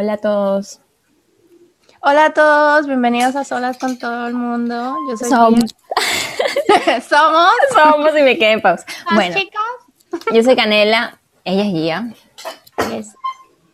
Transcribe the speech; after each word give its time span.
Hola, 0.00 0.14
a 0.14 0.16
todos. 0.16 0.80
Hola 2.00 2.24
a 2.24 2.32
todos, 2.32 2.86
bienvenidos 2.86 3.36
a 3.36 3.44
Solas 3.44 3.76
con 3.76 3.98
todo 3.98 4.28
el 4.28 4.32
mundo. 4.32 4.96
Yo 5.10 5.16
soy 5.18 5.28
Somos. 5.28 5.74
Somos. 7.06 7.50
Somos 7.74 8.10
y 8.18 8.22
me 8.22 8.38
quedé 8.38 8.52
en 8.52 8.62
pausa. 8.62 8.86
Bueno, 9.14 9.36
chicas. 9.36 9.60
yo 10.32 10.42
soy 10.42 10.56
Canela, 10.56 11.20
ella 11.44 11.64
es 11.64 11.70
Gia. 11.72 12.14
Yes. 12.90 13.14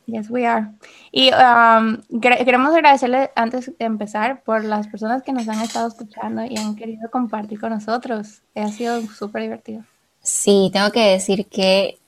Yes, 0.06 0.28
we 0.28 0.45
are. 0.48 0.66
Y 1.12 1.28
um, 1.32 2.02
quere- 2.20 2.45
queremos 2.45 2.74
agradecerle 2.74 3.30
antes 3.37 3.66
de 3.79 3.84
empezar 3.84 4.43
por 4.43 4.65
las 4.65 4.88
personas 4.88 5.23
que 5.23 5.32
nos 5.32 5.48
han 5.48 5.60
estado 5.60 5.87
escuchando 5.87 6.45
y 6.45 6.56
han 6.59 6.74
querido 6.74 7.09
compartir 7.09 7.60
con 7.60 7.70
nosotros. 7.70 8.43
Ha 8.56 8.66
sido 8.73 9.01
súper 9.02 9.43
divertido. 9.43 9.84
Sí, 10.20 10.70
tengo 10.73 10.90
que 10.90 11.09
decir 11.09 11.46
que 11.46 12.01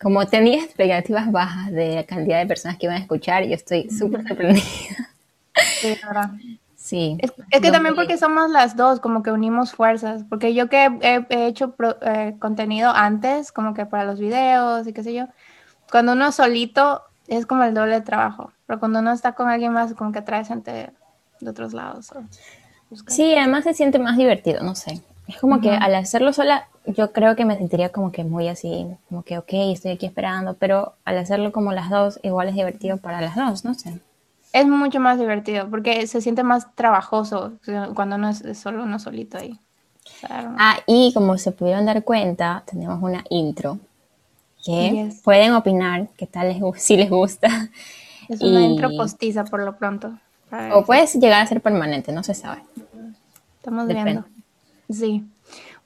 como 0.00 0.26
tenía 0.26 0.62
expectativas 0.62 1.30
bajas 1.32 1.72
de 1.72 1.96
la 1.96 2.04
cantidad 2.04 2.38
de 2.38 2.46
personas 2.46 2.76
que 2.78 2.86
iban 2.86 2.96
a 2.98 3.00
escuchar, 3.00 3.44
yo 3.44 3.54
estoy 3.54 3.90
súper 3.90 4.26
sorprendida. 4.26 4.64
Sí, 5.80 5.88
verdad. 6.02 6.30
Sí. 6.76 7.16
Es, 7.20 7.32
es 7.50 7.60
que 7.60 7.70
también 7.72 7.94
porque 7.96 8.18
somos 8.18 8.50
las 8.50 8.76
dos, 8.76 9.00
como 9.00 9.22
que 9.22 9.30
unimos 9.32 9.72
fuerzas, 9.72 10.24
porque 10.28 10.54
yo 10.54 10.68
que 10.68 10.84
he, 11.02 11.26
he 11.30 11.46
hecho 11.46 11.72
pro- 11.72 11.96
eh, 12.02 12.36
contenido 12.38 12.90
antes, 12.94 13.52
como 13.52 13.74
que 13.74 13.86
para 13.86 14.04
los 14.04 14.20
videos 14.20 14.86
y 14.86 14.92
qué 14.92 15.02
sé 15.02 15.14
yo, 15.14 15.26
cuando 15.90 16.12
uno 16.12 16.30
solito 16.32 17.02
es 17.28 17.46
como 17.46 17.64
el 17.64 17.74
doble 17.74 17.94
de 17.94 18.00
trabajo, 18.02 18.52
pero 18.66 18.78
cuando 18.78 19.00
uno 19.00 19.12
está 19.12 19.32
con 19.32 19.48
alguien 19.48 19.72
más, 19.72 19.94
como 19.94 20.12
que 20.12 20.22
trae 20.22 20.44
gente 20.44 20.92
de 21.40 21.50
otros 21.50 21.72
lados. 21.72 22.12
o 22.12 22.22
Sí, 23.08 23.34
además 23.34 23.64
se 23.64 23.74
siente 23.74 23.98
más 23.98 24.16
divertido, 24.16 24.62
no 24.62 24.74
sé. 24.74 25.00
Es 25.26 25.38
como 25.38 25.60
que 25.60 25.70
al 25.70 25.94
hacerlo 25.94 26.32
sola, 26.32 26.68
yo 26.86 27.12
creo 27.12 27.36
que 27.36 27.44
me 27.44 27.56
sentiría 27.56 27.90
como 27.90 28.12
que 28.12 28.24
muy 28.24 28.48
así, 28.48 28.86
como 29.08 29.22
que, 29.22 29.38
ok, 29.38 29.48
estoy 29.72 29.92
aquí 29.92 30.06
esperando, 30.06 30.54
pero 30.54 30.94
al 31.04 31.18
hacerlo 31.18 31.52
como 31.52 31.72
las 31.72 31.90
dos, 31.90 32.20
igual 32.22 32.48
es 32.48 32.54
divertido 32.54 32.96
para 32.98 33.20
las 33.20 33.36
dos, 33.36 33.64
no 33.64 33.74
sé. 33.74 33.98
Es 34.52 34.66
mucho 34.66 35.00
más 35.00 35.18
divertido, 35.18 35.68
porque 35.70 36.06
se 36.06 36.20
siente 36.20 36.42
más 36.42 36.74
trabajoso 36.74 37.52
cuando 37.94 38.16
uno 38.16 38.30
es 38.30 38.58
solo 38.58 38.84
uno 38.84 38.98
solito 38.98 39.38
ahí. 39.38 39.58
O 40.04 40.26
sea, 40.26 40.54
Ah, 40.58 40.78
y 40.86 41.12
como 41.12 41.36
se 41.36 41.52
pudieron 41.52 41.84
dar 41.86 42.02
cuenta, 42.04 42.62
tenemos 42.66 43.02
una 43.02 43.24
intro 43.28 43.78
que 44.64 44.90
Yes. 44.92 45.20
pueden 45.22 45.52
opinar 45.54 46.08
qué 46.16 46.26
tal 46.26 46.48
les, 46.48 46.62
si 46.82 46.96
les 46.96 47.10
gusta. 47.10 47.48
es 48.28 48.40
una 48.40 48.60
y- 48.62 48.64
intro 48.72 48.90
postiza 48.96 49.44
por 49.44 49.62
lo 49.62 49.76
pronto. 49.76 50.18
O 50.52 50.56
eso. 50.56 50.86
puede 50.86 51.06
llegar 51.06 51.42
a 51.42 51.46
ser 51.46 51.60
permanente, 51.60 52.12
no 52.12 52.22
se 52.22 52.32
sabe. 52.34 52.62
Estamos 53.58 53.88
Depende. 53.88 54.10
viendo. 54.12 54.28
Sí. 54.88 55.24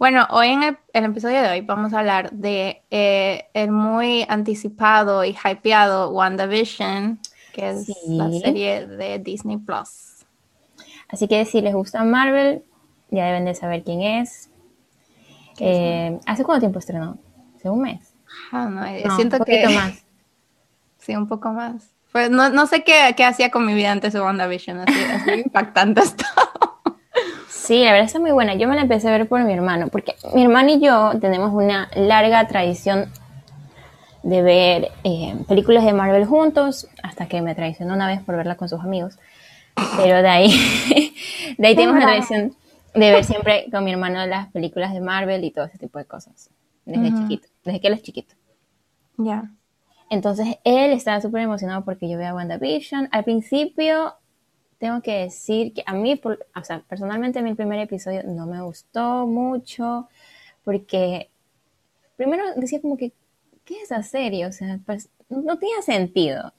Bueno, 0.01 0.27
hoy 0.31 0.49
en 0.49 0.63
el, 0.63 0.79
el 0.95 1.05
episodio 1.05 1.43
de 1.43 1.51
hoy 1.51 1.61
vamos 1.61 1.93
a 1.93 1.99
hablar 1.99 2.31
de 2.31 2.81
eh, 2.91 3.51
el 3.53 3.71
muy 3.71 4.25
anticipado 4.31 5.27
y 5.27 5.37
hypeado 5.37 6.09
WandaVision, 6.09 7.21
que 7.53 7.69
es 7.69 7.87
la 8.07 8.31
serie 8.31 8.87
de 8.87 9.19
Disney 9.19 9.59
Plus. 9.59 10.25
Así 11.11 11.29
que 11.29 11.45
si 11.45 11.61
les 11.61 11.75
gusta 11.75 12.03
Marvel, 12.03 12.65
ya 13.11 13.27
deben 13.27 13.45
de 13.45 13.55
saber 13.55 13.85
quién 13.85 14.01
es. 14.01 14.49
Eh, 15.59 16.19
¿Hace 16.25 16.45
cuánto 16.45 16.61
tiempo 16.61 16.79
estrenó? 16.79 17.19
¿Hace 17.57 17.69
un 17.69 17.83
mes? 17.83 18.15
Ah, 18.53 18.71
no, 18.71 18.83
eh, 18.87 19.03
No, 19.05 19.17
siento 19.17 19.37
un 19.37 19.45
que 19.45 19.61
poquito 19.61 19.71
más. 19.79 20.03
sí, 20.99 21.15
un 21.15 21.29
poco 21.29 21.51
más. 21.51 21.91
Pues 22.11 22.31
no, 22.31 22.49
no 22.49 22.67
sé 22.67 22.85
qué, 22.85 23.13
qué 23.19 23.27
hacía 23.27 23.51
con 23.51 23.67
mi 23.67 23.75
vida 23.75 23.93
antes 23.93 24.15
de 24.15 24.23
WandaVision, 24.23 24.79
así, 24.79 24.95
así 24.95 25.31
impactante 25.45 26.01
está. 26.01 26.25
Sí, 27.71 27.85
la 27.85 27.93
verdad 27.93 28.07
está 28.07 28.19
muy 28.19 28.33
buena. 28.33 28.57
Yo 28.57 28.67
me 28.67 28.75
la 28.75 28.83
empecé 28.83 29.07
a 29.07 29.13
ver 29.13 29.29
por 29.29 29.45
mi 29.45 29.53
hermano, 29.53 29.87
porque 29.93 30.17
mi 30.35 30.43
hermano 30.43 30.71
y 30.71 30.81
yo 30.81 31.13
tenemos 31.21 31.53
una 31.53 31.89
larga 31.95 32.45
tradición 32.49 33.13
de 34.25 34.43
ver 34.43 34.89
eh, 35.05 35.37
películas 35.47 35.85
de 35.85 35.93
Marvel 35.93 36.27
juntos, 36.27 36.89
hasta 37.05 37.29
que 37.29 37.41
me 37.43 37.55
traicionó 37.55 37.95
una 37.95 38.09
vez 38.09 38.23
por 38.23 38.35
verla 38.35 38.57
con 38.57 38.69
sus 38.69 38.81
amigos. 38.81 39.21
Pero 39.97 40.21
de 40.21 40.29
ahí, 40.29 40.49
de 41.59 41.69
ahí 41.69 41.77
tenemos 41.77 41.95
bravo. 41.95 42.11
tradición 42.11 42.57
de 42.93 43.11
ver 43.13 43.23
siempre 43.23 43.67
con 43.71 43.85
mi 43.85 43.93
hermano 43.93 44.27
las 44.27 44.49
películas 44.49 44.93
de 44.93 45.01
Marvel 45.01 45.45
y 45.45 45.53
todo 45.53 45.67
ese 45.67 45.79
tipo 45.79 46.01
de 46.01 46.07
cosas, 46.07 46.51
desde 46.85 47.11
Ujú. 47.11 47.19
chiquito, 47.19 47.47
desde 47.65 47.81
que 47.81 47.87
él 47.87 47.95
es 47.95 48.03
chiquito. 48.03 48.35
Ya. 49.17 49.49
Entonces 50.11 50.59
él 50.65 50.91
estaba 50.91 51.21
súper 51.21 51.43
emocionado 51.43 51.85
porque 51.85 52.09
yo 52.09 52.19
veía 52.19 52.35
WandaVision. 52.35 53.09
Al 53.13 53.23
principio 53.23 54.17
tengo 54.81 55.03
que 55.03 55.13
decir 55.19 55.75
que 55.75 55.83
a 55.85 55.93
mí, 55.93 56.19
o 56.25 56.65
sea, 56.65 56.81
personalmente 56.89 57.39
a 57.39 57.47
el 57.47 57.55
primer 57.55 57.79
episodio 57.81 58.23
no 58.25 58.47
me 58.47 58.63
gustó 58.63 59.27
mucho 59.27 60.09
porque 60.65 61.29
primero 62.17 62.43
decía 62.57 62.81
como 62.81 62.97
que, 62.97 63.13
¿qué 63.67 63.75
es 63.75 63.83
esa 63.85 64.03
serie? 64.03 64.47
O 64.47 64.53
sea, 64.53 64.81
pues, 64.87 65.11
no 65.29 65.59
tenía 65.59 65.83
sentido. 65.83 66.55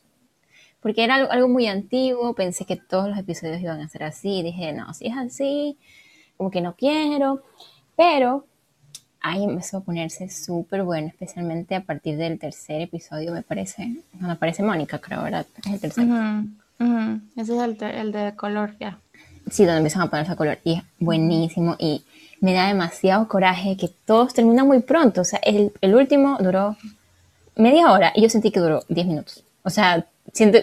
Porque 0.82 1.04
era 1.04 1.16
algo, 1.16 1.32
algo 1.32 1.48
muy 1.48 1.66
antiguo, 1.66 2.36
pensé 2.36 2.66
que 2.66 2.76
todos 2.76 3.10
los 3.10 3.18
episodios 3.18 3.60
iban 3.60 3.82
a 3.82 3.90
ser 3.90 4.04
así, 4.04 4.44
dije, 4.44 4.72
no, 4.72 4.94
si 4.94 5.08
es 5.08 5.18
así, 5.18 5.78
como 6.38 6.52
que 6.52 6.62
no 6.62 6.76
quiero, 6.76 7.42
pero 7.96 8.46
ahí 9.20 9.44
empezó 9.44 9.78
a 9.78 9.82
ponerse 9.82 10.30
súper 10.30 10.84
bueno, 10.84 11.08
especialmente 11.08 11.74
a 11.74 11.84
partir 11.84 12.18
del 12.18 12.38
tercer 12.38 12.82
episodio, 12.82 13.32
me 13.34 13.42
parece, 13.42 14.04
cuando 14.12 14.34
aparece 14.34 14.62
Mónica, 14.64 15.00
creo, 15.00 15.24
¿verdad? 15.24 15.46
Es 15.66 15.74
el 15.74 15.80
tercero. 15.80 16.14
Ese 17.36 17.56
es 17.56 17.62
el, 17.62 17.78
de- 17.78 18.00
el 18.02 18.12
de 18.12 18.36
color, 18.36 18.76
ya. 18.80 19.00
Sí, 19.50 19.66
donde 19.66 19.78
empiezan 19.78 20.04
a 20.04 20.10
ponerse 20.10 20.32
a 20.32 20.36
color 20.36 20.60
y 20.64 20.74
es 20.76 20.84
buenísimo 21.00 21.76
y 21.80 22.04
me 22.42 22.54
da 22.54 22.68
demasiado 22.68 23.28
coraje 23.28 23.76
que 23.78 23.90
todos 24.06 24.34
terminan 24.34 24.68
muy 24.68 24.80
pronto, 24.82 25.22
o 25.22 25.24
sea, 25.24 25.40
el, 25.44 25.72
el 25.82 25.96
último 25.96 26.38
duró 26.40 26.76
media 27.56 27.92
hora 27.92 28.12
y 28.16 28.22
yo 28.22 28.30
sentí 28.30 28.52
que 28.52 28.60
duró 28.60 28.82
10 28.88 29.06
minutos, 29.08 29.44
o 29.64 29.70
sea, 29.70 30.06
siento, 30.34 30.60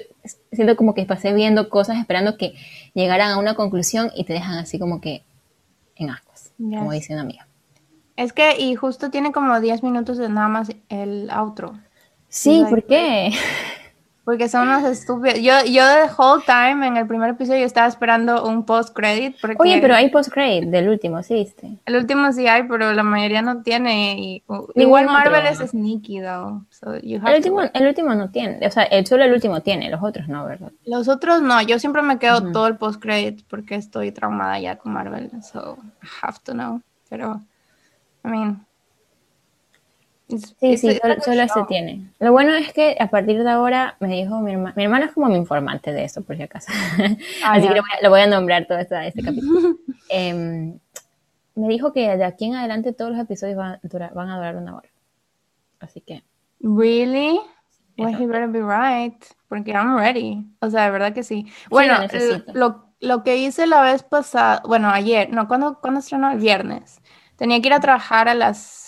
siento 0.52 0.76
como 0.76 0.94
que 0.94 1.04
pasé 1.06 1.32
viendo 1.32 1.68
cosas 1.68 1.98
esperando 1.98 2.36
que 2.36 2.54
llegaran 2.94 3.30
a 3.32 3.38
una 3.38 3.54
conclusión 3.54 4.10
y 4.16 4.24
te 4.24 4.32
dejan 4.32 4.58
así 4.58 4.78
como 4.78 5.00
que 5.00 5.22
en 5.96 6.10
ascuas, 6.10 6.50
como 6.58 6.92
Yes. 6.92 7.00
dice 7.00 7.12
una 7.12 7.22
amiga. 7.22 7.46
Es 8.16 8.32
que, 8.32 8.58
y 8.58 8.74
justo 8.74 9.10
tiene 9.10 9.30
como 9.32 9.60
10 9.60 9.82
minutos 9.84 10.18
de 10.18 10.28
nada 10.28 10.48
más 10.48 10.70
el 10.88 11.30
outro. 11.30 11.78
Sí, 12.28 12.64
¿por 12.68 12.82
qué? 12.84 13.32
Porque 14.28 14.46
son 14.50 14.68
unos 14.68 14.84
estúpidos. 14.84 15.40
Yo, 15.40 15.54
yo 15.64 15.82
the 15.86 16.12
whole 16.18 16.42
time 16.44 16.86
en 16.86 16.98
el 16.98 17.06
primer 17.06 17.30
episodio 17.30 17.64
estaba 17.64 17.86
esperando 17.86 18.46
un 18.46 18.66
post 18.66 18.94
credit. 18.94 19.34
Porque 19.40 19.56
Oye, 19.58 19.78
pero 19.80 19.94
hay 19.94 20.10
post-credit 20.10 20.68
del 20.68 20.90
último, 20.90 21.22
¿sí 21.22 21.32
viste? 21.32 21.78
El 21.86 21.96
último 21.96 22.30
sí 22.32 22.46
hay, 22.46 22.64
pero 22.64 22.92
la 22.92 23.02
mayoría 23.02 23.40
no 23.40 23.62
tiene. 23.62 24.20
Y, 24.20 24.42
uh, 24.48 24.66
igual 24.74 25.06
Marvel 25.06 25.46
otro. 25.46 25.64
es 25.64 25.70
sneaky, 25.70 26.20
though. 26.20 26.62
So 26.68 26.98
you 26.98 27.18
have 27.22 27.30
El 27.30 27.36
último, 27.36 27.62
el 27.72 27.86
último 27.86 28.14
no 28.14 28.30
tiene, 28.30 28.66
o 28.66 28.70
sea, 28.70 28.82
el, 28.82 29.06
solo 29.06 29.24
el 29.24 29.32
último 29.32 29.62
tiene, 29.62 29.88
los 29.88 30.02
otros 30.02 30.28
no, 30.28 30.44
¿verdad? 30.44 30.72
Los 30.84 31.08
otros 31.08 31.40
no. 31.40 31.62
Yo 31.62 31.78
siempre 31.78 32.02
me 32.02 32.18
quedo 32.18 32.42
Ujú. 32.42 32.52
todo 32.52 32.66
el 32.66 32.76
post 32.76 33.00
credit 33.00 33.46
porque 33.48 33.76
estoy 33.76 34.12
traumada 34.12 34.60
ya 34.60 34.76
con 34.76 34.92
Marvel. 34.92 35.30
So 35.42 35.78
I 36.02 36.06
have 36.20 36.36
to 36.44 36.52
know. 36.52 36.82
Pero, 37.08 37.40
I 38.26 38.28
mean. 38.28 38.67
Sí, 40.28 40.76
sí, 40.76 40.88
a 40.90 40.98
solo, 41.00 41.14
solo 41.22 41.42
ese 41.42 41.54
show. 41.54 41.66
tiene. 41.66 42.02
Lo 42.18 42.32
bueno 42.32 42.52
es 42.54 42.72
que 42.74 42.96
a 43.00 43.08
partir 43.08 43.42
de 43.42 43.50
ahora 43.50 43.96
me 44.00 44.08
dijo 44.08 44.40
mi 44.40 44.52
hermano, 44.52 44.74
mi 44.76 44.84
hermano 44.84 45.06
es 45.06 45.12
como 45.12 45.26
mi 45.28 45.36
informante 45.36 45.92
de 45.92 46.04
eso, 46.04 46.22
por 46.22 46.36
si 46.36 46.42
acaso. 46.42 46.70
Ah, 47.42 47.52
Así 47.52 47.66
que 47.68 47.74
lo 47.74 47.80
voy, 47.80 47.90
a, 47.98 48.02
lo 48.02 48.10
voy 48.10 48.20
a 48.20 48.26
nombrar 48.26 48.66
todo 48.66 48.78
este, 48.78 49.06
este 49.06 49.22
capítulo. 49.22 49.76
Em, 50.10 50.78
me 51.54 51.68
dijo 51.68 51.92
que 51.92 52.16
de 52.16 52.24
aquí 52.24 52.44
en 52.46 52.54
adelante 52.56 52.92
todos 52.92 53.10
los 53.10 53.20
episodios 53.20 53.56
van 53.56 53.72
a 53.74 53.80
durar, 53.82 54.12
van 54.14 54.28
a 54.30 54.36
durar 54.36 54.56
una 54.56 54.76
hora. 54.76 54.88
Así 55.80 56.00
que, 56.00 56.22
Really? 56.60 57.40
Well, 57.96 58.14
he 58.14 58.26
better 58.26 58.48
be 58.48 58.60
right. 58.60 59.16
Porque 59.48 59.72
I'm 59.72 59.96
ready. 59.96 60.44
O 60.60 60.70
sea, 60.70 60.84
de 60.84 60.90
verdad 60.90 61.12
que 61.12 61.22
sí. 61.22 61.46
Bueno, 61.70 61.94
l- 62.02 62.44
lo, 62.54 62.84
lo 63.00 63.22
que 63.24 63.36
hice 63.38 63.66
la 63.66 63.80
vez 63.82 64.02
pasada, 64.02 64.62
bueno, 64.66 64.88
ayer, 64.90 65.30
no, 65.30 65.48
¿cuándo, 65.48 65.80
¿cuándo 65.80 66.00
estrenó? 66.00 66.30
El 66.30 66.38
viernes. 66.38 67.00
Tenía 67.36 67.60
que 67.60 67.68
ir 67.68 67.74
a 67.74 67.80
trabajar 67.80 68.28
a 68.28 68.34
las. 68.34 68.86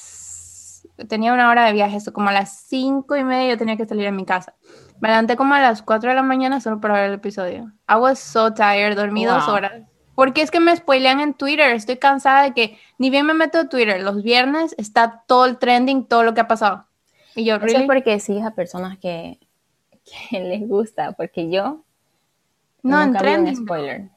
Tenía 1.08 1.32
una 1.32 1.50
hora 1.50 1.64
de 1.66 1.72
viaje, 1.72 1.96
eso 1.96 2.12
como 2.12 2.28
a 2.28 2.32
las 2.32 2.60
cinco 2.66 3.16
y 3.16 3.24
media 3.24 3.50
yo 3.50 3.58
tenía 3.58 3.76
que 3.76 3.86
salir 3.86 4.04
de 4.04 4.12
mi 4.12 4.24
casa. 4.24 4.54
Me 5.00 5.08
levanté 5.08 5.36
como 5.36 5.54
a 5.54 5.60
las 5.60 5.82
4 5.82 6.10
de 6.10 6.16
la 6.16 6.22
mañana 6.22 6.60
solo 6.60 6.80
para 6.80 6.94
ver 6.94 7.04
el 7.04 7.14
episodio. 7.14 7.72
I 7.88 7.94
was 7.96 8.18
so 8.18 8.52
tired, 8.52 8.96
dormí 8.96 9.24
dos 9.24 9.46
Wow. 9.46 9.54
horas. 9.54 9.72
Porque 10.14 10.42
es 10.42 10.50
que 10.50 10.60
me 10.60 10.76
spoilean 10.76 11.20
en 11.20 11.32
Twitter. 11.32 11.70
Estoy 11.74 11.96
cansada 11.96 12.42
de 12.42 12.52
que 12.52 12.78
ni 12.98 13.08
bien 13.08 13.24
me 13.24 13.32
meto 13.32 13.58
a 13.60 13.68
Twitter. 13.68 14.02
Los 14.02 14.22
viernes 14.22 14.74
está 14.76 15.24
todo 15.26 15.46
el 15.46 15.56
trending, 15.56 16.04
todo 16.04 16.22
lo 16.22 16.34
que 16.34 16.42
ha 16.42 16.48
pasado. 16.48 16.86
Y 17.34 17.44
yo, 17.46 17.56
eso 17.56 17.64
¿really? 17.64 17.82
es 17.82 17.86
porque 17.86 18.20
sigues 18.20 18.44
a 18.44 18.50
personas 18.54 18.98
que, 18.98 19.38
que 20.30 20.40
les 20.40 20.68
gusta, 20.68 21.12
porque 21.12 21.50
yo 21.50 21.84
No, 22.82 23.00
en 23.02 23.12
vi 23.12 23.16
un 23.16 23.18
trending. 23.18 23.56
spoiler. 23.56 24.10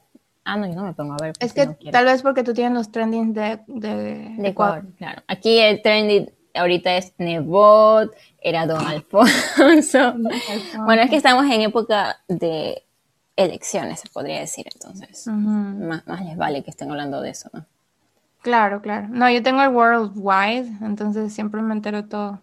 Ah, 0.44 0.56
no, 0.58 0.66
yo 0.66 0.74
no 0.74 0.82
me 0.84 0.92
pongo 0.92 1.14
a 1.14 1.22
ver. 1.22 1.32
Es 1.40 1.54
porque 1.54 1.74
que 1.78 1.86
no 1.86 1.90
tal 1.92 2.04
vez 2.04 2.22
porque 2.22 2.42
tú 2.42 2.52
tienes 2.52 2.74
los 2.74 2.92
trendings 2.92 3.34
de, 3.34 3.60
de, 3.66 4.34
De 4.36 4.48
Ecuador, 4.48 4.84
claro. 4.98 5.22
Aquí 5.26 5.58
el 5.58 5.80
trending 5.80 6.30
ahorita 6.54 6.96
es 6.96 7.12
Nebot, 7.18 8.12
era 8.40 8.66
Don 8.66 8.84
Alfonso. 8.84 10.14
Bueno, 10.84 11.02
es 11.02 11.10
que 11.10 11.16
estamos 11.16 11.44
en 11.46 11.62
época 11.62 12.20
de 12.28 12.84
elecciones, 13.36 14.00
se 14.00 14.08
podría 14.08 14.40
decir, 14.40 14.66
entonces. 14.72 15.26
Más 15.26 16.24
les 16.24 16.36
vale 16.36 16.62
que 16.62 16.70
estén 16.70 16.90
hablando 16.90 17.20
de 17.20 17.30
eso, 17.30 17.50
¿no? 17.52 17.66
Claro, 18.42 18.82
claro. 18.82 19.08
No, 19.08 19.30
yo 19.30 19.42
tengo 19.42 19.62
el 19.62 19.70
Worldwide, 19.70 20.84
entonces 20.84 21.32
siempre 21.32 21.62
me 21.62 21.72
entero 21.72 22.04
todo. 22.04 22.40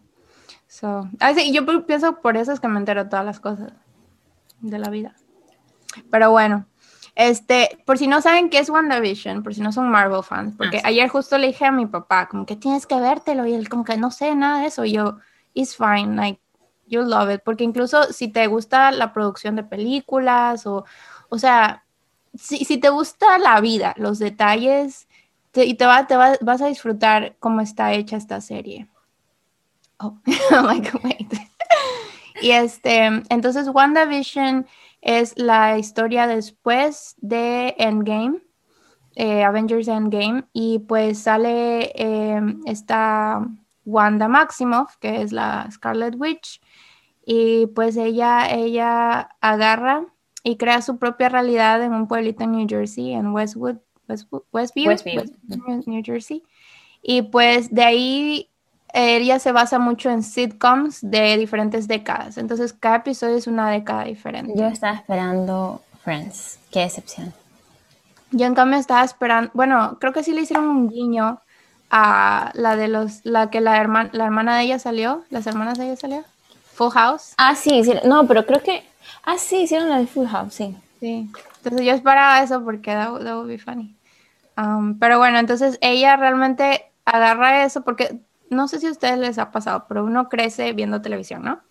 So, 0.68 1.07
ah, 1.19 1.34
sí, 1.36 1.52
yo 1.54 1.66
pienso 1.86 2.22
por 2.22 2.38
eso 2.38 2.52
es 2.52 2.60
que 2.60 2.68
me 2.68 2.80
entero 2.80 3.07
todas 3.07 3.25
las 3.25 3.40
cosas 3.40 3.72
de 4.62 4.80
la 4.80 4.90
vida. 4.90 5.14
Pero 6.10 6.31
bueno, 6.31 6.66
este, 7.29 7.77
por 7.85 7.97
si 7.97 8.07
no 8.07 8.21
saben 8.21 8.50
qué 8.50 8.59
es 8.59 8.69
WandaVision, 8.69 9.44
por 9.44 9.53
si 9.53 9.62
no 9.62 9.71
son 9.71 9.89
Marvel 9.89 10.23
fans, 10.23 10.56
porque 10.57 10.77
Ah, 10.77 10.81
sí. 10.81 10.88
ayer 10.88 11.09
justo 11.09 11.38
le 11.38 11.47
dije 11.47 11.65
a 11.65 11.71
mi 11.71 11.85
papá, 11.85 12.27
como 12.27 12.45
que 12.45 12.56
tienes 12.56 12.85
que 12.85 13.00
vértelo, 13.00 13.45
y 13.45 13.53
él 13.53 13.69
como 13.69 13.83
que 13.83 13.97
no 13.97 14.12
sé 14.12 14.35
nada 14.35 14.62
de 14.62 14.68
eso, 14.68 14.85
y 14.85 14.94
yo, 14.94 15.18
it's 15.53 15.75
fine, 15.75 16.15
like, 16.15 16.39
you'll 16.88 17.09
love 17.09 17.33
it, 17.33 17.41
porque 17.44 17.63
incluso 17.63 18.12
si 18.12 18.27
te 18.27 18.47
gusta 18.47 18.91
la 18.91 19.13
producción 19.13 19.56
de 19.56 19.63
películas, 19.63 20.65
o, 20.68 20.85
o 21.29 21.38
sea, 21.38 21.83
si, 22.33 22.65
si 22.65 22.77
te 22.77 22.89
gusta 22.89 23.38
la 23.38 23.59
vida, 23.62 23.94
los 23.97 24.19
detalles, 24.19 25.07
te- 25.51 25.65
y 25.65 25.73
te, 25.75 25.85
va, 25.85 26.07
te 26.07 26.15
va- 26.18 26.38
vas 26.41 26.62
a 26.62 26.68
disfrutar 26.68 27.35
cómo 27.39 27.62
está 27.62 27.94
hecha 27.94 28.18
esta 28.18 28.39
serie. 28.41 28.88
Oh, 30.00 30.18
I'm 30.51 30.65
like, 30.65 30.91
wait. 31.03 31.31
Y 32.41 32.51
este, 32.51 33.06
entonces 33.29 33.68
WandaVision 33.68 34.65
es 35.01 35.33
la 35.38 35.77
historia 35.77 36.27
después 36.27 37.15
de 37.18 37.75
Endgame, 37.77 38.39
eh, 39.15 39.44
Avengers 39.44 39.88
Endgame, 39.88 40.45
y 40.53 40.80
pues 40.80 41.19
sale 41.19 41.92
eh, 41.95 42.39
esta 42.65 43.45
Wanda 43.86 44.27
Maximoff, 44.27 44.98
que 44.98 45.21
es 45.21 45.31
la 45.31 45.68
Scarlet 45.71 46.15
Witch, 46.18 46.62
y 47.25 47.68
pues 47.68 47.98
ella, 47.98 48.50
ella 48.50 49.30
agarra 49.42 50.06
y 50.44 50.57
crea 50.57 50.81
su 50.81 50.98
propia 50.98 51.30
realidad 51.30 51.83
en 51.83 51.94
un 51.94 52.07
pueblito 52.07 52.44
en 52.44 52.51
New 52.54 52.68
Jersey, 52.69 53.13
en 53.13 53.27
Westwood, 53.33 53.77
Westwood- 54.07 54.44
Westview, 54.51 54.88
Westview. 54.89 55.21
West- 55.68 55.88
New 55.88 56.01
Jersey. 56.04 56.44
Y 57.04 57.24
pues 57.24 57.74
de 57.74 57.83
ahí 57.83 58.50
ella 58.94 59.40
se 59.40 59.52
basa 59.52 59.80
mucho 59.80 60.10
en 60.10 60.24
sitcoms 60.24 61.00
de 61.02 61.38
diferentes 61.38 61.88
décadas. 61.88 62.38
Entonces 62.38 62.74
cada 62.74 62.98
episodio 62.98 63.36
es 63.38 63.48
una 63.48 63.70
década 63.70 64.04
diferente. 64.06 64.54
Yo 64.56 64.68
estaba 64.68 64.96
esperando 64.96 65.82
Friends. 66.04 66.60
Qué 66.72 66.80
decepción. 66.82 67.34
Yo 68.32 68.46
en 68.46 68.56
cambio 68.56 68.80
estaba 68.80 69.04
esperando, 69.04 69.52
bueno, 69.54 69.98
creo 70.00 70.14
que 70.14 70.24
sí 70.24 70.34
le 70.34 70.42
hicieron 70.42 70.68
un 70.70 70.90
guiño 70.90 71.40
a 71.90 72.52
la 72.54 72.76
de 72.78 72.88
los, 72.88 73.20
la 73.26 73.50
que 73.50 73.60
la 73.60 73.78
hermana, 73.78 74.10
la 74.14 74.26
hermana 74.26 74.58
de 74.58 74.64
ella 74.64 74.80
salió, 74.80 75.24
las 75.30 75.46
hermanas 75.48 75.78
de 75.78 75.86
ella 75.88 75.96
salió, 75.98 76.24
Full 76.74 76.92
House. 76.92 77.34
Ah, 77.38 77.56
sí, 77.56 77.84
sí. 77.84 77.94
No, 78.06 78.26
pero 78.28 78.46
creo 78.46 78.64
que. 78.64 78.84
Ah, 79.26 79.38
sí, 79.38 79.64
hicieron 79.64 79.90
la 79.90 79.98
de 79.98 80.08
Full 80.08 80.28
House, 80.28 80.54
sí. 80.54 80.76
Sí. 81.02 81.30
Entonces 81.58 81.86
yo 81.86 81.94
esperaba 81.94 82.42
eso 82.42 82.64
porque 82.64 82.92
that, 82.92 83.10
would- 83.10 83.24
that 83.26 83.36
would 83.36 83.48
be 83.50 83.58
funny. 83.58 83.94
Um, 84.58 84.98
pero 84.98 85.18
bueno, 85.18 85.38
entonces 85.38 85.78
ella 85.82 86.16
realmente 86.16 86.86
agarra 87.06 87.64
eso 87.66 87.82
porque 87.82 88.20
no 88.51 88.68
sé 88.68 88.80
si 88.80 88.88
a 88.88 88.92
ustedes 88.92 89.18
les 89.18 89.39
ha 89.39 89.50
pasado, 89.50 89.86
pero 89.88 90.03
uno 90.03 90.30
crece 90.30 90.74
viendo 90.74 91.01
televisión, 91.01 91.44
¿no? 91.44 91.62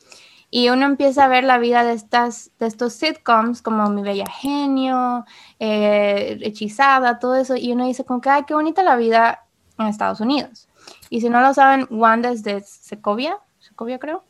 Y 0.51 0.71
uno 0.71 0.87
empieza 0.87 1.25
a 1.25 1.29
ver 1.29 1.45
la 1.45 1.59
vida 1.59 1.85
de 1.85 1.93
estas, 1.93 2.51
de 2.59 2.67
estos 2.67 2.95
sitcoms 2.95 3.63
como 3.63 3.89
Mi 3.89 4.03
Bella 4.03 4.27
Genio, 4.27 5.25
eh, 5.61 6.39
Hechizada, 6.43 7.21
todo 7.21 7.37
eso, 7.37 7.55
y 7.55 7.71
uno 7.71 7.87
dice 7.87 8.05
como 8.05 8.21
que, 8.21 8.31
ay, 8.31 8.45
qué 8.47 8.55
bonita 8.55 8.83
la 8.83 8.97
vida 8.97 9.45
en 9.79 9.87
Estados 9.87 10.21
Unidos. 10.21 10.69
Y 11.09 11.21
si 11.21 11.29
no 11.29 11.41
lo 11.41 11.55
saben, 11.55 11.87
Wanda 11.91 12.31
es 12.31 12.43
de 12.43 12.63
Secovia, 12.63 13.37
Secovia 13.61 13.99
creo. 13.99 14.25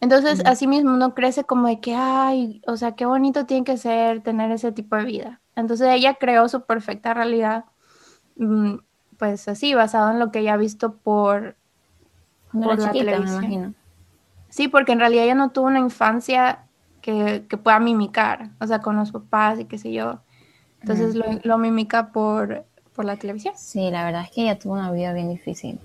Entonces, 0.00 0.42
así 0.46 0.66
mismo 0.68 0.92
uno 0.92 1.14
crece 1.14 1.44
como 1.44 1.66
de 1.66 1.80
que, 1.80 1.94
ay, 1.94 2.62
o 2.66 2.76
sea, 2.76 2.92
qué 2.92 3.04
bonito 3.04 3.46
tiene 3.46 3.64
que 3.64 3.76
ser 3.76 4.22
tener 4.22 4.50
ese 4.52 4.70
tipo 4.72 4.96
de 4.96 5.04
vida. 5.04 5.40
Entonces 5.56 5.88
ella 5.90 6.14
creó 6.14 6.48
su 6.48 6.62
perfecta 6.62 7.14
realidad, 7.14 7.64
mm, 8.36 8.76
pues 9.18 9.48
así, 9.48 9.74
basado 9.74 10.12
en 10.12 10.20
lo 10.20 10.30
que 10.30 10.38
ella 10.38 10.54
ha 10.54 10.56
visto 10.56 10.94
por, 10.96 11.56
Cuando 12.48 12.66
Por 12.66 12.78
era 12.82 12.82
la 12.82 12.94
chiquita, 12.94 13.20
me 13.20 13.30
televisión. 13.30 13.32
imagino. 13.32 13.74
Sí, 14.50 14.68
porque 14.68 14.92
en 14.92 15.00
realidad 15.00 15.24
ella 15.24 15.34
no 15.34 15.52
tuvo 15.52 15.66
una 15.68 15.80
infancia 15.80 16.70
que, 17.00 17.46
que 17.48 17.58
pueda 17.58 17.80
mimicar, 17.80 18.52
o 18.60 18.66
sea, 18.66 18.80
con 18.82 18.96
los 18.96 19.12
papás 19.12 19.60
y 19.60 19.66
qué 19.66 19.78
sé 19.78 19.92
yo. 19.92 20.24
Entonces 20.80 21.14
lo, 21.16 21.24
lo 21.44 21.58
mimica 21.58 22.12
por, 22.12 22.68
por 22.94 23.04
la 23.06 23.18
televisión. 23.18 23.54
Sí, 23.54 23.90
la 23.90 24.04
verdad 24.06 24.22
es 24.22 24.30
que 24.30 24.40
ella 24.42 24.58
tuvo 24.58 24.72
una 24.72 24.90
vida 24.90 25.12
bien 25.12 25.28
difícil. 25.28 25.82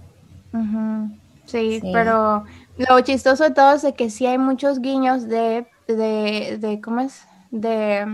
Ujú. 0.54 1.18
sí, 1.46 1.82
Sí. 1.82 1.90
pero 1.92 2.46
lo 2.76 3.02
chistoso 3.02 3.44
de 3.46 3.52
todo 3.52 3.74
es 3.76 3.86
que 3.96 4.10
sí 4.10 4.26
hay 4.28 4.38
muchos 4.38 4.80
guiños 4.82 5.28
de, 5.28 5.68
de, 5.88 6.58
de 6.60 6.82
¿cómo 6.82 7.02
es? 7.02 7.28
De 7.50 8.06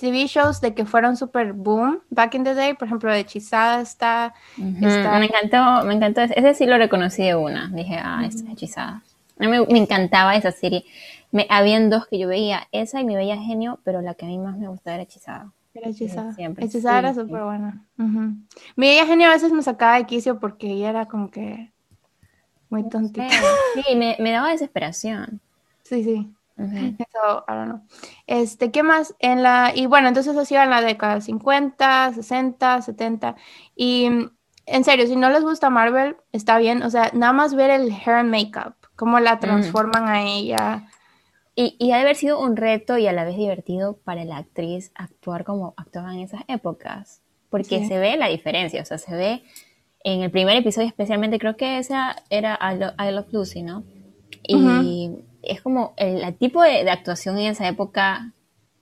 TV 0.00 0.26
shows 0.26 0.62
de 0.62 0.74
que 0.74 0.86
fueron 0.86 1.14
super 1.14 1.52
boom 1.52 2.00
back 2.08 2.34
in 2.34 2.42
the 2.42 2.54
day. 2.54 2.72
Por 2.72 2.88
ejemplo, 2.88 3.12
de 3.12 3.20
Hechizada 3.20 3.82
está, 3.82 4.34
está 4.56 5.18
Me 5.18 5.26
encantó, 5.26 5.86
me 5.86 5.94
encantó. 5.94 6.22
Ese, 6.22 6.54
sí 6.54 6.64
lo 6.64 6.78
reconocí 6.78 7.22
de 7.22 7.34
una. 7.34 7.68
Dije, 7.68 7.98
ah, 8.02 8.22
esta 8.26 8.44
es 8.44 8.48
hechizada. 8.50 9.02
A 9.38 9.46
mí 9.46 9.48
me, 9.48 9.78
encantaba 9.78 10.34
esa 10.36 10.52
serie. 10.52 10.84
Me, 11.32 11.46
habían 11.50 11.90
dos 11.90 12.06
que 12.06 12.18
yo 12.18 12.28
veía, 12.28 12.66
esa 12.72 13.00
y 13.00 13.04
mi 13.04 13.14
bella 13.14 13.36
genio, 13.36 13.78
pero 13.84 14.00
la 14.00 14.14
que 14.14 14.24
a 14.24 14.28
mí 14.28 14.38
más 14.38 14.56
me 14.56 14.68
gustaba 14.68 14.94
era 14.94 15.02
hechizada. 15.02 15.52
Era 15.74 15.90
hechizada. 15.90 16.32
siempre, 16.32 16.64
Hechizada 16.64 16.98
era 16.98 17.14
sí. 17.14 17.20
súper 17.20 17.44
buena. 17.44 17.84
Ujú. 17.98 18.36
Mi 18.76 18.88
ella 18.88 19.06
genio 19.06 19.28
a 19.28 19.32
veces 19.32 19.52
me 19.52 19.62
sacaba 19.62 19.96
de 19.96 20.06
quicio 20.06 20.40
porque 20.40 20.72
ella 20.72 20.88
era 20.88 21.06
como 21.06 21.30
que 21.30 21.70
muy 22.70 22.88
tontita. 22.88 23.28
Sí, 23.74 23.94
me, 23.96 24.16
me 24.18 24.30
daba 24.30 24.50
desesperación. 24.50 25.40
Sí, 25.82 26.02
sí. 26.04 26.34
Eso, 26.98 27.44
I 27.48 27.52
don't 27.52 27.64
know. 27.68 27.80
Este, 28.26 28.70
¿qué 28.70 28.82
más? 28.82 29.14
En 29.18 29.42
la, 29.42 29.72
y 29.74 29.86
bueno, 29.86 30.08
entonces 30.08 30.36
así 30.36 30.54
va 30.54 30.64
en 30.64 30.70
la 30.70 30.80
década 30.82 31.20
50, 31.20 32.12
60, 32.14 32.82
70. 32.82 33.36
Y 33.74 34.08
mm, 34.10 34.30
en 34.66 34.84
serio, 34.84 35.06
si 35.06 35.16
no 35.16 35.30
les 35.30 35.42
gusta 35.42 35.70
Marvel, 35.70 36.16
está 36.32 36.58
bien. 36.58 36.82
O 36.82 36.90
sea, 36.90 37.10
nada 37.14 37.32
más 37.32 37.54
ver 37.54 37.70
el 37.70 37.90
hair 37.90 38.16
and 38.16 38.30
makeup, 38.30 38.74
cómo 38.96 39.18
la 39.20 39.40
transforman 39.40 40.08
a 40.08 40.22
ella. 40.22 40.88
Y, 41.56 41.76
y 41.78 41.92
ha 41.92 41.96
de 41.96 42.02
haber 42.02 42.16
sido 42.16 42.40
un 42.40 42.56
reto 42.56 42.96
y 42.96 43.06
a 43.06 43.12
la 43.12 43.24
vez 43.24 43.36
divertido 43.36 43.98
para 44.04 44.24
la 44.24 44.36
actriz 44.38 44.92
actuar 44.94 45.44
como 45.44 45.74
actuaba 45.76 46.14
en 46.14 46.20
esas 46.20 46.42
épocas. 46.48 47.22
Porque 47.50 47.80
Sí. 47.80 47.86
se 47.88 47.98
ve 47.98 48.16
la 48.16 48.28
diferencia, 48.28 48.80
o 48.80 48.84
sea, 48.84 48.98
se 48.98 49.14
ve 49.14 49.42
en 50.04 50.22
el 50.22 50.30
primer 50.30 50.56
episodio 50.56 50.86
especialmente, 50.86 51.38
creo 51.38 51.56
que 51.56 51.78
esa 51.78 52.16
era 52.30 52.58
I, 52.62 52.78
Lo- 52.78 52.92
I 53.04 53.10
Love 53.12 53.32
Lucy, 53.32 53.62
¿no? 53.62 53.82
Y 54.46 55.10
es 55.42 55.60
como 55.62 55.94
el, 55.96 56.22
el 56.22 56.34
tipo 56.34 56.62
de, 56.62 56.84
de 56.84 56.90
actuación 56.90 57.38
en 57.38 57.46
esa 57.50 57.66
época 57.68 58.32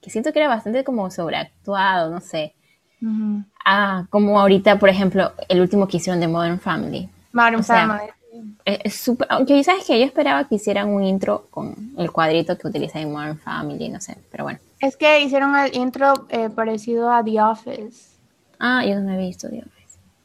que 0.01 0.09
siento 0.09 0.31
que 0.31 0.39
era 0.39 0.47
bastante 0.47 0.83
como 0.83 1.09
sobreactuado, 1.11 2.09
no 2.11 2.21
sé. 2.21 2.53
Ujú. 3.01 3.43
Ah, 3.65 4.05
como 4.09 4.39
ahorita, 4.39 4.79
por 4.79 4.89
ejemplo, 4.89 5.31
el 5.47 5.61
último 5.61 5.87
que 5.87 5.97
hicieron 5.97 6.19
de 6.19 6.27
Modern 6.27 6.59
Family. 6.59 7.09
Modern 7.33 7.55
O 7.59 7.63
sea, 7.63 7.87
Family. 7.87 8.09
Es 8.63 8.79
es 8.83 8.95
súper, 8.95 9.27
aunque 9.31 9.63
sabes 9.63 9.85
que 9.85 9.99
yo 9.99 10.05
esperaba 10.05 10.47
que 10.47 10.55
hicieran 10.55 10.89
un 10.89 11.03
intro 11.03 11.47
con 11.49 11.93
el 11.97 12.11
cuadrito 12.11 12.57
que 12.57 12.67
utilizan 12.67 13.01
en 13.01 13.11
Modern 13.11 13.37
Family, 13.39 13.89
no 13.89 13.99
sé, 13.99 14.17
pero 14.31 14.43
bueno. 14.43 14.59
Es 14.79 14.95
que 14.95 15.21
hicieron 15.21 15.55
el 15.57 15.75
intro 15.75 16.13
eh, 16.29 16.49
parecido 16.49 17.11
a 17.11 17.23
The 17.23 17.41
Office. 17.41 18.17
Ah, 18.59 18.85
yo 18.85 18.95
no 18.95 19.01
me 19.01 19.15
he 19.15 19.27
visto, 19.27 19.49
Dios. 19.49 19.65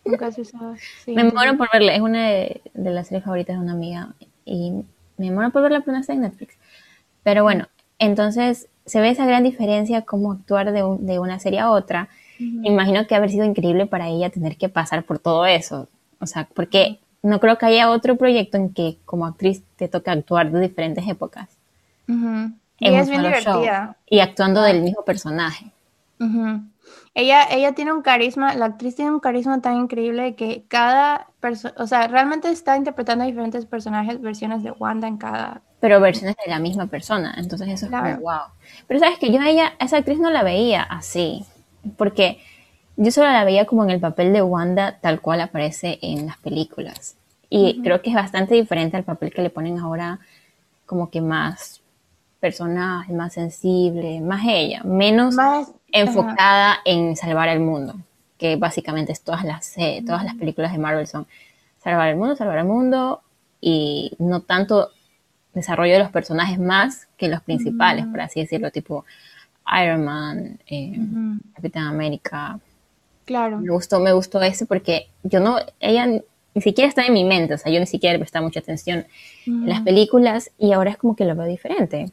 Nunca 0.04 0.30
se 0.30 0.44
sabe. 0.44 0.78
Sí, 1.04 1.14
Me 1.14 1.24
muero 1.24 1.56
por 1.56 1.68
verla, 1.72 1.94
es 1.94 2.00
una 2.02 2.28
de, 2.28 2.60
de 2.74 2.90
las 2.90 3.08
series 3.08 3.24
favoritas 3.24 3.56
de 3.56 3.62
una 3.62 3.72
amiga 3.72 4.10
y 4.44 4.84
me 5.16 5.30
muero 5.30 5.50
por 5.50 5.62
verla, 5.62 5.80
pero 5.80 5.92
no 5.92 6.00
está 6.00 6.12
en 6.12 6.21
Netflix. 6.23 6.56
Pero 7.23 7.42
bueno, 7.42 7.66
entonces 7.99 8.68
se 8.87 9.00
ve 9.00 9.11
esa 9.11 9.26
gran 9.26 9.44
diferencia 9.44 10.02
cómo 10.02 10.33
actuar 10.33 10.73
de, 10.73 10.83
un- 10.83 11.06
de 11.06 11.18
una 11.18 11.38
serie 11.38 11.61
a 11.61 11.71
otra. 11.71 12.09
Imagino 12.38 13.06
que 13.06 13.14
haber 13.14 13.30
sido 13.30 13.44
increíble 13.44 13.87
para 13.87 14.09
ella 14.09 14.28
tener 14.28 14.56
que 14.56 14.68
pasar 14.68 15.04
por 15.04 15.18
todo 15.21 15.47
eso. 15.47 15.88
O 16.21 16.26
sea, 16.26 16.49
porque 16.52 16.99
no 17.23 17.38
creo 17.40 17.56
que 17.59 17.66
haya 17.66 17.90
otro 17.90 18.16
proyecto 18.16 18.56
en 18.56 18.75
que 18.75 18.99
como 19.04 19.25
actriz 19.26 19.62
te 19.76 19.88
toque 19.88 20.11
actuar 20.11 20.50
de 20.50 20.61
diferentes 20.61 21.06
épocas. 21.09 21.49
Ujú. 22.09 22.50
Y 22.80 22.87
en 22.88 22.94
un 22.94 23.00
es 23.00 23.09
bien 23.09 23.23
show, 23.23 23.30
divertida. 23.61 23.97
y 24.11 24.18
actuando 24.21 24.61
del 24.62 24.83
mismo 24.83 25.04
personaje. 25.04 25.66
Ujú. 26.21 26.61
Ella, 27.14 27.44
ella 27.50 27.73
tiene 27.73 27.92
un 27.92 28.02
carisma, 28.02 28.54
la 28.54 28.66
actriz 28.66 28.97
tiene 28.97 29.11
un 29.12 29.21
carisma 29.21 29.61
tan 29.61 29.76
increíble 29.76 30.35
que 30.35 30.64
cada 30.68 31.28
persona, 31.40 31.75
o 31.78 31.87
sea, 31.87 32.06
realmente 32.09 32.49
está 32.50 32.76
interpretando 32.76 33.25
diferentes 33.25 33.66
personajes, 33.66 34.21
versiones 34.21 34.62
de 34.62 34.71
Wanda 34.73 35.09
en 35.09 35.16
cada. 35.16 35.62
pero 35.80 36.00
versiones 36.00 36.35
de 36.42 36.50
la 36.50 36.59
misma 36.61 36.87
persona. 36.87 37.35
Entonces 37.37 37.68
eso 37.68 37.88
Claro. 37.88 38.06
es 38.09 38.14
como 38.16 38.26
wow. 38.30 38.40
Pero 38.88 39.00
sabes 39.00 39.18
que 39.18 39.30
yo 39.30 39.38
a 39.40 39.49
ella, 39.50 39.75
a 39.78 39.85
esa 39.85 39.99
actriz 39.99 40.18
no 40.18 40.30
la 40.30 40.42
veía 40.42 40.83
así, 40.83 41.44
porque 41.99 42.38
yo 42.97 43.11
solo 43.11 43.30
la 43.30 43.44
veía 43.44 43.66
como 43.66 43.85
en 43.85 43.90
el 43.90 44.00
papel 44.00 44.33
de 44.33 44.40
Wanda 44.42 44.99
tal 45.00 45.21
cual 45.21 45.40
aparece 45.42 45.99
en 46.00 46.26
las 46.26 46.38
películas. 46.38 47.16
Y 47.50 47.83
creo 47.83 48.00
que 48.02 48.11
es 48.11 48.16
bastante 48.16 48.54
diferente 48.54 48.97
al 48.97 49.04
papel 49.04 49.30
que 49.33 49.42
le 49.42 49.50
ponen 49.50 49.78
ahora 49.78 50.18
como 50.87 51.11
que 51.11 51.21
más 51.21 51.83
personaje, 52.40 53.12
más 53.12 53.33
sensible, 53.35 54.21
más 54.21 54.42
ella, 54.47 54.83
menos 54.85 55.35
Más, 55.35 55.71
enfocada 55.94 56.78
en 56.84 57.16
salvar 57.16 57.48
el 57.48 57.60
mundo, 57.60 57.94
que 58.36 58.56
básicamente 58.56 59.12
es 59.12 59.22
todas 59.22 59.44
las, 59.44 59.78
eh, 59.78 60.02
todas 60.04 60.24
las 60.24 60.34
películas 60.34 60.72
de 60.72 60.78
Marvel 60.78 61.06
son 61.06 61.26
salvar 61.78 62.08
el 62.08 62.16
mundo, 62.16 62.34
salvar 62.34 62.58
el 62.58 62.64
mundo 62.64 63.22
y 63.60 64.12
no 64.18 64.40
tanto 64.40 64.90
desarrollo 65.54 65.92
de 65.92 66.00
los 66.00 66.10
personajes 66.10 66.58
más 66.58 67.06
que 67.16 67.28
los 67.28 67.40
principales, 67.42 68.06
por 68.06 68.20
así 68.20 68.40
decirlo, 68.40 68.72
tipo 68.72 69.04
Iron 69.80 70.04
Man, 70.04 70.58
eh, 70.66 70.98
Capitán 71.54 71.86
América. 71.86 72.58
Claro. 73.24 73.60
Me 73.60 73.70
gustó, 73.70 74.00
me 74.00 74.12
gustó 74.12 74.42
ese 74.42 74.66
porque 74.66 75.06
yo 75.22 75.38
no, 75.38 75.58
ella 75.78 76.06
ni 76.06 76.60
siquiera 76.60 76.88
está 76.88 77.06
en 77.06 77.12
mi 77.12 77.22
mente, 77.22 77.54
o 77.54 77.58
sea, 77.58 77.70
yo 77.70 77.78
ni 77.78 77.86
siquiera 77.86 78.18
prestaba 78.18 78.44
mucha 78.44 78.58
atención 78.58 79.06
en 79.46 79.68
las 79.68 79.82
películas 79.82 80.50
y 80.58 80.72
ahora 80.72 80.90
es 80.90 80.96
como 80.96 81.14
que 81.14 81.24
lo 81.24 81.36
veo 81.36 81.46
diferente. 81.46 82.10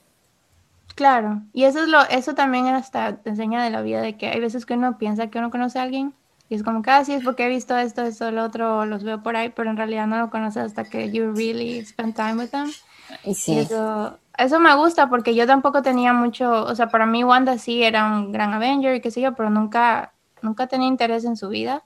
Claro, 0.96 1.42
y 1.54 1.64
eso 1.64 1.84
es 1.84 1.88
lo, 1.88 2.02
eso 2.10 2.36
también 2.36 2.68
hasta 2.68 3.18
te 3.18 3.30
enseña 3.30 3.64
de 3.64 3.70
la 3.70 3.82
vida 3.82 4.02
de 4.02 4.18
que 4.18 4.28
hay 4.28 4.40
veces 4.40 4.66
que 4.66 4.74
uno 4.74 4.98
piensa 4.98 5.28
que 5.28 5.40
uno 5.40 5.50
conoce 5.50 5.80
a 5.80 5.84
alguien 5.84 6.14
y 6.52 6.56
es 6.56 6.64
como 6.64 6.82
que, 6.82 6.92
ah, 6.92 7.06
sí, 7.06 7.14
es 7.14 7.24
porque 7.24 7.46
he 7.46 7.48
visto 7.48 7.78
esto, 7.78 8.02
esto, 8.02 8.30
lo 8.30 8.44
otro, 8.44 8.86
los 8.86 9.06
veo 9.06 9.24
por 9.24 9.38
ahí, 9.38 9.54
pero 9.56 9.70
en 9.70 9.78
realidad 9.78 10.06
no 10.06 10.18
lo 10.18 10.30
conoces 10.30 10.64
hasta 10.64 10.84
que 10.84 11.10
you 11.10 11.32
really 11.34 11.80
spend 11.86 12.14
time 12.14 12.34
with 12.34 12.50
them. 12.50 12.70
Y 13.24 13.36
sí. 13.36 13.58
eso, 13.58 14.20
eso 14.38 14.60
me 14.60 14.76
gusta 14.76 15.10
porque 15.10 15.34
yo 15.34 15.48
tampoco 15.48 15.82
tenía 15.82 16.12
mucho, 16.12 16.66
o 16.66 16.76
sea, 16.76 16.90
para 16.90 17.06
mí 17.06 17.24
Wanda 17.24 17.58
sí 17.58 17.82
era 17.84 18.06
un 18.06 18.34
gran 18.34 18.54
Avenger 18.54 18.96
y 18.96 19.00
qué 19.00 19.12
sé 19.12 19.22
yo, 19.22 19.34
pero 19.34 19.50
nunca, 19.50 20.12
nunca 20.42 20.68
tenía 20.68 20.90
interés 20.90 21.24
en 21.24 21.38
su 21.38 21.48
vida. 21.48 21.86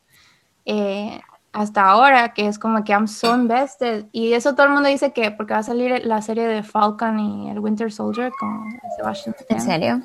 Eh, 0.65 1.21
hasta 1.55 1.83
ahora, 1.85 2.33
que 2.33 2.47
es 2.47 2.59
como 2.59 2.83
que 2.83 2.91
I'm 2.91 3.07
so 3.07 3.33
invested. 3.35 4.05
Y 4.11 4.33
eso 4.33 4.53
todo 4.55 4.67
el 4.67 4.73
mundo 4.73 4.89
dice 4.89 5.13
que 5.13 5.31
porque 5.31 5.53
va 5.53 5.59
a 5.59 5.63
salir 5.63 6.05
la 6.05 6.21
serie 6.21 6.47
de 6.47 6.63
Falcon 6.63 7.19
y 7.19 7.49
el 7.49 7.59
Winter 7.59 7.91
Soldier 7.91 8.31
con 8.39 8.65
Sebastian 8.97 9.35
¿En 9.49 9.61
serio? 9.61 10.01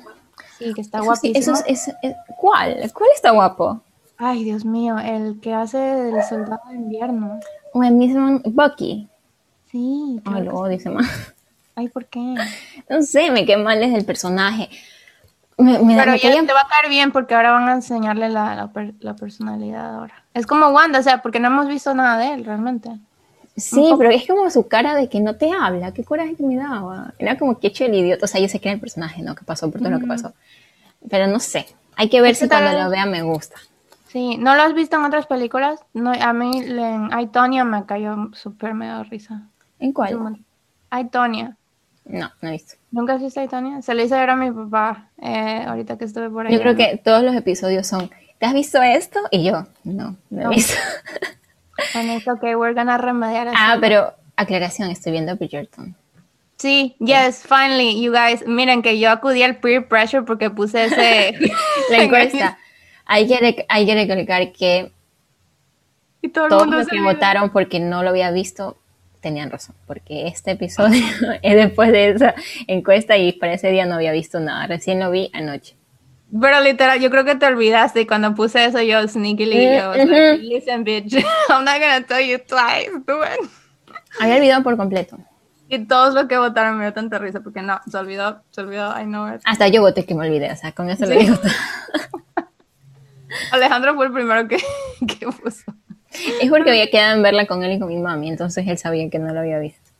Sí, 0.57 0.73
que 0.73 0.81
está 0.81 0.99
Eso 0.99 1.15
sí, 1.15 1.31
guapísimo. 1.33 1.55
eso 1.57 1.65
es, 1.67 1.87
es- 1.89 1.95
es- 2.01 2.15
¿Cuál? 2.37 2.91
¿Cuál 2.93 3.09
está 3.15 3.31
guapo? 3.31 3.81
Ay, 4.17 4.43
Dios 4.43 4.65
mío, 4.65 4.97
el 4.99 5.39
que 5.41 5.53
hace 5.53 6.09
el 6.09 6.23
soldado 6.23 6.61
de 6.69 6.75
invierno. 6.75 7.39
O 7.73 7.83
el 7.83 7.93
mismo 7.93 8.39
Bucky. 8.45 9.07
Sí. 9.71 10.21
Ay, 10.25 10.43
lo 10.43 10.53
odio. 10.55 10.77
Ay, 11.75 11.87
¿por 11.89 12.05
qué? 12.05 12.19
No 12.89 13.01
sé, 13.01 13.31
me 13.31 13.45
quedé 13.45 13.57
mal 13.57 13.79
desde 13.79 13.97
el 13.97 14.05
personaje. 14.05 14.69
Me, 15.61 15.79
me 15.79 15.95
da- 15.95 16.01
Pero 16.03 16.11
me 16.13 16.19
ya 16.19 16.29
te 16.45 16.53
va 16.53 16.61
a 16.61 16.67
caer 16.67 16.89
bien 16.89 17.11
porque 17.11 17.35
ahora 17.35 17.51
van 17.51 17.67
a 17.69 17.73
enseñarle 17.73 18.29
la, 18.29 18.55
la, 18.55 18.67
per- 18.67 18.93
la 18.99 19.15
personalidad 19.15 19.95
ahora. 19.95 20.23
Es 20.33 20.45
como 20.47 20.67
Wanda, 20.69 20.99
o 20.99 21.03
sea, 21.03 21.21
porque 21.21 21.39
no 21.39 21.47
hemos 21.47 21.67
visto 21.67 21.93
nada 21.93 22.17
de 22.17 22.33
él 22.33 22.45
realmente. 22.45 22.89
Sí, 23.57 23.93
pero 23.97 24.09
es 24.09 24.25
como 24.25 24.49
su 24.49 24.67
cara 24.67 24.95
de 24.95 25.09
que 25.09 25.19
no 25.19 25.35
te 25.35 25.51
habla. 25.51 25.91
Qué 25.93 26.03
coraje 26.05 26.35
que 26.35 26.43
me 26.43 26.55
daba. 26.55 27.13
Era 27.19 27.37
como 27.37 27.59
que 27.59 27.67
hecho 27.67 27.85
el 27.85 27.93
idiota. 27.93 28.25
O 28.25 28.27
sea, 28.27 28.39
yo 28.41 28.47
sé 28.47 28.59
que 28.59 28.69
era 28.69 28.75
el 28.75 28.79
personaje, 28.79 29.21
¿no? 29.21 29.35
Que 29.35 29.43
pasó 29.43 29.69
por 29.69 29.81
todo 29.81 29.89
lo 29.91 29.99
que 29.99 30.07
pasó. 30.07 30.33
Pero 31.09 31.27
no 31.27 31.39
sé. 31.39 31.65
Hay 31.97 32.09
que 32.09 32.21
ver 32.21 32.31
Es 32.31 32.39
si 32.39 32.47
cuando 32.47 32.71
vez- 32.71 32.83
lo 32.83 32.89
vea 32.89 33.05
me 33.05 33.21
gusta. 33.23 33.57
Sí, 34.07 34.37
¿no 34.37 34.55
lo 34.55 34.61
has 34.63 34.73
visto 34.73 34.95
en 34.97 35.05
otras 35.05 35.25
películas? 35.27 35.79
No, 35.93 36.11
a 36.11 36.33
mí 36.33 36.51
en 36.65 37.09
I, 37.17 37.27
Tonya 37.27 37.63
me 37.63 37.85
cayó 37.85 38.29
súper 38.33 38.73
me 38.73 38.85
dio 38.85 39.03
risa. 39.03 39.43
¿En 39.79 39.93
cuál? 39.93 40.37
I, 40.91 41.05
Tonya. 41.09 41.55
No, 42.05 42.31
no 42.41 42.49
he 42.49 42.51
visto. 42.53 42.75
¿Nunca 42.91 43.13
has 43.13 43.21
visto 43.21 43.41
I, 43.41 43.47
Tonya? 43.47 43.81
Se 43.81 43.93
le 43.93 44.05
hice 44.05 44.15
ver 44.15 44.29
a 44.29 44.35
mi 44.35 44.51
papá 44.51 45.09
eh, 45.21 45.63
ahorita 45.65 45.97
que 45.97 46.05
estuve 46.05 46.29
por 46.29 46.47
ahí. 46.47 46.53
Yo 46.53 46.61
creo 46.61 46.75
que 46.75 46.99
todos 47.03 47.23
los 47.23 47.35
episodios 47.35 47.87
son, 47.87 48.09
¿te 48.39 48.45
has 48.45 48.53
visto 48.53 48.81
esto? 48.81 49.19
Y 49.31 49.43
yo, 49.43 49.67
no, 49.83 50.17
no 50.29 50.51
he 50.51 50.55
visto. 50.55 50.73
Bueno, 51.95 52.13
es 52.13 52.27
ok, 52.27 52.43
we're 52.57 52.75
gonna 52.75 52.95
remediar 52.99 53.47
eso. 53.47 53.55
ah, 53.57 53.75
pero 53.81 54.13
aclaración, 54.35 54.91
estoy 54.91 55.13
viendo 55.13 55.35
Bridgerton. 55.35 55.95
Sí, 56.57 56.95
yes, 56.99 57.41
finally, 57.41 57.99
you 57.99 58.11
guys. 58.11 58.45
Miren 58.45 58.83
que 58.83 58.99
yo 58.99 59.09
acudí 59.09 59.41
al 59.41 59.57
peer 59.57 59.87
pressure 59.87 60.21
porque 60.21 60.51
puse 60.51 60.85
ese... 60.85 61.33
La 61.89 61.97
encuesta. 62.03 62.59
Hay 63.05 63.27
que, 63.27 63.65
hay 63.67 63.85
que 63.87 63.95
recalcar 63.95 64.51
que 64.51 64.91
y 66.21 66.29
todo 66.29 66.45
el 66.45 66.49
todos 66.49 66.63
mundo 66.63 66.77
los 66.77 66.87
que 66.87 67.01
votaron 67.01 67.49
porque 67.49 67.79
no 67.79 68.03
lo 68.03 68.09
había 68.09 68.29
visto 68.29 68.77
tenían 69.21 69.49
razón, 69.51 69.75
porque 69.87 70.27
este 70.27 70.51
episodio 70.51 71.03
es 71.41 71.55
después 71.55 71.91
de 71.91 72.09
esa 72.09 72.35
encuesta 72.67 73.17
y 73.17 73.31
para 73.33 73.53
ese 73.53 73.69
día 73.71 73.85
no 73.85 73.95
había 73.95 74.11
visto 74.11 74.39
nada. 74.39 74.67
Recién 74.67 74.99
lo 74.99 75.09
vi 75.11 75.29
anoche. 75.33 75.77
Pero 76.39 76.61
literal, 76.61 76.99
yo 76.99 77.09
creo 77.09 77.25
que 77.25 77.35
te 77.35 77.45
olvidaste 77.45 78.01
y 78.01 78.05
cuando 78.07 78.33
puse 78.35 78.63
eso 78.65 78.81
yo 78.81 79.05
sneakily, 79.07 79.67
Mm, 79.67 79.77
yo 79.77 79.91
ujú. 79.91 80.41
listen 80.41 80.83
bitch, 80.83 81.13
I'm 81.49 81.63
not 81.65 81.79
gonna 81.79 82.01
tell 82.05 82.25
you 82.25 82.37
twice, 82.39 82.89
it. 82.95 83.49
Había 84.19 84.35
olvidado 84.37 84.63
por 84.63 84.77
completo. 84.77 85.17
Y 85.67 85.79
todos 85.85 86.13
los 86.13 86.25
que 86.25 86.37
votaron 86.37 86.77
me 86.77 86.83
dio 86.85 86.93
tanta 86.93 87.17
risa 87.17 87.39
porque 87.41 87.61
no, 87.61 87.79
se 87.89 87.97
olvidó, 87.97 88.41
se 88.51 88.61
olvidó, 88.61 88.93
I 88.99 89.03
know 89.03 89.33
it. 89.33 89.41
Hasta 89.45 89.67
yo 89.69 89.81
voté 89.81 90.05
que 90.05 90.15
me 90.15 90.25
olvidé, 90.27 90.51
o 90.51 90.55
sea, 90.55 90.71
con 90.73 90.89
eso 90.89 91.05
lo 91.05 91.13
Sí. 91.13 91.19
digo 91.19 91.37
todo. 91.37 91.51
Alejandro 93.51 93.95
fue 93.95 94.07
el 94.07 94.11
primero 94.13 94.47
que, 94.47 94.57
que 95.07 95.25
puso. 95.27 95.73
Es 96.41 96.49
porque 96.49 96.69
había 96.71 96.89
quedado 96.89 97.15
en 97.15 97.23
verla 97.23 97.45
con 97.47 97.63
él 97.63 97.73
y 97.73 97.79
con 97.79 97.87
mi 97.87 97.97
mami, 97.97 98.29
entonces 98.29 98.67
él 98.67 98.77
sabía 98.77 99.09
que 99.09 99.19
no 99.19 99.33
lo 99.33 99.39
había 99.39 99.59
visto. 99.59 99.91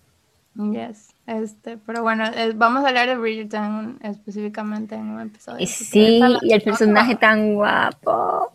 Yes, 0.55 1.15
este, 1.27 1.77
pero 1.77 2.03
bueno, 2.03 2.25
eh, 2.25 2.51
vamos 2.53 2.83
a 2.83 2.89
hablar 2.89 3.07
de 3.07 3.15
Bridgerton 3.15 3.99
específicamente 4.03 4.95
en 4.95 5.07
un 5.09 5.21
episodio. 5.21 5.59
Porque 5.59 5.67
sí, 5.67 6.19
la- 6.19 6.39
y 6.41 6.51
el 6.51 6.61
personaje 6.61 7.15
tan 7.15 7.53
guapo. 7.55 8.51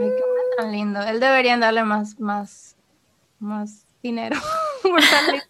Ay, 0.00 0.08
qué 0.08 0.22
tan 0.62 0.72
lindo. 0.72 1.00
Él 1.02 1.20
deberían 1.20 1.60
darle 1.60 1.84
más, 1.84 2.18
más, 2.18 2.74
más 3.38 3.84
dinero. 4.02 4.36
por 4.82 5.00
ser 5.02 5.22
lindo. 5.30 5.46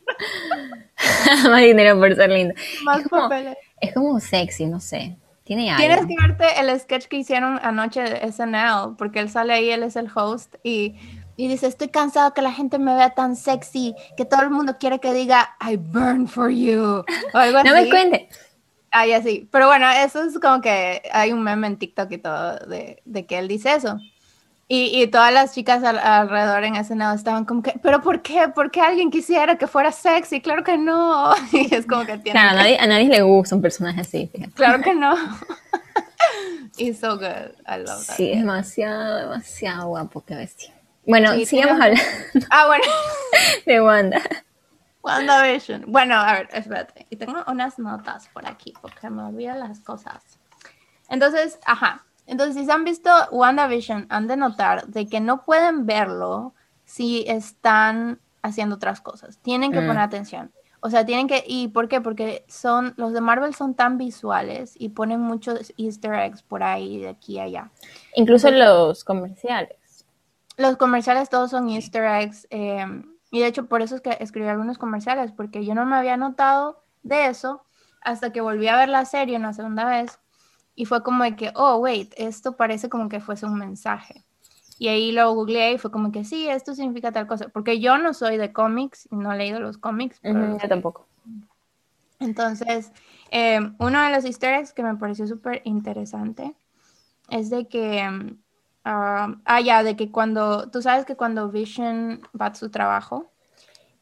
Más 1.51 1.61
dinero 1.61 1.99
por 1.99 2.15
ser 2.15 2.31
lindo. 2.31 2.55
más 2.85 3.01
Es 3.01 3.09
como, 3.09 3.23
papeles. 3.23 3.57
es 3.81 3.95
como 3.95 4.21
sexy, 4.21 4.67
no 4.67 4.81
sé. 4.81 5.17
Tiene 5.45 5.71
algo. 5.71 5.79
Tienes 5.81 6.07
que 6.07 6.15
verte 6.27 6.61
el 6.61 6.81
sketch 6.81 7.07
que 7.07 7.17
hicieron 7.19 7.59
anoche 7.63 8.01
de 8.03 8.33
SNL, 8.33 8.97
porque 8.97 9.21
él 9.21 9.29
sale 9.31 9.53
ahí, 9.53 9.71
él 9.71 9.83
es 9.83 9.97
el 9.97 10.09
host, 10.15 10.55
y, 10.65 10.97
y 11.37 11.49
dice, 11.49 11.67
estoy 11.67 11.89
cansado 11.89 12.33
que 12.35 12.43
la 12.43 12.53
gente 12.53 12.79
me 12.79 12.95
vea 12.95 13.11
tan 13.11 13.37
sexy, 13.37 13.95
que 14.17 14.25
todo 14.25 14.43
el 14.43 14.51
mundo 14.51 14.77
quiere 14.79 14.99
que 15.01 15.13
diga, 15.13 15.57
I 15.61 15.77
burn 15.77 16.27
for 16.29 16.51
you, 16.51 17.05
o 17.35 17.39
algo 17.39 17.59
así. 17.59 17.69
No 17.69 17.75
me 17.75 17.89
cuente. 17.89 18.29
Ay, 18.91 19.13
así. 19.13 19.47
Pero 19.53 19.67
bueno, 19.67 19.91
eso 19.91 20.23
es 20.25 20.39
como 20.39 20.61
que 20.63 21.03
hay 21.13 21.33
un 21.33 21.43
meme 21.43 21.67
en 21.67 21.77
TikTok 21.77 22.11
y 22.13 22.19
todo 22.19 22.57
de, 22.67 23.03
de 23.05 23.27
que 23.27 23.39
él 23.39 23.49
dice 23.49 23.75
eso. 23.75 23.99
Y, 24.69 25.01
y 25.01 25.07
todas 25.07 25.33
las 25.33 25.55
chicas 25.55 25.85
al- 25.85 25.99
alrededor 25.99 26.65
en 26.65 26.75
ese 26.77 26.97
lado 26.97 27.15
estaban 27.15 27.45
como 27.45 27.63
que, 27.63 27.75
¿pero 27.83 28.01
por 28.01 28.23
qué? 28.23 28.49
¿Por 28.49 28.71
qué 28.73 28.81
alguien 28.81 29.11
quisiera 29.11 29.57
que 29.59 29.67
fuera 29.69 29.93
sexy? 29.93 30.41
Claro 30.41 30.65
que 30.65 30.77
no. 30.79 31.35
Y 31.53 31.73
es 31.75 31.87
como 31.87 32.05
que 32.05 32.19
tiene. 32.19 32.33
Claro, 32.41 32.51
a 32.59 32.63
nadie, 32.63 32.79
a 32.79 32.87
nadie 32.87 33.09
le 33.09 33.23
gusta 33.23 33.55
un 33.55 33.63
personaje 33.63 34.01
así. 34.01 34.29
fíjate. 34.33 34.53
Claro 34.53 34.83
que 34.83 34.95
no. 34.95 35.15
It's 36.79 36.99
so 37.01 37.17
good. 37.17 37.53
I 37.67 37.79
love 37.79 38.07
that. 38.07 38.17
Sí, 38.17 38.31
es 38.33 38.39
demasiado, 38.39 39.17
demasiado 39.19 39.89
guapo, 39.89 40.25
qué 40.25 40.35
bestia. 40.35 40.73
Bueno, 41.07 41.33
Sí, 41.35 41.47
sigamos 41.47 41.81
hablando 41.81 42.03
Ah, 42.51 42.67
bueno. 42.67 42.85
de 43.67 43.81
Wanda. 43.81 44.23
WandaVision. 45.03 45.85
Bueno, 45.87 46.17
a 46.17 46.33
ver, 46.33 46.49
espérate. 46.53 47.07
Y 47.11 47.17
tengo 47.17 47.45
unas 47.47 47.79
notas 47.79 48.29
por 48.29 48.47
aquí 48.47 48.75
porque 48.81 49.09
me 49.09 49.23
olvidan 49.23 49.61
las 49.61 49.81
cosas. 49.81 50.23
Entonces, 51.09 51.59
ajá. 51.65 52.05
Entonces, 52.27 52.57
si 52.57 52.67
se 52.67 52.73
han 52.73 52.83
visto 52.85 53.11
WandaVision, 53.31 54.07
han 54.11 54.27
de 54.27 54.37
notar 54.37 54.87
de 54.89 55.07
que 55.07 55.21
no 55.21 55.43
pueden 55.45 55.87
verlo 55.87 56.55
si 56.85 57.25
están 57.29 58.19
haciendo 58.43 58.75
otras 58.77 59.01
cosas. 59.01 59.39
Tienen 59.39 59.71
que 59.73 59.81
Mm. 59.81 59.87
poner 59.87 60.03
atención. 60.03 60.51
O 60.81 60.91
sea, 60.91 61.07
tienen 61.07 61.27
que... 61.29 61.43
¿Y 61.47 61.69
por 61.69 61.89
qué? 61.89 62.01
Porque 62.01 62.45
son... 62.49 62.95
Los 62.97 63.13
de 63.13 63.21
Marvel 63.21 63.55
son 63.55 63.75
tan 63.75 63.99
visuales 63.99 64.75
y 64.77 64.91
ponen 64.91 65.21
muchos 65.21 65.73
easter 65.77 66.15
eggs 66.15 66.43
por 66.43 66.63
ahí, 66.63 66.99
de 67.01 67.09
aquí 67.09 67.39
a 67.39 67.45
allá. 67.45 67.71
Incluso 68.15 68.51
los 68.51 69.03
comerciales. 69.05 69.77
Los 70.57 70.77
comerciales 70.77 71.29
todos 71.29 71.51
son 71.51 71.69
easter 71.69 72.05
eggs. 72.05 72.47
eh, 72.51 72.85
y 73.31 73.41
de 73.41 73.47
hecho, 73.47 73.67
por 73.67 73.83
eso 73.83 73.97
es 73.97 74.01
que 74.01 74.17
escribí 74.21 74.47
algunos 74.49 74.79
comerciales, 74.79 75.33
porque 75.33 75.65
yo 75.65 75.75
no 75.75 75.85
me 75.85 75.97
había 75.97 76.17
notado 76.17 76.85
de 77.03 77.27
eso 77.27 77.63
hasta 78.01 78.33
que 78.33 78.41
volví 78.41 78.69
a 78.69 78.77
ver 78.77 78.89
la 78.89 79.05
serie 79.05 79.37
una 79.37 79.53
segunda 79.53 79.85
vez. 79.85 80.19
Y 80.75 80.85
fue 80.85 81.03
como 81.03 81.25
de 81.25 81.37
que, 81.37 81.53
oh, 81.55 81.77
wait, 81.79 82.13
esto 82.17 82.57
parece 82.57 82.89
como 82.89 83.09
que 83.09 83.21
fuese 83.21 83.47
un 83.47 83.59
mensaje. 83.59 84.25
Y 84.79 84.89
ahí 84.89 85.11
lo 85.13 85.33
googleé 85.35 85.73
y 85.73 85.79
fue 85.79 85.91
como 85.91 86.13
que 86.13 86.25
sí, 86.25 86.49
esto 86.49 86.75
significa 86.75 87.11
tal 87.13 87.27
cosa. 87.27 87.49
Porque 87.49 87.81
yo 87.81 87.99
no 87.99 88.13
soy 88.15 88.37
de 88.37 88.53
cómics 88.53 89.09
y 89.11 89.17
no 89.17 89.33
he 89.33 89.39
leído 89.39 89.59
los 89.59 89.79
cómics. 89.79 90.19
pero 90.23 90.41
los- 90.41 90.63
yo 90.63 90.69
tampoco. 90.69 91.07
entonces, 92.19 92.93
eh, 93.31 93.61
uno 93.79 94.03
de 94.03 94.11
los 94.11 94.25
easter 94.25 94.55
eggs 94.55 94.73
que 94.73 94.83
me 94.83 94.97
pareció 94.97 95.27
súper 95.27 95.63
interesante 95.65 96.55
es 97.31 97.51
de 97.51 97.69
que, 97.69 98.37
mm, 98.91 99.43
ah, 99.45 99.61
ya, 99.61 99.83
de 99.83 99.97
que 99.97 100.11
cuando, 100.11 100.71
tú 100.71 100.81
sabes 100.83 101.05
que 101.05 101.17
cuando 101.17 101.51
Vision 101.51 102.21
va 102.41 102.47
a 102.47 102.55
su 102.55 102.71
trabajo, 102.71 103.33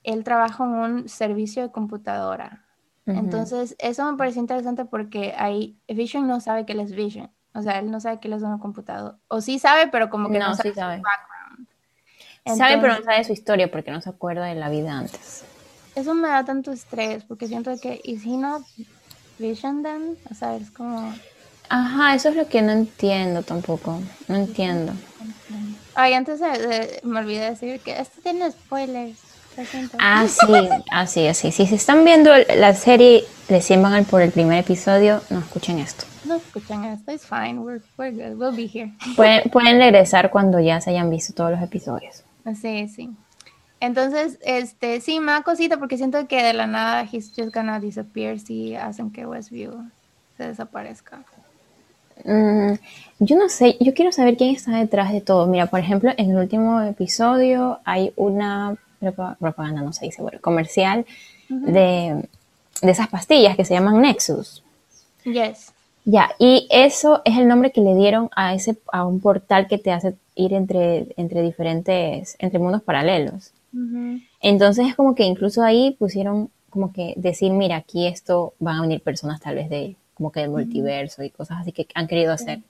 él 0.03 0.23
trabaja 0.25 0.65
en 0.65 0.71
un 0.71 1.09
servicio 1.09 1.63
de 1.63 1.73
computadora. 1.73 2.61
Entonces, 3.07 3.77
eso 3.79 4.11
me 4.11 4.17
pareció 4.17 4.41
interesante 4.41 4.87
porque 4.87 5.35
ahí 5.37 5.77
Vision 5.89 6.27
no 6.27 6.41
sabe 6.41 6.65
que 6.65 6.73
él 6.73 6.81
es 6.81 6.93
Vision. 6.95 7.31
O 7.53 7.61
sea, 7.63 7.79
él 7.79 7.91
no 7.91 8.01
sabe 8.01 8.19
que 8.19 8.29
él 8.29 8.35
es 8.35 8.43
una 8.43 8.59
computadora. 8.59 9.19
O 9.29 9.41
sí 9.43 9.59
sabe, 9.59 9.89
pero 9.89 10.09
como 10.09 10.31
que 10.31 10.39
no, 10.39 10.49
No, 10.49 10.55
sabe 10.55 10.71
sí 10.71 10.75
su 10.75 10.81
sabe. 10.81 11.03
background. 11.03 11.69
sabe, 12.59 12.77
pero 12.79 12.89
no 12.95 12.99
Entonces- 12.99 13.05
sabe 13.05 13.25
su 13.25 13.33
historia 13.33 13.71
porque 13.71 13.91
no 13.91 14.01
se 14.01 14.09
acuerda 14.11 14.47
de 14.47 14.55
la 14.55 14.69
vida 14.71 14.99
antes. 14.99 15.45
eso 15.95 16.15
me 16.15 16.29
da 16.29 16.45
tanto 16.45 16.73
estrés 16.73 17.25
porque 17.25 17.47
siento 17.47 17.71
que, 17.81 18.01
¿is 18.05 18.25
he 18.25 18.37
not 18.39 18.63
Vision 19.39 19.83
then? 19.83 20.17
O 20.31 20.35
sea, 20.35 20.57
es 20.57 20.71
como... 20.71 21.13
Ajá, 21.69 22.15
eso 22.15 22.29
es 22.29 22.37
lo 22.37 22.49
que 22.49 22.63
no 22.63 22.73
entiendo 22.73 23.43
tampoco. 23.43 24.01
No 24.29 24.37
entiendo. 24.37 24.93
Ay, 25.95 26.15
antes 26.15 26.41
de, 26.41 26.49
de- 26.49 27.01
me 27.05 27.21
olvidé 27.21 27.51
decir 27.51 27.81
que 27.81 27.99
esto 27.99 28.21
tiene 28.23 28.51
spoilers. 28.51 29.19
Ah, 29.99 30.27
sí, 30.27 30.53
así, 30.91 31.27
así. 31.29 31.53
Si 31.53 31.67
se 31.67 31.77
están 31.77 32.05
viendo 32.05 32.33
la 32.57 32.75
serie, 32.75 33.25
recién 33.49 33.83
van 33.83 34.05
por 34.05 34.21
el 34.21 34.33
primer 34.33 34.59
episodio, 34.59 35.21
no 35.31 35.39
escuchen 35.39 35.79
esto. 35.79 36.05
No 36.25 36.37
escuchan 36.37 36.85
esto, 36.87 37.13
it's 37.13 37.27
fine, 37.27 37.59
we're, 37.61 37.81
we're 37.97 38.11
good, 38.11 38.37
we'll 38.37 38.57
be 38.57 38.67
here. 38.67 38.93
Pueden, 39.17 39.49
pueden 39.51 39.79
regresar 39.79 40.31
cuando 40.31 40.59
ya 40.59 40.81
se 40.81 40.91
hayan 40.91 41.09
visto 41.11 41.35
todos 41.35 41.53
los 41.53 41.63
episodios. 41.63 42.25
Sí, 42.61 42.89
sí. 42.89 43.11
Entonces, 43.79 44.39
este, 44.45 45.01
sí, 45.01 45.21
me 45.21 45.33
da 45.33 45.43
cosita 45.43 45.77
porque 45.77 45.99
siento 45.99 46.27
que 46.27 46.43
de 46.43 46.55
la 46.55 46.67
nada 46.67 47.03
he's 47.05 47.33
just 47.37 47.55
gonna 47.55 47.79
disappear 47.79 48.41
si 48.41 48.75
hacen 48.75 49.11
que 49.13 49.27
Westview 49.27 49.91
se 50.37 50.49
desaparezca. 50.49 51.23
Mm, 52.25 52.75
yo 53.19 53.37
no 53.37 53.49
sé, 53.49 53.77
yo 53.81 53.95
quiero 53.95 54.13
saber 54.13 54.37
quién 54.37 54.55
está 54.55 54.77
detrás 54.77 55.13
de 55.13 55.21
todo. 55.21 55.47
Mira, 55.47 55.67
por 55.67 55.81
ejemplo, 55.81 56.13
en 56.17 56.31
el 56.31 56.37
último 56.37 56.81
episodio 56.83 57.79
hay 57.85 58.13
una 58.17 58.77
propaganda, 59.39 59.83
no 59.83 59.93
se 59.93 60.07
dice, 60.07 60.23
bueno, 60.23 60.39
comercial 60.41 61.05
de, 61.49 62.27
de 62.81 62.91
esas 62.91 63.09
pastillas 63.09 63.57
que 63.57 63.65
se 63.65 63.75
llaman 63.75 64.01
Nexus. 64.01 64.63
Yes. 65.25 65.73
Ya, 66.05 66.31
y 66.39 66.67
eso 66.71 67.23
es 67.25 67.39
el 67.39 67.49
nombre 67.49 67.73
que 67.73 67.81
le 67.81 67.95
dieron 67.95 68.29
a 68.37 68.55
ese 68.55 68.77
a 68.93 69.07
un 69.07 69.21
portal 69.21 69.69
que 69.69 69.79
te 69.79 69.91
hace 69.91 70.15
ir 70.35 70.53
entre, 70.53 71.09
entre 71.17 71.43
diferentes, 71.43 72.37
entre 72.39 72.59
mundos 72.59 72.83
paralelos. 72.83 73.53
Entonces 74.41 74.87
es 74.87 74.95
como 74.95 75.17
que 75.17 75.25
incluso 75.25 75.63
ahí 75.63 75.97
pusieron 75.99 76.51
como 76.71 76.93
que 76.93 77.15
decir, 77.17 77.53
mira, 77.53 77.77
aquí 77.77 78.07
esto 78.07 78.53
van 78.61 78.77
a 78.77 78.81
venir 78.83 79.01
personas 79.01 79.41
tal 79.41 79.57
vez 79.57 79.69
de 79.69 79.97
como 80.15 80.33
que 80.33 80.41
del 80.41 80.51
multiverso 80.51 81.23
y 81.23 81.31
cosas 81.31 81.59
así 81.61 81.73
que 81.73 81.87
han 81.95 82.07
querido 82.07 82.33
hacer. 82.33 82.61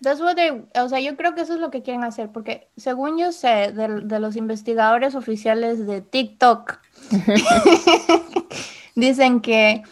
That's 0.00 0.20
what 0.20 0.36
o 0.80 0.88
sea, 0.88 1.00
yo 1.00 1.16
creo 1.16 1.34
que 1.34 1.40
eso 1.40 1.54
es 1.54 1.60
lo 1.60 1.70
que 1.70 1.82
quieren 1.82 2.04
hacer, 2.04 2.30
porque 2.30 2.68
según 2.76 3.18
yo 3.18 3.32
sé 3.32 3.72
de, 3.72 4.02
de 4.02 4.20
los 4.20 4.36
investigadores 4.36 5.16
oficiales 5.16 5.86
de 5.86 6.00
TikTok, 6.00 6.78
dicen 8.94 9.40
que, 9.40 9.82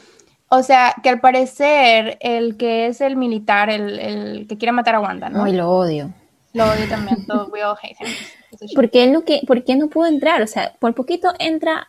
o 0.49 0.63
sea, 0.63 0.95
que 1.03 1.09
al 1.09 1.21
parecer 1.21 2.19
el 2.21 2.57
que 2.57 2.87
es 2.87 3.01
el 3.01 3.17
militar, 3.17 3.69
el, 3.69 3.99
el 3.99 4.47
que 4.47 4.59
quiere 4.59 4.73
matar 4.73 4.95
a 4.95 5.01
Wanda, 5.01 5.29
¿no? 5.29 5.43
Ay, 5.43 5.55
lo 5.55 5.71
odio. 5.71 6.13
Lo 6.53 6.65
odio 6.65 6.89
también, 6.89 7.27
todo, 7.27 7.49
we 7.49 7.63
all 7.65 7.77
hate 7.83 7.97
him. 8.01 8.75
¿Por 8.75 8.91
qué, 8.91 9.09
no, 9.09 9.25
que, 9.25 9.43
¿Por 9.47 9.65
qué 9.65 9.77
no 9.77 9.89
pudo 9.89 10.07
entrar? 10.07 10.41
O 10.41 10.47
sea, 10.47 10.73
por 10.79 10.95
poquito 10.95 11.35
entra 11.39 11.89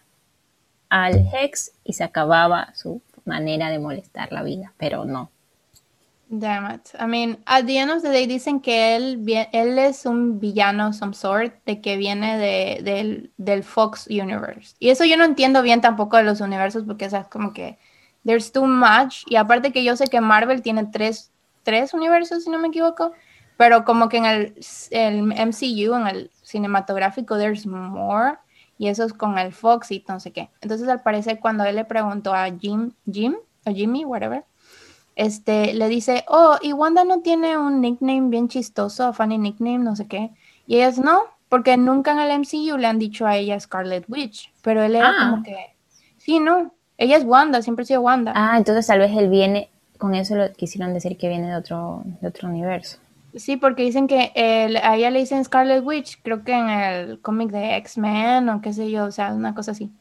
al 0.89 1.25
Hex 1.33 1.71
y 1.83 1.93
se 1.93 2.03
acababa 2.03 2.73
su 2.73 3.01
manera 3.27 3.69
de 3.69 3.79
molestar 3.79 4.31
la 4.31 4.43
vida, 4.43 4.73
pero 4.77 5.05
no. 5.05 5.31
Damn 6.29 6.69
it. 6.71 6.89
I 6.99 7.05
mean, 7.07 7.37
at 7.45 7.65
the 7.65 7.77
end 7.77 7.89
of 7.89 8.01
the 8.01 8.09
day 8.09 8.27
dicen 8.27 8.59
que 8.59 8.97
él, 8.97 9.23
él 9.53 9.79
es 9.79 10.05
un 10.05 10.39
villano 10.41 10.91
some 10.91 11.13
sort, 11.13 11.53
de 11.65 11.79
que 11.79 11.95
viene 11.95 12.37
de, 12.37 12.83
del, 12.83 13.31
del 13.37 13.63
Fox 13.63 14.07
Universe. 14.07 14.75
Y 14.79 14.89
eso 14.89 15.05
yo 15.05 15.15
no 15.15 15.23
entiendo 15.23 15.61
bien 15.61 15.79
tampoco 15.79 16.17
de 16.17 16.23
los 16.23 16.41
universos, 16.41 16.83
porque 16.83 17.05
o 17.05 17.09
sea, 17.09 17.21
es 17.21 17.27
como 17.29 17.53
que 17.53 17.77
there's 18.25 18.51
too 18.51 18.65
much. 18.65 19.23
Y 19.27 19.37
aparte 19.37 19.71
que 19.71 19.85
yo 19.85 19.95
sé 19.95 20.07
que 20.07 20.19
Marvel 20.19 20.61
tiene 20.61 20.85
tres, 20.85 21.31
tres 21.63 21.93
universos, 21.93 22.43
si 22.43 22.49
no 22.49 22.59
me 22.59 22.67
equivoco, 22.67 23.13
pero 23.55 23.85
como 23.85 24.09
que 24.09 24.17
en 24.17 24.25
el, 24.25 24.55
el 24.91 25.23
MCU, 25.23 25.95
en 25.95 26.07
el 26.07 26.31
cinematográfico, 26.43 27.37
there's 27.37 27.65
more. 27.65 28.37
Y 28.77 28.87
eso 28.89 29.03
es 29.03 29.13
con 29.13 29.37
el 29.37 29.53
Fox 29.53 29.91
y 29.91 30.03
no 30.07 30.19
sé 30.19 30.31
qué. 30.31 30.49
Entonces, 30.61 30.87
al 30.87 31.01
parecer, 31.01 31.39
cuando 31.39 31.63
él 31.63 31.75
le 31.75 31.85
preguntó 31.85 32.33
a 32.33 32.45
Jim, 32.51 32.91
Jim, 33.11 33.35
o 33.65 33.71
Jimmy, 33.71 34.05
whatever, 34.05 34.43
este, 35.15 35.73
le 35.73 35.89
dice, 35.89 36.23
oh, 36.27 36.57
y 36.61 36.73
Wanda 36.73 37.03
no 37.03 37.21
tiene 37.21 37.57
un 37.57 37.81
nickname 37.81 38.29
bien 38.29 38.47
chistoso, 38.47 39.13
funny 39.13 39.37
nickname, 39.39 39.79
no 39.79 39.95
sé 39.95 40.07
qué. 40.07 40.29
Y 40.67 40.75
ellas 40.75 40.99
no, 40.99 41.21
porque 41.49 41.75
nunca 41.75 42.11
en 42.11 42.19
el 42.19 42.39
MCU 42.39 42.77
le 42.77 42.87
han 42.87 42.99
dicho 42.99 43.25
a 43.25 43.35
ella 43.35 43.59
Scarlet 43.59 44.05
Witch, 44.07 44.53
pero 44.61 44.83
él 44.83 44.95
era 44.95 45.15
como 45.17 45.37
ah. 45.37 45.43
que, 45.43 45.75
sí, 46.17 46.39
no, 46.39 46.71
ella 46.97 47.17
es 47.17 47.23
Wanda, 47.23 47.63
siempre 47.63 47.83
ha 47.83 47.85
sido 47.87 48.01
Wanda. 48.01 48.31
Ah, 48.35 48.57
entonces 48.57 48.85
tal 48.85 48.99
vez 48.99 49.11
él 49.17 49.29
viene, 49.29 49.69
con 49.97 50.13
eso 50.13 50.35
lo 50.35 50.51
quisieron 50.53 50.93
decir 50.93 51.17
que 51.17 51.29
viene 51.29 51.47
de 51.47 51.55
otro, 51.55 52.03
de 52.21 52.27
otro 52.27 52.47
universo. 52.47 52.99
Sí, 53.37 53.57
porque 53.57 53.83
dicen 53.83 54.07
que 54.07 54.31
a 54.83 54.95
ella 54.95 55.11
le 55.11 55.19
dicen 55.19 55.43
Scarlet 55.43 55.83
Witch, 55.83 56.19
creo 56.21 56.43
que 56.43 56.53
en 56.53 56.69
el 56.69 57.21
cómic 57.21 57.49
de 57.51 57.77
X-Men 57.77 58.49
o 58.49 58.61
qué 58.61 58.73
sé 58.73 58.91
yo, 58.91 59.05
o 59.05 59.11
sea, 59.11 59.33
una 59.33 59.55
cosa 59.55 59.71
así. 59.71 59.91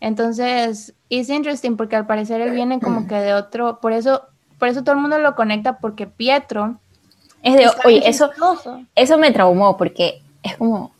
Entonces, 0.00 0.94
es 1.10 1.28
interesting 1.28 1.76
porque 1.76 1.96
al 1.96 2.06
parecer 2.06 2.40
él 2.40 2.52
viene 2.52 2.80
como 2.80 3.06
que 3.06 3.16
de 3.16 3.34
otro, 3.34 3.80
por 3.80 3.92
eso, 3.92 4.22
por 4.58 4.68
eso 4.68 4.82
todo 4.82 4.94
el 4.94 5.00
mundo 5.00 5.18
lo 5.18 5.34
conecta 5.34 5.78
porque 5.78 6.06
Pietro 6.06 6.78
es 7.42 7.54
de, 7.54 7.70
oye, 7.84 8.08
eso, 8.08 8.30
eso 8.94 9.18
me 9.18 9.30
traumó 9.30 9.76
porque 9.76 10.22
es 10.42 10.56
como 10.56 10.92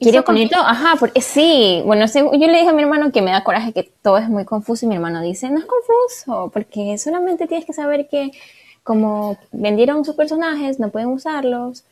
quiere 0.00 0.22
ponerlo, 0.22 0.58
ajá, 0.58 0.96
porque 0.98 1.20
sí, 1.20 1.82
bueno, 1.84 2.06
yo 2.06 2.30
le 2.32 2.58
dije 2.58 2.68
a 2.68 2.72
mi 2.72 2.82
hermano 2.82 3.12
que 3.12 3.22
me 3.22 3.30
da 3.30 3.44
coraje 3.44 3.72
que 3.72 3.92
todo 4.02 4.18
es 4.18 4.28
muy 4.28 4.44
confuso 4.44 4.84
y 4.84 4.88
mi 4.88 4.96
hermano 4.96 5.22
dice, 5.22 5.50
no 5.50 5.58
es 5.58 5.66
confuso, 5.66 6.50
porque 6.52 6.98
solamente 6.98 7.46
tienes 7.46 7.64
que 7.64 7.72
saber 7.72 8.08
que 8.08 8.32
como 8.84 9.38
vendieron 9.50 10.04
sus 10.04 10.14
personajes, 10.14 10.78
no 10.78 10.90
pueden 10.90 11.08
usarlos 11.08 11.84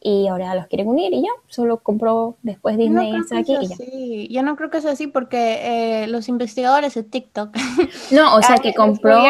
y 0.00 0.28
ahora 0.28 0.54
los 0.54 0.66
quieren 0.66 0.86
unir 0.86 1.12
y 1.12 1.22
ya, 1.22 1.30
solo 1.48 1.78
compró 1.78 2.36
después 2.42 2.76
Disney 2.76 3.10
no 3.10 3.24
aquí 3.38 3.56
y 3.60 4.28
ya. 4.28 4.34
Yo 4.34 4.42
no 4.42 4.54
creo 4.54 4.70
que 4.70 4.80
sea 4.80 4.92
así 4.92 5.06
porque 5.08 6.02
eh, 6.02 6.06
los 6.06 6.28
investigadores 6.28 6.94
de 6.94 7.02
TikTok. 7.02 7.50
No, 8.12 8.36
o 8.36 8.42
sea 8.42 8.58
que 8.58 8.74
compró 8.74 9.24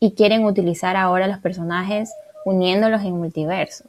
y 0.00 0.12
quieren 0.12 0.44
utilizar 0.44 0.96
ahora 0.96 1.26
los 1.26 1.38
personajes 1.38 2.12
uniéndolos 2.44 3.02
en 3.02 3.18
multiversos. 3.18 3.86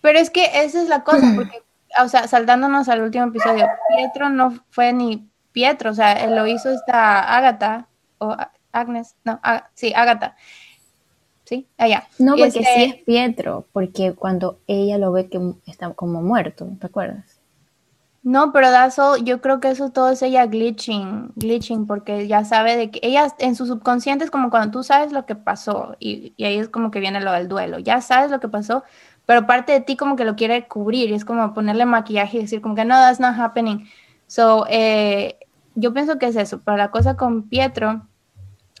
Pero 0.00 0.18
es 0.18 0.30
que 0.30 0.46
esa 0.64 0.82
es 0.82 0.88
la 0.88 1.04
cosa, 1.04 1.26
porque, 1.36 1.62
o 2.02 2.08
sea, 2.08 2.26
saltándonos 2.26 2.88
al 2.88 3.02
último 3.02 3.26
episodio, 3.26 3.68
Pietro 3.94 4.30
no 4.30 4.58
fue 4.70 4.92
ni 4.94 5.28
Pietro, 5.52 5.90
o 5.90 5.94
sea, 5.94 6.14
él 6.14 6.34
lo 6.34 6.46
hizo 6.46 6.70
esta 6.70 7.36
Agatha, 7.36 7.86
o 8.18 8.34
Agnes, 8.72 9.14
no, 9.24 9.38
sí, 9.74 9.92
Agatha. 9.94 10.34
¿Sí? 11.44 11.66
Allá. 11.78 12.08
No, 12.18 12.32
porque 12.32 12.46
este 12.46 12.64
sí 12.64 12.82
es 12.84 12.94
Pietro, 13.04 13.66
porque 13.72 14.14
cuando 14.14 14.58
ella 14.66 14.98
lo 14.98 15.12
ve 15.12 15.28
que 15.28 15.40
está 15.66 15.92
como 15.94 16.22
muerto, 16.22 16.68
¿te 16.80 16.86
acuerdas? 16.86 17.42
No, 18.24 18.52
pero 18.52 18.68
eso, 18.68 19.16
yo 19.16 19.40
creo 19.40 19.58
que 19.58 19.70
eso 19.70 19.90
todo 19.90 20.10
es 20.10 20.22
ella 20.22 20.46
glitching, 20.46 21.32
glitching, 21.34 21.88
porque 21.88 22.28
ya 22.28 22.44
sabe 22.44 22.76
de 22.76 22.90
que 22.92 23.00
ella 23.02 23.34
en 23.38 23.56
su 23.56 23.66
subconsciente 23.66 24.24
es 24.24 24.30
como 24.30 24.48
cuando 24.48 24.70
tú 24.70 24.84
sabes 24.84 25.12
lo 25.12 25.26
que 25.26 25.34
pasó 25.34 25.96
y, 25.98 26.32
ahí 26.38 26.58
es 26.58 26.68
como 26.68 26.92
que 26.92 27.00
viene 27.00 27.20
lo 27.20 27.32
del 27.32 27.48
duelo, 27.48 27.80
ya 27.80 28.00
sabes 28.00 28.30
lo 28.30 28.38
que 28.38 28.48
pasó, 28.48 28.84
pero 29.26 29.46
parte 29.46 29.72
de 29.72 29.80
ti 29.80 29.96
como 29.96 30.14
que 30.14 30.24
lo 30.24 30.36
quiere 30.36 30.68
cubrir 30.68 31.10
y 31.10 31.14
es 31.14 31.24
como 31.24 31.52
ponerle 31.52 31.84
maquillaje 31.84 32.38
y 32.38 32.42
decir 32.42 32.60
como 32.60 32.76
que 32.76 32.84
no, 32.84 32.94
that's 32.94 33.18
not 33.18 33.36
happening. 33.36 33.88
So, 34.28 34.66
eh, 34.68 35.36
yo 35.74 35.92
pienso 35.92 36.18
que 36.18 36.26
es 36.26 36.36
eso, 36.36 36.60
pero 36.64 36.76
la 36.76 36.92
cosa 36.92 37.16
con 37.16 37.48
Pietro 37.48 38.06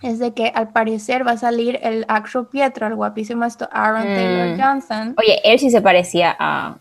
es 0.02 0.18
de 0.18 0.32
que 0.32 0.52
al 0.54 0.70
parecer 0.70 1.26
va 1.26 1.32
a 1.32 1.36
salir 1.36 1.78
el 1.82 2.04
actual 2.08 2.48
Pietro, 2.48 2.86
el 2.86 2.94
guapísimo 2.94 3.44
esto 3.44 3.68
Aaron 3.72 4.02
Taylor 4.02 4.56
mm. 4.56 4.60
Johnson. 4.60 5.14
Oye, 5.18 5.40
él 5.44 5.58
sí 5.58 5.70
se 5.70 5.80
parecía 5.80 6.34
a, 6.38 6.78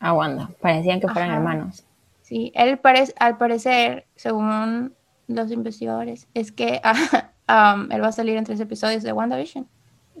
a 0.00 0.12
Wanda, 0.12 0.50
parecían 0.60 1.00
que 1.00 1.08
fueran 1.08 1.30
hermanos. 1.30 1.84
Sí, 2.22 2.52
él 2.54 2.78
parece, 2.78 3.14
al 3.18 3.36
parecer, 3.36 4.06
según 4.16 4.94
los 5.28 5.50
investigadores, 5.50 6.26
es 6.34 6.52
que 6.52 6.80
um, 7.48 7.90
él 7.92 8.02
va 8.02 8.08
a 8.08 8.12
salir 8.12 8.36
en 8.36 8.44
tres 8.44 8.60
episodios 8.60 9.02
de 9.02 9.12
WandaVision. 9.12 9.66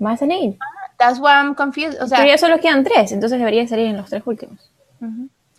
¿Va 0.02 0.12
a 0.12 0.16
salir? 0.16 0.56
that's 0.98 1.18
why 1.18 1.32
I'm 1.32 1.54
confused. 1.54 2.00
O 2.00 2.06
sea, 2.06 2.18
Pero 2.18 2.30
ya 2.30 2.38
solo 2.38 2.58
quedan 2.60 2.84
tres, 2.84 3.12
entonces 3.12 3.38
debería 3.38 3.66
salir 3.66 3.86
en 3.86 3.96
los 3.96 4.08
tres 4.08 4.22
últimos. 4.24 4.70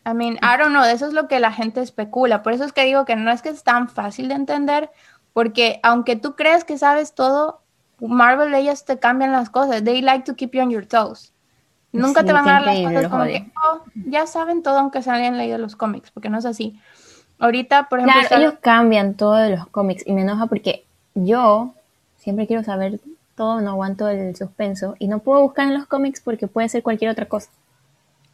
I 0.07 0.13
mean, 0.13 0.35
I 0.35 0.57
don't 0.57 0.69
know, 0.69 0.83
eso 0.83 1.07
es 1.07 1.13
lo 1.13 1.27
que 1.27 1.39
la 1.39 1.51
gente 1.51 1.81
especula. 1.81 2.43
Por 2.43 2.53
eso 2.53 2.63
es 2.63 2.73
que 2.73 2.85
digo 2.85 3.05
que 3.05 3.15
no 3.15 3.31
es 3.31 3.41
que 3.41 3.49
es 3.49 3.63
tan 3.63 3.89
fácil 3.89 4.27
de 4.27 4.35
entender, 4.35 4.91
porque 5.35 5.81
aunque 5.83 6.15
tú 6.15 6.37
crees 6.37 6.63
que 6.63 6.77
sabes 6.77 7.13
todo, 7.13 7.59
Marvel 7.99 8.53
ellas 8.53 8.85
te 8.85 8.99
cambian 8.99 9.33
las 9.33 9.49
cosas. 9.49 9.83
They 9.83 10.01
like 10.01 10.23
to 10.23 10.35
keep 10.37 10.51
you 10.53 10.61
on 10.61 10.69
your 10.71 10.85
toes. 10.85 11.33
Nunca 11.91 12.23
te 12.23 12.31
van 12.31 12.47
a 12.47 12.53
dar 12.53 12.61
las 12.65 12.79
cosas 12.79 13.07
como 13.09 13.23
que, 13.25 13.51
oh, 13.61 13.81
ya 14.07 14.27
saben 14.27 14.63
todo 14.63 14.79
aunque 14.79 15.01
se 15.01 15.11
hayan 15.11 15.37
leído 15.37 15.57
los 15.57 15.75
cómics, 15.75 16.09
porque 16.09 16.29
no 16.29 16.37
es 16.37 16.45
así. 16.45 16.79
Ahorita, 17.37 17.89
por 17.89 17.99
ejemplo... 17.99 18.21
Claro, 18.29 18.43
ellos 18.43 18.53
cambian 18.61 19.15
todo 19.15 19.33
de 19.33 19.57
los 19.57 19.67
cómics 19.67 20.07
y 20.07 20.13
me 20.13 20.21
enoja 20.21 20.45
porque 20.45 20.85
yo 21.15 21.73
siempre 22.15 22.47
quiero 22.47 22.63
saber 22.63 23.01
todo, 23.35 23.59
no 23.59 23.71
aguanto 23.71 24.07
el 24.07 24.37
suspenso 24.37 24.95
y 24.99 25.09
no 25.09 25.19
puedo 25.19 25.41
buscar 25.41 25.67
en 25.67 25.73
los 25.73 25.85
cómics 25.85 26.21
porque 26.21 26.47
puede 26.47 26.69
ser 26.69 26.81
cualquier 26.81 27.11
otra 27.11 27.27
cosa. 27.27 27.49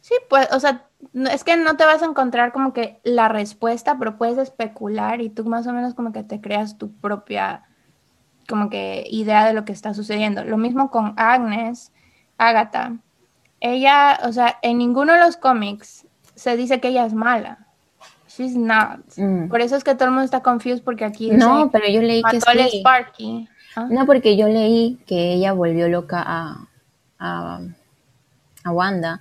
Sí, 0.02 0.14
pues, 0.28 0.46
o 0.52 0.60
sea, 0.60 0.84
es 1.14 1.44
que 1.44 1.56
no 1.56 1.76
te 1.76 1.84
vas 1.84 2.02
a 2.02 2.06
encontrar 2.06 2.52
como 2.52 2.72
que 2.72 3.00
la 3.04 3.28
respuesta, 3.28 3.98
pero 3.98 4.16
puedes 4.16 4.38
especular 4.38 5.20
y 5.20 5.30
tú 5.30 5.44
más 5.44 5.66
o 5.66 5.72
menos 5.72 5.94
como 5.94 6.12
que 6.12 6.22
te 6.22 6.40
creas 6.40 6.78
tu 6.78 6.92
propia 6.92 7.64
como 8.48 8.70
que 8.70 9.06
idea 9.10 9.46
de 9.46 9.52
lo 9.52 9.64
que 9.64 9.72
está 9.72 9.94
sucediendo. 9.94 10.44
Lo 10.44 10.56
mismo 10.56 10.90
con 10.90 11.14
Agnes, 11.16 11.92
Agatha. 12.38 12.96
Ella, 13.60 14.20
o 14.24 14.32
sea, 14.32 14.58
en 14.62 14.78
ninguno 14.78 15.12
de 15.12 15.20
los 15.20 15.36
cómics 15.36 16.06
se 16.34 16.56
dice 16.56 16.80
que 16.80 16.88
ella 16.88 17.06
es 17.06 17.14
mala. 17.14 17.66
She's 18.28 18.56
not. 18.56 19.00
Mm. 19.16 19.48
Por 19.48 19.60
eso 19.60 19.76
es 19.76 19.84
que 19.84 19.94
todo 19.94 20.06
el 20.06 20.10
mundo 20.12 20.24
está 20.24 20.42
confused 20.42 20.82
porque 20.82 21.04
aquí 21.04 21.30
No, 21.30 21.70
pero 21.70 21.88
yo 21.88 22.00
leí 22.00 22.22
que 22.22 22.40
sí. 22.40 22.78
Sparky. 22.78 23.48
¿Ah? 23.76 23.86
No, 23.90 24.06
porque 24.06 24.36
yo 24.36 24.48
leí 24.48 24.98
que 25.06 25.34
ella 25.34 25.52
volvió 25.52 25.88
loca 25.88 26.22
a, 26.24 26.68
a, 27.18 27.60
a 28.64 28.70
Wanda 28.70 29.20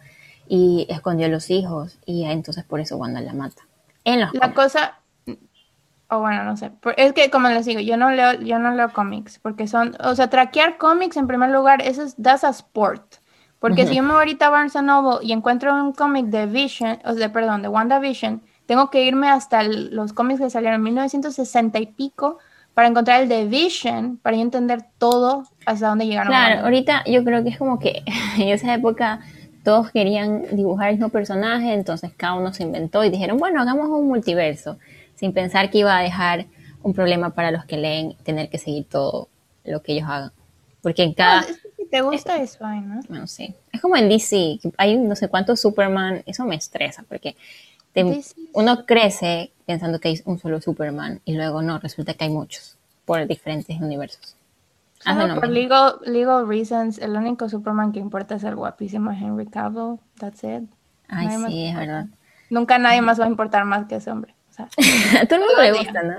y 0.53 0.85
escondió 0.89 1.27
a 1.27 1.29
los 1.29 1.49
hijos 1.49 1.97
y 2.05 2.25
entonces 2.25 2.65
por 2.65 2.81
eso 2.81 2.97
Wanda 2.97 3.21
la 3.21 3.31
mata. 3.31 3.61
En 4.03 4.19
los 4.19 4.33
la 4.33 4.53
cosa, 4.53 4.99
o 6.09 6.19
bueno, 6.19 6.43
no 6.43 6.57
sé, 6.57 6.73
es 6.97 7.13
que 7.13 7.31
como 7.31 7.47
les 7.47 7.65
digo, 7.65 7.79
yo 7.79 7.95
no 7.95 8.11
leo, 8.11 8.33
yo 8.33 8.59
no 8.59 8.75
leo 8.75 8.91
cómics 8.91 9.39
porque 9.39 9.65
son, 9.65 9.95
o 10.03 10.13
sea, 10.13 10.29
traquear 10.29 10.77
cómics 10.77 11.15
en 11.15 11.27
primer 11.27 11.51
lugar, 11.51 11.81
eso 11.81 12.03
es 12.03 12.21
das 12.21 12.43
a 12.43 12.49
sport. 12.49 13.15
Porque 13.59 13.85
si 13.87 13.95
yo 13.95 14.03
me 14.03 14.09
voy 14.09 14.17
ahorita 14.17 14.47
a 14.47 14.49
Barnes 14.49 14.75
Noble 14.75 15.25
y 15.25 15.31
encuentro 15.31 15.73
un 15.73 15.93
cómic 15.93 16.25
de 16.25 16.47
Vision, 16.47 16.99
o 17.05 17.13
de, 17.13 17.29
perdón, 17.29 17.61
de 17.61 17.69
WandaVision, 17.69 18.41
tengo 18.65 18.89
que 18.89 19.05
irme 19.05 19.29
hasta 19.29 19.63
los 19.63 20.11
cómics 20.13 20.41
que 20.41 20.49
salieron 20.49 20.77
en 20.79 20.83
1960 20.83 21.79
y 21.79 21.85
pico 21.85 22.39
para 22.73 22.89
encontrar 22.89 23.21
el 23.21 23.29
de 23.29 23.45
Vision, 23.45 24.17
para 24.17 24.35
yo 24.35 24.41
entender 24.41 24.83
todo 24.97 25.45
hasta 25.65 25.87
dónde 25.87 26.07
llegaron. 26.07 26.29
Claro, 26.29 26.61
ahorita 26.65 27.03
yo 27.05 27.23
creo 27.23 27.43
que 27.43 27.49
es 27.49 27.57
como 27.57 27.79
que 27.79 28.03
en 28.37 28.49
esa 28.49 28.73
época 28.73 29.21
todos 29.63 29.91
querían 29.91 30.55
dibujar 30.55 30.89
el 30.89 30.95
mismo 30.95 31.09
personaje, 31.09 31.73
entonces 31.73 32.11
cada 32.15 32.33
uno 32.33 32.53
se 32.53 32.63
inventó 32.63 33.03
y 33.03 33.09
dijeron, 33.09 33.37
bueno, 33.37 33.61
hagamos 33.61 33.89
un 33.89 34.07
multiverso, 34.07 34.77
sin 35.15 35.33
pensar 35.33 35.69
que 35.69 35.79
iba 35.79 35.97
a 35.97 36.01
dejar 36.01 36.47
un 36.83 36.93
problema 36.93 37.31
para 37.31 37.51
los 37.51 37.65
que 37.65 37.77
leen 37.77 38.15
tener 38.23 38.49
que 38.49 38.57
seguir 38.57 38.85
todo 38.85 39.29
lo 39.63 39.81
que 39.81 39.93
ellos 39.93 40.09
hagan. 40.09 40.31
Porque 40.81 41.03
en 41.03 41.13
cada... 41.13 41.45
te 41.91 42.01
gusta 42.01 42.41
eso, 42.41 42.67
¿no? 42.67 43.01
Bueno, 43.07 43.27
sí. 43.27 43.53
Es 43.71 43.81
como 43.81 43.95
en 43.97 44.09
DC, 44.09 44.59
hay 44.77 44.97
no 44.97 45.15
sé 45.15 45.27
cuántos 45.27 45.59
Superman, 45.59 46.23
eso 46.25 46.45
me 46.45 46.55
estresa, 46.55 47.03
porque 47.07 47.35
uno 48.53 48.85
crece 48.85 49.51
pensando 49.65 49.99
que 49.99 50.09
hay 50.09 50.21
un 50.25 50.39
solo 50.39 50.61
Superman 50.61 51.21
y 51.25 51.33
luego 51.33 51.61
no, 51.61 51.77
resulta 51.79 52.13
que 52.13 52.23
hay 52.23 52.29
muchos 52.29 52.77
por 53.05 53.27
diferentes 53.27 53.79
universos. 53.79 54.35
Ah, 55.05 55.35
por 55.35 55.49
legal, 55.49 55.95
legal 56.05 56.47
reasons, 56.47 56.99
el 56.99 57.15
único 57.15 57.49
Superman 57.49 57.91
que 57.91 57.99
importa 57.99 58.35
es 58.35 58.43
el 58.43 58.55
guapísimo 58.55 59.11
Henry 59.11 59.47
Cavill. 59.47 59.99
That's 60.19 60.43
it. 60.43 60.63
Ay, 61.07 61.27
sí, 61.47 61.65
es 61.65 61.75
verdad. 61.75 62.05
Nunca 62.49 62.77
nadie 62.77 63.01
más 63.01 63.19
va 63.19 63.25
a 63.25 63.27
importar 63.27 63.65
más 63.65 63.87
que 63.87 63.95
ese 63.95 64.11
hombre. 64.11 64.35
a 64.57 64.67
todo 65.27 65.39
el 65.39 65.45
mundo 65.45 65.61
le 65.61 65.71
gusta, 65.73 66.03
¿no? 66.03 66.15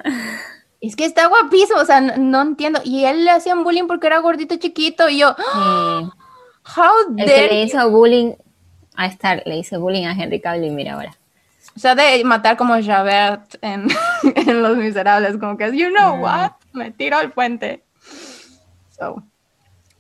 Es 0.81 0.97
que 0.97 1.05
está 1.05 1.29
guapísimo, 1.29 1.79
o 1.79 1.85
sea, 1.85 2.01
no, 2.01 2.43
entiendo. 2.43 2.81
Y 2.85 3.05
él 3.05 3.25
le 3.25 3.31
hacían 3.31 3.63
bullying 3.63 3.87
porque 3.87 4.09
era 4.09 4.19
gordito 4.19 4.57
chiquito 4.57 5.09
y 5.09 5.19
yo, 5.19 5.35
¡Ah! 5.55 6.11
how 6.77 7.15
El 7.17 7.25
que 7.25 7.47
le 7.49 7.63
hizo 7.65 7.91
bullying 7.91 8.33
a 8.97 9.07
estar, 9.07 9.43
le 9.47 9.59
hizo 9.59 9.81
bullying 9.81 10.07
a 10.07 10.13
Henry 10.13 10.41
Cavill 10.41 10.65
y 10.65 10.71
mira 10.71 10.95
ahora. 10.95 11.15
O 11.77 11.79
sea, 11.79 11.95
de 11.95 12.23
matar 12.25 12.57
como 12.57 12.75
Javert 12.83 13.57
en, 13.63 13.89
en 14.35 14.63
Los 14.63 14.77
Miserables, 14.77 15.39
como 15.39 15.57
que, 15.57 15.77
you 15.77 15.89
know 15.91 16.21
what, 16.21 16.53
me 16.73 16.91
tiro 16.91 17.17
al 17.17 17.33
puente. 17.33 17.85
So, 19.03 19.23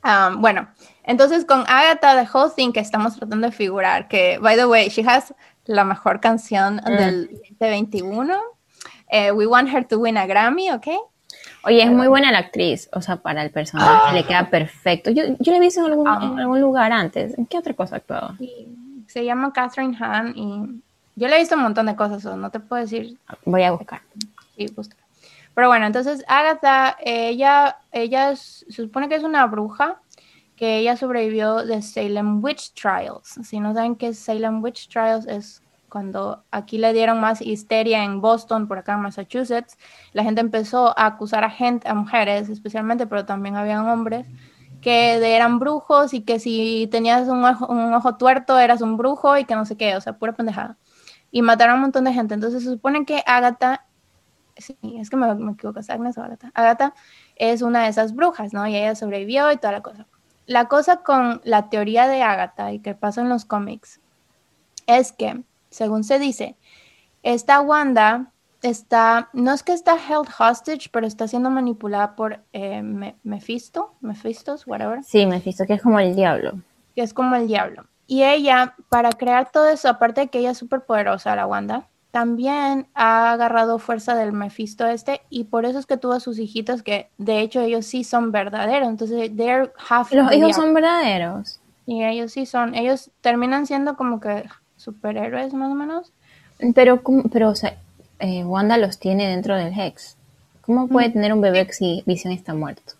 um, 0.05 0.41
bueno, 0.41 0.69
entonces 1.03 1.45
con 1.45 1.65
Agatha, 1.67 2.15
the 2.15 2.29
whole 2.33 2.51
thing 2.55 2.73
que 2.73 2.81
estamos 2.81 3.17
tratando 3.17 3.49
de 3.49 3.53
figurar, 3.53 4.07
que, 4.07 4.38
by 4.38 4.57
the 4.57 4.67
way, 4.67 4.88
she 4.88 5.03
has 5.03 5.35
la 5.65 5.85
mejor 5.85 6.21
canción 6.21 6.77
mm. 6.77 6.97
del 6.97 7.29
2021. 7.59 8.37
Eh, 9.11 9.33
we 9.33 9.47
want 9.47 9.69
her 9.69 9.85
to 9.85 9.99
win 9.99 10.17
a 10.17 10.27
Grammy, 10.27 10.71
¿ok? 10.71 10.87
Oye, 11.65 11.83
es 11.83 11.91
muy 11.91 12.09
buena 12.09 12.33
la 12.33 12.38
actriz, 12.38 12.88
o 12.93 13.01
sea, 13.01 13.17
para 13.17 13.43
el 13.43 13.51
personaje, 13.51 14.15
le 14.15 14.25
queda 14.25 14.51
perfecto. 14.51 15.11
Yo, 15.11 15.25
yo 15.38 15.53
la 15.53 15.59
he 15.59 15.61
visto 15.61 15.81
en 15.85 15.93
algún, 15.93 16.09
en 16.09 16.41
algún 16.41 16.61
lugar 16.61 16.93
antes. 16.93 17.37
¿En 17.38 17.47
qué 17.47 17.59
otra 17.59 17.75
cosa 17.75 17.97
actuaba? 17.97 18.35
Sí. 18.38 18.69
Se 19.07 19.25
llama 19.25 19.53
Catherine 19.53 19.97
Hahn 19.99 20.33
y 20.37 20.83
yo 21.15 21.29
le 21.29 21.37
he 21.37 21.38
visto 21.38 21.55
un 21.55 21.62
montón 21.62 21.87
de 21.87 21.95
cosas, 21.95 22.25
no 22.25 22.51
te 22.51 22.59
puedo 22.59 22.83
decir. 22.83 23.19
Voy 23.45 23.62
a 23.62 23.73
buscar. 23.73 24.01
Sí, 24.57 24.67
busca. 24.75 24.97
Pero 25.55 25.69
bueno, 25.69 25.87
entonces 25.87 26.25
Agatha, 26.29 26.97
ella, 27.01 27.79
ella 27.93 28.35
se 28.37 28.71
supone 28.71 29.09
que 29.09 29.17
es 29.17 29.23
una 29.23 29.47
bruja, 29.47 30.01
que 30.57 30.79
ella 30.79 30.97
sobrevivió 30.97 31.65
de 31.65 31.83
Salem 31.83 32.43
Witch 32.43 32.73
Trials. 32.75 33.38
Si 33.43 33.61
no 33.61 33.75
saben 33.75 33.97
qué 33.97 34.09
es 34.09 34.19
Salem 34.19 34.62
Witch 34.62 34.88
Trials, 34.88 35.27
es 35.27 35.62
cuando 35.88 36.45
aquí 36.51 36.79
le 36.79 36.95
dieron 36.95 37.21
más 37.21 37.43
histeria 37.43 38.03
en 38.05 38.23
Boston, 38.23 38.67
por 38.67 38.79
acá 38.79 38.95
en 38.95 39.01
Massachusetts, 39.01 39.77
la 40.12 40.25
gente 40.25 40.41
empezó 40.41 40.99
a 40.99 41.07
acusar 41.07 41.45
a 41.45 41.51
gente, 41.51 41.87
a 41.87 41.95
mujeres 41.95 42.49
especialmente, 42.49 43.07
pero 43.07 43.27
también 43.27 43.57
habían 43.57 43.87
hombres, 43.88 44.27
que 44.81 45.15
eran 45.35 45.59
brujos 45.59 46.15
y 46.15 46.23
que 46.23 46.38
si 46.38 46.88
tenías 46.91 47.29
un 47.29 47.45
ojo, 47.45 47.67
un 47.67 47.93
ojo 47.93 48.17
tuerto 48.17 48.59
eras 48.59 48.81
un 48.81 48.97
brujo 48.97 49.37
y 49.37 49.45
que 49.45 49.55
no 49.55 49.67
sé 49.67 49.77
qué, 49.77 49.97
o 49.97 50.01
sea, 50.01 50.15
pura 50.15 50.33
pendejada 50.33 50.79
y 51.33 51.43
mataron 51.43 51.73
a 51.73 51.77
un 51.77 51.81
montón 51.81 52.05
de 52.05 52.12
gente. 52.12 52.35
Entonces 52.35 52.62
se 52.62 52.71
supone 52.71 53.05
que 53.05 53.23
Agatha, 53.27 53.87
sí, 54.62 54.79
es 54.98 55.11
que 55.11 55.16
me, 55.16 55.35
me 55.35 55.53
equivoco, 55.53 55.81
es 55.81 55.90
Agnes 55.90 56.16
o 56.16 56.22
Agatha. 56.22 56.51
Agatha 56.55 56.94
es 57.37 57.62
una 57.62 57.83
de 57.83 57.88
esas 57.88 58.14
brujas, 58.14 58.53
¿no? 58.53 58.66
Y 58.66 58.77
ella 58.77 58.94
sobrevivió 58.94 59.53
y 59.53 59.57
toda 59.57 59.72
la 59.72 59.83
cosa. 59.83 60.07
La 60.46 60.66
cosa 60.66 60.98
con 60.98 61.40
la 61.44 61.68
teoría 61.68 62.09
de 62.09 62.22
Agatha 62.22 62.72
y 62.72 62.81
que 62.81 62.94
pasa 62.94 63.20
en 63.20 63.29
los 63.29 63.44
cómics 63.44 64.01
es 64.87 65.12
que, 65.12 65.42
según 65.70 66.05
se 66.05 66.18
dice, 66.18 66.57
esta 67.22 67.61
Wanda 67.61 68.33
está, 68.62 69.29
no 69.33 69.53
es 69.53 69.62
que 69.62 69.72
está 69.72 69.94
held 69.96 70.29
hostage, 70.38 70.88
pero 70.90 71.07
está 71.07 71.29
siendo 71.29 71.51
manipulada 71.51 72.16
por 72.16 72.40
eh, 72.53 72.83
Mephisto, 73.22 73.94
Mephistos, 74.01 74.66
whatever. 74.66 75.03
Sí, 75.05 75.27
Mephisto, 75.27 75.66
que 75.66 75.75
es 75.75 75.83
como 75.83 76.01
el 76.01 76.14
diablo. 76.16 76.61
Que 76.94 77.03
es 77.03 77.14
como 77.14 77.37
el 77.37 77.46
diablo. 77.46 77.87
Y 78.07 78.25
ella, 78.25 78.75
para 78.88 79.11
crear 79.12 79.51
todo 79.51 79.68
eso, 79.68 79.88
aparte 79.88 80.22
de 80.22 80.29
que 80.29 80.40
ella 80.40 80.51
es 80.51 80.59
súper 80.59 80.85
poderosa, 80.85 81.35
la 81.37 81.46
Wanda, 81.46 81.88
también 82.12 82.87
ha 82.94 83.33
agarrado 83.33 83.81
fuerza 83.81 84.14
del 84.14 84.33
Mephisto 84.33 84.87
este 84.87 85.22
y 85.31 85.44
por 85.44 85.64
eso 85.64 85.81
es 85.81 85.87
que 85.87 85.96
tuvo 85.96 86.12
a 86.12 86.20
sus 86.20 86.38
hijitos 86.38 86.83
que 86.83 87.09
de 87.18 87.40
hecho 87.40 87.61
ellos 87.61 87.87
sí 87.87 88.05
son 88.05 88.31
verdaderos. 88.31 88.88
Entonces, 88.88 89.35
they're 89.37 89.72
half 89.88 90.12
Los 90.12 90.33
hijos 90.33 90.55
son 90.55 90.72
verdaderos. 90.75 91.59
Y 91.87 92.05
ellos 92.05 92.33
sí 92.33 92.46
son, 92.46 92.75
ellos 92.77 93.11
terminan 93.22 93.66
siendo 93.66 93.96
como 93.96 94.20
que 94.20 94.44
superhéroes 94.77 95.53
más 95.55 95.72
o 95.72 95.75
menos. 95.75 96.12
Pero, 96.75 97.03
pero 97.33 97.48
o 97.48 97.55
sea, 97.57 97.77
eh, 98.20 98.44
Wanda 98.44 98.79
los 98.79 98.98
tiene 98.98 99.27
dentro 99.27 99.57
del 99.57 99.77
Hex. 99.77 100.16
¿Cómo 100.61 100.87
puede 100.87 101.09
mm. 101.09 101.12
tener 101.12 101.33
un 101.33 101.40
bebé 101.40 101.66
si 101.72 102.05
Vision 102.07 102.33
está 102.33 102.55
muerto? 102.55 102.92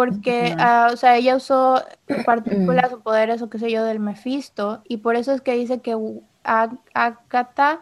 porque, 0.00 0.56
uh, 0.56 0.92
o 0.92 0.96
sea, 0.96 1.16
ella 1.16 1.36
usó 1.36 1.84
partículas 2.24 2.92
o 2.92 3.00
poderes 3.00 3.42
o 3.42 3.50
qué 3.50 3.58
sé 3.58 3.70
yo 3.70 3.84
del 3.84 4.00
Mephisto, 4.00 4.82
y 4.88 4.98
por 4.98 5.14
eso 5.16 5.32
es 5.32 5.40
que 5.40 5.52
dice 5.54 5.80
que 5.80 5.94
Agatha 6.42 7.80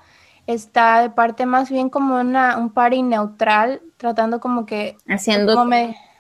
está 0.49 1.03
de 1.03 1.11
parte 1.11 1.45
más 1.45 1.71
bien 1.71 1.91
como 1.91 2.19
una, 2.19 2.57
un 2.57 2.71
party 2.71 3.03
neutral, 3.03 3.83
tratando 3.99 4.41
como 4.41 4.65
que... 4.65 4.97
Haciendo, 5.07 5.63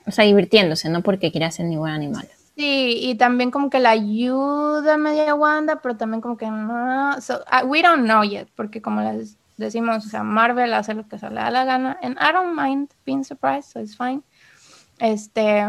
o 0.07 0.11
sea, 0.11 0.25
divirtiéndose, 0.27 0.91
no 0.91 1.03
porque 1.03 1.33
quiera 1.33 1.51
ser 1.51 1.65
ni 1.65 1.79
buen 1.79 1.95
animal. 1.95 2.29
Sí, 2.55 2.99
y 3.01 3.15
también 3.15 3.51
como 3.51 3.71
que 3.71 3.79
la 3.79 3.91
ayuda 3.91 4.99
media 4.99 5.35
Wanda, 5.35 5.81
pero 5.81 5.97
también 5.97 6.21
como 6.21 6.37
que 6.37 6.47
no... 6.47 7.19
So, 7.23 7.41
uh, 7.51 7.67
we 7.67 7.81
don't 7.81 8.05
know 8.05 8.23
yet, 8.23 8.49
porque 8.55 8.83
como 8.83 9.01
les 9.01 9.39
decimos, 9.57 10.05
o 10.05 10.09
sea, 10.11 10.23
Marvel 10.23 10.75
hace 10.75 10.93
lo 10.93 11.09
que 11.09 11.19
se 11.19 11.31
le 11.31 11.37
da 11.37 11.51
la 11.51 11.65
gana, 11.65 11.99
and 12.03 12.19
I 12.21 12.31
don't 12.31 12.55
mind 12.55 12.91
being 13.07 13.25
surprised, 13.25 13.71
so 13.73 13.81
it's 13.81 13.97
fine. 13.97 14.21
Este, 14.99 15.65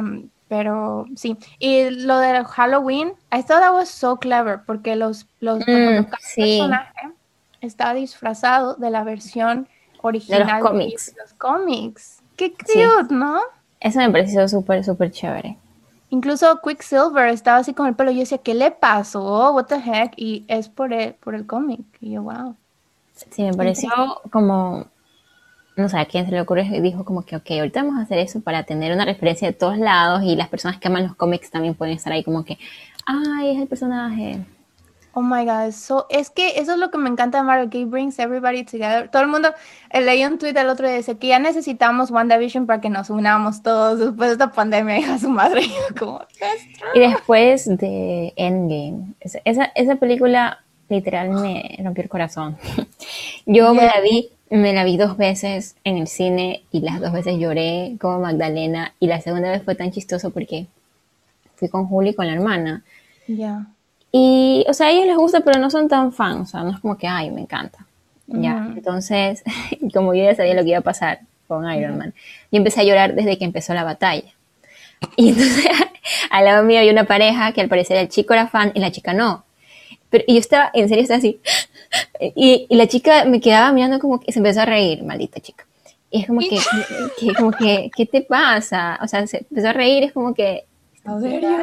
pero 0.50 1.06
sí. 1.16 1.38
Y 1.60 1.92
lo 1.92 2.18
de 2.18 2.44
Halloween, 2.44 3.14
I 3.32 3.42
thought 3.42 3.62
that 3.62 3.74
was 3.74 3.88
so 3.88 4.18
clever 4.18 4.60
porque 4.66 4.98
los, 4.98 5.28
los, 5.40 5.60
mm, 5.60 6.10
personaje 6.36 7.19
está 7.62 7.94
disfrazado 7.94 8.76
de 8.76 8.90
la 8.90 9.04
versión 9.04 9.68
original 10.02 10.46
de 10.46 10.54
los 10.54 10.62
cómics. 10.62 11.16
los 11.18 11.34
cómics. 11.34 12.22
Qué 12.36 12.54
cute, 12.54 13.14
¿no? 13.14 13.40
Eso 13.80 14.00
me 14.00 14.10
pareció 14.10 14.48
súper, 14.48 14.84
súper 14.84 15.12
chévere. 15.12 15.58
Incluso 16.10 16.60
Quicksilver 16.62 17.28
estaba 17.28 17.60
así 17.60 17.74
con 17.74 17.88
el 17.88 17.96
pelo. 17.96 18.12
Yo 18.12 18.20
decía, 18.20 18.40
¿qué 18.40 18.56
le 18.56 18.72
pasó? 18.72 19.54
What 19.54 19.66
the 19.66 19.76
heck? 19.76 20.14
Y 20.16 20.44
es 20.48 20.68
por 20.70 20.92
el, 20.92 21.14
por 21.16 21.36
el 21.36 21.46
cómic. 21.46 21.82
Y 22.02 22.14
yo, 22.14 22.24
wow. 22.24 22.56
Sí, 23.14 23.44
me 23.44 23.54
pareció 23.54 23.92
como 24.32 24.88
no 25.80 25.90
sé, 25.90 25.98
a 25.98 26.06
quién 26.06 26.26
se 26.26 26.32
le 26.32 26.42
ocurrió 26.42 26.64
y 26.64 26.82
dijo 26.82 27.06
como 27.06 27.24
que, 27.24 27.36
ok, 27.36 27.52
ahorita 27.52 27.82
vamos 27.82 28.00
a 28.00 28.04
hacer 28.04 28.20
eso 28.20 28.42
para 28.42 28.64
tener 28.64 28.94
una 28.94 29.06
referencia 29.06 29.48
de 29.48 29.54
todos 29.54 29.78
lados 29.78 30.22
y 30.24 30.36
las 30.36 30.50
personas 30.50 30.78
que 30.78 30.88
aman 30.88 31.08
los 31.08 31.16
cómics 31.16 31.50
también 31.50 31.74
pueden 31.74 31.96
estar 31.96 32.14
ahí 32.14 32.24
como 32.24 32.44
que, 32.44 32.58
ay, 33.06 33.56
es 33.56 33.62
el 33.62 33.68
personaje. 33.68 34.46
Oh 35.14 35.22
my 35.22 35.44
god, 35.44 35.72
so, 35.72 36.06
es 36.10 36.30
que 36.30 36.60
eso 36.60 36.74
es 36.74 36.78
lo 36.78 36.92
que 36.92 36.98
me 36.98 37.10
encanta 37.10 37.40
de 37.40 37.44
Marvel, 37.44 37.70
que 37.70 37.86
brings 37.86 38.20
everybody 38.20 38.64
together. 38.64 39.10
Todo 39.10 39.24
el 39.24 39.28
mundo, 39.28 39.50
eh, 39.90 40.02
leí 40.02 40.24
un 40.24 40.38
tweet 40.38 40.56
el 40.56 40.70
otro 40.70 40.88
día, 40.88 40.98
dice 40.98 41.18
que 41.18 41.28
ya 41.28 41.40
necesitamos 41.40 42.12
WandaVision 42.12 42.68
para 42.68 42.80
que 42.80 42.90
nos 42.90 43.10
unamos 43.10 43.64
todos 43.64 44.00
después 44.00 44.30
de 44.30 44.34
esta 44.34 44.52
pandemia, 44.52 45.00
hija 45.00 45.18
su 45.18 45.30
madre. 45.30 45.64
como, 45.98 46.22
y 46.94 47.00
después 47.00 47.66
de 47.66 48.34
Endgame, 48.36 49.14
esa, 49.20 49.66
esa 49.76 49.96
película 49.96 50.60
literal 50.90 51.30
me 51.30 51.78
rompió 51.84 52.04
el 52.04 52.10
corazón. 52.10 52.58
Yo 53.46 53.74
me 53.74 53.86
la 53.86 54.00
vi 54.02 54.30
me 54.50 54.74
la 54.74 54.84
vi 54.84 54.98
dos 54.98 55.16
veces 55.18 55.76
en 55.84 55.98
el 55.98 56.08
cine 56.08 56.64
y 56.72 56.82
las 56.82 57.00
dos 57.00 57.12
veces 57.12 57.38
lloré 57.38 57.98
como 58.02 58.20
Magdalena 58.20 58.94
y 59.00 59.08
la 59.08 59.22
segunda 59.22 59.52
vez 59.52 59.64
fue 59.64 59.76
tan 59.76 59.92
chistoso 59.92 60.32
porque 60.32 60.66
fui 61.56 61.70
con 61.70 61.88
Juli 61.88 62.10
y 62.10 62.14
con 62.16 62.26
la 62.26 62.34
hermana. 62.34 62.84
Ya. 63.28 63.68
Y, 64.12 64.66
o 64.68 64.74
sea, 64.74 64.88
a 64.88 64.92
ellos 64.92 65.06
les 65.06 65.18
gusta, 65.18 65.42
pero 65.42 65.60
no 65.60 65.70
son 65.70 65.88
tan 65.88 66.12
fans, 66.12 66.50
o 66.50 66.52
sea, 66.52 66.64
no 66.64 66.72
es 66.72 66.80
como 66.80 66.98
que, 66.98 67.08
ay, 67.08 67.30
me 67.32 67.42
encanta. 67.42 67.86
Ya, 68.28 68.72
entonces, 68.76 69.44
como 69.94 70.14
yo 70.14 70.24
ya 70.24 70.36
sabía 70.36 70.54
lo 70.54 70.64
que 70.64 70.70
iba 70.70 70.80
a 70.80 70.82
pasar 70.82 71.22
con 71.48 71.70
Iron 71.72 71.98
Man, 71.98 72.14
yo 72.52 72.58
empecé 72.58 72.82
a 72.82 72.84
llorar 72.84 73.16
desde 73.16 73.38
que 73.38 73.46
empezó 73.46 73.74
la 73.74 73.84
batalla. 73.84 74.32
Y 75.16 75.30
entonces, 75.30 75.66
al 76.30 76.46
lado 76.46 76.64
mío 76.64 76.80
hay 76.80 76.90
una 76.90 77.06
pareja 77.06 77.54
que 77.54 77.62
al 77.62 77.70
parecer 77.70 77.98
el 77.98 78.10
chico 78.10 78.34
era 78.34 78.48
fan 78.48 78.72
y 78.76 78.80
la 78.80 78.92
chica 78.92 79.14
no. 79.14 79.46
Pero 80.10 80.26
y 80.28 80.34
yo 80.34 80.40
estaba, 80.40 80.72
en 80.74 80.90
serio, 80.90 81.04
estaba 81.04 81.20
así. 81.20 81.40
Y, 82.36 82.68
y, 82.70 82.76
la 82.76 82.88
chica 82.88 83.24
me 83.26 83.40
quedaba 83.40 83.72
mirando 83.72 84.00
como 84.00 84.20
que 84.20 84.32
se 84.32 84.40
empezó 84.40 84.62
a 84.62 84.66
reír, 84.66 85.04
maldita 85.04 85.40
chica. 85.40 85.66
Y 86.12 86.22
es 86.22 86.28
como 86.28 86.40
que, 86.42 86.60
que, 87.20 87.34
como 87.36 87.52
que, 87.52 87.92
¿qué 87.96 88.06
te 88.06 88.22
pasa? 88.22 89.00
O 89.02 89.08
sea, 89.08 89.26
se 89.28 89.46
empezó 89.50 89.70
a 89.70 89.74
reír, 89.74 90.04
es 90.04 90.12
como 90.12 90.34
que, 90.34 90.66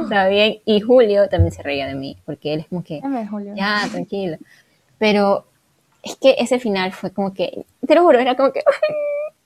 está 0.03 0.29
bien. 0.29 0.59
Y 0.65 0.81
Julio 0.81 1.29
también 1.29 1.53
se 1.53 1.63
reía 1.63 1.87
de 1.87 1.95
mí, 1.95 2.17
porque 2.25 2.55
él 2.55 2.61
es 2.61 2.69
como 2.69 2.83
que, 2.83 3.01
ya, 3.55 3.89
tranquilo. 3.91 4.37
Pero 4.99 5.47
es 6.03 6.17
que 6.17 6.37
ese 6.39 6.59
final 6.59 6.93
fue 6.93 7.11
como 7.11 7.35
que, 7.35 7.65
te 7.87 7.95
lo 7.95 8.03
juro, 8.03 8.19
era 8.19 8.37
como 8.37 8.53
que, 8.53 8.63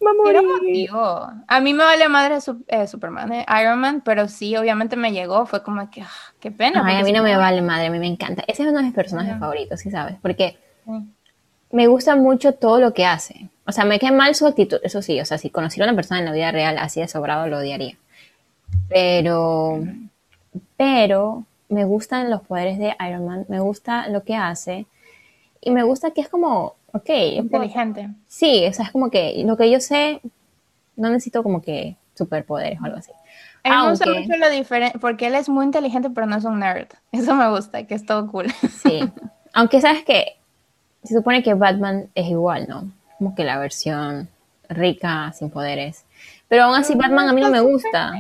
vamos 0.01 0.45
motivo. 0.45 1.31
A 1.47 1.61
mí 1.61 1.75
me 1.75 1.85
vale 1.85 2.09
madre 2.09 2.39
eh, 2.69 2.87
Superman, 2.87 3.33
eh, 3.33 3.47
Iron 3.61 3.79
Man, 3.79 4.03
pero 4.05 4.29
sí, 4.29 4.57
obviamente 4.57 4.97
me 4.97 5.13
llegó. 5.13 5.47
Fue 5.47 5.63
como 5.63 5.91
que, 5.91 6.03
ah, 6.03 6.35
qué 6.39 6.51
pena. 6.51 6.83
Ay, 6.85 6.97
a 6.97 7.03
mí 7.03 7.13
no 7.13 7.23
me 7.23 7.37
vale 7.37 7.63
madre, 7.63 7.87
a 7.87 7.91
mí 7.91 7.99
me 7.99 8.07
encanta. 8.07 8.43
Ese 8.47 8.63
es 8.63 8.69
uno 8.69 8.79
de 8.79 8.85
mis 8.85 8.95
personajes 8.95 9.39
favoritos, 9.39 9.81
¿sí 9.81 9.91
sabes? 9.91 10.17
Porque 10.21 10.59
me 11.71 11.87
gusta 11.87 12.17
mucho 12.17 12.53
todo 12.53 12.81
lo 12.81 12.93
que 12.95 13.07
hace. 13.07 13.49
O 13.67 13.73
sea, 13.73 13.85
me 13.85 13.99
cae 13.99 14.11
mal 14.11 14.35
su 14.35 14.47
actitud, 14.47 14.79
eso 14.83 15.03
sí. 15.03 15.21
O 15.21 15.25
sea, 15.25 15.39
si 15.39 15.51
conociera 15.51 15.87
a 15.87 15.91
una 15.91 15.97
persona 15.97 16.21
en 16.21 16.27
la 16.27 16.33
vida 16.33 16.51
real 16.51 16.79
así 16.79 17.01
de 17.01 17.09
sobrado, 17.09 17.47
lo 17.47 17.59
odiaría. 17.59 17.97
Pero, 18.89 19.83
pero 20.77 21.45
me 21.69 21.85
gustan 21.85 22.31
los 22.31 22.43
poderes 22.43 22.79
de 22.79 22.95
Iron 23.07 23.27
Man, 23.27 23.47
me 23.49 23.61
gusta 23.61 24.09
lo 24.09 24.25
que 24.25 24.35
hace 24.37 24.87
y 25.61 25.71
me 25.71 25.83
gusta 25.85 26.11
que 26.11 26.21
es 26.21 26.29
como, 26.29 26.75
ok, 26.93 27.05
puedo- 27.05 27.37
Inteligente. 27.43 28.09
sí, 28.27 28.65
o 28.69 28.73
sea, 28.73 28.87
es 28.87 28.91
como 28.91 29.11
que 29.11 29.43
lo 29.47 29.57
que 29.57 29.71
yo 29.71 29.79
sé, 29.81 30.21
no 30.97 31.09
necesito 31.11 31.43
como 31.43 31.63
que 31.63 31.97
superpoderes 32.15 32.81
o 32.81 32.85
algo 32.85 32.99
así. 32.99 33.13
Gusta 33.63 34.07
Aunque- 34.07 34.21
mucho 34.27 34.37
lo 34.39 34.51
diferente, 34.51 34.99
porque 34.99 35.27
él 35.27 35.35
es 35.35 35.49
muy 35.49 35.65
inteligente, 35.67 36.11
pero 36.11 36.27
no 36.27 36.37
es 36.37 36.45
un 36.45 36.59
nerd. 36.59 36.89
Eso 37.13 37.35
me 37.35 37.49
gusta, 37.51 37.85
que 37.87 37.95
es 37.95 38.05
todo 38.07 38.27
cool. 38.31 38.47
Sí. 38.83 39.01
Aunque 39.53 39.81
sabes 39.81 40.05
que 40.05 40.37
se 41.05 41.15
supone 41.15 41.43
que 41.43 41.55
Batman 41.55 42.09
es 42.15 42.27
igual, 42.27 42.67
¿no? 42.69 42.91
Como 43.19 43.35
que 43.35 43.45
la 43.45 43.59
versión 43.59 44.29
rica, 44.69 45.33
sin 45.33 45.51
poderes. 45.51 46.05
Pero 46.51 46.65
aún 46.65 46.75
así, 46.75 46.97
Batman 46.97 47.29
a 47.29 47.33
mí 47.33 47.41
no 47.41 47.49
me 47.49 47.61
gusta. 47.61 48.13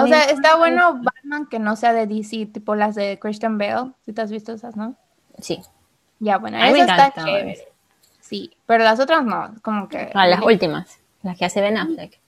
O 0.00 0.06
sea, 0.06 0.26
está 0.26 0.56
bueno 0.56 1.00
Batman 1.02 1.48
que 1.48 1.58
no 1.58 1.74
sea 1.74 1.92
de 1.92 2.06
DC, 2.06 2.46
tipo 2.46 2.76
las 2.76 2.94
de 2.94 3.18
Christian 3.18 3.58
Bale. 3.58 3.90
Si 4.04 4.12
te 4.12 4.22
has 4.22 4.30
visto 4.30 4.52
esas, 4.52 4.76
¿no? 4.76 4.94
Sí. 5.40 5.60
Ya, 6.20 6.38
bueno, 6.38 6.56
A 6.56 6.66
mí 6.66 6.72
me 6.74 6.82
encantan. 6.82 7.24
chéveres. 7.24 7.64
Sí, 8.20 8.52
pero 8.64 8.84
las 8.84 9.00
otras 9.00 9.24
no, 9.24 9.56
como 9.62 9.88
que... 9.88 10.12
A 10.14 10.28
las 10.28 10.40
últimas, 10.40 11.00
las 11.24 11.36
que 11.36 11.46
hace 11.46 11.60
Ben 11.60 11.76
Affleck. 11.76 12.20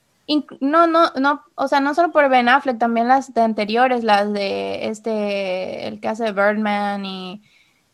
No, 0.59 0.85
no, 0.85 1.11
no, 1.17 1.45
o 1.55 1.69
sea, 1.69 1.79
no 1.79 1.95
solo 1.95 2.11
por 2.11 2.27
Ben 2.27 2.49
Affleck, 2.49 2.77
también 2.77 3.07
las 3.07 3.33
de 3.33 3.39
anteriores, 3.39 4.03
las 4.03 4.33
de 4.33 4.89
este, 4.89 5.87
el 5.87 6.01
que 6.01 6.09
hace 6.09 6.33
Birdman 6.33 7.05
y, 7.05 7.41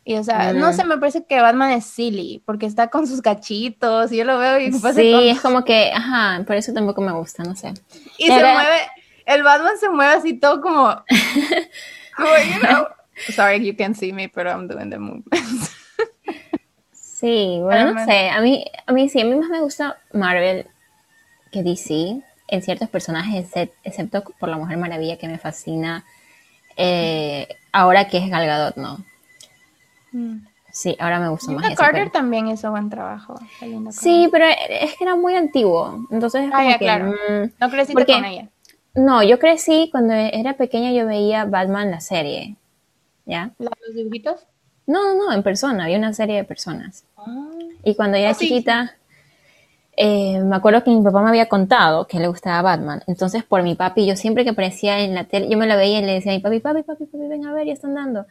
y 0.05 0.15
o 0.15 0.23
sea, 0.23 0.53
no 0.53 0.71
sé, 0.73 0.85
me 0.85 0.97
parece 0.99 1.25
que 1.25 1.41
Batman 1.41 1.71
es 1.71 1.85
silly, 1.85 2.41
porque 2.45 2.65
está 2.67 2.89
con 2.89 3.07
sus 3.07 3.21
cachitos, 3.21 4.11
y 4.11 4.17
yo 4.17 4.23
lo 4.23 4.37
veo 4.37 4.59
y 4.59 4.71
parece 4.79 5.01
Sí, 5.01 5.11
tonto. 5.11 5.29
es 5.31 5.41
como 5.41 5.63
que, 5.65 5.91
ajá, 5.93 6.43
por 6.45 6.55
eso 6.55 6.71
tampoco 6.73 7.01
me 7.01 7.11
gusta, 7.11 7.43
no 7.43 7.55
sé. 7.55 7.73
y 8.17 8.27
se 8.27 8.41
mueve, 8.53 8.77
el 9.25 9.43
Batman 9.43 9.77
se 9.79 9.89
mueve 9.89 10.13
así 10.13 10.33
todo 10.39 10.61
como, 10.61 10.87
como, 12.15 12.29
you 12.53 12.59
know. 12.61 12.87
Sorry, 13.35 13.65
you 13.65 13.75
can't 13.75 13.95
see 13.97 14.13
me, 14.13 14.27
but 14.27 14.45
I'm 14.45 14.67
doing 14.67 14.89
the 14.91 14.99
movements. 14.99 15.71
Sí, 16.91 17.59
bueno, 17.61 17.91
no 17.93 18.05
sé. 18.05 18.29
A 18.29 18.41
mí, 18.41 18.65
a 18.85 18.91
mí 18.91 19.09
sí, 19.09 19.21
a 19.21 19.25
mí 19.25 19.35
más 19.35 19.49
me 19.49 19.61
gusta 19.61 19.97
Marvel 20.13 20.67
que 21.51 21.63
DC 21.63 22.21
en 22.49 22.61
ciertos 22.61 22.89
personajes, 22.89 23.49
excep- 23.51 23.71
excepto 23.83 24.23
por 24.37 24.49
la 24.49 24.57
Mujer 24.57 24.77
Maravilla 24.77 25.17
que 25.17 25.27
me 25.27 25.37
fascina. 25.39 26.03
eh, 26.77 27.47
ahora 27.71 28.07
que 28.07 28.17
es 28.17 28.29
Gal 28.29 28.45
Gadot, 28.45 28.75
¿no? 28.75 28.97
Sí, 30.71 30.95
ahora 30.99 31.19
me 31.21 31.29
gusta 31.29 31.47
más 31.51 31.61
Linda 31.61 31.73
eso. 31.73 31.81
Carter 31.81 32.01
pero- 32.01 32.11
también 32.11 32.47
hizo 32.49 32.69
buen 32.71 32.89
trabajo. 32.89 33.35
Sí, 33.91 34.27
pero 34.31 34.45
es 34.45 34.95
que 34.95 35.03
era 35.05 35.15
muy 35.15 35.33
antiguo. 35.35 36.05
Entonces 36.11 36.43
es 36.45 36.49
Ah, 36.53 36.57
como 36.57 36.69
ya, 36.69 36.77
que, 36.79 36.85
claro. 36.85 37.05
mm. 37.11 37.51
No 37.59 37.69
creciste 37.69 37.93
porque- 37.93 38.13
con 38.13 38.25
ella. 38.25 38.49
No, 38.93 39.23
yo 39.23 39.39
crecí 39.39 39.89
cuando 39.91 40.13
era 40.13 40.53
pequeña 40.53 40.91
yo 40.91 41.05
veía 41.05 41.45
Batman 41.45 41.91
la 41.91 41.99
serie. 42.01 42.55
¿Ya? 43.25 43.51
¿La- 43.57 43.71
¿Los 43.87 43.95
dibujitos? 43.95 44.45
No, 44.87 45.01
no, 45.03 45.15
no, 45.27 45.33
en 45.33 45.41
persona, 45.43 45.85
había 45.85 45.97
una 45.97 46.13
serie 46.13 46.35
de 46.37 46.43
personas. 46.43 47.05
Ah, 47.17 47.25
Y 47.83 47.95
cuando 47.95 48.17
era 48.17 48.31
Ah, 48.31 48.33
sí, 48.33 48.47
chiquita, 48.47 48.95
eh, 49.97 50.39
me 50.41 50.55
acuerdo 50.57 50.83
que 50.83 50.91
mi 50.91 51.01
papá 51.03 51.21
me 51.21 51.29
había 51.29 51.47
contado 51.47 52.05
que 52.07 52.19
le 52.19 52.27
gustaba 52.27 52.61
Batman. 52.61 53.01
Entonces, 53.07 53.43
por 53.43 53.63
mi 53.63 53.75
papi, 53.75 54.05
yo 54.05 54.15
siempre 54.15 54.43
que 54.43 54.49
aparecía 54.51 54.99
en 54.99 55.15
la 55.15 55.23
tele, 55.23 55.47
yo 55.49 55.57
me 55.57 55.67
la 55.67 55.75
veía 55.77 55.99
y 55.99 56.05
le 56.05 56.13
decía 56.13 56.33
a 56.33 56.35
mi 56.35 56.41
papi, 56.41 56.59
papi, 56.59 56.83
papi, 56.83 57.05
papi, 57.05 57.27
ven 57.27 57.45
a 57.45 57.53
ver, 57.53 57.65
ya 57.67 57.73
están 57.73 57.95
dando. 57.95 58.25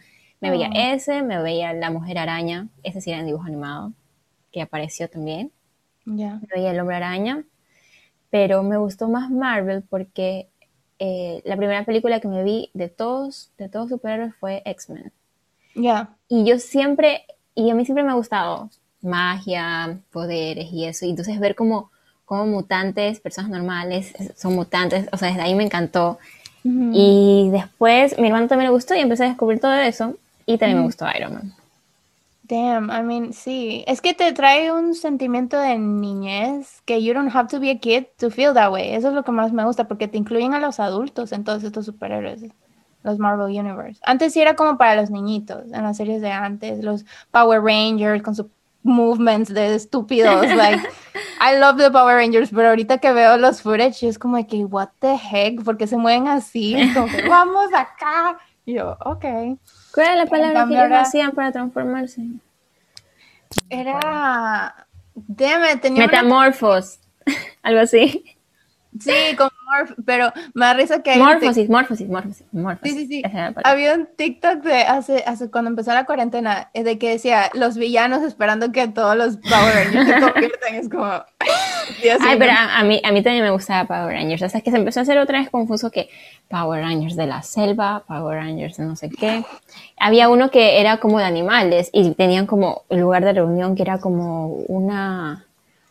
Me 0.44 0.50
veía 0.50 0.68
Ah. 0.74 0.92
ese, 0.94 1.22
me 1.22 1.42
veía 1.42 1.72
La 1.72 1.90
Mujer 1.90 2.18
Araña, 2.18 2.68
ese 2.82 3.00
sí 3.00 3.10
era 3.10 3.20
en 3.20 3.26
dibujo 3.26 3.44
animado, 3.44 3.92
que 4.52 4.62
apareció 4.62 5.08
también. 5.08 5.50
ya. 6.06 6.34
Me 6.42 6.48
veía 6.56 6.70
El 6.72 6.80
Hombre 6.80 6.96
Araña. 6.96 7.44
Pero 8.30 8.62
me 8.62 8.76
gustó 8.76 9.08
más 9.08 9.30
Marvel 9.30 9.82
porque 9.88 10.48
eh, 10.98 11.40
la 11.44 11.56
primera 11.56 11.84
película 11.84 12.20
que 12.20 12.28
me 12.28 12.42
vi 12.42 12.70
de 12.74 12.88
todos, 12.88 13.50
de 13.58 13.68
todos 13.68 13.88
superhéroes 13.90 14.34
fue 14.36 14.62
X-Men. 14.64 15.12
Ya. 15.76 16.10
Y 16.28 16.44
yo 16.44 16.58
siempre, 16.58 17.22
y 17.54 17.70
a 17.70 17.74
mí 17.74 17.84
siempre 17.84 18.04
me 18.04 18.10
ha 18.10 18.14
gustado 18.14 18.70
magia, 19.02 19.98
poderes 20.10 20.72
y 20.72 20.84
eso. 20.84 21.06
Y 21.06 21.10
entonces 21.10 21.38
ver 21.40 21.54
como, 21.54 21.90
como 22.24 22.46
mutantes, 22.46 23.20
personas 23.20 23.50
normales, 23.50 24.12
son 24.36 24.54
mutantes, 24.54 25.08
o 25.12 25.16
sea, 25.16 25.28
desde 25.28 25.42
ahí 25.42 25.54
me 25.54 25.64
encantó. 25.64 26.18
Y 26.66 27.50
después 27.52 28.18
mi 28.18 28.28
hermano 28.28 28.48
también 28.48 28.68
le 28.70 28.74
gustó 28.74 28.94
y 28.94 29.00
empecé 29.00 29.24
a 29.24 29.28
descubrir 29.28 29.60
todo 29.60 29.74
eso. 29.74 30.16
Y 30.46 30.58
también 30.58 30.78
me 30.78 30.84
gustó 30.84 31.06
Iron 31.16 31.34
Man. 31.34 31.54
Damn, 32.46 32.90
I 32.90 33.02
mean, 33.02 33.32
sí. 33.32 33.84
Es 33.86 34.02
que 34.02 34.12
te 34.12 34.30
trae 34.34 34.70
un 34.70 34.94
sentimiento 34.94 35.58
de 35.58 35.78
niñez 35.78 36.82
que 36.84 37.02
you 37.02 37.14
don't 37.14 37.34
have 37.34 37.48
to 37.48 37.58
be 37.58 37.70
a 37.70 37.78
kid 37.78 38.04
to 38.18 38.30
feel 38.30 38.52
that 38.52 38.70
way. 38.70 38.94
Eso 38.94 39.08
es 39.08 39.14
lo 39.14 39.24
que 39.24 39.32
más 39.32 39.50
me 39.52 39.64
gusta 39.64 39.88
porque 39.88 40.08
te 40.08 40.18
incluyen 40.18 40.52
a 40.52 40.58
los 40.58 40.78
adultos 40.78 41.32
en 41.32 41.42
todos 41.42 41.64
estos 41.64 41.86
superhéroes, 41.86 42.42
los 43.02 43.18
Marvel 43.18 43.46
Universe. 43.58 43.98
Antes 44.04 44.34
sí 44.34 44.42
era 44.42 44.56
como 44.56 44.76
para 44.76 44.94
los 44.94 45.10
niñitos, 45.10 45.72
en 45.72 45.82
las 45.82 45.96
series 45.96 46.20
de 46.20 46.32
antes, 46.32 46.84
los 46.84 47.06
Power 47.30 47.62
Rangers 47.62 48.22
con 48.22 48.34
sus 48.34 48.46
movements 48.82 49.52
de 49.52 49.74
estúpidos. 49.74 50.46
Like, 50.54 50.86
I 51.40 51.58
love 51.58 51.78
the 51.78 51.90
Power 51.90 52.16
Rangers, 52.16 52.50
pero 52.50 52.68
ahorita 52.68 52.98
que 52.98 53.10
veo 53.14 53.38
los 53.38 53.62
footage 53.62 54.06
es 54.06 54.18
como 54.18 54.36
de 54.36 54.46
que, 54.46 54.66
what 54.66 54.90
the 55.00 55.14
heck, 55.14 55.64
porque 55.64 55.86
se 55.86 55.96
mueven 55.96 56.28
así, 56.28 56.74
Es 56.74 56.92
como 56.92 57.06
que, 57.06 57.22
vamos 57.28 57.72
acá. 57.72 58.38
Y 58.66 58.74
yo, 58.74 58.98
ok. 59.00 59.24
¿Cuál 59.94 60.06
era 60.08 60.16
la 60.16 60.26
palabra 60.26 60.66
que 60.66 60.74
ellos 60.74 60.98
hacían 60.98 61.32
para 61.32 61.52
transformarse? 61.52 62.22
Era. 63.70 64.86
It, 65.72 65.80
tenía 65.80 66.04
una- 66.04 66.06
Metamorfos, 66.12 66.98
algo 67.62 67.80
así. 67.80 68.33
Sí, 69.00 69.34
con 69.36 69.48
Morph, 69.66 69.92
pero 70.06 70.32
me 70.54 70.66
da 70.66 70.74
risa 70.74 71.02
que 71.02 71.16
Morfosis, 71.16 71.68
morfosis, 71.68 72.08
morfosis, 72.08 72.46
morfosis. 72.52 72.92
Sí, 72.94 73.06
sí, 73.06 73.06
sí. 73.06 73.22
Había 73.64 73.94
un 73.94 74.08
TikTok 74.16 74.62
de 74.62 74.82
hace, 74.82 75.24
hace 75.26 75.50
cuando 75.50 75.70
empezó 75.70 75.92
la 75.92 76.04
cuarentena, 76.06 76.70
eh, 76.74 76.84
de 76.84 76.98
que 76.98 77.10
decía 77.10 77.50
los 77.54 77.76
villanos 77.76 78.22
esperando 78.22 78.70
que 78.70 78.86
todos 78.88 79.16
los 79.16 79.36
Power 79.38 79.74
Rangers 79.74 80.08
se 80.08 80.20
conviertan. 80.20 80.74
Es 80.74 80.88
como. 80.88 81.06
Dios 82.02 82.18
Ay, 82.22 82.30
mío. 82.30 82.38
pero 82.38 82.52
a, 82.52 82.78
a 82.78 82.84
mí, 82.84 83.00
a 83.04 83.12
mí 83.12 83.22
también 83.22 83.44
me 83.44 83.50
gustaba 83.50 83.86
Power 83.86 84.14
Rangers. 84.14 84.42
Es 84.42 84.62
que 84.62 84.70
se 84.70 84.76
empezó 84.76 85.00
a 85.00 85.02
hacer 85.02 85.18
otra 85.18 85.40
vez 85.40 85.50
confuso 85.50 85.90
que 85.90 86.08
Power 86.48 86.80
Rangers 86.82 87.16
de 87.16 87.26
la 87.26 87.42
selva, 87.42 88.04
Power 88.06 88.38
Rangers 88.38 88.76
de 88.76 88.84
no 88.84 88.96
sé 88.96 89.10
qué. 89.10 89.44
Había 89.98 90.28
uno 90.28 90.50
que 90.50 90.80
era 90.80 90.98
como 90.98 91.18
de 91.18 91.24
animales 91.24 91.90
y 91.92 92.12
tenían 92.12 92.46
como 92.46 92.82
el 92.90 93.00
lugar 93.00 93.24
de 93.24 93.32
reunión 93.32 93.74
que 93.74 93.82
era 93.82 93.98
como 93.98 94.46
una... 94.68 95.46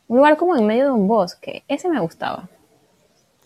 Un 0.07 0.17
lugar 0.17 0.37
como 0.37 0.55
en 0.55 0.65
medio 0.65 0.85
de 0.85 0.91
un 0.91 1.07
bosque. 1.07 1.63
Ese 1.67 1.89
me 1.89 1.99
gustaba. 1.99 2.47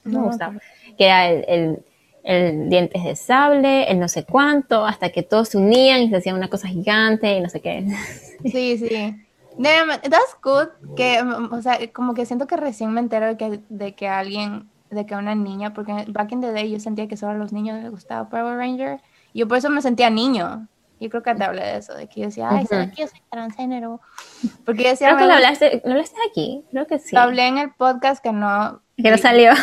No 0.07 0.21
me 0.21 0.27
gustaba. 0.27 0.55
Que 0.97 1.05
era 1.05 1.29
el, 1.29 1.45
el, 1.47 1.85
el 2.23 2.69
dientes 2.69 3.03
de 3.03 3.15
sable, 3.15 3.89
el 3.89 3.99
no 3.99 4.07
sé 4.07 4.25
cuánto, 4.25 4.85
hasta 4.85 5.09
que 5.09 5.23
todos 5.23 5.49
se 5.49 5.57
unían 5.57 6.01
y 6.01 6.09
se 6.09 6.17
hacían 6.17 6.35
una 6.35 6.49
cosa 6.49 6.67
gigante 6.67 7.37
y 7.37 7.41
no 7.41 7.49
sé 7.49 7.61
qué. 7.61 7.87
Sí, 8.43 8.77
sí. 8.77 9.15
Damn, 9.57 9.89
that's 10.01 10.37
good. 10.43 10.67
Que, 10.95 11.23
mm, 11.23 11.53
o 11.53 11.61
sea, 11.61 11.79
como 11.91 12.13
que 12.13 12.25
siento 12.25 12.45
que 12.45 12.57
recién 12.57 12.91
me 12.91 12.99
entero 12.99 13.25
de 13.25 13.37
que, 13.37 13.61
de 13.69 13.95
que 13.95 14.07
alguien, 14.07 14.69
de 14.91 15.05
que 15.05 15.15
una 15.15 15.33
niña, 15.33 15.73
porque 15.73 16.05
back 16.07 16.31
in 16.33 16.41
the 16.41 16.51
day 16.51 16.71
yo 16.71 16.79
sentía 16.79 17.07
que 17.07 17.17
solo 17.17 17.31
a 17.31 17.35
los 17.35 17.51
niños 17.51 17.81
les 17.81 17.89
gustaba 17.89 18.29
Power 18.29 18.57
Ranger. 18.57 19.01
Y 19.33 19.39
yo 19.39 19.47
por 19.47 19.57
eso 19.57 19.69
me 19.69 19.81
sentía 19.81 20.09
niño. 20.09 20.67
Yo 20.99 21.09
creo 21.09 21.21
que 21.23 21.35
te 21.35 21.43
hablé 21.43 21.61
de 21.63 21.77
eso, 21.77 21.93
de 21.93 22.07
que 22.07 22.21
yo 22.21 22.25
decía, 22.27 22.49
ay, 22.49 22.65
¿sabes 22.65 22.91
que 22.95 23.01
yo 23.03 23.07
soy 23.07 23.21
transgénero? 23.29 24.01
Porque 24.65 24.83
yo 24.83 24.89
decía, 24.89 25.09
Creo 25.09 25.17
que 25.19 25.23
"Me 25.25 25.27
lo 25.29 25.33
gusta". 25.35 25.47
hablaste, 25.47 25.81
¿lo 25.85 25.91
hablaste 25.91 26.17
aquí? 26.29 26.63
Creo 26.71 26.87
que 26.87 26.99
sí. 26.99 27.15
Lo 27.15 27.21
hablé 27.21 27.47
en 27.47 27.57
el 27.59 27.71
podcast 27.73 28.23
que 28.23 28.31
no. 28.31 28.81
Que 28.97 29.11
no 29.11 29.17
salió. 29.17 29.51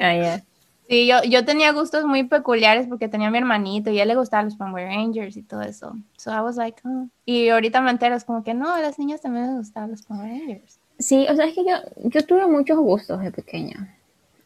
Ah, 0.00 0.14
ya. 0.14 0.42
Sí, 0.88 1.06
yo, 1.06 1.22
yo 1.24 1.44
tenía 1.44 1.72
gustos 1.72 2.04
muy 2.04 2.24
peculiares 2.24 2.86
porque 2.86 3.08
tenía 3.08 3.28
a 3.28 3.30
mi 3.30 3.38
hermanito 3.38 3.90
y 3.90 3.98
a 3.98 4.02
él 4.02 4.08
le 4.08 4.14
gustaban 4.14 4.44
los 4.46 4.56
Power 4.56 4.86
Rangers 4.86 5.36
y 5.36 5.42
todo 5.42 5.62
eso. 5.62 5.94
So 6.16 6.30
I 6.30 6.40
was 6.40 6.56
like, 6.56 6.80
oh. 6.84 7.08
Y 7.24 7.48
ahorita 7.48 7.80
me 7.80 7.90
entero, 7.90 8.14
es 8.14 8.24
como 8.24 8.44
que 8.44 8.54
no, 8.54 8.72
a 8.72 8.80
las 8.80 8.98
niñas 8.98 9.20
también 9.22 9.46
les 9.46 9.56
gustaban 9.56 9.90
los 9.90 10.02
Power 10.02 10.28
Rangers. 10.28 10.78
Sí, 10.98 11.26
o 11.28 11.34
sea, 11.34 11.46
es 11.46 11.54
que 11.54 11.64
yo, 11.64 11.76
yo 12.04 12.24
tuve 12.26 12.46
muchos 12.46 12.78
gustos 12.78 13.20
de 13.20 13.32
pequeña. 13.32 13.96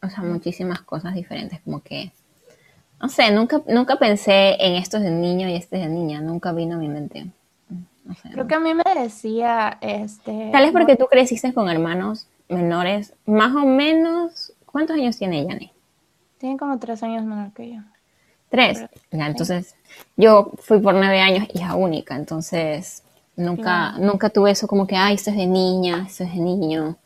O 0.01 0.09
sea, 0.09 0.23
muchísimas 0.23 0.81
cosas 0.81 1.13
diferentes, 1.13 1.59
como 1.61 1.83
que, 1.83 2.11
no 3.01 3.09
sé, 3.09 3.31
nunca, 3.31 3.61
nunca 3.67 3.97
pensé 3.97 4.55
en 4.59 4.75
esto 4.75 4.97
es 4.97 5.03
de 5.03 5.11
niño 5.11 5.47
y 5.47 5.55
este 5.55 5.77
es 5.77 5.83
de 5.83 5.89
niña, 5.89 6.21
nunca 6.21 6.51
vino 6.51 6.75
a 6.75 6.77
mi 6.77 6.87
mente. 6.87 7.27
No 8.03 8.15
sé, 8.15 8.29
Creo 8.31 8.43
no. 8.43 8.47
que 8.47 8.55
a 8.55 8.59
mí 8.59 8.73
me 8.73 8.83
decía, 8.95 9.77
este... 9.81 10.49
Tal 10.51 10.63
vez 10.63 10.71
porque 10.71 10.95
tú 10.95 11.07
creciste 11.09 11.53
con 11.53 11.69
hermanos 11.69 12.27
menores, 12.49 13.13
más 13.25 13.55
o 13.55 13.65
menos, 13.65 14.53
¿cuántos 14.65 14.97
años 14.97 15.17
tiene 15.17 15.45
Yanni? 15.45 15.71
Tiene 16.37 16.57
como 16.57 16.77
tres 16.79 17.01
años 17.03 17.23
menor 17.23 17.51
que 17.53 17.75
yo. 17.75 17.81
Tres. 18.49 18.85
Ya, 19.11 19.27
entonces, 19.27 19.75
yo 20.17 20.51
fui 20.57 20.79
por 20.79 20.93
nueve 20.93 21.21
años 21.21 21.47
hija 21.53 21.75
única, 21.75 22.15
entonces, 22.15 23.03
Nunca, 23.35 23.93
nunca 23.97 24.29
tuve 24.29 24.51
eso 24.51 24.67
como 24.67 24.85
que, 24.85 24.95
ay, 24.95 25.15
esto 25.15 25.29
es 25.29 25.37
de 25.37 25.47
niña, 25.47 26.05
esto 26.07 26.23
es 26.23 26.33
de 26.33 26.39
niño. 26.39 26.97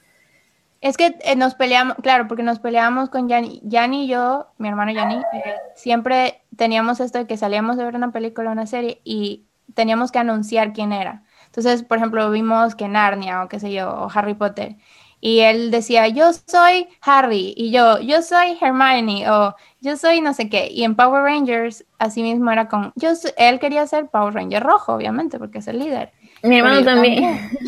Es 0.81 0.97
que 0.97 1.17
eh, 1.21 1.35
nos 1.35 1.55
peleamos, 1.55 1.95
claro, 2.01 2.27
porque 2.27 2.43
nos 2.43 2.59
peleamos 2.59 3.09
con 3.09 3.27
Yanni. 3.27 3.61
Yanni 3.63 4.05
y 4.05 4.07
yo, 4.07 4.47
mi 4.57 4.67
hermano 4.67 4.91
Yanni, 4.91 5.15
eh, 5.15 5.55
siempre 5.75 6.41
teníamos 6.55 6.99
esto 6.99 7.17
de 7.17 7.27
que 7.27 7.38
salíamos 7.38 7.77
de 7.77 7.85
ver 7.85 7.95
una 7.95 8.11
película 8.11 8.49
o 8.49 8.53
una 8.53 8.67
serie 8.67 9.01
y 9.03 9.45
teníamos 9.73 10.11
que 10.11 10.19
anunciar 10.19 10.73
quién 10.73 10.91
era. 10.91 11.23
Entonces, 11.47 11.83
por 11.83 11.97
ejemplo, 11.97 12.29
vimos 12.29 12.75
que 12.75 12.88
Narnia 12.88 13.43
o 13.43 13.47
qué 13.47 13.59
sé 13.59 13.71
yo, 13.71 13.89
o 13.89 14.09
Harry 14.13 14.33
Potter. 14.33 14.75
Y 15.21 15.39
él 15.39 15.71
decía, 15.71 16.07
yo 16.07 16.31
soy 16.33 16.88
Harry, 17.01 17.53
y 17.57 17.71
yo, 17.71 17.99
yo 17.99 18.21
soy 18.21 18.57
Hermione, 18.61 19.27
o 19.31 19.55
yo 19.81 19.97
soy 19.97 20.21
no 20.21 20.33
sé 20.33 20.49
qué. 20.49 20.67
Y 20.69 20.83
en 20.83 20.95
Power 20.95 21.23
Rangers, 21.23 21.83
así 21.97 22.21
mismo 22.21 22.51
era 22.51 22.67
con, 22.67 22.93
yo 22.95 23.09
él 23.38 23.59
quería 23.59 23.88
ser 23.88 24.07
Power 24.07 24.33
Ranger 24.35 24.61
rojo, 24.61 24.93
obviamente, 24.93 25.39
porque 25.39 25.59
es 25.59 25.67
el 25.67 25.79
líder. 25.79 26.11
Mi 26.43 26.57
hermano 26.57 26.83
también. 26.83 27.49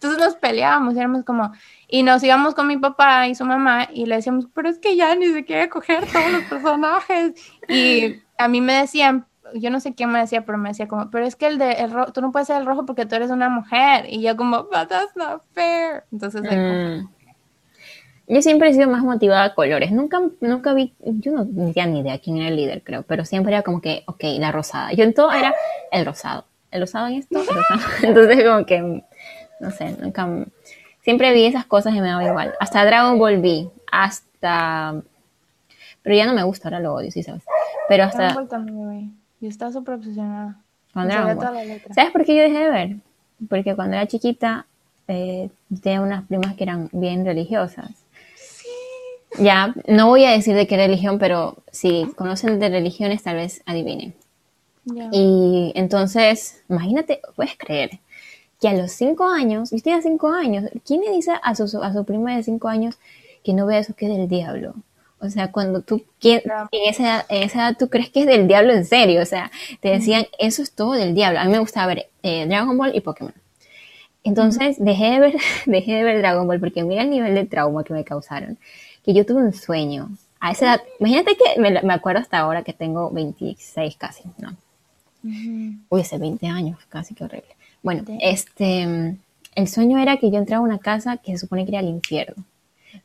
Entonces 0.00 0.24
nos 0.24 0.36
peleábamos, 0.36 0.96
éramos 0.96 1.24
como, 1.24 1.50
y 1.88 2.04
nos 2.04 2.22
íbamos 2.22 2.54
con 2.54 2.68
mi 2.68 2.76
papá 2.76 3.26
y 3.26 3.34
su 3.34 3.44
mamá 3.44 3.88
y 3.92 4.06
le 4.06 4.14
decíamos, 4.16 4.46
pero 4.54 4.68
es 4.68 4.78
que 4.78 4.94
ya 4.94 5.12
ni 5.16 5.26
se 5.26 5.44
quiere 5.44 5.68
coger 5.68 6.06
todos 6.06 6.30
los 6.30 6.42
personajes. 6.44 7.32
Y 7.68 8.22
a 8.38 8.46
mí 8.46 8.60
me 8.60 8.74
decían, 8.74 9.26
yo 9.54 9.70
no 9.70 9.80
sé 9.80 9.94
quién 9.94 10.10
me 10.10 10.20
decía, 10.20 10.44
pero 10.44 10.56
me 10.56 10.68
decía 10.68 10.86
como, 10.86 11.10
pero 11.10 11.26
es 11.26 11.36
que 11.36 11.46
el 11.46 11.58
de 11.58 11.72
el 11.72 11.90
rojo, 11.90 12.12
tú 12.12 12.20
no 12.20 12.30
puedes 12.32 12.46
ser 12.46 12.58
el 12.58 12.66
rojo 12.66 12.86
porque 12.86 13.06
tú 13.06 13.16
eres 13.16 13.30
una 13.30 13.48
mujer. 13.48 14.06
Y 14.08 14.22
yo 14.22 14.36
como, 14.36 14.64
but 14.64 14.88
that's 14.88 15.16
not 15.16 15.42
fair. 15.52 16.04
Entonces, 16.12 16.42
mm. 16.42 17.08
yo 18.28 18.42
siempre 18.42 18.70
he 18.70 18.74
sido 18.74 18.88
más 18.88 19.02
motivada 19.02 19.44
a 19.44 19.54
colores. 19.54 19.90
Nunca, 19.90 20.20
nunca 20.40 20.74
vi, 20.74 20.94
yo 21.00 21.32
no 21.32 21.44
tenía 21.44 21.86
ni 21.86 22.00
idea 22.00 22.18
quién 22.18 22.38
era 22.38 22.48
el 22.48 22.56
líder, 22.56 22.82
creo, 22.82 23.02
pero 23.02 23.24
siempre 23.24 23.52
era 23.52 23.62
como 23.62 23.80
que, 23.80 24.04
ok, 24.06 24.22
la 24.38 24.52
rosada. 24.52 24.92
Yo 24.92 25.04
en 25.04 25.14
todo 25.14 25.32
era 25.32 25.54
el 25.90 26.06
rosado. 26.06 26.44
El 26.70 26.82
rosado 26.82 27.06
en 27.08 27.14
esto, 27.14 27.40
el 27.40 27.46
rosado. 27.46 27.80
Entonces, 28.02 28.44
como 28.44 28.66
que, 28.66 29.04
no 29.60 29.70
sé, 29.70 29.96
nunca 30.00 30.28
Siempre 31.02 31.32
vi 31.32 31.46
esas 31.46 31.64
cosas 31.64 31.94
y 31.94 32.00
me 32.00 32.08
daba 32.08 32.22
igual. 32.22 32.52
Hasta 32.60 32.84
Dragon 32.84 33.18
Ball 33.18 33.40
vi, 33.40 33.70
hasta... 33.90 35.00
Pero 36.02 36.16
ya 36.16 36.26
no 36.26 36.34
me 36.34 36.42
gusta, 36.42 36.68
ahora 36.68 36.80
lo 36.80 36.94
odio, 36.94 37.10
sí 37.10 37.22
sabes. 37.22 37.42
Pero 37.88 38.04
hasta... 38.04 38.18
Dragon 38.18 38.34
Ball 38.34 38.48
también 38.48 39.16
Yo 39.40 39.48
estaba 39.48 39.72
súper 39.72 39.94
obsesionada. 39.94 40.56
¿Sabes 40.92 42.10
por 42.12 42.24
qué 42.24 42.36
yo 42.36 42.42
dejé 42.42 42.58
de 42.58 42.70
ver? 42.70 42.96
Porque 43.48 43.74
cuando 43.74 43.96
era 43.96 44.06
chiquita 44.06 44.66
eh, 45.06 45.48
tenía 45.82 46.02
unas 46.02 46.24
primas 46.24 46.54
que 46.54 46.64
eran 46.64 46.90
bien 46.92 47.24
religiosas. 47.24 47.90
Sí. 48.34 48.68
Ya, 49.38 49.74
no 49.86 50.08
voy 50.08 50.24
a 50.24 50.32
decir 50.32 50.54
de 50.54 50.66
qué 50.66 50.76
religión, 50.76 51.18
pero 51.18 51.56
si 51.70 52.06
conocen 52.16 52.58
de 52.58 52.68
religiones 52.68 53.22
tal 53.22 53.36
vez 53.36 53.62
adivinen. 53.64 54.14
Y 55.12 55.72
entonces, 55.74 56.62
imagínate, 56.68 57.20
puedes 57.36 57.56
creer, 57.56 57.98
que 58.60 58.68
a 58.68 58.74
los 58.74 58.92
cinco 58.92 59.24
años, 59.24 59.70
yo 59.70 59.80
tenía 59.80 60.02
cinco 60.02 60.28
años, 60.28 60.70
¿quién 60.84 61.00
le 61.02 61.12
dice 61.12 61.32
a 61.42 61.54
su, 61.54 61.82
a 61.82 61.92
su 61.92 62.04
prima 62.04 62.36
de 62.36 62.42
cinco 62.42 62.68
años 62.68 62.98
que 63.44 63.52
no 63.52 63.66
vea 63.66 63.78
eso 63.78 63.94
que 63.94 64.06
es 64.06 64.16
del 64.16 64.28
diablo? 64.28 64.74
O 65.20 65.28
sea, 65.30 65.50
cuando 65.50 65.82
tú, 65.82 66.04
en 66.22 66.42
esa, 66.70 67.02
edad, 67.02 67.26
en 67.28 67.42
esa 67.42 67.58
edad 67.58 67.76
tú 67.76 67.88
crees 67.88 68.10
que 68.10 68.20
es 68.20 68.26
del 68.26 68.46
diablo 68.46 68.72
en 68.72 68.84
serio, 68.84 69.20
o 69.20 69.26
sea, 69.26 69.50
te 69.80 69.88
decían, 69.88 70.26
eso 70.38 70.62
es 70.62 70.72
todo 70.72 70.92
del 70.92 71.14
diablo. 71.14 71.40
A 71.40 71.44
mí 71.44 71.50
me 71.50 71.58
gustaba 71.58 71.88
ver 71.88 72.08
eh, 72.22 72.46
Dragon 72.46 72.76
Ball 72.76 72.94
y 72.94 73.00
Pokémon. 73.00 73.34
Entonces 74.22 74.76
dejé 74.78 75.10
de, 75.10 75.20
ver, 75.20 75.36
dejé 75.66 75.94
de 75.94 76.04
ver 76.04 76.18
Dragon 76.18 76.46
Ball 76.46 76.60
porque 76.60 76.84
mira 76.84 77.02
el 77.02 77.10
nivel 77.10 77.34
de 77.34 77.46
trauma 77.46 77.82
que 77.82 77.94
me 77.94 78.04
causaron. 78.04 78.58
Que 79.04 79.12
yo 79.12 79.26
tuve 79.26 79.42
un 79.42 79.52
sueño. 79.52 80.10
A 80.38 80.52
esa 80.52 80.66
edad, 80.66 80.82
imagínate 81.00 81.36
que 81.36 81.60
me, 81.60 81.82
me 81.82 81.94
acuerdo 81.94 82.20
hasta 82.20 82.38
ahora 82.38 82.62
que 82.62 82.72
tengo 82.72 83.10
26 83.10 83.96
casi, 83.96 84.22
¿no? 84.38 84.54
Uy, 85.88 86.00
hace 86.00 86.16
20 86.16 86.46
años, 86.46 86.78
casi 86.88 87.14
que 87.14 87.24
horrible. 87.24 87.57
Bueno, 87.82 88.04
este, 88.20 89.16
el 89.54 89.68
sueño 89.68 89.98
era 89.98 90.16
que 90.16 90.30
yo 90.30 90.38
entraba 90.38 90.62
a 90.62 90.66
una 90.66 90.78
casa 90.78 91.16
que 91.16 91.32
se 91.32 91.38
supone 91.38 91.64
que 91.64 91.72
era 91.72 91.80
el 91.80 91.88
infierno. 91.88 92.44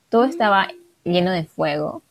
Todo 0.09 0.25
estaba 0.25 0.67
lleno 1.03 1.31
de 1.31 1.43
fuego, 1.43 2.01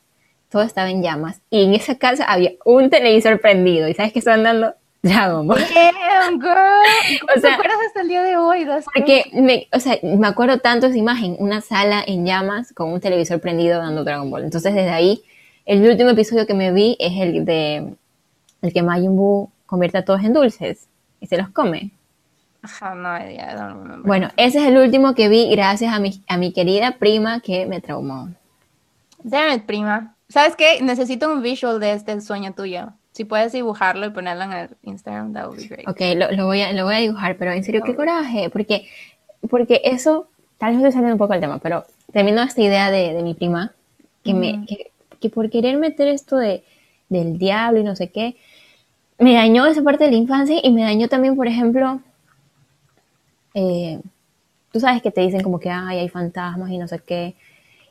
todo 0.50 0.62
estaba 0.62 0.90
en 0.90 1.02
llamas, 1.02 1.40
y 1.50 1.64
en 1.64 1.74
esa 1.74 1.96
casa 1.96 2.24
había 2.24 2.52
un 2.64 2.90
televisor 2.90 3.40
prendido, 3.40 3.88
y 3.88 3.94
¿sabes 3.94 4.12
qué 4.12 4.18
estaban 4.18 4.42
dando? 4.42 4.74
Dragon 5.02 5.46
Ball. 5.48 5.58
Damn, 5.58 6.40
girl. 6.40 7.20
¿Cómo 7.20 7.40
te 7.40 7.48
acuerdas 7.48 7.76
hasta 7.88 8.02
el 8.02 8.08
día 8.08 8.22
de 8.22 8.36
hoy? 8.36 8.66
porque 8.94 9.24
me, 9.32 9.66
o 9.72 9.80
sea, 9.80 9.98
me 10.02 10.28
acuerdo 10.28 10.58
tanto 10.58 10.86
esa 10.86 10.96
imagen, 10.96 11.34
una 11.40 11.60
sala 11.60 12.04
en 12.06 12.24
llamas 12.24 12.72
con 12.72 12.92
un 12.92 13.00
televisor 13.00 13.40
prendido 13.40 13.80
dando 13.80 14.04
Dragon 14.04 14.30
Ball. 14.30 14.44
Entonces 14.44 14.74
desde 14.74 14.90
ahí, 14.90 15.22
el 15.66 15.84
último 15.88 16.10
episodio 16.10 16.46
que 16.46 16.54
me 16.54 16.70
vi 16.72 16.96
es 17.00 17.20
el 17.20 17.44
de 17.44 17.94
el 18.62 18.72
que 18.72 18.82
Majin 18.82 19.16
Buu 19.16 19.50
convierte 19.66 19.98
a 19.98 20.04
todos 20.04 20.22
en 20.22 20.32
dulces 20.32 20.86
y 21.20 21.26
se 21.26 21.36
los 21.36 21.48
come. 21.48 21.90
Bueno, 24.04 24.28
ese 24.36 24.58
es 24.58 24.66
el 24.66 24.78
último 24.78 25.14
que 25.14 25.28
vi 25.28 25.50
gracias 25.50 25.92
a 25.92 25.98
mi, 25.98 26.22
a 26.28 26.36
mi 26.36 26.52
querida 26.52 26.92
prima 26.98 27.40
que 27.40 27.66
me 27.66 27.80
traumó. 27.80 28.28
Damn 29.22 29.56
it, 29.56 29.64
prima. 29.64 30.14
¿Sabes 30.28 30.56
qué? 30.56 30.80
Necesito 30.80 31.32
un 31.32 31.42
visual 31.42 31.80
de 31.80 31.92
este 31.92 32.20
sueño 32.20 32.54
tuyo. 32.54 32.92
Si 33.12 33.24
puedes 33.24 33.52
dibujarlo 33.52 34.06
y 34.06 34.10
ponerlo 34.10 34.44
en 34.44 34.52
el 34.52 34.68
Instagram, 34.82 35.34
that 35.34 35.46
would 35.46 35.58
be 35.58 35.66
great. 35.66 35.88
Ok, 35.88 36.00
lo, 36.34 36.46
voy, 36.46 36.62
a, 36.62 36.72
lo 36.72 36.84
voy 36.84 36.94
a 36.94 36.98
dibujar, 36.98 37.36
pero 37.36 37.52
en 37.52 37.62
serio, 37.62 37.82
qué 37.84 37.94
coraje. 37.94 38.48
Porque, 38.48 38.88
porque 39.50 39.82
eso, 39.84 40.28
tal 40.56 40.70
vez 40.70 40.78
estoy 40.78 40.92
saliendo 40.92 41.14
un 41.14 41.18
poco 41.18 41.34
del 41.34 41.42
tema, 41.42 41.58
pero 41.58 41.84
termino 42.12 42.42
esta 42.42 42.62
idea 42.62 42.90
de, 42.90 43.12
de 43.12 43.22
mi 43.22 43.34
prima, 43.34 43.72
que, 44.24 44.32
me, 44.32 44.64
que, 44.66 44.90
que, 45.20 45.28
por 45.28 45.50
querer 45.50 45.76
meter 45.76 46.08
esto 46.08 46.36
de, 46.36 46.64
del 47.10 47.38
diablo 47.38 47.80
y 47.80 47.84
no 47.84 47.94
sé 47.96 48.10
qué, 48.10 48.36
me 49.18 49.34
dañó 49.34 49.66
esa 49.66 49.82
parte 49.82 50.04
de 50.04 50.12
la 50.12 50.16
infancia 50.16 50.58
y 50.62 50.70
me 50.70 50.82
dañó 50.82 51.08
también, 51.08 51.36
por 51.36 51.48
ejemplo, 51.48 52.00
eh, 53.54 54.00
tú 54.72 54.80
sabes 54.80 55.02
que 55.02 55.10
te 55.10 55.20
dicen 55.20 55.42
como 55.42 55.60
que 55.60 55.70
Ay, 55.70 55.98
hay 55.98 56.08
fantasmas 56.08 56.70
y 56.70 56.78
no 56.78 56.88
sé 56.88 57.00
qué. 57.00 57.36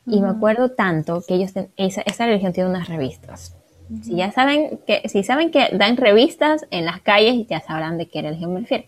Y 0.07 0.19
me 0.19 0.29
acuerdo 0.29 0.71
tanto 0.71 1.23
que 1.27 1.35
ellos, 1.35 1.51
esa, 1.77 2.01
esa, 2.01 2.25
religión 2.25 2.53
tiene 2.53 2.69
unas 2.69 2.89
revistas. 2.89 3.55
Si 4.01 4.15
ya 4.15 4.31
saben 4.31 4.79
que, 4.87 5.07
si 5.07 5.23
saben 5.23 5.51
que 5.51 5.69
dan 5.73 5.95
revistas 5.95 6.65
en 6.71 6.85
las 6.85 7.01
calles, 7.01 7.45
ya 7.47 7.59
sabrán 7.59 7.97
de 7.97 8.09
qué 8.09 8.21
religión 8.21 8.53
me 8.53 8.61
refiero. 8.61 8.85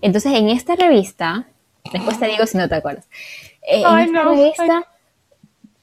Entonces, 0.00 0.32
en 0.34 0.48
esta 0.48 0.76
revista, 0.76 1.48
después 1.92 2.20
te 2.20 2.26
digo 2.26 2.46
si 2.46 2.56
no 2.56 2.68
te 2.68 2.76
acuerdas. 2.76 3.08
Eh, 3.62 3.82
en 3.82 3.98
esta 3.98 4.22
revista 4.22 4.86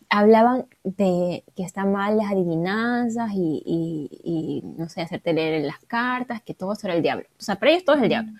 hablaban 0.09 0.67
de 0.83 1.43
que 1.55 1.63
están 1.63 1.91
mal 1.91 2.17
las 2.17 2.31
adivinanzas 2.31 3.31
y, 3.33 3.61
y, 3.65 4.61
no 4.77 4.87
sé, 4.87 5.01
hacerte 5.01 5.33
leer 5.33 5.63
las 5.63 5.79
cartas, 5.79 6.41
que 6.41 6.53
todo 6.53 6.73
eso 6.73 6.87
era 6.87 6.95
el 6.95 7.01
diablo. 7.01 7.25
O 7.37 7.41
sea, 7.41 7.55
para 7.55 7.71
ellos 7.71 7.83
todo 7.83 7.97
es 7.97 8.03
el 8.03 8.09
diablo. 8.09 8.31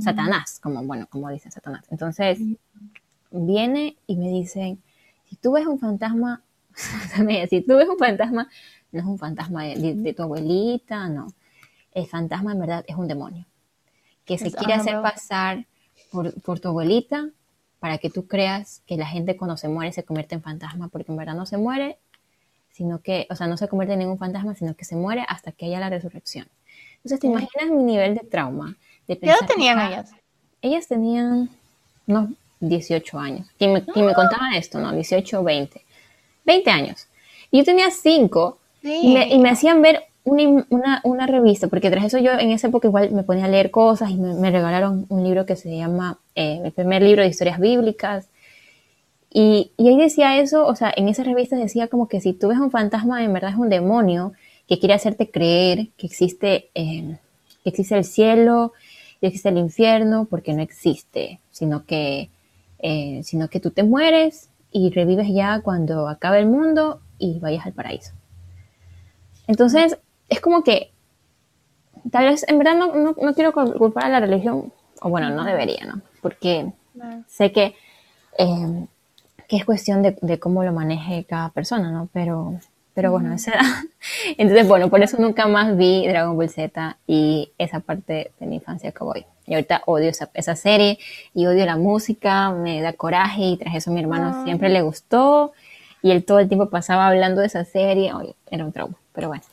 Satanás, 0.00 0.60
como, 0.60 0.82
bueno, 0.82 1.06
como 1.08 1.30
dice 1.30 1.50
Satanás. 1.50 1.84
Entonces, 1.90 2.38
viene 3.30 3.96
y 4.06 4.16
me 4.16 4.28
dicen, 4.28 4.82
si 5.26 5.36
tú 5.36 5.52
ves 5.52 5.66
un 5.66 5.78
fantasma, 5.78 6.42
si 7.50 7.60
tú 7.62 7.76
ves 7.76 7.88
un 7.88 7.98
fantasma, 7.98 8.48
no 8.92 9.00
es 9.00 9.06
un 9.06 9.18
fantasma 9.18 9.64
de, 9.64 10.14
tu 10.14 10.22
abuelita, 10.22 11.08
no. 11.08 11.28
El 11.92 12.06
fantasma 12.06 12.52
en 12.52 12.60
verdad 12.60 12.84
es 12.86 12.96
un 12.96 13.08
demonio 13.08 13.46
que 14.24 14.38
se 14.38 14.52
quiere 14.52 14.74
hacer 14.74 15.00
pasar 15.00 15.66
por, 16.12 16.38
por, 16.42 16.60
tu 16.60 16.68
abuelita 16.68 17.30
para 17.80 17.96
que 17.98 18.10
tú 18.10 18.26
creas 18.26 18.82
que 18.86 18.96
la 18.96 19.06
gente 19.06 19.36
cuando 19.36 19.56
se 19.56 19.68
muere 19.68 19.92
se 19.92 20.04
convierte 20.04 20.34
en 20.34 20.42
fantasma, 20.42 20.88
porque 20.88 21.12
en 21.12 21.18
verdad 21.18 21.34
no 21.34 21.46
se 21.46 21.56
muere, 21.56 21.98
sino 22.70 23.00
que, 23.00 23.26
o 23.30 23.36
sea, 23.36 23.46
no 23.46 23.56
se 23.56 23.68
convierte 23.68 23.94
en 23.94 24.00
ningún 24.00 24.18
fantasma, 24.18 24.54
sino 24.54 24.74
que 24.74 24.84
se 24.84 24.96
muere 24.96 25.24
hasta 25.28 25.52
que 25.52 25.66
haya 25.66 25.80
la 25.80 25.88
resurrección. 25.88 26.46
Entonces, 26.96 27.20
¿te 27.20 27.26
imaginas 27.26 27.70
mi 27.70 27.84
nivel 27.84 28.14
de 28.14 28.20
trauma? 28.20 28.76
¿Qué 29.16 29.18
edad 29.22 29.36
tenían 29.46 29.80
ellas? 29.80 30.10
Ellas 30.60 30.86
tenían 30.86 31.48
unos 32.06 32.30
18 32.60 33.18
años. 33.18 33.46
¿Quién 33.58 33.72
me, 33.72 33.80
me 33.80 34.14
contaba 34.14 34.50
esto? 34.56 34.78
No, 34.78 34.92
18 34.92 35.40
o 35.40 35.42
20. 35.42 35.82
20 36.44 36.70
años. 36.70 37.06
Y 37.50 37.58
yo 37.58 37.64
tenía 37.64 37.90
5 37.90 38.58
y, 38.82 39.38
me, 39.38 39.50
hacían 39.50 39.82
ver 39.82 40.04
una, 40.24 41.00
una, 41.02 41.26
revista, 41.26 41.68
porque 41.68 41.90
tras 41.90 42.04
eso 42.04 42.18
yo 42.18 42.32
en 42.32 42.50
esa 42.50 42.68
época 42.68 42.88
igual 42.88 43.10
me 43.10 43.22
ponía 43.22 43.46
a 43.46 43.48
leer 43.48 43.70
cosas 43.70 44.10
y 44.10 44.16
me, 44.16 44.50
regalaron 44.50 45.06
un 45.08 45.24
libro 45.24 45.46
que 45.46 45.56
se 45.56 45.74
llama 45.74 46.18
eh, 46.34 46.60
el 46.64 46.72
primer 46.72 47.02
libro 47.02 47.22
de 47.22 47.28
historias 47.28 47.58
bíblicas. 47.58 48.28
Y, 49.30 49.72
y, 49.76 49.88
ahí 49.88 49.96
decía 49.96 50.38
eso, 50.38 50.66
o 50.66 50.74
sea, 50.74 50.92
en 50.96 51.08
esa 51.08 51.22
revista 51.22 51.56
decía 51.56 51.88
como 51.88 52.08
que 52.08 52.20
si 52.20 52.32
tú 52.32 52.48
ves 52.48 52.58
un 52.58 52.70
fantasma, 52.70 53.22
en 53.24 53.32
verdad 53.32 53.50
es 53.50 53.56
un 53.56 53.68
demonio 53.68 54.32
que 54.68 54.78
quiere 54.78 54.94
hacerte 54.94 55.30
creer 55.30 55.88
que 55.96 56.06
existe, 56.06 56.70
eh, 56.74 57.18
que 57.62 57.70
existe 57.70 57.96
el 57.96 58.04
cielo, 58.04 58.72
y 59.20 59.26
existe 59.26 59.48
el 59.48 59.58
infierno 59.58 60.26
porque 60.26 60.52
no 60.52 60.62
existe, 60.62 61.40
sino 61.50 61.84
que, 61.84 62.30
eh, 62.78 63.20
sino 63.24 63.48
que 63.48 63.60
tú 63.60 63.70
te 63.70 63.82
mueres 63.82 64.50
y 64.70 64.90
revives 64.90 65.28
ya 65.28 65.60
cuando 65.60 66.08
acabe 66.08 66.38
el 66.38 66.46
mundo 66.46 67.00
y 67.18 67.38
vayas 67.40 67.66
al 67.66 67.72
paraíso. 67.72 68.12
Entonces, 69.46 69.98
es 70.28 70.40
como 70.40 70.62
que, 70.62 70.92
tal 72.10 72.26
vez, 72.26 72.44
en 72.48 72.58
verdad 72.58 72.76
no, 72.76 73.14
no, 73.14 73.34
quiero 73.34 73.52
culpar 73.52 74.04
a 74.04 74.08
la 74.08 74.20
religión, 74.20 74.72
o 75.00 75.08
bueno, 75.08 75.30
no 75.30 75.44
debería, 75.44 75.84
¿no? 75.86 76.02
Porque 76.20 76.72
sé 77.26 77.50
que, 77.50 77.74
eh, 78.38 78.86
que 79.48 79.56
es 79.56 79.64
cuestión 79.64 80.02
de, 80.02 80.18
de, 80.20 80.38
cómo 80.38 80.62
lo 80.64 80.72
maneje 80.72 81.24
cada 81.24 81.48
persona, 81.48 81.90
¿no? 81.90 82.08
Pero 82.12 82.60
pero 82.98 83.12
bueno, 83.12 83.32
esa 83.32 83.52
Entonces, 84.38 84.66
bueno, 84.66 84.90
por 84.90 85.00
eso 85.00 85.18
nunca 85.20 85.46
más 85.46 85.76
vi 85.76 86.04
Dragon 86.08 86.36
Ball 86.36 86.50
Z 86.50 86.98
y 87.06 87.52
esa 87.56 87.78
parte 87.78 88.32
de 88.40 88.46
mi 88.48 88.56
infancia 88.56 88.90
que 88.90 89.04
voy. 89.04 89.24
Y 89.46 89.54
ahorita 89.54 89.82
odio 89.86 90.10
esa, 90.10 90.30
esa 90.34 90.56
serie 90.56 90.98
y 91.32 91.46
odio 91.46 91.64
la 91.64 91.76
música, 91.76 92.50
me 92.50 92.82
da 92.82 92.92
coraje 92.94 93.42
y 93.42 93.56
tras 93.56 93.76
eso 93.76 93.92
a 93.92 93.94
mi 93.94 94.00
hermano 94.00 94.42
siempre 94.42 94.68
le 94.68 94.82
gustó 94.82 95.52
y 96.02 96.10
él 96.10 96.24
todo 96.24 96.40
el 96.40 96.48
tiempo 96.48 96.70
pasaba 96.70 97.06
hablando 97.06 97.40
de 97.40 97.46
esa 97.46 97.64
serie, 97.64 98.12
Oye, 98.14 98.34
era 98.50 98.64
un 98.64 98.72
trauma, 98.72 98.96
pero 99.12 99.28
bueno. 99.28 99.44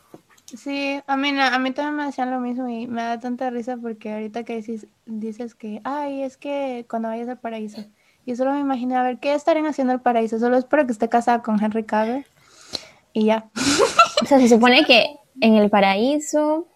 Sí, 0.45 0.99
a 1.05 1.15
mí, 1.15 1.29
a 1.39 1.59
mí 1.59 1.69
también 1.69 1.97
me 1.97 2.05
decían 2.07 2.31
lo 2.31 2.39
mismo 2.39 2.67
y 2.67 2.87
me 2.87 3.03
da 3.03 3.19
tanta 3.19 3.51
risa 3.51 3.77
porque 3.77 4.11
ahorita 4.11 4.43
que 4.43 4.55
dices, 4.55 4.87
dices 5.05 5.53
que, 5.53 5.81
ay, 5.83 6.23
es 6.23 6.35
que 6.35 6.87
cuando 6.89 7.09
vayas 7.09 7.29
al 7.29 7.37
paraíso, 7.37 7.83
yo 8.25 8.35
solo 8.35 8.53
me 8.53 8.59
imaginé, 8.59 8.95
a 8.95 9.03
ver, 9.03 9.19
¿qué 9.19 9.35
estarían 9.35 9.67
haciendo 9.67 9.93
el 9.93 9.99
paraíso? 9.99 10.39
Solo 10.39 10.57
espero 10.57 10.87
que 10.87 10.93
esté 10.93 11.09
casada 11.09 11.43
con 11.43 11.63
Henry 11.63 11.83
Cavill 11.83 12.25
y 13.15 13.25
ya. 13.25 13.49
O 14.21 14.27
sea, 14.27 14.39
se 14.39 14.47
supone 14.47 14.85
que 14.85 15.17
en 15.41 15.55
el 15.55 15.69
paraíso 15.69 16.67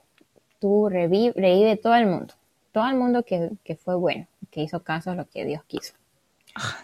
tú 0.60 0.90
revive, 0.90 1.78
todo 1.78 1.96
el 1.96 2.06
mundo, 2.06 2.34
todo 2.74 2.86
el 2.88 2.96
mundo 2.96 3.24
que, 3.24 3.52
que, 3.64 3.76
fue 3.76 3.96
bueno, 3.96 4.28
que 4.52 4.62
hizo 4.62 4.84
caso 4.84 5.12
a 5.12 5.16
lo 5.16 5.28
que 5.28 5.46
Dios 5.46 5.64
quiso. 5.66 5.94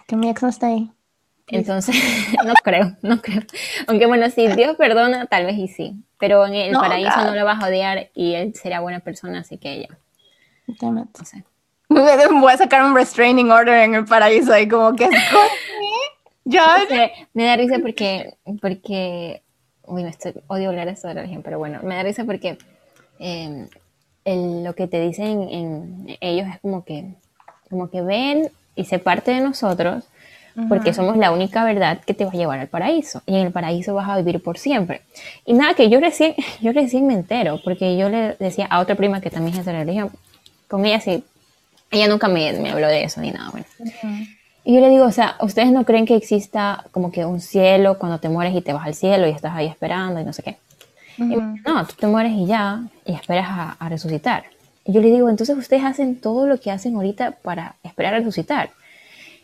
Que 0.08 0.16
mi 0.16 0.30
ex 0.30 0.42
no 0.42 0.50
está 0.50 0.68
ahí. 0.68 0.90
Entonces, 1.48 1.96
no 2.46 2.54
creo, 2.64 2.96
no 3.02 3.22
creo. 3.22 3.42
Aunque 3.88 4.06
bueno, 4.08 4.30
si 4.30 4.48
Dios 4.48 4.78
perdona, 4.78 5.26
tal 5.26 5.46
vez 5.46 5.58
y 5.58 5.68
sí. 5.68 5.96
Pero 6.18 6.48
en 6.48 6.56
el 6.56 6.74
paraíso 6.74 7.22
no 7.26 7.36
lo 7.36 7.46
vas 7.46 7.62
a 7.62 7.68
odiar 7.68 8.10
y 8.16 8.34
él 8.34 8.56
será 8.56 8.80
buena 8.80 9.02
persona, 9.02 9.42
así 9.42 9.58
que 9.58 9.74
ella. 9.74 9.90
No 10.82 11.08
sé. 11.24 11.44
Voy 11.90 12.54
a 12.54 12.58
sacar 12.58 12.84
un 12.84 12.96
restraining 12.96 13.52
order 13.52 13.84
en 13.84 13.94
el 13.94 14.06
paraíso 14.06 14.58
y 14.58 14.68
como 14.68 14.96
que 14.96 15.10
ya 16.46 16.78
me 17.34 17.46
da 17.46 17.58
risa 17.58 17.80
porque 17.80 18.34
porque 18.62 19.44
uy, 19.88 20.04
me 20.04 20.10
estoy, 20.10 20.34
odio 20.48 20.70
hablar 20.70 20.88
esto 20.88 21.08
de 21.08 21.14
la 21.14 21.22
religión, 21.22 21.44
pero 21.44 21.60
bueno, 21.60 21.80
me 21.84 21.96
da 21.96 22.04
risa 22.04 22.24
porque 22.24 22.58
em, 23.20 23.68
lo 24.26 24.74
que 24.76 24.88
te 24.88 25.00
dicen 25.02 25.42
en 25.50 26.18
ellos 26.22 26.48
es 26.48 26.60
como 26.60 26.84
que 26.84 27.14
como 27.70 27.90
que 27.90 28.02
ven 28.02 28.50
y 28.76 28.86
se 28.86 29.00
parte 29.00 29.32
de 29.32 29.42
nosotros 29.42 30.06
porque 30.70 30.94
somos 30.94 31.18
la 31.18 31.32
única 31.32 31.66
verdad 31.66 32.00
que 32.06 32.14
te 32.14 32.24
va 32.24 32.32
a 32.32 32.36
llevar 32.36 32.60
al 32.60 32.68
paraíso 32.68 33.22
y 33.26 33.36
en 33.36 33.48
el 33.48 33.52
paraíso 33.52 33.94
vas 33.94 34.08
a 34.08 34.16
vivir 34.16 34.42
por 34.42 34.58
siempre. 34.58 35.02
Y 35.46 35.54
nada, 35.54 35.74
que 35.74 35.90
yo 35.90 36.00
recién, 36.00 36.34
yo 36.62 36.72
recién 36.72 37.06
me 37.08 37.14
entero, 37.14 37.60
porque 37.62 37.98
yo 37.98 38.10
le 38.10 38.36
decía 38.40 38.66
a 38.68 38.80
otra 38.80 38.96
prima 38.96 39.20
que 39.20 39.30
también 39.30 39.58
es 39.58 39.66
de 39.66 39.74
religión, 39.74 40.12
con 40.70 40.86
ella 40.86 41.02
sí, 41.02 41.26
ella 41.92 42.08
nunca 42.08 42.30
me, 42.30 42.54
me 42.54 42.72
habló 42.72 42.88
de 42.88 43.04
eso 43.04 43.20
ni 43.20 43.32
nada, 43.32 43.52
bueno. 43.52 43.66
Y 44.66 44.74
yo 44.74 44.82
le 44.82 44.90
digo, 44.90 45.06
o 45.06 45.12
sea, 45.12 45.36
¿ustedes 45.42 45.72
no 45.72 45.86
creen 45.86 46.06
que 46.06 46.16
exista 46.16 46.86
como 46.92 47.12
que 47.12 47.24
un 47.24 47.40
cielo 47.40 48.00
cuando 48.00 48.20
te 48.20 48.30
mueres 48.30 48.56
y 48.56 48.62
te 48.62 48.74
vas 48.74 48.86
al 48.86 48.96
cielo 48.96 49.28
y 49.28 49.30
estás 49.30 49.56
ahí 49.56 49.68
esperando 49.68 50.20
y 50.20 50.26
no 50.26 50.34
sé 50.34 50.44
qué? 50.44 50.58
no, 51.18 51.88
tú 51.88 51.94
te 51.98 52.08
mueres 52.08 52.34
y 52.34 52.46
ya, 52.46 52.84
y 53.06 53.14
esperas 53.14 53.48
a, 53.48 53.78
a 53.80 53.90
resucitar. 53.90 54.44
Y 54.84 54.92
yo 54.92 55.02
le 55.02 55.12
digo, 55.12 55.30
entonces 55.30 55.58
ustedes 55.58 55.84
hacen 55.84 56.20
todo 56.20 56.46
lo 56.46 56.60
que 56.60 56.72
hacen 56.72 56.96
ahorita 56.96 57.38
para 57.42 57.76
esperar 57.84 58.16
a 58.16 58.18
resucitar. 58.20 58.72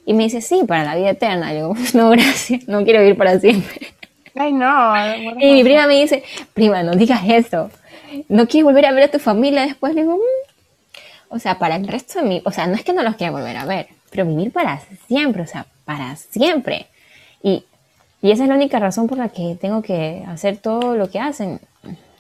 Y 0.06 0.14
me 0.14 0.24
dice, 0.24 0.42
sí, 0.42 0.62
para 0.68 0.84
la 0.84 0.96
vida 0.96 1.12
eterna. 1.12 1.54
Yo, 1.54 1.74
no, 1.94 2.10
gracias, 2.10 2.68
no 2.68 2.84
quiero 2.84 3.00
vivir 3.00 3.18
para 3.18 3.40
siempre. 3.40 3.94
Ay, 4.36 4.54
no. 4.54 4.94
Y 5.40 5.54
mi 5.54 5.64
prima 5.64 5.88
me 5.88 6.02
dice, 6.02 6.24
prima, 6.54 6.84
no 6.84 6.94
digas 6.94 7.22
eso. 7.28 7.70
¿No 8.28 8.48
quieres 8.48 8.66
volver 8.66 8.86
a 8.86 8.92
ver 8.92 9.04
a 9.04 9.08
tu 9.08 9.20
familia 9.20 9.62
después? 9.62 9.96
Le 9.96 10.02
digo, 10.02 10.16
mm". 10.16 11.36
o 11.36 11.40
sea, 11.40 11.60
para 11.60 11.76
el 11.76 11.88
resto 11.88 12.20
de 12.22 12.28
mi, 12.28 12.42
o 12.44 12.52
sea, 12.52 12.68
no 12.68 12.76
es 12.76 12.84
que 12.84 12.94
no 12.94 13.04
los 13.04 13.16
quiera 13.16 13.32
volver 13.32 13.58
a 13.58 13.66
ver, 13.66 13.88
pero 14.12 14.26
vivir 14.26 14.52
para 14.52 14.80
siempre, 15.08 15.42
o 15.42 15.48
sea, 15.48 15.66
para 15.86 16.16
siempre. 16.16 16.88
Y, 17.42 17.64
y 18.22 18.32
esa 18.32 18.44
es 18.44 18.50
la 18.50 18.56
única 18.56 18.78
razón 18.78 19.08
por 19.08 19.18
la 19.18 19.30
que 19.30 19.58
tengo 19.60 19.82
que 19.82 20.24
hacer 20.28 20.58
todo 20.58 20.96
lo 20.96 21.10
que 21.10 21.20
hacen. 21.20 21.60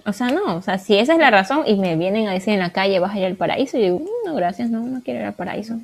O 0.06 0.14
sea, 0.14 0.30
no, 0.32 0.56
o 0.56 0.62
sea, 0.64 0.80
si 0.80 0.98
esa 0.98 1.14
es 1.14 1.20
la 1.20 1.30
razón 1.30 1.64
y 1.68 1.76
me 1.76 1.96
vienen 1.96 2.28
a 2.28 2.32
decir 2.32 2.54
en 2.54 2.60
la 2.60 2.72
calle, 2.72 3.00
vas 3.00 3.14
a 3.14 3.20
ir 3.20 3.26
al 3.26 3.36
paraíso, 3.36 3.78
yo 3.78 3.84
digo, 3.84 4.00
mm, 4.00 4.28
no, 4.28 4.34
gracias, 4.34 4.72
no, 4.72 4.80
no 4.80 5.02
quiero 5.02 5.20
ir 5.20 5.26
al 5.28 5.34
paraíso. 5.34 5.76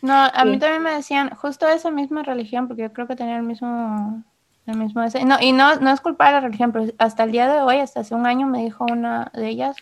No, 0.00 0.14
a 0.14 0.44
mí 0.44 0.58
también 0.58 0.82
me 0.82 0.92
decían 0.92 1.30
justo 1.30 1.68
esa 1.68 1.90
misma 1.90 2.22
religión, 2.22 2.66
porque 2.66 2.82
yo 2.82 2.92
creo 2.92 3.06
que 3.06 3.14
tenía 3.14 3.36
el 3.36 3.42
mismo, 3.42 4.22
el 4.66 4.76
mismo 4.76 5.02
No, 5.26 5.36
y 5.40 5.52
no, 5.52 5.76
no 5.76 5.90
es 5.90 6.00
culpa 6.00 6.26
de 6.26 6.32
la 6.32 6.40
religión, 6.40 6.72
pero 6.72 6.86
hasta 6.98 7.24
el 7.24 7.32
día 7.32 7.52
de 7.52 7.60
hoy, 7.60 7.78
hasta 7.78 8.00
hace 8.00 8.14
un 8.14 8.26
año, 8.26 8.46
me 8.46 8.62
dijo 8.64 8.84
una 8.90 9.30
de 9.34 9.48
ellas, 9.48 9.76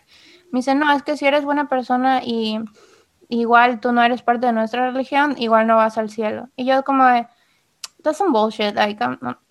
me 0.51 0.59
dice, 0.59 0.75
no, 0.75 0.93
es 0.93 1.03
que 1.03 1.17
si 1.17 1.27
eres 1.27 1.45
buena 1.45 1.69
persona 1.69 2.23
y 2.23 2.59
igual 3.31 3.81
tú 3.81 3.93
no 3.93 4.03
eres 4.03 4.23
parte 4.23 4.47
de 4.47 4.53
nuestra 4.53 4.91
religión, 4.91 5.35
igual 5.39 5.67
no 5.67 5.77
vas 5.77 5.97
al 5.99 6.11
cielo. 6.11 6.49
Y 6.57 6.65
yo 6.67 6.85
como 6.85 7.07
de, 7.07 7.27
that's 8.03 8.19
some 8.19 8.33
bullshit, 8.33 8.75
like, 8.75 9.03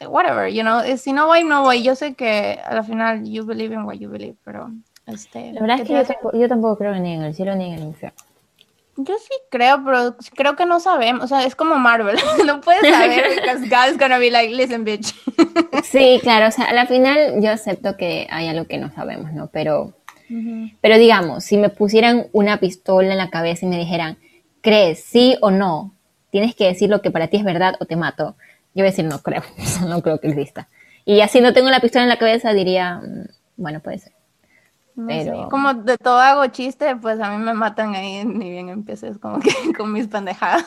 whatever, 0.08 0.48
you 0.48 0.62
know, 0.62 0.82
si 0.98 1.14
no 1.14 1.28
voy, 1.28 1.44
no 1.44 1.64
voy. 1.64 1.82
Yo 1.82 1.96
sé 1.96 2.14
que 2.14 2.60
al 2.64 2.84
final 2.84 3.24
you 3.24 3.46
believe 3.46 3.74
in 3.74 3.84
what 3.84 3.96
you 3.96 4.10
believe, 4.10 4.36
pero 4.44 4.70
este... 5.06 5.54
La 5.54 5.62
verdad 5.62 5.80
es 5.80 5.88
que 5.88 5.94
yo 5.94 6.04
tampoco, 6.04 6.38
yo 6.38 6.48
tampoco 6.48 6.78
creo 6.78 6.96
ni 6.96 7.14
en 7.14 7.24
el 7.24 7.34
cielo 7.34 7.56
ni 7.56 7.66
en 7.66 7.80
el 7.80 7.84
infierno. 7.84 8.18
Yo 9.02 9.18
sí 9.18 9.34
creo, 9.50 9.82
pero 9.86 10.18
creo 10.36 10.56
que 10.58 10.66
no 10.66 10.82
sabemos. 10.82 11.24
O 11.24 11.28
sea, 11.28 11.46
es 11.46 11.56
como 11.56 11.76
Marvel. 11.76 12.18
no 12.46 12.60
puedes 12.60 12.82
saber 12.82 13.24
because 13.36 13.62
God's 13.70 13.98
gonna 13.98 14.18
be 14.18 14.30
like, 14.30 14.54
listen, 14.54 14.84
bitch. 14.84 15.16
sí, 15.84 16.20
claro. 16.22 16.48
O 16.48 16.52
sea, 16.52 16.66
a 16.66 16.74
la 16.74 16.86
final 16.86 17.42
yo 17.42 17.50
acepto 17.52 17.96
que 17.96 18.28
hay 18.30 18.48
algo 18.48 18.66
que 18.66 18.78
no 18.78 18.92
sabemos, 18.92 19.32
¿no? 19.32 19.48
Pero, 19.48 19.94
pero 20.82 20.98
digamos, 20.98 21.44
si 21.44 21.58
me 21.58 21.70
pusieran 21.70 22.28
una 22.32 22.60
pistola 22.60 23.12
en 23.12 23.18
la 23.18 23.30
cabeza 23.30 23.66
y 23.66 23.70
me 23.70 23.78
dijeran, 23.78 24.18
¿crees 24.62 25.04
sí 25.04 25.38
o 25.42 25.52
no? 25.52 25.94
Tienes 26.30 26.56
que 26.56 26.66
decir 26.66 26.90
lo 26.90 27.02
que 27.02 27.12
para 27.12 27.28
ti 27.28 27.38
es 27.38 27.44
verdad 27.44 27.76
o 27.80 27.86
te 27.86 27.96
mato. 27.96 28.36
Yo 28.76 28.84
voy 28.84 28.88
a 28.88 28.92
decir, 28.92 29.06
no 29.06 29.20
creo. 29.20 29.42
no 29.88 30.02
creo 30.02 30.20
que 30.20 30.28
exista. 30.28 30.68
Y 31.06 31.22
así 31.22 31.42
no 31.42 31.54
tengo 31.54 31.70
la 31.70 31.80
pistola 31.80 32.04
en 32.04 32.10
la 32.10 32.20
cabeza, 32.20 32.54
diría, 32.54 33.02
mm, 33.04 33.28
bueno, 33.58 33.80
puede 33.80 34.00
ser. 34.00 34.14
Pero... 35.08 35.48
como 35.50 35.74
de 35.74 35.98
todo 35.98 36.20
hago 36.20 36.46
chiste, 36.48 36.96
pues 36.98 37.20
a 37.20 37.32
mí 37.32 37.38
me 37.38 37.54
matan 37.54 37.96
ahí, 37.96 38.26
ni 38.26 38.50
bien 38.50 38.70
empieces 38.70 39.18
como 39.18 39.40
que 39.40 39.50
con 39.78 39.92
mis 39.92 40.08
pendejadas. 40.08 40.66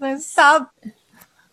Stop. 0.18 0.68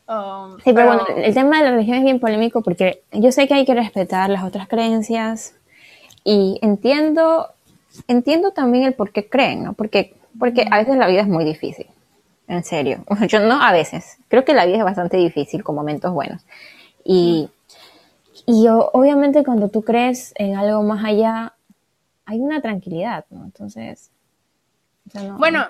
Um, 0.07 0.59
sí, 0.59 0.71
pero, 0.71 0.85
bueno, 0.85 1.03
el 1.15 1.33
tema 1.33 1.57
de 1.57 1.63
la 1.63 1.71
religión 1.71 1.97
es 1.97 2.03
bien 2.03 2.19
polémico 2.19 2.61
porque 2.61 3.03
yo 3.11 3.31
sé 3.31 3.47
que 3.47 3.55
hay 3.55 3.65
que 3.65 3.73
respetar 3.73 4.29
las 4.29 4.43
otras 4.43 4.67
creencias 4.67 5.54
y 6.25 6.57
entiendo, 6.63 7.53
entiendo 8.07 8.51
también 8.51 8.83
el 8.83 8.95
por 8.95 9.11
qué 9.11 9.29
creen, 9.29 9.63
¿no? 9.63 9.73
Porque, 9.73 10.17
porque 10.37 10.67
a 10.69 10.79
veces 10.79 10.97
la 10.97 11.07
vida 11.07 11.21
es 11.21 11.27
muy 11.27 11.45
difícil, 11.45 11.85
en 12.47 12.63
serio. 12.63 13.05
Yo 13.29 13.39
no 13.39 13.61
a 13.61 13.71
veces, 13.71 14.17
creo 14.27 14.43
que 14.43 14.55
la 14.55 14.65
vida 14.65 14.79
es 14.79 14.83
bastante 14.83 15.17
difícil 15.17 15.63
con 15.63 15.75
momentos 15.75 16.11
buenos. 16.11 16.41
Y, 17.05 17.49
y 18.47 18.67
obviamente 18.67 19.43
cuando 19.43 19.69
tú 19.69 19.83
crees 19.83 20.33
en 20.37 20.57
algo 20.57 20.81
más 20.81 21.05
allá, 21.05 21.53
hay 22.25 22.39
una 22.39 22.59
tranquilidad, 22.59 23.25
¿no? 23.29 23.45
Entonces... 23.45 24.09
bueno, 25.37 25.67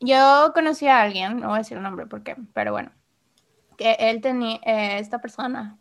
yo 0.00 0.52
conocí 0.54 0.88
a 0.88 1.02
alguien, 1.02 1.38
no 1.38 1.48
voy 1.48 1.56
a 1.56 1.58
decir 1.58 1.76
el 1.76 1.82
nombre 1.82 2.06
porque, 2.06 2.34
pero 2.54 2.72
bueno, 2.72 2.90
que 3.76 3.92
él 3.98 4.22
tenía, 4.22 4.56
eh, 4.64 4.98
esta 5.00 5.20
persona, 5.20 5.76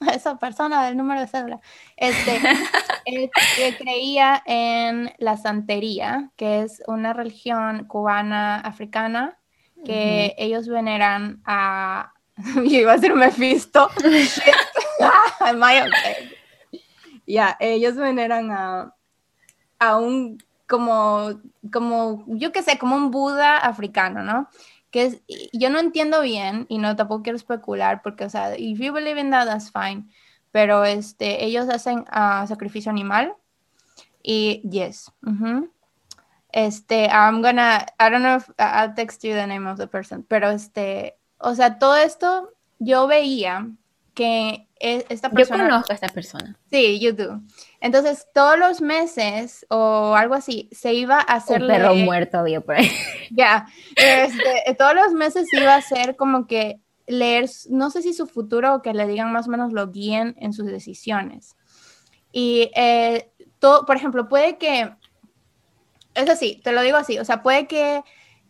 esa 0.12 0.36
persona 0.38 0.84
del 0.86 0.96
número 0.96 1.20
de 1.20 1.26
cédula, 1.26 1.60
este, 1.96 2.40
él, 3.04 3.30
creía 3.78 4.42
en 4.46 5.12
la 5.18 5.36
santería, 5.36 6.30
que 6.36 6.62
es 6.62 6.82
una 6.86 7.12
religión 7.12 7.84
cubana 7.84 8.56
africana 8.56 9.38
que 9.84 10.34
ellos 10.38 10.68
veneran 10.68 11.42
a, 11.44 12.12
yo 12.56 12.62
iba 12.62 12.92
a 12.92 12.98
ser 12.98 13.14
Mephisto, 13.14 13.90
Ya, 17.26 17.56
ellos 17.60 17.96
veneran 17.96 18.50
a, 18.50 18.94
a 19.78 19.98
un, 19.98 20.38
como, 20.68 21.40
como, 21.72 22.24
yo 22.28 22.52
qué 22.52 22.62
sé, 22.62 22.78
como 22.78 22.96
un 22.96 23.10
Buda 23.10 23.58
africano, 23.58 24.22
¿no? 24.22 24.48
Que 24.96 25.04
es, 25.04 25.20
yo 25.52 25.68
no 25.68 25.78
entiendo 25.78 26.22
bien 26.22 26.64
y 26.70 26.78
no 26.78 26.96
tampoco 26.96 27.22
quiero 27.22 27.36
especular 27.36 28.00
porque, 28.00 28.24
o 28.24 28.30
sea, 28.30 28.56
if 28.56 28.78
you 28.78 28.94
believe 28.94 29.20
in 29.20 29.30
that, 29.30 29.46
that's 29.46 29.70
fine. 29.70 30.08
Pero 30.52 30.86
este, 30.86 31.44
ellos 31.44 31.68
hacen 31.68 31.98
uh, 31.98 32.46
sacrificio 32.46 32.90
animal 32.90 33.34
y 34.22 34.62
yes. 34.66 35.12
Este, 36.50 37.10
I'm 37.10 37.42
gonna, 37.42 37.84
I 38.00 38.08
don't 38.08 38.22
know 38.22 38.36
if 38.36 38.48
I'll 38.58 38.94
text 38.94 39.22
you 39.22 39.34
the 39.34 39.46
name 39.46 39.68
of 39.68 39.76
the 39.76 39.86
person, 39.86 40.22
pero 40.22 40.48
este, 40.48 41.18
o 41.40 41.54
sea, 41.54 41.78
todo 41.78 41.96
esto 41.96 42.54
yo 42.78 43.06
veía 43.06 43.68
que 44.14 44.66
e, 44.80 45.04
esta 45.10 45.28
persona... 45.28 45.64
Yo 45.64 45.68
conozco 45.68 45.92
a 45.92 45.94
esta 45.94 46.08
persona. 46.08 46.58
Sí, 46.70 46.98
you 47.00 47.12
do. 47.12 47.42
Entonces, 47.86 48.26
todos 48.34 48.58
los 48.58 48.80
meses 48.80 49.64
o 49.70 50.16
algo 50.16 50.34
así, 50.34 50.68
se 50.72 50.92
iba 50.92 51.18
a 51.18 51.34
hacer... 51.34 51.62
Un 51.62 51.68
perro 51.68 51.94
muerto 51.94 52.38
había 52.38 52.60
por 52.60 52.74
ahí. 52.74 52.90
Ya, 53.30 53.66
este, 53.94 54.74
todos 54.76 54.94
los 54.96 55.12
meses 55.12 55.46
iba 55.52 55.72
a 55.72 55.80
ser 55.80 56.16
como 56.16 56.48
que 56.48 56.80
leer, 57.06 57.48
no 57.70 57.90
sé 57.90 58.02
si 58.02 58.12
su 58.12 58.26
futuro 58.26 58.74
o 58.74 58.82
que 58.82 58.92
le 58.92 59.06
digan 59.06 59.32
más 59.32 59.46
o 59.46 59.52
menos 59.52 59.72
lo 59.72 59.92
guíen 59.92 60.34
en 60.40 60.52
sus 60.52 60.66
decisiones. 60.66 61.54
Y 62.32 62.72
eh, 62.74 63.30
todo, 63.60 63.86
por 63.86 63.94
ejemplo, 63.94 64.28
puede 64.28 64.58
que, 64.58 64.92
es 66.14 66.28
así, 66.28 66.60
te 66.64 66.72
lo 66.72 66.82
digo 66.82 66.96
así, 66.96 67.20
o 67.20 67.24
sea, 67.24 67.40
puede 67.44 67.68
que 67.68 68.02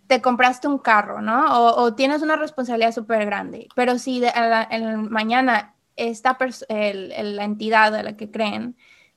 te 0.06 0.22
compraste 0.22 0.66
un 0.66 0.78
carro, 0.78 1.20
¿no? 1.20 1.74
O, 1.76 1.94
tienes 1.94 2.22
una 2.22 2.36
responsabilidad 2.36 2.92
súper 2.92 3.26
grande, 3.26 3.68
pero 3.74 3.98
si 3.98 4.18
de, 4.18 4.32
mañana 5.10 5.74
esta 5.94 6.38
la 6.70 7.44
entidad 7.44 7.94
a 7.94 8.02
la 8.02 8.16
que 8.16 8.30
creen 8.30 8.76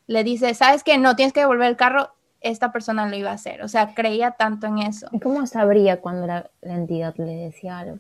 le 0.09 0.23
dice, 0.23 0.55
¿sabes 0.55 0.83
qué? 0.83 0.97
No, 0.97 1.15
tienes 1.15 1.33
que 1.33 1.41
devolver 1.41 1.69
el 1.69 1.77
carro, 1.77 2.09
esta 2.41 2.71
persona 2.71 3.07
lo 3.07 3.15
iba 3.15 3.29
a 3.29 3.35
hacer. 3.35 3.61
O 3.61 3.67
sea, 3.67 3.93
creía 3.93 4.31
tanto 4.31 4.65
en 4.65 4.79
eso. 4.79 5.07
¿Y 5.11 5.19
cómo 5.19 5.45
sabría 5.45 6.01
cuando 6.01 6.25
la, 6.25 6.49
la 6.61 6.73
entidad 6.73 7.13
le 7.17 7.35
decía 7.35 7.77
algo? 7.77 7.99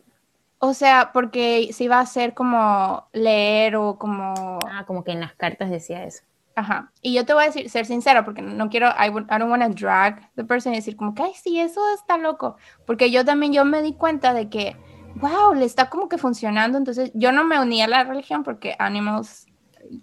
O 0.57 0.73
sea, 0.73 1.11
porque 1.13 1.69
se 1.71 1.83
iba 1.83 1.97
a 1.97 2.01
hacer 2.01 2.33
como 2.33 3.07
leer 3.13 3.75
o 3.75 3.99
como... 3.99 4.33
Ah, 4.67 4.85
como 4.87 5.03
que 5.03 5.11
en 5.11 5.19
las 5.19 5.35
cartas 5.35 5.69
decía 5.69 6.03
eso. 6.03 6.23
Ajá. 6.55 6.91
Y 7.03 7.13
yo 7.13 7.27
te 7.27 7.33
voy 7.35 7.43
a 7.43 7.45
decir, 7.45 7.69
ser 7.69 7.85
sincera, 7.85 8.25
porque 8.25 8.41
no 8.41 8.69
quiero, 8.71 8.87
I, 8.87 9.09
I 9.09 9.37
don't 9.37 9.51
want 9.51 9.61
to 9.61 9.69
drag 9.69 10.31
the 10.33 10.43
person 10.43 10.73
y 10.73 10.77
decir 10.77 10.97
como 10.97 11.13
que, 11.13 11.21
ay, 11.21 11.33
sí, 11.35 11.59
eso 11.59 11.79
está 11.93 12.17
loco. 12.17 12.57
Porque 12.87 13.11
yo 13.11 13.23
también, 13.23 13.53
yo 13.53 13.65
me 13.65 13.83
di 13.83 13.93
cuenta 13.93 14.33
de 14.33 14.49
que, 14.49 14.75
wow, 15.17 15.53
le 15.53 15.65
está 15.65 15.91
como 15.91 16.09
que 16.09 16.17
funcionando. 16.17 16.79
Entonces, 16.79 17.11
yo 17.13 17.31
no 17.31 17.43
me 17.43 17.59
uní 17.59 17.83
a 17.83 17.87
la 17.87 18.03
religión 18.03 18.43
porque 18.43 18.75
animals, 18.79 19.45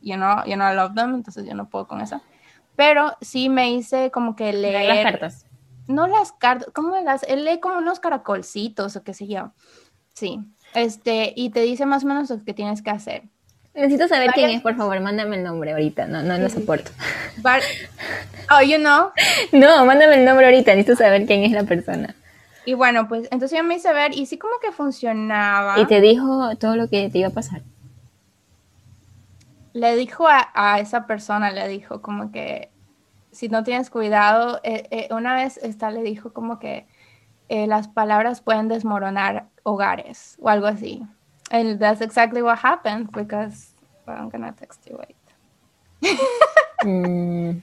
you 0.03 0.17
know, 0.17 0.45
you 0.47 0.55
know, 0.55 0.67
I 0.71 0.75
love 0.75 0.95
them, 0.95 1.15
entonces 1.15 1.47
yo 1.47 1.55
no 1.55 1.69
puedo 1.69 1.87
con 1.87 2.01
eso. 2.01 2.21
Pero 2.77 3.17
sí 3.21 3.49
me 3.49 3.71
hice 3.71 4.11
como 4.11 4.37
que 4.37 4.53
leer... 4.53 4.95
Las 4.95 5.03
cartas. 5.13 5.47
No 5.87 6.07
las 6.07 6.33
cartas, 6.33 6.69
¿cómo 6.75 6.97
las? 7.01 7.23
Él 7.25 7.45
lee 7.45 7.61
como 7.61 7.79
unos 7.79 8.01
caracolcitos 8.01 8.97
o 8.97 9.03
qué 9.03 9.15
sé 9.15 9.29
yo. 9.29 9.53
Sí. 10.15 10.41
Este, 10.75 11.33
y 11.37 11.51
te 11.51 11.61
dice 11.61 11.87
más 11.87 12.05
o 12.05 12.09
menos 12.09 12.29
lo 12.29 12.45
que 12.45 12.53
tienes 12.55 12.83
que 12.83 12.91
hacer. 12.91 13.23
Necesito 13.75 14.09
saber 14.09 14.31
quién 14.33 14.47
Varias- 14.47 14.59
es, 14.59 14.63
por 14.63 14.75
favor, 14.77 14.99
mándame 15.01 15.37
el 15.37 15.43
nombre 15.45 15.73
ahorita. 15.73 16.07
No, 16.07 16.23
no 16.23 16.37
lo 16.39 16.49
soporto. 16.49 16.91
Var- 17.39 17.63
oh, 18.51 18.63
you 18.63 18.79
know. 18.79 19.11
No, 19.53 19.85
mándame 19.85 20.17
el 20.17 20.25
nombre 20.25 20.47
ahorita. 20.47 20.75
Necesito 20.75 20.97
saber 20.97 21.27
quién 21.27 21.45
es 21.45 21.53
la 21.53 21.65
persona. 21.65 22.15
Y 22.65 22.75
bueno, 22.75 23.07
pues 23.07 23.29
entonces 23.31 23.57
yo 23.57 23.63
me 23.63 23.77
hice 23.77 23.93
ver 23.93 24.13
y 24.13 24.27
sí 24.27 24.39
como 24.39 24.55
que 24.61 24.73
funcionaba. 24.73 25.79
Y 25.79 25.87
te 25.87 26.01
dijo 26.01 26.57
todo 26.57 26.75
lo 26.75 26.89
que 26.89 27.09
te 27.11 27.19
iba 27.19 27.29
a 27.29 27.33
pasar. 27.33 27.63
Le 29.77 29.95
dijo 29.95 30.27
a, 30.27 30.49
a 30.55 30.81
esa 30.81 31.07
persona, 31.07 31.51
le 31.51 31.69
dijo 31.69 32.01
como 32.01 32.33
que 32.33 32.71
si 33.31 33.51
no 33.51 33.63
tienes 33.63 33.91
cuidado, 33.91 34.59
eh, 34.63 34.89
eh, 34.91 35.09
una 35.11 35.35
vez 35.35 35.59
esta 35.59 35.91
le 35.91 36.03
dijo 36.03 36.33
como 36.33 36.59
que 36.59 36.87
eh, 37.51 37.67
las 37.67 37.87
palabras 37.87 38.41
pueden 38.41 38.69
desmoronar 38.69 39.49
hogares 39.65 40.39
o 40.41 40.49
algo 40.49 40.67
así. 40.67 41.03
And 41.51 41.79
that's 41.79 42.01
exactly 42.01 42.41
what 42.41 42.59
happened 42.63 43.11
because 43.13 43.75
well, 44.07 44.17
I'm 44.17 44.31
gonna 44.31 44.53
text 44.53 44.89
you 44.89 44.97
wait. 44.97 46.17
Mm. 46.83 47.63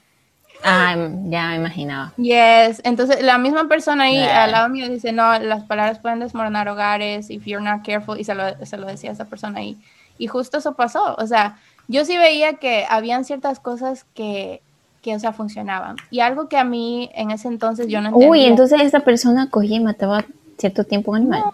Ah, 0.64 0.96
ya 1.30 1.50
me 1.50 1.56
imaginaba. 1.56 2.14
Yes, 2.18 2.80
entonces 2.84 3.24
la 3.24 3.38
misma 3.40 3.68
persona 3.68 4.04
ahí 4.04 4.18
Yeah. 4.18 4.44
al 4.44 4.52
lado 4.52 4.70
mío 4.70 4.88
dice, 4.88 5.12
no, 5.12 5.38
las 5.40 5.64
palabras 5.64 6.00
pueden 6.00 6.20
desmoronar 6.20 6.70
hogares 6.70 7.30
if 7.32 7.46
you're 7.46 7.64
not 7.64 7.84
careful, 7.84 8.20
y 8.20 8.24
se 8.24 8.36
lo, 8.36 8.66
se 8.66 8.78
lo 8.78 8.86
decía 8.86 9.10
a 9.10 9.14
esa 9.14 9.26
persona 9.26 9.60
ahí. 9.60 9.78
Y 10.18 10.28
justo 10.28 10.60
eso 10.60 10.76
pasó, 10.76 11.16
o 11.16 11.26
sea, 11.28 11.58
yo 11.88 12.06
sí 12.06 12.18
veía 12.18 12.54
que 12.56 12.86
habían 12.90 13.26
ciertas 13.26 13.60
cosas 13.60 14.06
que, 14.14 14.62
que 15.02 15.16
o 15.16 15.20
sea, 15.20 15.34
funcionaban. 15.34 15.98
Y 16.12 16.22
algo 16.22 16.48
que 16.50 16.58
a 16.58 16.64
mí 16.64 17.10
en 17.14 17.32
ese 17.32 17.48
entonces 17.48 17.88
yo 17.88 18.02
no 18.02 18.08
entendía. 18.10 18.30
Uy, 18.30 18.46
entonces 18.46 18.82
esta 18.82 19.02
persona 19.02 19.50
cogía 19.50 19.78
y 19.78 19.80
mataba 19.82 20.26
cierto 20.58 20.84
tiempo 20.84 21.12
un 21.12 21.18
animal. 21.18 21.42
No, 21.42 21.54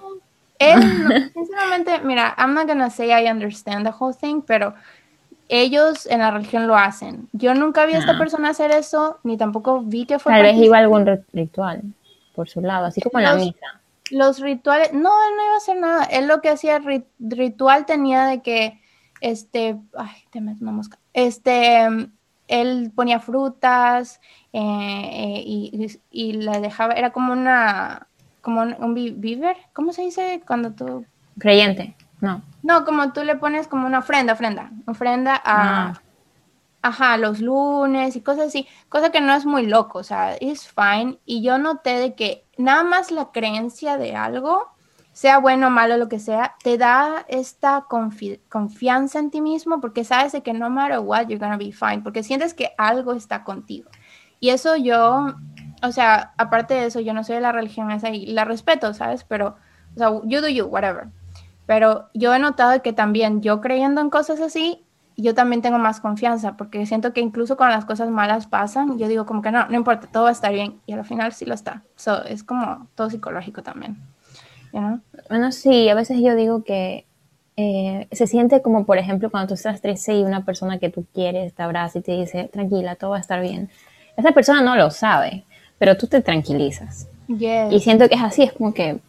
él, 0.59 0.79
no, 1.03 1.09
sinceramente, 1.33 1.99
mira, 2.03 2.35
I'm 2.37 2.53
not 2.53 2.67
gonna 2.67 2.89
say 2.89 3.09
I 3.11 3.29
understand 3.29 3.85
the 3.85 3.93
whole 3.97 4.13
thing, 4.13 4.41
pero 4.41 4.73
ellos 5.47 6.05
en 6.05 6.19
la 6.19 6.31
religión 6.31 6.67
lo 6.67 6.75
hacen. 6.77 7.27
Yo 7.33 7.55
nunca 7.55 7.85
vi 7.85 7.93
a 7.93 7.99
esta 7.99 8.11
Ah. 8.13 8.17
persona 8.19 8.49
hacer 8.49 8.71
eso, 8.71 9.17
ni 9.23 9.35
tampoco 9.37 9.81
vi 9.81 10.05
que 10.05 10.19
fue 10.19 10.31
Tal 10.31 10.43
vez 10.43 10.57
iba 10.57 10.77
algún 10.77 11.05
ri- 11.05 11.23
ritual 11.33 11.81
por 12.35 12.47
su 12.49 12.61
lado, 12.61 12.85
así 12.85 13.01
como 13.01 13.19
en 13.19 13.25
la 13.25 13.33
Los- 13.33 13.45
misa. 13.45 13.65
Los 14.11 14.39
rituales, 14.39 14.91
no, 14.93 15.09
él 15.09 15.35
no 15.37 15.43
iba 15.45 15.53
a 15.53 15.57
hacer 15.57 15.77
nada. 15.77 16.03
Él 16.05 16.27
lo 16.27 16.41
que 16.41 16.49
hacía, 16.49 16.79
ri- 16.79 17.03
ritual 17.19 17.85
tenía 17.85 18.25
de 18.25 18.41
que, 18.41 18.79
este, 19.21 19.77
ay, 19.97 20.15
te 20.31 20.41
meto 20.41 20.59
una 20.61 20.71
mosca. 20.71 20.97
Este, 21.13 21.89
mm, 21.89 22.11
él 22.47 22.91
ponía 22.95 23.19
frutas 23.19 24.19
eh, 24.53 24.59
eh, 24.59 25.43
y, 25.45 25.99
y, 26.11 26.29
y 26.29 26.33
le 26.33 26.59
dejaba, 26.61 26.93
era 26.93 27.11
como 27.11 27.31
una, 27.33 28.07
como 28.41 28.61
un, 28.61 28.75
un 28.79 28.93
beaver, 28.93 29.55
¿cómo 29.73 29.93
se 29.93 30.01
dice 30.03 30.41
cuando 30.47 30.71
tú? 30.71 31.05
Creyente, 31.37 31.95
no. 32.21 32.41
No, 32.63 32.85
como 32.85 33.13
tú 33.13 33.23
le 33.23 33.35
pones 33.35 33.67
como 33.67 33.85
una 33.87 33.99
ofrenda, 33.99 34.33
ofrenda, 34.33 34.71
ofrenda 34.87 35.35
a, 35.35 35.89
Ah. 35.89 36.01
ajá, 36.81 37.17
los 37.17 37.39
lunes 37.39 38.15
y 38.15 38.21
cosas 38.21 38.47
así, 38.47 38.67
cosa 38.89 39.11
que 39.11 39.21
no 39.21 39.33
es 39.33 39.45
muy 39.45 39.65
loco, 39.67 39.99
o 39.99 40.03
sea, 40.03 40.35
es 40.35 40.67
fine. 40.67 41.17
Y 41.25 41.41
yo 41.43 41.57
noté 41.57 41.91
de 41.99 42.15
que 42.15 42.45
nada 42.57 42.83
más 42.83 43.11
la 43.11 43.31
creencia 43.31 43.97
de 43.97 44.15
algo, 44.15 44.67
sea 45.11 45.39
bueno 45.39 45.67
o 45.67 45.69
malo, 45.69 45.97
lo 45.97 46.07
que 46.07 46.19
sea, 46.19 46.55
te 46.63 46.77
da 46.77 47.25
esta 47.27 47.85
confi- 47.87 48.39
confianza 48.49 49.19
en 49.19 49.31
ti 49.31 49.41
mismo 49.41 49.81
porque 49.81 50.03
sabes 50.03 50.31
de 50.31 50.43
que 50.43 50.53
no 50.53 50.69
matter 50.69 50.99
what, 50.99 51.27
you're 51.27 51.37
gonna 51.37 51.57
be 51.57 51.71
fine, 51.71 52.01
porque 52.03 52.23
sientes 52.23 52.53
que 52.53 52.71
algo 52.77 53.13
está 53.13 53.43
contigo. 53.43 53.89
Y 54.39 54.49
eso 54.49 54.77
yo, 54.77 55.35
o 55.83 55.91
sea, 55.91 56.33
aparte 56.37 56.73
de 56.73 56.85
eso, 56.85 56.99
yo 57.01 57.13
no 57.13 57.23
soy 57.23 57.35
de 57.35 57.41
la 57.41 57.51
religión 57.51 57.91
esa 57.91 58.09
y 58.09 58.27
la 58.27 58.45
respeto, 58.45 58.93
¿sabes? 58.93 59.23
Pero, 59.25 59.57
o 59.95 59.97
sea, 59.97 60.09
you 60.23 60.41
do 60.41 60.47
you, 60.47 60.65
whatever. 60.65 61.07
Pero 61.65 62.09
yo 62.13 62.33
he 62.33 62.39
notado 62.39 62.81
que 62.81 62.93
también 62.93 63.41
yo 63.41 63.61
creyendo 63.61 64.01
en 64.01 64.09
cosas 64.09 64.39
así, 64.39 64.85
yo 65.17 65.35
también 65.35 65.61
tengo 65.61 65.77
más 65.77 65.99
confianza, 65.99 66.55
porque 66.55 66.85
siento 66.85 67.11
que 67.11 67.19
incluso 67.19 67.57
cuando 67.57 67.75
las 67.75 67.85
cosas 67.85 68.09
malas 68.09 68.47
pasan, 68.47 68.97
yo 68.97 69.09
digo 69.09 69.25
como 69.25 69.41
que 69.41 69.51
no, 69.51 69.67
no 69.67 69.75
importa, 69.75 70.07
todo 70.07 70.23
va 70.23 70.29
a 70.29 70.31
estar 70.31 70.53
bien, 70.53 70.79
y 70.85 70.93
al 70.93 71.03
final 71.03 71.33
sí 71.33 71.45
lo 71.45 71.53
está. 71.53 71.83
So, 71.97 72.23
es 72.23 72.43
como 72.45 72.87
todo 72.95 73.09
psicológico 73.09 73.61
también. 73.61 73.97
Know? 74.71 75.01
Bueno, 75.29 75.51
sí, 75.51 75.89
a 75.89 75.95
veces 75.95 76.19
yo 76.21 76.35
digo 76.35 76.63
que 76.63 77.05
eh, 77.57 78.07
se 78.11 78.27
siente 78.27 78.61
como, 78.61 78.85
por 78.85 78.97
ejemplo, 78.97 79.29
cuando 79.29 79.49
tú 79.49 79.53
estás 79.55 79.81
triste 79.81 80.13
y 80.13 80.23
una 80.23 80.45
persona 80.45 80.79
que 80.79 80.89
tú 80.89 81.05
quieres 81.13 81.53
te 81.53 81.63
abraza 81.63 81.99
y 81.99 82.01
te 82.01 82.13
dice, 82.13 82.49
tranquila, 82.51 82.95
todo 82.95 83.11
va 83.11 83.17
a 83.17 83.21
estar 83.21 83.41
bien. 83.41 83.69
Esa 84.15 84.31
persona 84.31 84.61
no 84.61 84.75
lo 84.75 84.91
sabe, 84.91 85.43
pero 85.77 85.97
tú 85.97 86.07
te 86.07 86.21
tranquilizas. 86.21 87.07
Yes. 87.27 87.71
Y 87.71 87.79
siento 87.79 88.07
que 88.09 88.15
es 88.15 88.21
así, 88.21 88.43
es 88.43 88.53
como 88.53 88.73
que 88.73 88.99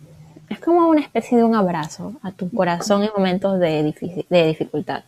es 0.49 0.59
como 0.59 0.89
una 0.89 1.01
especie 1.01 1.39
de 1.39 1.45
un 1.45 1.55
abrazo 1.55 2.15
a 2.23 2.33
tu 2.33 2.51
corazón 2.51 3.05
en 3.05 3.11
momentos 3.17 3.61
de 3.61 3.95
dificultad. 4.29 5.05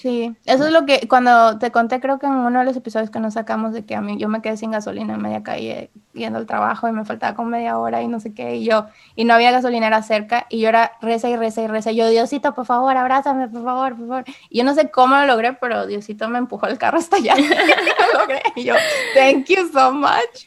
Sí, 0.00 0.34
eso 0.46 0.64
es 0.66 0.72
lo 0.72 0.86
que 0.86 1.06
cuando 1.08 1.58
te 1.58 1.70
conté, 1.70 2.00
creo 2.00 2.18
que 2.18 2.24
en 2.24 2.32
uno 2.32 2.60
de 2.60 2.64
los 2.64 2.74
episodios 2.74 3.10
que 3.10 3.20
nos 3.20 3.34
sacamos 3.34 3.74
de 3.74 3.84
que 3.84 3.94
a 3.94 4.00
mí 4.00 4.16
yo 4.16 4.28
me 4.30 4.40
quedé 4.40 4.56
sin 4.56 4.70
gasolina 4.70 5.12
en 5.12 5.20
media 5.20 5.42
calle 5.42 5.90
yendo 6.14 6.38
al 6.38 6.46
trabajo 6.46 6.88
y 6.88 6.92
me 6.92 7.04
faltaba 7.04 7.34
como 7.36 7.50
media 7.50 7.78
hora 7.78 8.00
y 8.00 8.08
no 8.08 8.18
sé 8.18 8.32
qué, 8.32 8.56
y 8.56 8.64
yo, 8.64 8.86
y 9.14 9.24
no 9.24 9.34
había 9.34 9.50
gasolinera 9.50 10.02
cerca, 10.02 10.46
y 10.48 10.60
yo 10.60 10.70
era 10.70 10.92
reza 11.02 11.28
y 11.28 11.36
reza 11.36 11.60
y 11.60 11.66
reza, 11.66 11.92
y 11.92 11.96
yo, 11.96 12.08
Diosito, 12.08 12.54
por 12.54 12.64
favor, 12.64 12.96
abrázame, 12.96 13.48
por 13.48 13.62
favor, 13.62 13.94
por 13.94 14.08
favor. 14.08 14.24
Y 14.48 14.56
yo 14.58 14.64
no 14.64 14.74
sé 14.74 14.90
cómo 14.90 15.16
lo 15.16 15.26
logré, 15.26 15.52
pero 15.52 15.86
Diosito 15.86 16.28
me 16.30 16.38
empujó 16.38 16.66
el 16.66 16.78
carro 16.78 16.96
hasta 16.96 17.16
allá 17.16 17.34
y 17.38 17.42
lo 17.46 18.20
logré. 18.20 18.40
Y 18.56 18.64
yo, 18.64 18.74
thank 19.14 19.46
you 19.48 19.68
so 19.70 19.92
much. 19.92 20.46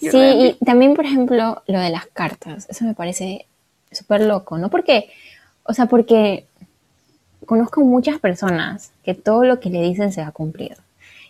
You 0.00 0.10
Sí, 0.10 0.18
really- 0.18 0.56
y 0.60 0.64
también, 0.64 0.94
por 0.94 1.04
ejemplo, 1.04 1.62
lo 1.68 1.78
de 1.78 1.90
las 1.90 2.06
cartas, 2.06 2.66
eso 2.68 2.84
me 2.84 2.94
parece 2.94 3.46
súper 3.92 4.22
loco, 4.22 4.58
¿no? 4.58 4.70
Porque, 4.70 5.08
o 5.62 5.72
sea, 5.72 5.86
porque 5.86 6.46
conozco 7.48 7.80
muchas 7.80 8.20
personas 8.20 8.92
que 9.02 9.14
todo 9.14 9.42
lo 9.44 9.58
que 9.58 9.70
le 9.70 9.82
dicen 9.82 10.12
se 10.12 10.22
ha 10.22 10.30
cumplido. 10.30 10.76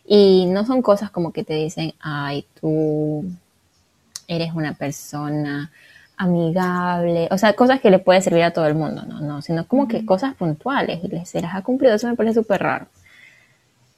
Y 0.04 0.46
no 0.46 0.66
son 0.66 0.82
cosas 0.82 1.10
como 1.10 1.32
que 1.32 1.44
te 1.44 1.54
dicen, 1.54 1.94
ay, 2.00 2.44
tú 2.60 3.24
eres 4.26 4.52
una 4.54 4.74
persona 4.74 5.70
amigable, 6.16 7.28
o 7.30 7.38
sea, 7.38 7.52
cosas 7.54 7.80
que 7.80 7.90
le 7.90 7.98
puede 8.00 8.20
servir 8.20 8.42
a 8.42 8.52
todo 8.52 8.66
el 8.66 8.74
mundo, 8.74 9.02
no, 9.06 9.20
no, 9.20 9.40
sino 9.40 9.66
como 9.66 9.86
que 9.86 10.04
cosas 10.04 10.34
puntuales 10.34 11.00
y 11.04 11.08
les- 11.08 11.28
se 11.28 11.40
las 11.40 11.54
ha 11.54 11.62
cumplido, 11.62 11.94
eso 11.94 12.08
me 12.08 12.16
parece 12.16 12.40
súper 12.40 12.60
raro. 12.62 12.86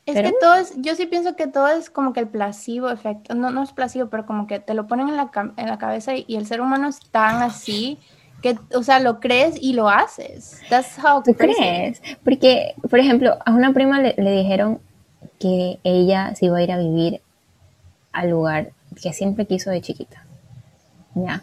Es 0.07 0.14
Pero- 0.14 0.29
que 0.31 0.35
todo 0.41 0.55
es, 0.57 0.75
yo 0.77 0.95
sí 0.97 1.07
pienso 1.07 1.35
que 1.37 1.47
todo 1.47 1.68
es 1.68 1.89
como 1.89 2.12
que 2.12 2.21
el 2.21 2.29
placebo 2.29 2.91
efecto, 2.91 3.35
no, 3.35 3.51
no 3.51 3.62
es 3.62 3.73
placebo, 3.73 4.11
pero 4.11 4.27
como 4.27 4.47
que 4.47 4.61
te 4.61 4.75
lo 4.75 4.87
ponen 4.87 5.09
en 5.09 5.16
la, 5.16 5.31
en 5.57 5.66
la 5.66 5.79
cabeza 5.79 6.14
y, 6.14 6.25
y 6.29 6.37
el 6.37 6.47
ser 6.47 6.61
humano 6.61 6.89
es 6.89 7.01
tan 7.11 7.43
así 7.43 7.99
que, 8.41 8.59
o 8.74 8.82
sea, 8.82 9.01
lo 9.01 9.20
crees 9.20 9.57
y 9.61 9.72
lo 9.72 9.88
haces. 9.88 10.61
That's 10.68 10.99
how 10.99 11.22
¿Tú 11.22 11.34
crees? 11.34 12.01
Porque, 12.24 12.74
por 12.88 12.99
ejemplo, 12.99 13.36
a 13.45 13.53
una 13.53 13.72
prima 13.72 14.01
le, 14.01 14.14
le 14.16 14.32
dijeron 14.32 14.80
que 15.38 15.78
ella 15.84 16.34
se 16.34 16.47
iba 16.47 16.59
a 16.59 16.62
ir 16.62 16.72
a 16.72 16.78
vivir 16.78 17.20
al 18.12 18.30
lugar 18.30 18.70
que 19.01 19.12
siempre 19.12 19.47
quiso 19.47 19.70
de 19.70 19.80
chiquita. 19.80 20.24
¿Ya? 21.14 21.43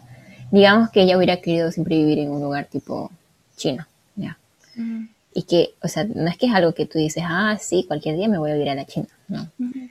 Digamos 0.50 0.90
que 0.90 1.02
ella 1.02 1.16
hubiera 1.16 1.40
querido 1.40 1.70
siempre 1.72 1.96
vivir 1.96 2.18
en 2.18 2.30
un 2.30 2.40
lugar 2.42 2.66
tipo 2.66 3.10
China. 3.56 3.88
¿Ya? 4.16 4.38
Ujú, 4.76 5.08
Y 5.34 5.42
que, 5.42 5.70
o 5.82 5.88
sea, 5.88 6.04
no 6.04 6.28
es 6.28 6.36
que 6.38 6.46
es 6.46 6.54
algo 6.54 6.72
que 6.72 6.86
tú 6.86 6.98
dices, 6.98 7.22
ah, 7.26 7.56
sí, 7.60 7.84
cualquier 7.86 8.16
día 8.16 8.28
me 8.28 8.38
voy 8.38 8.50
a 8.50 8.54
vivir 8.54 8.70
a 8.70 8.74
la 8.74 8.84
China. 8.86 9.08
No. 9.28 9.48
ujú. 9.58 9.88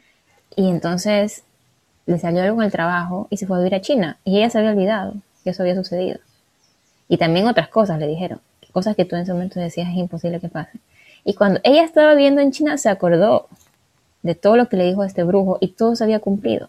Y 0.56 0.70
entonces 0.70 1.44
le 2.08 2.18
salió 2.18 2.42
algo 2.42 2.62
en 2.62 2.66
el 2.66 2.72
trabajo 2.72 3.28
y 3.30 3.38
se 3.38 3.46
fue 3.46 3.58
a 3.58 3.60
vivir 3.60 3.76
a 3.76 3.82
China. 3.82 4.18
Y 4.24 4.38
ella 4.38 4.50
se 4.50 4.58
había 4.58 4.72
olvidado 4.72 5.14
que 5.44 5.52
eso 5.52 5.62
había 5.62 5.76
sucedido. 5.76 6.20
Y 7.10 7.18
también 7.18 7.48
otras 7.48 7.70
cosas 7.70 8.00
le 8.00 8.08
dijeron. 8.08 8.40
Cosas 8.72 8.96
que 8.96 9.06
tú 9.06 9.16
en 9.16 9.24
ese 9.24 9.34
momento 9.34 9.60
decías 9.60 9.90
es 9.90 9.96
imposible 9.96 10.40
que 10.40 10.50
pasen. 10.50 10.80
Y 11.24 11.34
cuando 11.34 11.60
ella 11.64 11.84
estaba 11.84 12.14
viviendo 12.14 12.42
en 12.42 12.52
China 12.52 12.78
se 12.78 12.90
acordó 12.90 13.48
de 14.24 14.36
todo 14.36 14.56
lo 14.58 14.68
que 14.70 14.78
le 14.78 14.86
dijo 14.86 15.04
este 15.04 15.24
brujo 15.24 15.58
y 15.62 15.70
todo 15.70 15.96
se 15.96 16.04
había 16.04 16.20
cumplido. 16.20 16.68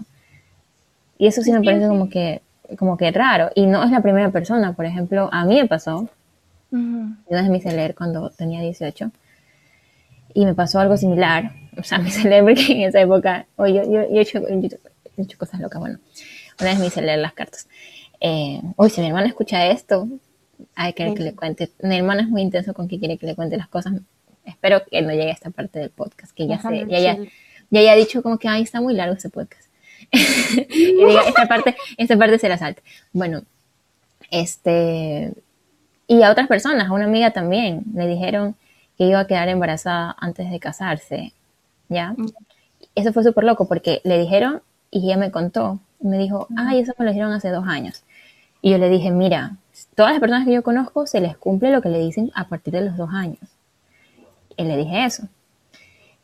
Y 1.18 1.26
eso 1.26 1.42
sí 1.42 1.52
me 1.52 1.62
parece 1.62 1.88
como 1.88 2.08
que, 2.08 2.40
como 2.78 2.96
que 2.96 3.10
raro. 3.10 3.50
Y 3.54 3.66
no 3.66 3.82
es 3.82 3.90
la 3.90 4.00
primera 4.00 4.30
persona. 4.30 4.72
Por 4.72 4.84
ejemplo, 4.86 5.28
a 5.32 5.44
mí 5.44 5.56
me 5.56 5.66
pasó 5.66 6.08
Ujú. 6.70 6.80
yo 6.80 7.14
una 7.30 7.40
vez 7.42 7.50
me 7.50 7.58
hice 7.58 7.72
leer 7.74 7.94
cuando 7.94 8.30
tenía 8.30 8.60
18 8.60 9.10
y 10.34 10.44
me 10.44 10.54
pasó 10.54 10.78
algo 10.80 10.96
similar. 10.96 11.50
O 11.78 11.82
sea, 11.82 11.98
me 11.98 12.08
hice 12.08 12.28
leer 12.28 12.44
porque 12.44 12.72
en 12.72 12.82
esa 12.82 13.00
época, 13.00 13.46
oye, 13.56 13.74
yo, 13.74 13.82
yo, 13.84 13.90
yo 14.08 14.18
he 14.18 14.20
hecho- 14.20 14.40
yo- 14.48 14.78
dicho 15.16 15.36
cosas 15.38 15.60
locas. 15.60 15.80
Bueno, 15.80 15.98
una 16.60 16.70
vez 16.70 16.78
me 16.78 16.86
hice 16.86 17.02
leer 17.02 17.18
las 17.18 17.32
cartas. 17.32 17.66
Eh, 18.20 18.60
uy, 18.76 18.90
si 18.90 19.00
mi 19.00 19.08
hermano 19.08 19.26
escucha 19.26 19.66
esto, 19.66 20.08
hay 20.74 20.92
que 20.92 21.14
que 21.14 21.22
le 21.22 21.34
cuente. 21.34 21.70
Mi 21.82 21.96
hermano 21.96 22.22
es 22.22 22.28
muy 22.28 22.42
intenso 22.42 22.74
con 22.74 22.88
que 22.88 22.98
quiere 22.98 23.18
que 23.18 23.26
le 23.26 23.34
cuente 23.34 23.56
las 23.56 23.68
cosas. 23.68 23.94
Espero 24.44 24.82
que 24.90 25.02
no 25.02 25.10
llegue 25.10 25.30
a 25.30 25.32
esta 25.32 25.50
parte 25.50 25.78
del 25.78 25.90
podcast, 25.90 26.32
que 26.32 26.46
ya 26.46 26.60
sé, 26.60 26.86
ya, 26.88 26.98
ya, 26.98 27.18
ya 27.70 27.80
haya 27.80 27.94
dicho 27.94 28.22
como 28.22 28.38
que, 28.38 28.48
ay, 28.48 28.62
está 28.62 28.80
muy 28.80 28.94
largo 28.94 29.14
ese 29.14 29.28
podcast. 29.28 29.68
y 30.10 30.94
diga, 30.94 31.22
esta 31.26 31.46
parte, 31.46 31.76
esta 31.96 32.16
parte 32.16 32.38
se 32.38 32.48
la 32.48 32.56
salta. 32.56 32.82
Bueno, 33.12 33.42
este, 34.30 35.32
y 36.06 36.22
a 36.22 36.30
otras 36.30 36.48
personas, 36.48 36.88
a 36.88 36.92
una 36.92 37.04
amiga 37.04 37.32
también, 37.32 37.82
le 37.94 38.06
dijeron 38.06 38.56
que 38.96 39.04
iba 39.04 39.20
a 39.20 39.26
quedar 39.26 39.48
embarazada 39.48 40.16
antes 40.18 40.50
de 40.50 40.58
casarse, 40.58 41.32
¿ya? 41.88 42.14
Eso 42.94 43.12
fue 43.12 43.22
súper 43.22 43.44
loco 43.44 43.68
porque 43.68 44.00
le 44.04 44.18
dijeron 44.18 44.62
y 44.90 45.04
ella 45.04 45.18
me 45.18 45.30
contó, 45.30 45.78
y 46.00 46.06
me 46.06 46.18
dijo, 46.18 46.48
ay, 46.56 46.80
eso 46.80 46.94
me 46.98 47.04
lo 47.04 47.10
dijeron 47.10 47.32
hace 47.32 47.50
dos 47.50 47.66
años. 47.66 48.02
Y 48.62 48.70
yo 48.70 48.78
le 48.78 48.88
dije, 48.88 49.10
mira, 49.10 49.56
todas 49.98 50.12
las 50.12 50.20
personas 50.20 50.46
que 50.46 50.54
yo 50.54 50.62
conozco 50.62 51.08
se 51.08 51.20
les 51.20 51.36
cumple 51.36 51.72
lo 51.72 51.82
que 51.82 51.88
le 51.88 51.98
dicen 51.98 52.30
a 52.36 52.46
partir 52.46 52.72
de 52.72 52.82
los 52.82 52.96
dos 52.96 53.10
años. 53.12 53.40
Y 54.56 54.62
le 54.62 54.76
dije 54.76 55.04
eso. 55.04 55.24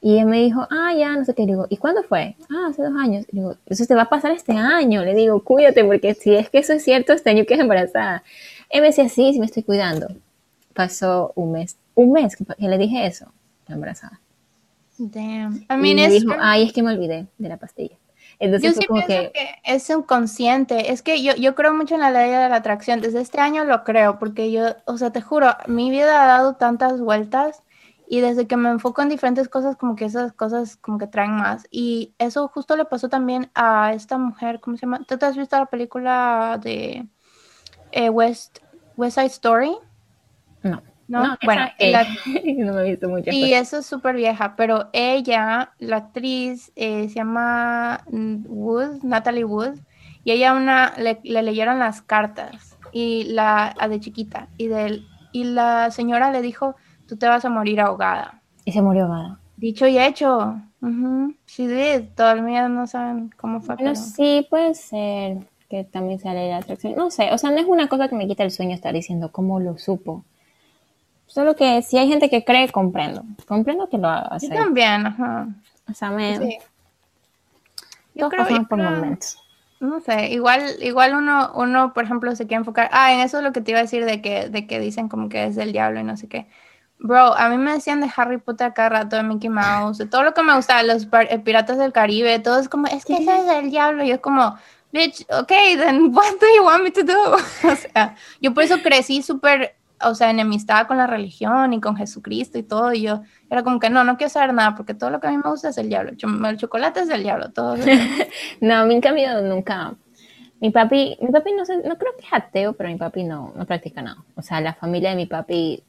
Y 0.01 0.19
él 0.19 0.27
me 0.27 0.41
dijo, 0.41 0.65
ah, 0.71 0.95
ya, 0.97 1.17
no 1.17 1.25
sé 1.25 1.35
qué. 1.35 1.43
Le 1.43 1.55
digo, 1.55 1.67
¿y 1.69 1.77
cuándo 1.77 2.05
fue? 2.05 2.37
Ah, 2.49 2.69
hace 2.71 2.85
dos 2.85 2.93
años. 2.97 3.27
Le 3.33 3.41
digo, 3.41 3.57
eso 3.67 3.85
te 3.85 3.97
va 3.97 4.03
a 4.03 4.09
pasar 4.09 4.31
este 4.31 4.53
año. 4.53 5.03
Le 5.05 5.13
digo, 5.17 5.43
cuídate, 5.43 5.83
porque 5.83 6.15
si 6.15 6.37
es 6.37 6.51
que 6.51 6.59
eso 6.59 6.73
es 6.73 6.85
cierto, 6.85 7.13
este 7.13 7.31
año 7.31 7.45
quedas 7.47 7.63
embarazada. 7.63 8.23
Él 8.71 8.83
me 8.83 8.87
decía, 8.87 9.09
sí, 9.09 9.33
sí 9.33 9.41
me 9.41 9.47
estoy 9.47 9.65
cuidando. 9.65 10.07
Pasó 10.73 11.33
un 11.35 11.51
mes, 11.51 11.77
un 11.97 12.13
mes 12.13 12.37
que, 12.37 12.45
le 12.57 12.79
dije 12.79 13.05
eso, 13.07 13.27
embarazada. 13.67 14.21
Damn. 14.99 15.67
I 15.69 15.77
mean, 15.77 15.99
y 15.99 16.03
me 16.03 16.11
dijo, 16.11 16.33
ay, 16.39 16.63
es 16.63 16.73
que 16.73 16.85
me 16.85 16.93
olvidé 16.93 17.27
de 17.39 17.49
la 17.49 17.57
pastilla. 17.57 17.97
Entonces, 18.39 18.75
yo 18.75 18.81
sí 18.81 18.87
pienso 18.89 19.33
que... 19.33 19.33
es 19.65 19.89
inconsciente. 19.91 20.93
Es 20.93 21.03
que 21.03 21.23
yo, 21.23 21.35
yo 21.35 21.55
creo 21.55 21.75
mucho 21.75 21.95
en 21.95 22.01
la 22.01 22.11
ley 22.11 22.31
de 22.31 22.49
la 22.49 22.57
atracción. 22.57 23.01
Desde 23.01 23.21
este 23.21 23.41
año 23.41 23.65
lo 23.65 23.85
creo, 23.85 24.19
porque 24.19 24.51
yo, 24.51 24.77
o 24.85 24.99
sea, 24.99 25.11
te 25.11 25.21
juro, 25.21 25.55
mi 25.67 25.91
vida 25.91 26.23
ha 26.23 26.27
dado 26.27 26.55
tantas 26.57 27.01
vueltas 27.01 27.63
y 28.07 28.21
desde 28.21 28.47
que 28.47 28.57
me 28.57 28.69
enfoco 28.69 29.03
en 29.03 29.09
diferentes 29.09 29.49
cosas, 29.49 29.77
como 29.77 29.97
que 29.97 30.05
esas 30.05 30.33
cosas 30.33 30.77
como 30.77 30.99
que 30.99 31.07
traen 31.07 31.37
más. 31.37 31.67
Y 31.71 32.15
eso 32.19 32.49
justo 32.49 32.77
le 32.77 32.85
pasó 32.85 33.09
también 33.09 33.51
a 33.55 33.93
esta 33.95 34.19
mujer, 34.19 34.61
¿cómo 34.61 34.77
se 34.77 34.83
llama? 34.83 35.05
¿Tú 35.07 35.17
te 35.17 35.27
has 35.27 35.37
visto 35.37 35.59
la 35.59 35.67
película 35.67 36.61
de 36.63 37.07
eh, 37.93 38.11
West, 38.11 38.59
West 38.97 39.17
Side 39.17 39.27
Story? 39.27 39.77
No. 40.63 40.83
¿No? 41.07 41.37
bueno, 41.45 41.67
no 42.57 42.73
me 42.73 42.81
he 42.83 42.91
visto 42.91 43.09
mucho. 43.09 43.31
Y 43.31 43.53
eso 43.53 43.79
es 43.79 43.87
súper 43.87 44.17
vieja, 44.17 44.55
pero 44.57 44.89
ella, 44.93 45.73
la 45.79 45.97
actriz, 45.97 46.73
eh, 46.77 47.09
se 47.09 47.15
llama 47.17 48.03
Wood, 48.11 49.03
Natalie 49.03 49.45
Wood, 49.45 49.79
y 50.25 50.33
ella 50.33 50.55
una, 50.55 50.95
le, 50.97 51.21
leyeron 51.23 51.79
las 51.79 52.01
cartas, 52.01 52.79
y 52.93 53.25
la, 53.25 53.75
de 53.89 54.01
chiquita, 54.01 54.49
y, 54.57 54.69
del, 54.69 55.07
y 55.33 55.45
la 55.45 55.91
señora 55.91 56.31
le 56.31 56.41
dijo, 56.41 56.77
tú 57.07 57.17
te 57.17 57.27
vas 57.27 57.45
a 57.45 57.51
morir 57.51 57.81
ahogada. 57.81 58.41
Y 58.65 58.73
se 58.73 58.81
murió 58.81 59.05
ahogada. 59.05 59.39
Dicho 59.57 59.87
y 59.87 59.99
hecho. 59.99 60.61
Sí, 61.47 61.69
todavía 62.15 62.69
no 62.69 62.87
saben 62.87 63.31
cómo 63.37 63.61
fue. 63.61 63.77
Bueno, 63.77 63.95
sí, 63.95 64.47
puede 64.51 64.75
ser 64.75 65.39
que 65.69 65.85
también 65.85 66.19
sale 66.19 66.51
la 66.51 66.59
atracción. 66.59 66.95
No 66.95 67.11
sé, 67.11 67.33
o 67.33 67.39
sea, 67.39 67.51
no 67.51 67.59
es 67.59 67.67
una 67.67 67.89
cosa 67.89 68.09
que 68.09 68.17
me 68.17 68.27
quita 68.27 68.43
el 68.43 68.51
sueño 68.51 68.75
estar 68.75 68.93
diciendo 68.93 69.33
cómo 69.33 69.61
lo 69.61 69.79
supo. 69.79 70.25
Solo 71.35 71.57
que 71.57 71.83
si 71.83 71.99
hay 71.99 72.07
gente 72.07 72.31
que 72.31 72.45
cree, 72.45 72.69
comprendo. 72.69 73.25
Comprendo 73.49 73.89
que 73.89 73.99
lo 73.99 74.07
haga. 74.07 74.39
Yo 74.39 74.51
también, 74.51 75.05
ajá. 75.05 75.49
O 75.91 75.93
sea, 75.93 76.11
me... 76.11 76.61
Yo 78.15 78.29
creo, 78.29 78.47
que 78.47 78.61
por 78.61 78.79
momentos. 78.79 79.37
No 79.81 79.99
sé, 79.99 80.29
igual, 80.29 80.63
igual 80.81 81.17
uno, 81.17 81.51
uno, 81.57 81.93
por 81.93 82.05
ejemplo, 82.05 82.37
se 82.37 82.47
quiere 82.47 82.61
enfocar. 82.61 82.89
Ah, 82.93 83.13
en 83.13 83.19
eso 83.19 83.39
es 83.39 83.43
lo 83.43 83.51
que 83.51 83.61
te 83.61 83.73
iba 83.73 83.81
a 83.81 83.83
decir 83.83 84.05
de 84.05 84.23
que, 84.23 84.49
de 84.49 84.69
que 84.69 84.79
dicen 84.79 85.09
como 85.09 85.29
que 85.29 85.47
es 85.47 85.57
del 85.57 85.73
diablo 85.73 85.99
y 85.99 86.05
no 86.05 86.17
sé 86.17 86.29
qué. 86.29 86.47
Bro, 87.01 87.37
a 87.37 87.49
mí 87.49 87.59
me 87.59 87.73
decían 87.73 88.01
de 88.01 88.09
Harry 88.15 88.39
Potter 88.39 88.73
cada 88.73 88.91
rato, 88.91 89.17
de 89.17 89.25
Mickey 89.25 89.51
Mouse, 89.51 89.99
de 89.99 90.07
todo 90.07 90.23
lo 90.23 90.35
que 90.35 90.43
me 90.45 90.55
gustaba, 90.55 90.85
los 90.85 91.09
eh, 91.29 91.39
piratas 91.41 91.79
del 91.79 91.93
Caribe, 91.93 92.39
todo 92.39 92.61
es 92.61 92.69
como, 92.69 92.87
es 92.87 93.05
que 93.05 93.15
ese 93.15 93.37
es 93.37 93.49
el 93.51 93.71
diablo. 93.71 94.05
Y 94.05 94.09
yo 94.11 94.23
como, 94.23 94.57
bitch, 94.93 95.27
ok, 95.31 95.49
then 95.49 96.15
what 96.15 96.35
do 96.41 96.47
you 96.57 96.63
want 96.63 96.85
me 96.85 96.93
to 96.93 97.03
do? 97.03 97.35
o 97.65 97.75
sea, 97.75 98.15
yo 98.41 98.55
por 98.55 98.63
eso 98.63 98.81
crecí 98.85 99.21
súper, 99.21 99.75
o 100.03 100.15
sea, 100.15 100.31
enemistada 100.31 100.87
con 100.87 100.97
la 100.97 101.07
religión 101.07 101.73
y 101.73 101.81
con 101.81 101.97
Jesucristo 101.97 102.59
y 102.59 102.63
todo. 102.63 102.93
Y 102.93 103.03
yo 103.03 103.23
era 103.51 103.63
como 103.63 103.79
que 103.79 103.91
no, 103.91 104.05
no 104.05 104.17
quiero 104.17 104.31
saber 104.31 104.53
nada 104.55 104.75
porque 104.75 104.95
todo 104.95 105.11
lo 105.11 105.21
que 105.21 105.29
a 105.29 105.31
mí 105.31 105.39
me 105.43 105.51
gusta 105.51 105.69
es 105.69 105.79
el 105.79 105.89
diablo. 105.89 106.13
El 106.49 106.57
chocolate 106.57 107.01
es 107.01 107.09
del 107.09 107.23
diablo, 107.23 107.51
todo. 107.51 107.77
no, 108.61 108.75
a 108.75 108.85
mí 108.85 108.95
en 108.95 109.01
cambio 109.01 109.41
nunca. 109.43 109.95
Mi 110.61 110.71
papi, 110.71 111.19
mi 111.21 111.31
papi 111.31 111.53
no 111.53 111.65
sé, 111.65 111.77
no 111.77 111.99
creo 111.99 112.17
que 112.17 112.27
es 112.27 112.33
ateo, 112.33 112.73
pero 112.73 112.89
mi 112.89 112.97
papi 112.97 113.25
no, 113.25 113.53
no 113.55 113.67
practica 113.67 114.03
nada. 114.03 114.25
O 114.35 114.43
sea, 114.43 114.61
la 114.61 114.75
familia 114.75 115.11
de 115.11 115.17
mi 115.17 115.27
papi 115.27 115.83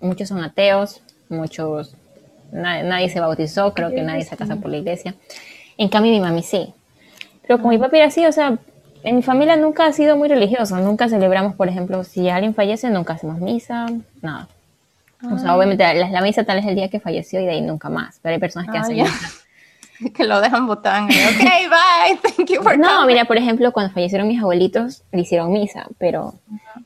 muchos 0.00 0.28
son 0.28 0.42
ateos, 0.42 1.02
muchos, 1.28 1.96
nadie, 2.52 3.08
se 3.08 3.20
bautizó, 3.20 3.72
creo 3.74 3.90
que 3.90 4.02
nadie 4.02 4.24
se 4.24 4.36
casa 4.36 4.56
por 4.56 4.70
la 4.70 4.78
iglesia. 4.78 5.14
En 5.76 5.88
cambio, 5.88 6.12
mi 6.12 6.20
mami 6.20 6.42
sí. 6.42 6.72
Pero 7.46 7.60
con 7.60 7.70
mi 7.70 7.78
papi 7.78 7.96
era 7.96 8.06
así, 8.06 8.24
o 8.26 8.32
sea, 8.32 8.58
en 9.04 9.16
mi 9.16 9.22
familia 9.22 9.56
nunca 9.56 9.86
ha 9.86 9.92
sido 9.92 10.16
muy 10.16 10.28
religioso, 10.28 10.76
nunca 10.78 11.08
celebramos, 11.08 11.54
por 11.54 11.68
ejemplo, 11.68 12.02
si 12.04 12.30
alguien 12.30 12.54
fallece, 12.54 12.88
nunca 12.90 13.12
hacemos 13.12 13.38
misa, 13.38 13.86
nada. 14.22 14.48
O 15.30 15.38
sea, 15.38 15.50
ah. 15.50 15.56
obviamente 15.56 15.94
la, 15.94 16.20
misa 16.22 16.44
tal 16.44 16.58
es 16.58 16.66
el 16.66 16.74
día 16.74 16.88
que 16.88 17.00
falleció 17.00 17.40
y 17.40 17.44
de 17.44 17.52
ahí 17.52 17.60
nunca 17.60 17.88
más, 17.88 18.18
pero 18.22 18.34
hay 18.34 18.40
personas 18.40 18.70
que 18.70 18.78
ah, 18.78 18.80
hacen 18.80 19.04
que 20.14 20.24
lo 20.24 20.40
dejan 20.40 20.66
botán. 20.66 21.04
Ok, 21.04 21.10
bye, 21.10 22.18
thank 22.36 22.50
you 22.50 22.62
for 22.62 22.78
No, 22.78 23.06
mira, 23.06 23.26
por 23.26 23.36
ejemplo, 23.36 23.72
cuando 23.72 23.92
fallecieron 23.92 24.26
mis 24.26 24.40
abuelitos, 24.40 25.02
le 25.12 25.20
hicieron 25.20 25.52
misa, 25.52 25.86
pero, 25.98 26.34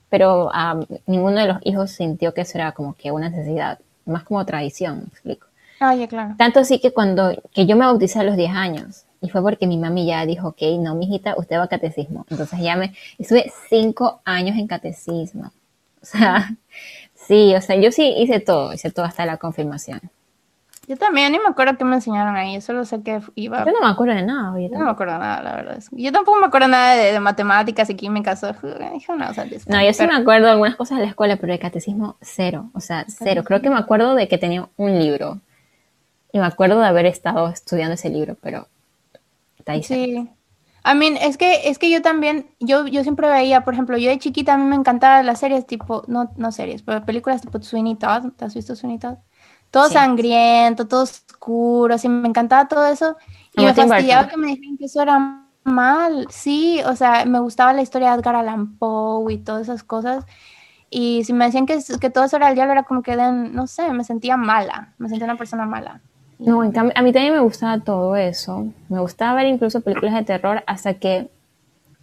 pero 0.09 0.49
um, 0.49 0.85
ninguno 1.07 1.41
de 1.41 1.47
los 1.47 1.59
hijos 1.63 1.93
sintió 1.93 2.35
que 2.35 2.43
eso 2.43 2.59
era 2.59 2.73
como 2.73 2.95
que 2.95 3.13
una 3.13 3.29
necesidad, 3.29 3.79
más 4.07 4.25
como 4.25 4.45
tradición, 4.45 4.99
me 4.99 5.09
explico. 5.09 5.47
Ah, 5.81 5.95
ya, 5.95 6.09
claro. 6.09 6.35
Tanto 6.37 6.61
así 6.61 6.81
que 6.81 6.93
cuando, 6.93 7.41
que 7.53 7.67
yo 7.67 7.77
me 7.77 7.87
bauticé 7.87 8.19
a 8.19 8.25
los 8.25 8.37
10 8.37 8.51
años, 8.51 9.05
y 9.21 9.29
fue 9.31 9.43
porque 9.43 9.67
mi 9.67 9.79
mami 9.79 10.07
ya 10.07 10.25
dijo, 10.27 10.49
ok, 10.49 10.63
no, 10.79 10.95
mijita, 10.95 11.35
usted 11.37 11.57
va 11.57 11.65
a 11.65 11.69
catecismo. 11.69 12.25
Entonces 12.31 12.61
ya 12.61 12.77
me, 12.77 12.95
estuve 13.19 13.53
5 13.69 14.21
años 14.25 14.57
en 14.57 14.67
catecismo. 14.67 15.53
O 16.01 16.07
sea, 16.07 16.51
sí, 17.15 17.55
o 17.55 17.61
sea, 17.61 17.77
yo 17.77 17.91
sí 17.91 18.15
hice 18.17 18.41
todo, 18.41 18.73
hice 18.73 18.91
todo 18.91 19.07
hasta 19.07 19.27
la 19.27 19.37
confirmación. 19.37 20.01
Yo 20.87 20.97
también, 20.97 21.33
ni 21.33 21.39
me 21.39 21.49
acuerdo 21.49 21.77
qué 21.77 21.85
me 21.85 21.97
enseñaron 21.97 22.35
ahí, 22.35 22.55
yo 22.55 22.63
solo 22.63 22.83
sé 22.87 23.03
que 23.03 23.21
iba... 23.35 23.63
Yo 23.67 23.73
no 23.73 23.81
me 23.83 23.89
acuerdo 23.89 24.15
de 24.15 24.23
nada. 24.23 24.59
Yo 24.59 24.71
no 24.71 24.87
me 24.87 24.91
acuerdo 24.91 25.13
de 25.13 25.19
nada, 25.19 25.43
la 25.43 25.57
verdad. 25.57 25.83
Yo 25.91 26.13
tampoco 26.13 26.41
me 26.41 26.47
acuerdo 26.47 26.67
nada 26.67 26.95
de, 26.95 27.21
matemáticas 27.21 27.91
y 27.91 27.95
químicas. 27.95 28.43
no, 28.63 29.19
no, 29.19 29.83
yo 29.83 29.93
sí 29.93 30.07
me 30.07 30.15
acuerdo 30.15 30.47
de 30.47 30.53
algunas 30.53 30.77
cosas 30.77 30.97
de 30.97 31.05
la 31.05 31.11
escuela, 31.11 31.37
pero 31.37 31.53
de 31.53 31.59
catecismo 31.59 32.17
cero, 32.23 32.71
o 32.73 32.81
sea, 32.81 33.05
cero. 33.07 33.43
Creo 33.45 33.61
que 33.61 33.69
me 33.69 33.77
acuerdo 33.77 34.15
de 34.15 34.29
que 34.29 34.39
tenía 34.39 34.67
un 34.79 34.99
libro 34.99 35.41
y 36.33 36.39
me 36.39 36.47
acuerdo 36.47 36.81
de 36.81 36.87
haber 36.87 37.05
estado 37.05 37.49
estudiando 37.51 37.93
ese 37.93 38.09
libro, 38.09 38.39
pero 38.41 38.67
está 39.73 39.95
ahí. 39.95 40.01
Sí. 40.01 40.31
I 40.85 40.95
mean, 40.95 41.17
es 41.17 41.37
que, 41.37 41.69
es 41.69 41.79
que 41.79 41.91
yo 41.91 42.01
también, 42.03 42.51
yo, 42.61 42.87
yo 42.87 43.03
siempre 43.03 43.29
veía, 43.29 43.65
por 43.65 43.75
ejemplo, 43.75 43.99
yo 43.99 44.09
de 44.09 44.19
chiquita 44.19 44.55
a 44.55 44.59
mí 44.59 44.65
me 44.65 44.77
encantaban 44.77 45.27
las 45.27 45.41
series 45.41 45.67
tipo, 45.67 46.05
no, 46.07 46.31
no 46.37 46.53
series, 46.53 46.83
pero 46.83 47.05
películas 47.05 47.43
tipo 47.43 47.61
Sweeney 47.61 47.97
Todd. 47.97 48.33
¿Te 48.37 48.45
has 48.45 48.55
visto 48.55 48.75
Sweeney 48.75 48.99
Todd? 48.99 49.19
todo 49.71 49.89
sangriento, 49.89 50.89
todo 50.89 51.03
oscuro, 51.03 51.95
así 51.95 52.09
me 52.09 52.29
encantaba 52.29 52.69
todo 52.69 52.87
eso. 52.87 53.17
Y 53.55 53.65
me 53.65 53.75
fastidiaba 53.75 54.29
que 54.29 54.37
me 54.37 54.49
dijeran 54.49 54.77
que 54.79 54.87
eso 54.87 55.03
era 55.03 55.45
mal, 55.65 56.27
sí, 56.31 56.81
o 56.87 56.97
sea, 56.97 57.25
me 57.27 57.41
gustaba 57.41 57.73
la 57.73 57.83
historia 57.83 58.11
de 58.11 58.19
Edgar 58.19 58.37
Allan 58.37 58.79
Poe 58.79 59.33
y 59.33 59.39
todas 59.39 59.63
esas 59.63 59.83
cosas. 59.83 60.25
Y 60.91 61.25
si 61.25 61.35
me 61.35 61.45
decían 61.45 61.67
que, 61.67 61.79
que 62.01 62.11
todo 62.11 62.25
eso 62.25 62.37
era 62.37 62.49
el 62.49 62.55
diablo, 62.55 62.73
era 62.73 62.85
como 62.85 63.03
que, 63.03 63.15
no 63.17 63.67
sé, 63.67 63.93
me 63.93 64.05
sentía 64.05 64.37
mala, 64.37 64.95
me 64.99 65.09
sentía 65.09 65.27
una 65.27 65.37
persona 65.37 65.67
mala. 65.67 66.01
No, 66.39 66.63
en 66.63 66.71
cambio, 66.71 66.93
a 66.97 67.03
mí 67.03 67.13
también 67.13 67.35
me 67.35 67.41
gustaba 67.41 67.81
todo 67.81 68.15
eso. 68.15 68.69
Me 68.89 69.01
gustaba 69.01 69.35
ver 69.35 69.47
incluso 69.47 69.81
películas 69.81 70.15
de 70.15 70.23
terror 70.23 70.63
hasta 70.67 70.95
que, 70.95 71.29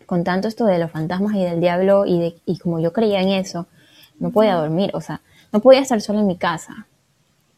con 0.06 0.24
tanto 0.24 0.48
esto 0.48 0.66
de 0.66 0.78
los 0.78 0.92
fantasmas 0.92 1.36
y 1.36 1.44
del 1.44 1.62
diablo, 1.62 2.06
y, 2.06 2.20
de, 2.20 2.36
y 2.46 2.58
como 2.58 2.80
yo 2.80 2.92
creía 2.92 3.22
en 3.22 3.30
eso, 3.30 3.68
no 4.20 4.32
podía 4.32 4.56
dormir, 4.56 4.92
o 4.94 5.02
sea, 5.02 5.22
no 5.54 5.62
podía 5.62 5.80
estar 5.80 6.02
sola 6.02 6.20
en 6.20 6.28
mi 6.28 6.38
casa. 6.38 6.86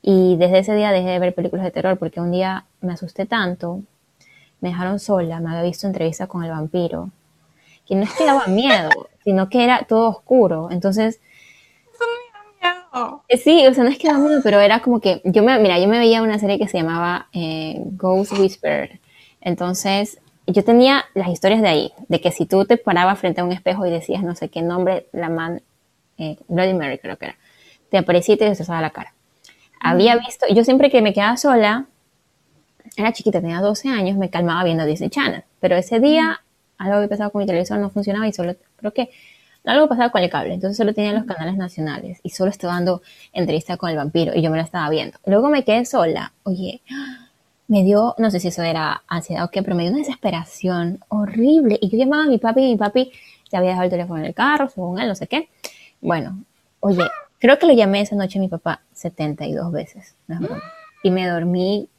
Y 0.04 0.36
desde 0.38 0.60
ese 0.60 0.76
día 0.76 0.92
dejé 0.92 1.10
de 1.10 1.20
ver 1.20 1.34
películas 1.34 1.66
de 1.66 1.72
terror 1.72 1.98
porque 1.98 2.22
un 2.22 2.32
día 2.32 2.66
me 2.82 2.94
asusté 2.94 3.26
tanto, 3.26 3.82
me 4.62 4.70
dejaron 4.70 5.00
sola, 5.00 5.40
me 5.40 5.50
había 5.50 5.64
visto 5.64 5.88
entrevista 5.88 6.28
con 6.28 6.44
el 6.44 6.52
vampiro, 6.52 7.10
que 7.88 7.96
no 7.96 8.04
es 8.04 8.14
que 8.14 8.26
daba 8.26 8.46
miedo, 8.48 8.90
sino 9.24 9.50
que 9.50 9.64
era 9.64 9.86
todo 9.88 10.10
oscuro. 10.10 10.70
Entonces... 10.72 11.20
Eh, 13.28 13.38
sí, 13.38 13.66
o 13.68 13.74
sea, 13.74 13.84
no 13.84 13.90
es 13.90 13.98
que 13.98 14.08
daba 14.08 14.20
miedo, 14.20 14.42
pero 14.44 14.60
era 14.60 14.82
como 14.82 15.00
que 15.00 15.22
yo 15.24 15.44
me, 15.44 15.58
mira, 15.60 15.80
yo 15.80 15.88
me 15.88 16.00
veía 16.00 16.22
una 16.22 16.40
serie 16.40 16.58
que 16.58 16.68
se 16.68 16.78
llamaba 16.78 17.28
eh, 17.34 17.76
Ghost 17.80 18.34
Whisperer. 18.34 19.00
Entonces, 19.42 20.20
yo 20.48 20.64
tenía 20.64 21.06
las 21.14 21.30
historias 21.30 21.62
de 21.62 21.68
ahí, 21.68 21.94
de 22.08 22.22
que 22.22 22.32
si 22.32 22.46
tú 22.46 22.66
te 22.66 22.78
parabas 22.78 23.20
frente 23.20 23.42
a 23.42 23.44
un 23.44 23.52
espejo 23.52 23.86
y 23.86 23.92
decías 23.92 24.24
no 24.24 24.36
sé 24.36 24.50
qué 24.50 24.62
nombre, 24.62 25.08
la 25.12 25.30
man, 25.30 25.62
eh, 26.18 26.38
Bloody 26.48 26.74
Mary 26.74 26.98
creo 27.00 27.18
que 27.18 27.26
era, 27.26 27.38
te 27.90 27.98
aparecía 27.98 28.36
y 28.36 28.38
te 28.38 28.46
destrozaba 28.46 28.82
la 28.82 28.90
cara 28.92 29.14
había 29.80 30.16
visto, 30.18 30.46
yo 30.54 30.64
siempre 30.64 30.90
que 30.90 31.02
me 31.02 31.14
quedaba 31.14 31.38
sola, 31.38 31.86
era 32.96 33.14
chiquita, 33.14 33.42
tenía 33.42 33.60
12 33.60 33.90
años, 33.90 34.18
me 34.18 34.30
calmaba 34.30 34.64
viendo 34.64 34.86
Disney 34.86 35.10
Channel. 35.10 35.44
Pero 35.60 35.76
ese 35.76 36.00
día 36.00 36.42
algo 36.78 36.96
había 36.96 37.08
pasado 37.08 37.32
con 37.32 37.40
mi 37.40 37.46
televisor, 37.46 37.80
no 37.80 37.90
funcionaba 37.90 38.28
y 38.28 38.34
solo, 38.34 38.56
creo 38.78 38.94
que 38.94 39.10
algo 39.72 39.88
pasaba 39.88 40.10
con 40.10 40.22
el 40.22 40.30
cable, 40.30 40.54
entonces 40.54 40.78
solo 40.78 40.94
tenía 40.94 41.14
los 41.14 41.26
canales 41.26 41.58
nacionales 41.58 42.20
y 42.24 42.30
solo 42.30 42.52
estaba 42.52 42.74
dando 42.74 43.02
entrevista 43.34 43.78
con 43.78 43.90
el 43.90 43.98
vampiro 43.98 44.34
y 44.36 44.42
yo 44.42 44.50
me 44.50 44.58
la 44.58 44.64
estaba 44.64 44.90
viendo. 44.90 45.18
Luego 45.26 45.50
me 45.50 45.64
quedé 45.64 45.86
sola, 45.86 46.34
oye, 46.44 46.82
me 47.68 47.84
dio, 47.84 48.16
no 48.18 48.32
sé 48.32 48.40
si 48.40 48.48
eso 48.48 48.64
era 48.64 49.04
ansiedad 49.08 49.44
o 49.44 49.52
qué, 49.52 49.62
pero 49.62 49.76
me 49.76 49.84
dio 49.84 49.92
una 49.92 50.00
desesperación 50.00 51.00
horrible 51.10 51.78
y 51.82 51.90
yo 51.90 51.98
llamaba 51.98 52.24
a 52.24 52.28
mi 52.28 52.38
papi 52.38 52.62
y 52.62 52.72
mi 52.72 52.78
papi 52.78 53.12
ya 53.52 53.60
había 53.60 53.72
dejado 53.72 53.86
el 53.86 53.92
teléfono 53.92 54.20
en 54.20 54.26
el 54.26 54.34
carro, 54.34 54.70
según 54.70 55.00
él, 55.00 55.08
no 55.08 55.16
sé 55.16 55.28
qué. 55.28 55.50
Bueno, 56.02 56.44
oye, 56.80 57.04
creo 57.40 57.60
que 57.60 57.68
lo 57.68 57.74
llamé 57.74 58.02
esa 58.02 58.16
noche 58.16 58.40
a 58.40 58.42
mi 58.42 58.48
papá 58.48 58.82
72 58.94 59.72
veces, 59.72 60.16
no 60.28 60.36
es 60.36 60.42
broma, 60.42 60.64
y 61.04 61.12
me 61.12 61.28
dormí 61.28 61.90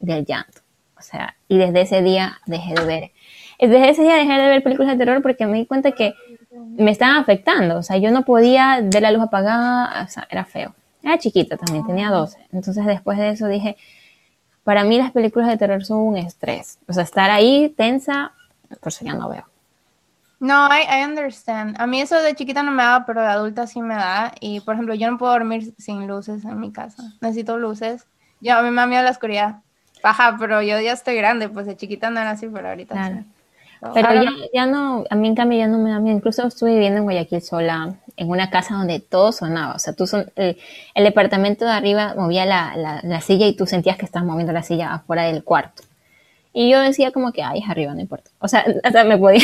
del 0.00 0.24
llanto. 0.24 0.60
O 0.98 1.02
sea, 1.02 1.36
y 1.48 1.58
desde 1.58 1.80
ese 1.80 2.02
día 2.02 2.40
dejé 2.46 2.74
de 2.74 2.84
ver. 2.84 3.10
Desde 3.58 3.90
ese 3.90 4.02
día 4.02 4.14
dejé 4.14 4.32
de 4.32 4.48
ver 4.48 4.62
películas 4.62 4.92
de 4.92 5.04
terror 5.04 5.20
porque 5.20 5.46
me 5.46 5.58
di 5.58 5.66
cuenta 5.66 5.92
que 5.92 6.14
me 6.52 6.90
estaban 6.90 7.16
afectando. 7.16 7.78
O 7.78 7.82
sea, 7.82 7.96
yo 7.96 8.10
no 8.10 8.24
podía 8.24 8.80
de 8.82 9.00
la 9.00 9.10
luz 9.10 9.22
apagada, 9.22 10.04
o 10.04 10.08
sea, 10.08 10.26
era 10.30 10.44
feo. 10.44 10.74
Era 11.02 11.18
chiquita 11.18 11.56
también, 11.56 11.86
tenía 11.86 12.10
12. 12.10 12.38
Entonces 12.52 12.86
después 12.86 13.18
de 13.18 13.30
eso 13.30 13.48
dije, 13.48 13.76
para 14.64 14.84
mí 14.84 14.98
las 14.98 15.10
películas 15.10 15.48
de 15.48 15.56
terror 15.56 15.84
son 15.84 15.98
un 15.98 16.16
estrés. 16.16 16.78
O 16.86 16.92
sea, 16.92 17.02
estar 17.02 17.30
ahí 17.30 17.74
tensa, 17.76 18.32
por 18.80 18.92
eso 18.92 19.04
ya 19.04 19.14
no 19.14 19.28
veo. 19.28 19.44
No, 20.38 20.68
I, 20.68 20.82
I 20.82 21.04
understand. 21.04 21.80
A 21.80 21.86
mí 21.86 22.00
eso 22.00 22.20
de 22.20 22.34
chiquita 22.34 22.62
no 22.62 22.72
me 22.72 22.82
da, 22.82 23.06
pero 23.06 23.20
de 23.20 23.28
adulta 23.28 23.66
sí 23.66 23.80
me 23.80 23.94
da. 23.94 24.32
Y 24.40 24.60
por 24.60 24.74
ejemplo, 24.74 24.94
yo 24.94 25.10
no 25.10 25.18
puedo 25.18 25.32
dormir 25.32 25.72
sin 25.78 26.06
luces 26.06 26.44
en 26.44 26.58
mi 26.58 26.72
casa. 26.72 27.02
Necesito 27.20 27.58
luces. 27.58 28.06
Yo, 28.40 28.56
a 28.56 28.62
mí 28.62 28.70
me 28.70 28.76
da 28.76 28.86
miedo 28.86 29.02
la 29.04 29.10
oscuridad. 29.10 29.60
Baja, 30.02 30.36
pero 30.38 30.60
yo 30.62 30.80
ya 30.80 30.92
estoy 30.92 31.14
grande, 31.14 31.48
pues 31.48 31.66
de 31.66 31.76
chiquita 31.76 32.10
no 32.10 32.20
era 32.20 32.30
así, 32.30 32.48
pero 32.48 32.68
ahorita 32.68 33.08
sí. 33.08 33.24
Pero 33.94 34.14
ya, 34.14 34.30
ya, 34.54 34.66
no, 34.66 35.04
a 35.10 35.16
mí 35.16 35.26
en 35.26 35.34
cambio 35.34 35.58
ya 35.58 35.66
no 35.66 35.78
me 35.78 35.90
da 35.90 35.98
miedo. 35.98 36.16
Incluso 36.16 36.46
estuve 36.46 36.72
viviendo 36.74 36.98
en 36.98 37.04
Guayaquil 37.04 37.42
sola, 37.42 37.96
en 38.16 38.28
una 38.28 38.48
casa 38.48 38.76
donde 38.76 39.00
todo 39.00 39.32
sonaba. 39.32 39.74
O 39.74 39.78
sea, 39.80 39.92
tú 39.92 40.06
son, 40.06 40.30
el, 40.36 40.56
departamento 40.94 41.64
de 41.64 41.72
arriba 41.72 42.14
movía 42.16 42.46
la, 42.46 42.76
la, 42.76 43.00
la, 43.02 43.20
silla 43.20 43.46
y 43.46 43.56
tú 43.56 43.66
sentías 43.66 43.96
que 43.96 44.04
estabas 44.04 44.26
moviendo 44.26 44.52
la 44.52 44.62
silla 44.62 44.94
afuera 44.94 45.24
del 45.24 45.42
cuarto. 45.42 45.82
Y 46.52 46.70
yo 46.70 46.80
decía 46.80 47.10
como 47.10 47.32
que, 47.32 47.42
ay, 47.42 47.60
es 47.60 47.68
arriba, 47.68 47.92
no 47.94 48.00
importa. 48.00 48.30
O 48.38 48.46
sea, 48.46 48.64
hasta 48.84 49.04
me 49.04 49.18
podía, 49.18 49.42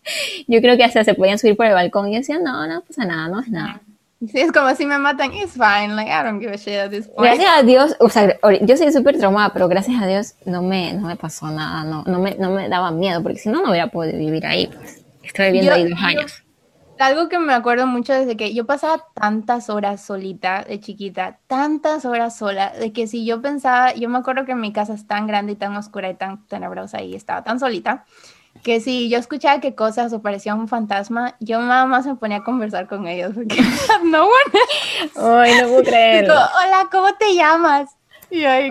yo 0.48 0.60
creo 0.60 0.76
que 0.76 0.84
hasta 0.84 1.04
se 1.04 1.14
podían 1.14 1.38
subir 1.38 1.56
por 1.56 1.66
el 1.66 1.72
balcón 1.72 2.08
y 2.08 2.12
yo 2.12 2.18
decía, 2.18 2.38
no, 2.38 2.66
no 2.66 2.82
pasa 2.82 3.04
nada, 3.04 3.28
no 3.28 3.40
es 3.40 3.48
nada. 3.48 3.80
Sí, 4.20 4.40
es 4.40 4.52
como 4.52 4.74
si 4.74 4.84
me 4.84 4.98
matan, 4.98 5.32
it's 5.32 5.52
fine, 5.52 5.94
like, 5.94 6.10
I 6.10 6.22
don't 6.24 6.40
give 6.40 6.52
a 6.52 6.56
shit 6.56 6.74
at 6.74 6.90
this 6.90 7.06
point. 7.06 7.34
Gracias 7.34 7.50
a 7.56 7.62
Dios, 7.62 7.96
o 8.00 8.08
sea, 8.08 8.38
yo 8.62 8.76
soy 8.76 8.92
súper 8.92 9.18
traumada, 9.18 9.52
pero 9.52 9.68
gracias 9.68 10.02
a 10.02 10.06
Dios 10.06 10.34
no 10.44 10.62
me, 10.62 10.92
no 10.92 11.06
me 11.06 11.16
pasó 11.16 11.50
nada, 11.50 11.84
no, 11.84 12.02
no, 12.04 12.18
me, 12.18 12.34
no 12.36 12.50
me 12.50 12.68
daba 12.68 12.90
miedo, 12.90 13.22
porque 13.22 13.38
si 13.38 13.48
no, 13.48 13.62
no 13.62 13.70
hubiera 13.70 13.88
podido 13.88 14.18
vivir 14.18 14.44
ahí, 14.46 14.66
pues. 14.66 15.04
Estoy 15.22 15.46
viviendo 15.46 15.72
ahí 15.72 15.88
dos 15.88 16.00
años. 16.02 16.42
algo 16.98 17.28
que 17.28 17.38
me 17.38 17.52
acuerdo 17.52 17.86
mucho 17.86 18.12
desde 18.12 18.36
que 18.36 18.54
yo 18.54 18.66
pasaba 18.66 19.04
tantas 19.14 19.70
horas 19.70 20.04
solita 20.04 20.64
de 20.64 20.80
chiquita, 20.80 21.38
tantas 21.46 22.04
horas 22.04 22.36
sola, 22.36 22.70
de 22.70 22.92
que 22.92 23.06
si 23.06 23.24
yo 23.24 23.40
pensaba, 23.40 23.94
yo 23.94 24.08
me 24.08 24.18
acuerdo 24.18 24.44
que 24.46 24.54
mi 24.54 24.72
casa 24.72 24.94
es 24.94 25.06
tan 25.06 25.26
grande 25.26 25.52
y 25.52 25.56
tan 25.56 25.76
oscura 25.76 26.10
y 26.10 26.14
tan 26.14 26.46
tenebrosa 26.46 27.02
y 27.02 27.14
estaba 27.14 27.44
tan 27.44 27.60
solita, 27.60 28.04
que 28.62 28.80
si 28.80 29.08
yo 29.08 29.18
escuchaba 29.18 29.60
que 29.60 29.74
cosas 29.74 30.12
o 30.12 30.22
parecía 30.22 30.54
un 30.54 30.68
fantasma, 30.68 31.36
yo 31.40 31.60
nada 31.60 31.86
más 31.86 32.06
me 32.06 32.14
ponía 32.16 32.38
a 32.38 32.44
conversar 32.44 32.86
con 32.86 33.06
ellos. 33.06 33.32
Porque 33.34 33.56
no, 34.04 34.26
bueno. 34.26 35.40
Ay, 35.40 35.54
no 35.60 35.68
puedo 35.68 35.82
creerlo. 35.82 36.34
Hola, 36.34 36.88
¿cómo 36.90 37.14
te 37.14 37.34
llamas? 37.34 37.90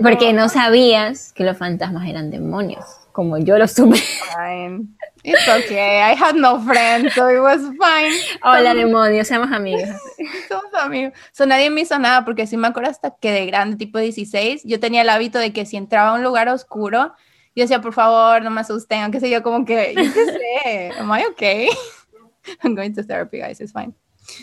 porque 0.03 0.33
no 0.33 0.49
sabías 0.49 1.33
que 1.33 1.43
los 1.43 1.57
fantasmas 1.57 2.07
eran 2.07 2.29
demonios, 2.29 2.85
como 3.11 3.37
yo 3.37 3.57
lo 3.57 3.67
supe. 3.67 3.97
Fine. 3.97 4.87
It's 5.23 5.47
okay. 5.47 6.01
I 6.01 6.15
had 6.15 6.35
no 6.35 6.59
friends, 6.61 7.13
so 7.13 7.27
it 7.29 7.41
was 7.41 7.61
fine. 7.61 8.13
Hola, 8.43 8.73
demonios, 8.73 9.27
seamos 9.27 9.51
amigos. 9.51 9.89
Somos 10.47 10.73
amigos. 10.79 11.13
So, 11.31 11.45
nadie 11.45 11.69
me 11.69 11.81
hizo 11.81 11.97
nada, 11.97 12.23
porque 12.23 12.47
si 12.47 12.55
me 12.55 12.67
acuerdo 12.67 12.91
hasta 12.91 13.15
que 13.19 13.31
de 13.31 13.45
grande, 13.47 13.77
tipo 13.77 13.97
16, 13.97 14.61
yo 14.63 14.79
tenía 14.79 15.01
el 15.01 15.09
hábito 15.09 15.39
de 15.39 15.51
que 15.51 15.65
si 15.65 15.75
entraba 15.75 16.11
a 16.11 16.13
un 16.13 16.23
lugar 16.23 16.47
oscuro, 16.49 17.13
yo 17.57 17.63
decía, 17.63 17.81
por 17.81 17.91
favor, 17.91 18.43
no 18.43 18.51
me 18.51 18.61
asusten, 18.61 19.01
aunque 19.01 19.19
sé 19.19 19.31
yo 19.31 19.41
como 19.41 19.65
que, 19.65 19.95
yo 19.95 20.13
qué 20.13 20.25
sé, 20.63 20.91
am 20.99 21.09
I 21.09 21.25
okay? 21.25 21.67
I'm 22.63 22.75
going 22.75 22.93
to 22.93 23.01
therapy, 23.01 23.39
guys, 23.39 23.59
it's 23.59 23.71
fine. 23.71 23.95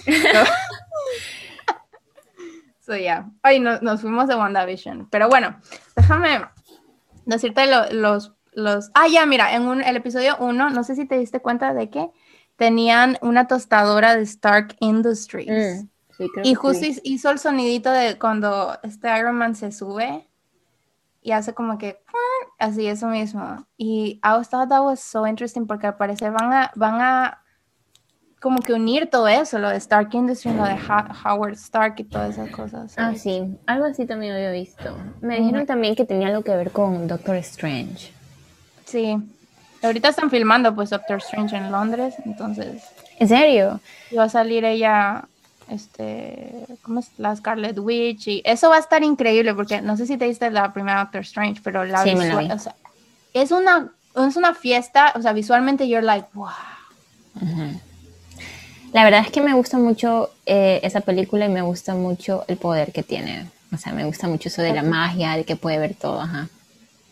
So, 0.05 0.45
so 2.81 2.97
yeah. 2.97 3.27
Ay, 3.45 3.61
no, 3.61 3.79
nos 3.83 4.01
fuimos 4.01 4.27
de 4.27 4.35
WandaVision. 4.35 5.09
Pero 5.11 5.29
bueno, 5.29 5.61
déjame 5.95 6.45
decirte 7.25 7.69
los, 7.93 8.33
los... 8.53 8.91
Ah, 8.95 9.07
ya, 9.07 9.27
mira, 9.27 9.55
en 9.55 9.63
un, 9.63 9.81
el 9.81 9.95
episodio 9.95 10.37
1, 10.41 10.71
no 10.71 10.83
sé 10.83 10.97
si 10.97 11.07
te 11.07 11.17
diste 11.17 11.39
cuenta 11.39 11.73
de 11.73 11.91
que 11.91 12.11
tenían 12.57 13.17
una 13.23 13.47
tostadora 13.47 14.17
de 14.17 14.23
Stark 14.23 14.75
Industries. 14.81 15.85
Mm, 15.85 15.89
sí, 16.19 16.31
y 16.43 16.55
justo 16.55 16.85
sí. 16.85 17.01
hizo 17.05 17.31
el 17.31 17.39
sonidito 17.39 17.93
de 17.93 18.19
cuando 18.19 18.77
este 18.83 19.17
Iron 19.17 19.37
Man 19.37 19.55
se 19.55 19.71
sube 19.71 20.29
y 21.25 21.33
hace 21.33 21.55
como 21.55 21.79
que 21.79 21.99
así 22.59 22.87
eso 22.87 23.09
mismo. 23.09 23.67
Y 23.79 24.21
I 24.23 24.45
thought 24.49 24.69
that 24.69 24.83
was 24.83 25.01
so 25.01 25.27
interesting 25.27 25.67
porque 25.67 25.87
al 25.87 25.97
parecer 25.97 26.31
van 26.31 26.53
a, 26.53 26.71
van 26.77 27.01
a 27.01 27.41
como 28.41 28.61
que 28.61 28.75
unir 28.75 29.09
todo 29.09 29.27
eso, 29.27 29.59
lo 29.59 29.71
de 29.71 29.77
Stark 29.79 30.15
Industries, 30.15 30.55
lo 30.55 30.65
de 30.65 30.77
Howard 31.25 31.55
Stark 31.55 31.95
y 31.97 32.05
todas 32.05 32.35
esas 32.35 32.51
cosas. 32.51 32.95
Ah, 32.99 33.15
sí, 33.17 33.57
algo 33.67 33.87
así 33.87 34.05
también 34.05 34.35
había 34.35 34.51
visto. 34.51 34.95
Me 35.23 35.41
dijeron 35.41 35.65
también 35.65 35.95
que 35.95 36.05
tenía 36.05 36.29
algo 36.29 36.43
que 36.43 36.55
ver 36.55 36.71
con 36.71 37.09
Doctor 37.09 37.37
Strange. 37.37 38.13
Sí. 38.85 39.17
Ahorita 39.83 40.11
están 40.11 40.29
filmando 40.29 40.75
pues 40.75 40.91
Doctor 40.91 41.17
Strange 41.19 41.57
en 41.57 41.73
Londres, 41.73 42.17
entonces. 42.27 42.85
¿En 43.19 43.29
serio? 43.29 43.81
va 44.17 44.25
a 44.25 44.29
salir 44.29 44.67
ella 44.67 45.27
este, 45.69 46.67
¿cómo 46.83 47.01
es? 47.01 47.11
La 47.19 47.35
Scarlet 47.35 47.79
Witch 47.79 48.29
y 48.29 48.43
eso 48.45 48.71
va 48.71 48.77
a 48.77 48.81
estar 48.81 49.03
increíble 49.03 49.55
porque 49.55 49.81
no 49.81 49.97
sé 49.97 50.07
si 50.07 50.17
te 50.17 50.27
diste 50.27 50.51
la 50.51 50.73
primera 50.73 51.01
Doctor 51.01 51.23
Strange, 51.23 51.61
pero 51.63 51.85
la, 51.85 52.03
sí, 52.03 52.15
visual, 52.15 52.51
o 52.53 52.59
sea, 52.59 52.75
es 53.33 53.51
una 53.51 53.91
es 54.17 54.37
una 54.37 54.55
fiesta, 54.55 55.13
o 55.17 55.23
sea, 55.23 55.33
visualmente 55.33 55.89
you're 55.89 56.05
like, 56.05 56.29
wow. 56.35 56.49
La 58.93 59.03
verdad 59.03 59.23
es 59.23 59.33
que 59.33 59.41
me 59.41 59.55
gusta 59.55 59.77
mucho 59.77 60.31
eh, 60.47 60.79
esa 60.85 61.01
película 61.01 61.47
y 61.47 61.49
me 61.49 61.63
gusta 61.63 61.95
mucho 61.95 62.45
el 62.47 62.57
poder 62.57 62.93
que 62.93 63.03
tiene. 63.03 63.51
O 63.73 63.77
sea, 63.77 63.93
me 63.93 64.05
gusta 64.05 64.29
mucho 64.29 64.49
eso 64.49 64.63
de 64.63 64.73
la 64.73 64.85
magia, 64.85 65.37
de 65.37 65.45
que 65.45 65.57
puede 65.57 65.79
ver 65.79 65.95
todo, 65.95 66.21
ajá. 66.21 66.49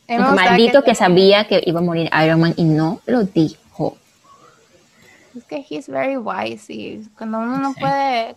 Maldito 0.09 0.82
que, 0.82 0.90
que 0.90 0.94
sabía 0.94 1.48
que 1.48 1.61
iba 1.66 1.80
a 1.80 1.82
morir 1.82 2.09
Iron 2.24 2.40
Man 2.40 2.55
y 2.57 2.64
no 2.64 3.00
lo 3.07 3.24
dijo. 3.24 3.62
Es 5.37 5.45
que 5.45 5.64
he's 5.68 5.89
very 5.89 6.16
wise 6.16 6.72
y 6.72 7.09
cuando 7.16 7.39
uno 7.39 7.59
no 7.59 7.74
puede 7.74 8.37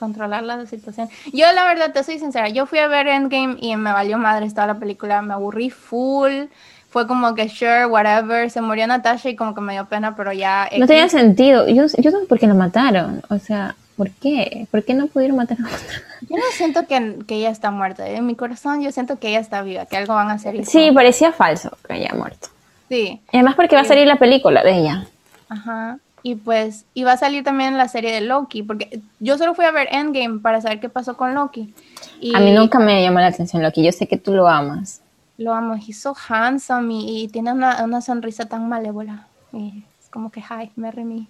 controlar 0.00 0.42
la 0.42 0.66
situación. 0.66 1.08
Yo 1.32 1.52
la 1.52 1.64
verdad 1.66 1.92
te 1.92 2.02
soy 2.02 2.18
sincera, 2.18 2.48
yo 2.48 2.66
fui 2.66 2.78
a 2.78 2.88
ver 2.88 3.06
Endgame 3.06 3.58
y 3.60 3.76
me 3.76 3.92
valió 3.92 4.16
madre 4.18 4.48
toda 4.48 4.66
la 4.66 4.78
película, 4.78 5.20
me 5.22 5.34
aburrí 5.34 5.70
full. 5.70 6.46
Fue 6.88 7.06
como 7.06 7.36
que 7.36 7.48
sure, 7.48 7.86
whatever, 7.86 8.50
se 8.50 8.60
murió 8.60 8.84
Natasha 8.88 9.28
y 9.28 9.36
como 9.36 9.54
que 9.54 9.60
me 9.60 9.74
dio 9.74 9.84
pena, 9.84 10.16
pero 10.16 10.32
ya... 10.32 10.68
No 10.76 10.88
tenía 10.88 11.08
sentido, 11.08 11.68
yo, 11.68 11.86
yo 11.86 12.10
no 12.10 12.18
sé 12.18 12.26
por 12.26 12.40
qué 12.40 12.48
la 12.48 12.54
mataron, 12.54 13.22
o 13.28 13.38
sea, 13.38 13.76
¿por 13.96 14.10
qué? 14.10 14.66
¿Por 14.72 14.82
qué 14.84 14.94
no 14.94 15.06
pudieron 15.06 15.36
matar 15.36 15.58
a 15.60 15.66
otra? 15.66 16.02
Yo 16.22 16.36
no 16.36 16.42
siento 16.52 16.86
que, 16.88 17.18
que, 17.28 17.36
ella 17.36 17.50
está 17.50 17.70
muerta, 17.70 18.08
en 18.08 18.26
mi 18.26 18.34
corazón 18.34 18.82
yo 18.82 18.90
siento 18.90 19.20
que 19.20 19.28
ella 19.28 19.38
está 19.38 19.62
viva, 19.62 19.86
que 19.86 19.98
algo 19.98 20.14
van 20.14 20.30
a 20.30 20.32
hacer. 20.32 20.66
Sí, 20.66 20.90
parecía 20.92 21.30
falso 21.30 21.78
que 21.86 21.92
haya 21.92 22.12
muerto. 22.14 22.48
Sí. 22.88 23.20
Y 23.30 23.36
además 23.36 23.54
porque 23.54 23.76
va 23.76 23.82
a 23.82 23.84
salir 23.84 24.08
la 24.08 24.16
película 24.16 24.64
de 24.64 24.78
ella. 24.78 25.06
Ajá. 25.50 25.98
Y 26.22 26.36
pues 26.36 26.84
iba 26.94 27.12
a 27.12 27.16
salir 27.16 27.44
también 27.44 27.76
la 27.76 27.88
serie 27.88 28.12
de 28.12 28.20
Loki, 28.20 28.62
porque 28.62 29.00
yo 29.20 29.36
solo 29.38 29.54
fui 29.54 29.64
a 29.64 29.70
ver 29.70 29.88
Endgame 29.90 30.40
para 30.40 30.60
saber 30.60 30.80
qué 30.80 30.88
pasó 30.88 31.16
con 31.16 31.34
Loki. 31.34 31.74
Y 32.20 32.34
a 32.34 32.40
mí 32.40 32.52
nunca 32.52 32.78
me 32.78 33.02
llamó 33.02 33.20
la 33.20 33.28
atención 33.28 33.62
Loki, 33.62 33.82
yo 33.84 33.92
sé 33.92 34.06
que 34.06 34.16
tú 34.16 34.32
lo 34.32 34.48
amas. 34.48 35.02
Lo 35.38 35.54
amo, 35.54 35.74
he's 35.74 35.98
so 35.98 36.14
handsome 36.28 36.92
y, 36.92 37.24
y 37.24 37.28
tiene 37.28 37.52
una, 37.52 37.82
una, 37.82 38.02
sonrisa 38.02 38.44
tan 38.44 38.68
malévola. 38.68 39.26
Y 39.52 39.84
es 39.98 40.10
como 40.10 40.30
que, 40.30 40.40
hi, 40.40 40.70
marry 40.76 41.04
me. 41.04 41.26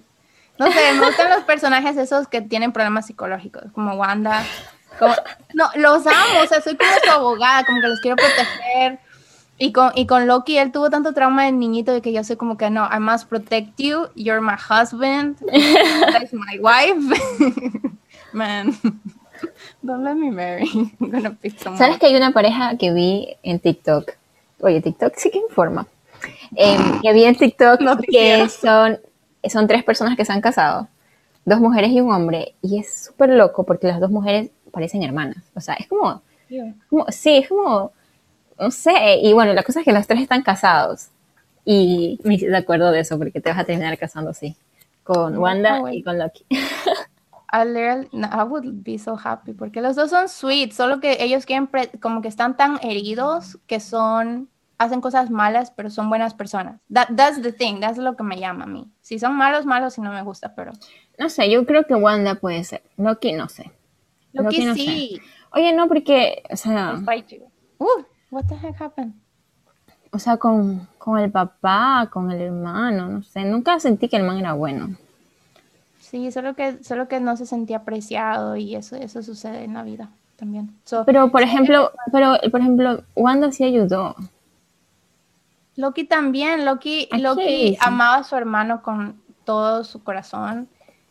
No 0.59 0.66
sé, 0.66 0.93
me 0.93 1.07
gustan 1.07 1.31
los 1.31 1.45
personajes 1.45 1.97
esos 1.97 2.27
que 2.27 2.43
tienen 2.43 2.73
problemas 2.73 3.07
psicológicos, 3.07 3.71
como 3.73 3.95
Wanda. 3.95 4.45
Como, 4.99 5.14
no, 5.55 5.71
los 5.77 6.05
amo, 6.05 6.41
o 6.43 6.47
sea, 6.47 6.61
soy 6.61 6.77
como 6.77 6.91
su 7.05 7.11
abogada, 7.11 7.64
como 7.64 7.81
que 7.81 7.87
los 7.87 8.01
quiero 8.01 8.16
proteger 8.16 8.99
y 9.63 9.73
con, 9.73 9.93
y 9.95 10.07
con 10.07 10.27
Loki, 10.27 10.57
él 10.57 10.73
tuvo 10.73 10.89
tanto 10.89 11.13
trauma 11.13 11.45
de 11.45 11.53
niñito 11.53 11.93
de 11.93 12.01
que 12.01 12.15
yo 12.15 12.25
soy 12.25 12.37
como 12.37 12.57
que 12.57 12.71
no, 12.71 12.89
I 12.91 12.99
must 12.99 13.29
protect 13.29 13.79
you, 13.79 14.07
you're 14.15 14.41
my 14.41 14.55
husband, 14.55 15.37
that's 16.13 16.33
my 16.33 16.59
wife. 16.59 17.21
Man, 18.33 18.73
don't 19.83 20.03
let 20.03 20.15
me 20.15 20.31
marry. 20.31 20.67
I'm 21.01 21.11
gonna 21.11 21.33
pick 21.33 21.59
someone. 21.59 21.79
¿Sabes 21.79 21.99
que 21.99 22.07
hay 22.07 22.17
una 22.17 22.33
pareja 22.33 22.79
que 22.79 22.91
vi 22.91 23.37
en 23.43 23.61
TikTok? 23.61 24.13
Oye, 24.61 24.81
TikTok 24.81 25.13
sí 25.17 25.31
que 25.31 25.39
informa. 25.39 25.87
Eh, 26.57 26.79
que 27.03 27.13
vi 27.13 27.25
en 27.25 27.37
TikTok 27.37 27.83
no 27.83 27.99
que 27.99 28.49
son, 28.49 28.99
son 29.47 29.67
tres 29.67 29.85
personas 29.85 30.17
que 30.17 30.25
se 30.25 30.33
han 30.33 30.41
casado, 30.41 30.89
dos 31.45 31.61
mujeres 31.61 31.91
y 31.91 32.01
un 32.01 32.13
hombre, 32.13 32.55
y 32.63 32.79
es 32.79 33.05
súper 33.05 33.29
loco 33.29 33.65
porque 33.65 33.89
las 33.89 34.01
dos 34.01 34.11
mujeres 34.11 34.49
parecen 34.73 35.03
hermanas. 35.03 35.45
O 35.55 35.61
sea, 35.61 35.75
es 35.75 35.87
como, 35.87 36.23
yeah. 36.49 36.75
como 36.89 37.05
sí, 37.11 37.37
es 37.37 37.49
como 37.51 37.93
no 38.61 38.71
sé, 38.71 39.19
y 39.23 39.33
bueno, 39.33 39.55
la 39.55 39.63
cosa 39.63 39.81
es 39.81 39.87
que 39.87 39.93
los 39.93 40.07
tres 40.07 40.21
están 40.21 40.43
casados. 40.43 41.09
Y 41.65 42.21
me 42.25 42.35
hice 42.35 42.49
de 42.49 42.57
acuerdo 42.57 42.91
de 42.91 43.01
eso, 43.01 43.19
porque 43.19 43.41
te 43.41 43.51
vas 43.51 43.59
a 43.59 43.65
terminar 43.65 43.97
casando 43.99 44.31
así, 44.31 44.55
con 45.03 45.39
Wanda 45.39 45.81
y 45.93 46.03
con 46.03 46.19
Loki. 46.19 46.45
I, 47.53 48.07
I 48.13 48.43
would 48.45 48.85
be 48.85 48.99
so 48.99 49.19
happy, 49.23 49.53
porque 49.53 49.81
los 49.81 49.97
dos 49.97 50.11
son 50.11 50.29
sweet, 50.29 50.73
solo 50.73 51.01
que 51.01 51.17
ellos 51.21 51.47
quieren, 51.47 51.69
como 52.01 52.23
que 52.23 52.29
están 52.29 52.57
tan 52.57 52.79
heridos 52.83 53.59
que 53.67 53.81
son, 53.81 54.49
hacen 54.79 55.01
cosas 55.01 55.31
malas, 55.31 55.73
pero 55.73 55.91
son 55.91 56.09
buenas 56.09 56.35
personas. 56.35 56.81
That, 56.93 57.09
that's 57.17 57.43
the 57.43 57.53
thing, 57.53 57.81
that's 57.81 57.99
lo 57.99 58.15
que 58.15 58.23
me 58.23 58.39
llama 58.39 58.65
a 58.65 58.69
mí. 58.69 58.89
Si 59.01 59.19
son 59.19 59.37
malos, 59.37 59.67
malos, 59.67 59.95
si 59.95 60.01
no 60.01 60.13
me 60.13 60.23
gusta, 60.23 60.55
pero... 60.55 60.73
No 61.19 61.29
sé, 61.29 61.51
yo 61.51 61.67
creo 61.67 61.85
que 61.85 61.95
Wanda 61.95 62.37
puede 62.37 62.63
ser. 62.63 62.83
Loki, 62.97 63.33
no 63.33 63.49
sé. 63.49 63.73
Loki, 64.33 64.73
sí. 64.75 65.21
Oye, 65.53 65.73
no, 65.73 65.89
porque, 65.89 66.43
o 66.51 66.57
sea... 66.57 66.95
Uh, 67.79 68.05
what 68.31 68.45
the 68.47 68.55
heck 68.55 68.81
happened? 68.81 69.14
O 70.12 70.18
sea, 70.18 70.37
con, 70.39 70.89
con 70.99 71.18
el 71.18 71.31
papá, 71.31 72.09
con 72.12 72.31
el 72.31 72.41
hermano, 72.41 73.09
no 73.09 73.22
sé. 73.22 73.45
Nunca 73.45 73.78
sentí 73.78 74.09
que 74.09 74.16
el 74.16 74.24
man 74.24 74.39
era 74.39 74.55
bueno. 74.55 74.97
Sí, 76.01 76.33
solo 76.33 76.55
que, 76.55 76.83
solo 76.83 77.07
que 77.07 77.20
no 77.20 77.37
se 77.37 77.47
sentía 77.47 77.78
apreciado 77.78 78.57
y 78.57 78.74
eso, 78.74 78.97
eso 78.97 79.22
sucede 79.22 79.62
en 79.62 79.74
la 79.74 79.85
vida 79.85 80.09
también. 80.37 80.74
pero 81.07 81.31
por 81.31 81.43
ejemplo, 81.43 81.93
pero 82.11 82.37
por 82.51 82.61
ejemplo, 82.61 83.05
Wanda 83.14 83.53
sí 83.53 83.62
ayudó. 83.62 84.16
Loki 85.76 86.05
también, 86.05 86.64
Loki, 86.64 87.09
Loki 87.12 87.76
amaba 87.81 88.16
a 88.16 88.24
su 88.24 88.35
hermano 88.37 88.83
con 88.83 89.20
todo 89.45 89.85
su 89.85 90.03
corazón. 90.03 90.68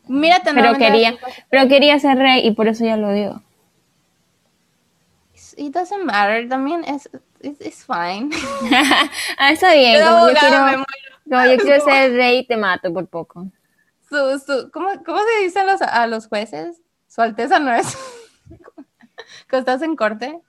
Mírate, 0.07 0.51
pero 0.53 0.73
quería, 0.73 1.15
pero 1.49 1.67
quería 1.67 1.99
ser 1.99 2.17
rey 2.17 2.45
y 2.45 2.51
por 2.51 2.67
eso 2.67 2.83
ya 2.83 2.97
lo 2.97 3.13
dio. 3.13 3.41
It 5.59 5.73
doesn't 5.73 6.05
matter, 6.05 6.47
también 6.47 6.85
es 6.85 7.09
it's, 7.41 7.83
fine. 7.83 8.29
ah, 9.37 9.51
está 9.51 9.73
bien, 9.73 10.01
como 10.05 10.29
yo, 10.29 10.35
quiero, 10.39 10.85
como 11.29 11.45
yo 11.45 11.57
quiero 11.57 11.83
ser 11.83 12.13
rey, 12.13 12.45
te 12.45 12.55
mato 12.55 12.93
por 12.93 13.07
poco 13.07 13.51
su, 14.09 14.69
¿cómo, 14.71 14.89
se 14.89 15.43
dice 15.43 15.59
a 15.59 16.07
los, 16.07 16.27
jueces? 16.27 16.81
Su 17.07 17.21
Alteza 17.21 17.59
no 17.59 17.73
es. 17.73 17.97
Cuando 19.49 19.71
estás 19.71 19.81
en 19.81 19.95
corte, 19.95 20.39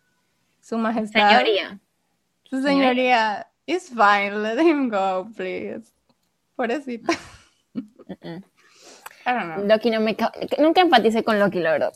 su 0.61 0.79
majestad. 0.79 1.29
Señoría. 1.29 1.79
Su 2.45 2.63
señoría. 2.63 3.47
It's 3.67 3.89
fine, 3.89 4.43
let 4.43 4.61
him 4.61 4.89
go, 4.89 5.29
please. 5.37 5.93
Pobrecito. 6.57 7.13
I 9.27 9.33
don't 9.33 9.55
know. 9.55 9.65
Loki 9.65 9.91
no 9.91 10.01
me. 10.01 10.17
Nunca 10.59 10.81
empaticé 10.81 11.23
con 11.23 11.39
Loki, 11.39 11.61
la 11.61 11.73
verdad. 11.73 11.93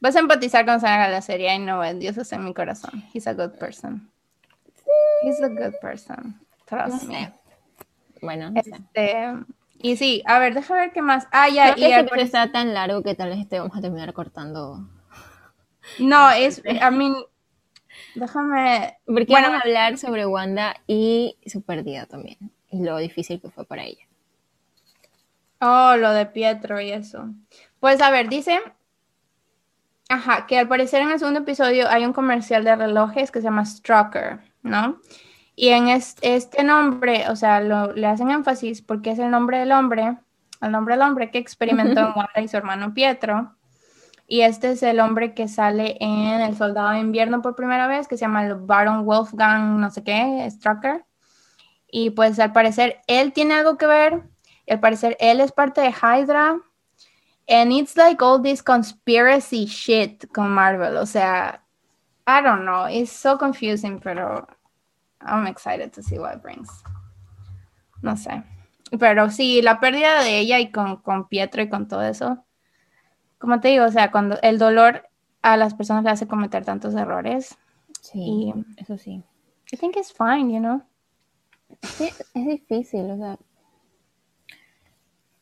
Vas 0.00 0.16
a 0.16 0.20
empatizar 0.20 0.64
con 0.64 0.80
salga 0.80 1.08
la 1.08 1.22
serie 1.22 1.54
y 1.54 1.58
no, 1.58 1.82
Dios 1.94 2.16
es 2.18 2.32
en 2.32 2.44
mi 2.44 2.54
corazón. 2.54 3.04
He's 3.12 3.26
a 3.26 3.34
good 3.34 3.58
person. 3.58 4.10
He's 5.22 5.42
a 5.42 5.48
good 5.48 5.74
person. 5.80 6.40
Trust 6.66 7.04
me. 7.04 7.32
Bueno, 8.20 8.50
no 8.50 8.60
este, 8.60 9.34
y 9.80 9.96
sí, 9.96 10.22
a 10.26 10.38
ver, 10.38 10.54
déjame 10.54 10.80
ver 10.80 10.92
qué 10.92 11.02
más. 11.02 11.28
Ah, 11.30 11.48
ya. 11.48 11.70
y 11.70 11.74
que 11.74 12.00
este 12.00 12.22
está 12.22 12.50
tan 12.50 12.74
largo 12.74 13.02
que 13.02 13.14
tal 13.14 13.30
vez 13.30 13.38
este 13.38 13.58
vamos 13.58 13.76
a 13.76 13.80
terminar 13.80 14.12
cortando. 14.12 14.88
No, 15.98 16.30
es, 16.30 16.62
a 16.80 16.90
mí, 16.90 17.14
déjame. 18.14 18.98
Porque 19.06 19.26
bueno, 19.28 19.48
vamos 19.48 19.62
a 19.62 19.66
hablar 19.66 19.98
sobre 19.98 20.26
Wanda 20.26 20.76
y 20.86 21.36
su 21.46 21.62
pérdida 21.62 22.06
también. 22.06 22.38
Y 22.70 22.82
lo 22.82 22.98
difícil 22.98 23.40
que 23.40 23.50
fue 23.50 23.64
para 23.64 23.84
ella. 23.84 24.04
Oh, 25.60 25.96
lo 25.96 26.12
de 26.12 26.26
Pietro 26.26 26.80
y 26.80 26.90
eso. 26.90 27.30
Pues 27.80 28.00
a 28.00 28.10
ver, 28.10 28.28
dice. 28.28 28.60
Ajá, 30.08 30.46
que 30.46 30.58
al 30.58 30.68
parecer 30.68 31.02
en 31.02 31.10
el 31.10 31.18
segundo 31.18 31.40
episodio 31.40 31.88
hay 31.88 32.04
un 32.04 32.12
comercial 32.12 32.64
de 32.64 32.74
relojes 32.74 33.30
que 33.30 33.40
se 33.40 33.44
llama 33.44 33.66
Strucker, 33.66 34.40
¿no? 34.62 35.00
Y 35.54 35.68
en 35.68 35.88
este, 35.88 36.62
nombre, 36.62 37.28
o 37.28 37.36
sea, 37.36 37.60
lo, 37.60 37.92
le 37.92 38.06
hacen 38.06 38.30
énfasis 38.30 38.80
porque 38.80 39.10
es 39.10 39.18
el 39.18 39.30
nombre 39.30 39.58
del 39.58 39.72
hombre, 39.72 40.16
el 40.60 40.70
nombre 40.70 40.94
del 40.94 41.02
hombre 41.02 41.30
que 41.30 41.38
experimentó 41.38 42.00
en 42.00 42.12
Wanda 42.14 42.40
y 42.40 42.48
su 42.48 42.56
hermano 42.56 42.94
Pietro. 42.94 43.54
Y 44.26 44.42
este 44.42 44.70
es 44.70 44.82
el 44.82 45.00
hombre 45.00 45.34
que 45.34 45.48
sale 45.48 45.96
en 46.00 46.40
El 46.40 46.56
Soldado 46.56 46.90
de 46.90 47.00
Invierno 47.00 47.42
por 47.42 47.56
primera 47.56 47.86
vez, 47.86 48.06
que 48.06 48.16
se 48.16 48.22
llama 48.22 48.46
el 48.46 48.54
Baron 48.54 49.04
Wolfgang, 49.04 49.80
no 49.80 49.90
sé 49.90 50.04
qué, 50.04 50.46
Strucker. 50.50 51.04
Y 51.90 52.10
pues 52.10 52.38
al 52.38 52.52
parecer 52.52 53.00
él 53.06 53.32
tiene 53.32 53.54
algo 53.54 53.76
que 53.78 53.86
ver. 53.86 54.22
Y 54.64 54.74
al 54.74 54.80
parecer 54.80 55.16
él 55.18 55.40
es 55.40 55.50
parte 55.52 55.80
de 55.80 55.90
Hydra. 55.90 56.60
And 57.48 57.72
it's 57.72 57.96
like 57.96 58.22
all 58.22 58.38
this 58.38 58.62
conspiracy 58.62 59.66
shit 59.66 60.30
con 60.32 60.50
Marvel. 60.50 60.98
O 60.98 61.06
sea, 61.06 61.60
I 62.26 62.42
don't 62.42 62.66
know. 62.66 62.84
It's 62.84 63.10
so 63.10 63.38
confusing, 63.38 64.00
pero 64.00 64.46
I'm 65.22 65.46
excited 65.46 65.92
to 65.94 66.02
see 66.02 66.18
what 66.18 66.36
it 66.36 66.42
brings. 66.42 66.68
No 68.02 68.16
sé. 68.16 68.44
Pero 68.98 69.30
sí, 69.30 69.62
la 69.62 69.80
pérdida 69.80 70.22
de 70.22 70.38
ella 70.38 70.58
y 70.58 70.70
con, 70.70 70.96
con 70.96 71.28
Pietro 71.28 71.62
y 71.62 71.68
con 71.68 71.88
todo 71.88 72.02
eso. 72.02 72.44
Como 73.38 73.60
te 73.60 73.68
digo, 73.68 73.86
o 73.86 73.90
sea, 73.90 74.10
cuando 74.10 74.38
el 74.42 74.58
dolor 74.58 75.08
a 75.42 75.56
las 75.56 75.74
personas 75.74 76.04
le 76.04 76.10
hace 76.10 76.26
cometer 76.26 76.64
tantos 76.64 76.94
errores. 76.94 77.56
Sí, 78.00 78.52
eso 78.76 78.98
sí. 78.98 79.22
I 79.72 79.76
think 79.76 79.96
it's 79.96 80.12
fine, 80.12 80.52
you 80.52 80.60
know. 80.60 80.82
Sí, 81.82 82.10
es 82.34 82.46
difícil, 82.46 83.10
o 83.10 83.16
sea. 83.16 83.38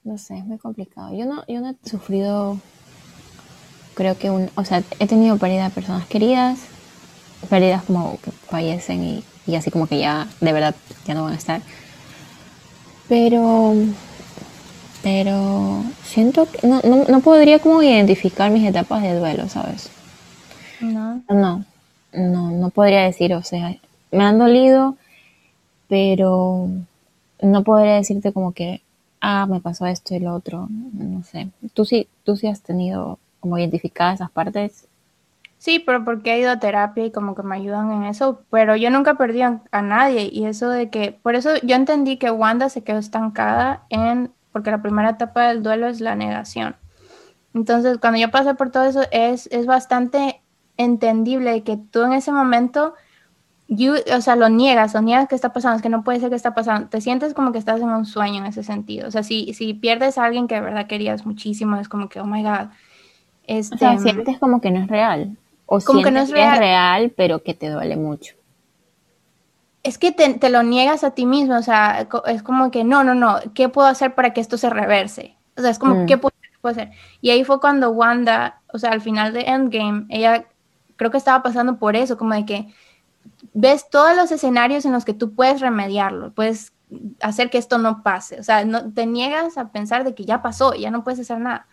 No 0.06 0.16
sé, 0.18 0.38
es 0.38 0.44
muy 0.46 0.58
complicado. 0.58 1.14
Yo 1.14 1.26
no, 1.26 1.44
yo 1.46 1.60
no 1.60 1.70
he 1.70 1.88
sufrido, 1.88 2.58
creo 3.94 4.16
que 4.16 4.30
un, 4.30 4.48
o 4.54 4.64
sea, 4.64 4.82
he 4.98 5.06
tenido 5.06 5.36
pérdida 5.36 5.64
de 5.64 5.70
personas 5.70 6.06
queridas, 6.06 6.60
pérdidas 7.50 7.84
como 7.84 8.18
que 8.22 8.30
fallecen 8.30 9.02
y 9.02 9.24
y 9.46 9.54
así 9.54 9.70
como 9.70 9.86
que 9.86 9.98
ya 9.98 10.26
de 10.40 10.52
verdad 10.52 10.74
ya 11.06 11.14
no 11.14 11.24
van 11.24 11.34
a 11.34 11.36
estar. 11.36 11.60
Pero, 13.08 13.74
pero 15.02 15.84
siento 16.02 16.50
que 16.50 16.66
no, 16.66 16.80
no, 16.82 17.20
podría 17.20 17.60
como 17.60 17.82
identificar 17.82 18.50
mis 18.50 18.68
etapas 18.68 19.02
de 19.02 19.14
duelo, 19.14 19.48
¿sabes? 19.48 19.88
No. 20.80 21.22
No, 21.28 21.64
no, 22.12 22.50
no 22.50 22.70
podría 22.70 23.02
decir, 23.04 23.32
o 23.34 23.44
sea, 23.44 23.76
me 24.10 24.24
han 24.24 24.38
dolido, 24.38 24.96
pero 25.88 26.68
no 27.40 27.62
podría 27.62 27.94
decirte 27.94 28.32
como 28.32 28.52
que, 28.52 28.82
ah, 29.20 29.46
me 29.46 29.60
pasó 29.60 29.86
esto 29.86 30.14
y 30.14 30.20
lo 30.20 30.34
otro, 30.34 30.68
no 30.70 31.22
sé. 31.22 31.48
¿Tú 31.74 31.84
sí, 31.84 32.08
tú 32.24 32.36
sí 32.36 32.46
has 32.46 32.62
tenido 32.62 33.18
como 33.40 33.58
identificadas 33.58 34.16
esas 34.16 34.30
partes? 34.30 34.88
Sí, 35.58 35.78
pero 35.78 36.04
porque 36.04 36.34
he 36.34 36.40
ido 36.40 36.50
a 36.50 36.60
terapia 36.60 37.06
y 37.06 37.10
como 37.10 37.34
que 37.34 37.42
me 37.42 37.56
ayudan 37.56 37.90
en 37.90 38.04
eso, 38.04 38.42
pero 38.50 38.76
yo 38.76 38.90
nunca 38.90 39.14
perdí 39.14 39.42
a, 39.42 39.60
nadie 39.82 40.28
y 40.30 40.44
eso 40.44 40.68
de 40.68 40.90
que, 40.90 41.18
por 41.22 41.34
eso 41.34 41.50
yo 41.62 41.76
entendí 41.76 42.18
que 42.18 42.30
Wanda 42.30 42.68
se 42.68 42.84
quedó 42.84 42.98
estancada 42.98 43.84
en, 43.88 44.32
porque 44.52 44.70
la 44.70 44.82
primera 44.82 45.10
etapa 45.10 45.48
del 45.48 45.62
duelo 45.62 45.88
es 45.88 46.00
la 46.00 46.14
negación. 46.14 46.76
Entonces, 47.54 47.98
cuando 47.98 48.20
yo 48.20 48.30
pasé 48.30 48.54
por 48.54 48.70
todo 48.70 48.84
eso, 48.84 49.02
es, 49.10 49.48
es 49.50 49.66
bastante 49.66 50.42
entendible 50.76 51.62
que 51.62 51.78
tú 51.78 52.02
en 52.02 52.12
ese 52.12 52.32
momento, 52.32 52.94
o 53.68 54.20
sea, 54.20 54.36
lo 54.36 54.48
niegas, 54.48 54.94
lo 54.94 55.02
niegas 55.02 55.28
que 55.28 55.34
está 55.34 55.52
pasando, 55.52 55.76
es 55.76 55.82
que 55.82 55.88
no 55.88 56.04
puede 56.04 56.20
ser 56.20 56.30
que 56.30 56.36
está 56.36 56.54
pasando, 56.54 56.88
te 56.88 57.00
sientes 57.00 57.34
como 57.34 57.50
que 57.50 57.58
estás 57.58 57.80
en 57.80 57.88
un 57.88 58.06
sueño 58.06 58.38
en 58.38 58.46
ese 58.46 58.62
sentido. 58.62 59.08
O 59.08 59.10
sea, 59.10 59.22
si, 59.22 59.54
si 59.54 59.74
pierdes 59.74 60.18
a 60.18 60.24
alguien 60.24 60.46
que 60.46 60.54
de 60.54 60.60
verdad 60.60 60.86
querías 60.86 61.26
muchísimo, 61.26 61.76
es 61.76 61.88
como 61.88 62.08
que, 62.08 62.20
oh 62.20 62.26
my 62.26 62.42
God. 62.42 62.68
Este, 63.44 63.74
o 63.74 63.78
sea, 63.78 63.98
sientes 63.98 64.38
como 64.38 64.60
que 64.60 64.70
no 64.70 64.80
es 64.80 64.88
real. 64.88 65.36
O 65.66 65.80
como 65.80 66.02
que 66.02 66.12
no 66.12 66.20
es 66.20 66.30
real. 66.30 67.12
pero 67.16 67.42
que 67.42 67.54
te 67.54 67.68
duele 67.68 67.96
mucho. 67.96 68.34
Es 69.82 69.98
que 69.98 70.12
te, 70.12 70.50
lo 70.50 70.62
niegas 70.62 71.04
a 71.04 71.12
ti 71.12 71.26
mismo, 71.26 71.56
o 71.56 71.62
sea, 71.62 72.08
es 72.26 72.42
como 72.42 72.70
que 72.72 72.82
no, 72.82 73.04
no, 73.04 73.14
no, 73.14 73.38
¿qué 73.54 73.68
puedo 73.68 73.86
hacer 73.86 74.14
para 74.16 74.32
que 74.32 74.40
esto 74.40 74.58
se 74.58 74.68
reverse? 74.68 75.36
O 75.56 75.60
sea, 75.60 75.70
es 75.70 75.78
como, 75.78 75.94
mm. 75.94 76.06
¿qué, 76.06 76.18
puedo, 76.18 76.34
hacer? 76.62 76.90
Y 77.20 77.30
ahí 77.30 77.44
fue 77.44 77.60
cuando 77.60 77.90
Wanda, 77.90 78.60
o 78.72 78.78
sea, 78.78 78.90
al 78.90 79.00
final 79.00 79.32
de 79.32 79.42
Endgame, 79.42 80.06
ella 80.08 80.46
creo 80.96 81.12
que 81.12 81.18
estaba 81.18 81.42
pasando 81.42 81.78
por 81.78 81.94
eso, 81.94 82.18
como 82.18 82.34
de 82.34 82.44
que 82.44 82.74
ves 83.52 83.88
todos 83.90 84.16
los 84.16 84.30
escenarios 84.32 84.84
en 84.84 84.92
los 84.92 85.04
que 85.04 85.14
tú 85.14 85.34
puedes 85.34 85.60
remediarlo, 85.60 86.32
puedes 86.32 86.72
hacer 87.20 87.50
que 87.50 87.58
esto 87.58 87.78
no 87.78 88.02
pase, 88.02 88.38
o 88.38 88.42
sea, 88.42 88.64
no, 88.64 88.92
te 88.92 89.06
niegas 89.06 89.58
a 89.58 89.72
pensar 89.72 90.04
de 90.04 90.14
que 90.14 90.24
ya 90.24 90.42
pasó, 90.42 90.74
ya 90.74 90.90
no 90.90 91.02
puedes 91.04 91.20
hacer 91.20 91.40
nada. 91.40 91.66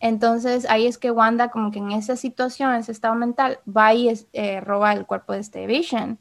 Entonces 0.00 0.66
ahí 0.68 0.86
es 0.86 0.98
que 0.98 1.10
Wanda 1.10 1.48
como 1.48 1.70
que 1.70 1.78
en 1.78 1.92
esa 1.92 2.16
situación, 2.16 2.74
ese 2.74 2.92
estado 2.92 3.14
mental, 3.14 3.60
va 3.66 3.94
y 3.94 4.12
eh, 4.32 4.60
roba 4.60 4.92
el 4.92 5.06
cuerpo 5.06 5.32
de 5.32 5.40
este 5.40 5.66
Vision. 5.66 6.18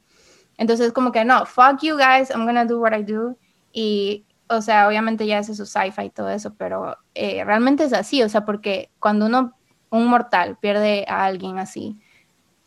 Entonces 0.58 0.94
como 0.94 1.12
que 1.12 1.26
no, 1.26 1.46
fuck 1.46 1.82
you 1.82 1.98
guys, 1.98 2.30
I'm 2.30 2.46
gonna 2.46 2.66
do 2.66 2.80
what 2.80 2.98
I 2.98 3.04
do. 3.04 3.38
Y, 3.72 4.26
o 4.48 4.62
sea, 4.62 4.88
obviamente 4.88 5.26
ya 5.26 5.40
hace 5.40 5.56
su 5.56 5.66
sci-fi 5.66 6.04
y 6.04 6.10
todo 6.12 6.30
eso, 6.30 6.54
pero 6.56 6.98
eh, 7.16 7.44
realmente 7.44 7.84
es 7.86 7.94
así, 7.94 8.22
o 8.24 8.30
sea, 8.30 8.46
porque 8.46 8.92
cuando 9.00 9.26
uno, 9.26 9.58
un 9.90 10.08
mortal, 10.08 10.58
pierde 10.60 11.06
a 11.08 11.26
alguien 11.26 11.60
así, 11.60 12.00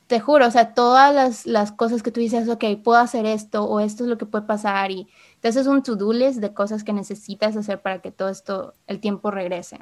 te 0.07 0.21
juro, 0.21 0.47
o 0.47 0.51
sea, 0.51 0.73
todas 0.73 1.15
las, 1.15 1.47
las, 1.47 1.73
cosas 1.73 2.03
que 2.03 2.13
tú 2.13 2.21
dices, 2.21 2.49
ok, 2.49 2.65
puedo 2.83 2.99
hacer 2.99 3.27
esto 3.27 3.65
o 3.65 3.81
esto 3.81 4.05
es 4.05 4.11
lo 4.11 4.19
que 4.19 4.27
puede 4.27 4.47
pasar 4.47 4.91
y 4.93 5.09
te 5.41 5.49
haces 5.49 5.67
un 5.67 5.83
to-do 5.83 6.13
list 6.13 6.39
de 6.39 6.55
cosas 6.55 6.85
que 6.85 6.93
necesitas 6.93 7.57
hacer 7.57 7.83
para 7.83 8.01
que 8.01 8.13
todo 8.13 8.29
esto, 8.29 8.75
el 8.87 9.01
tiempo 9.01 9.31
regrese 9.31 9.81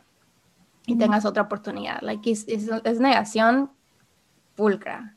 y 0.87 0.97
tengas 0.97 1.25
otra 1.25 1.43
oportunidad. 1.43 2.01
Like, 2.01 2.31
es, 2.31 2.47
es, 2.49 3.01
negación 3.01 3.70
pulcra. 4.55 5.16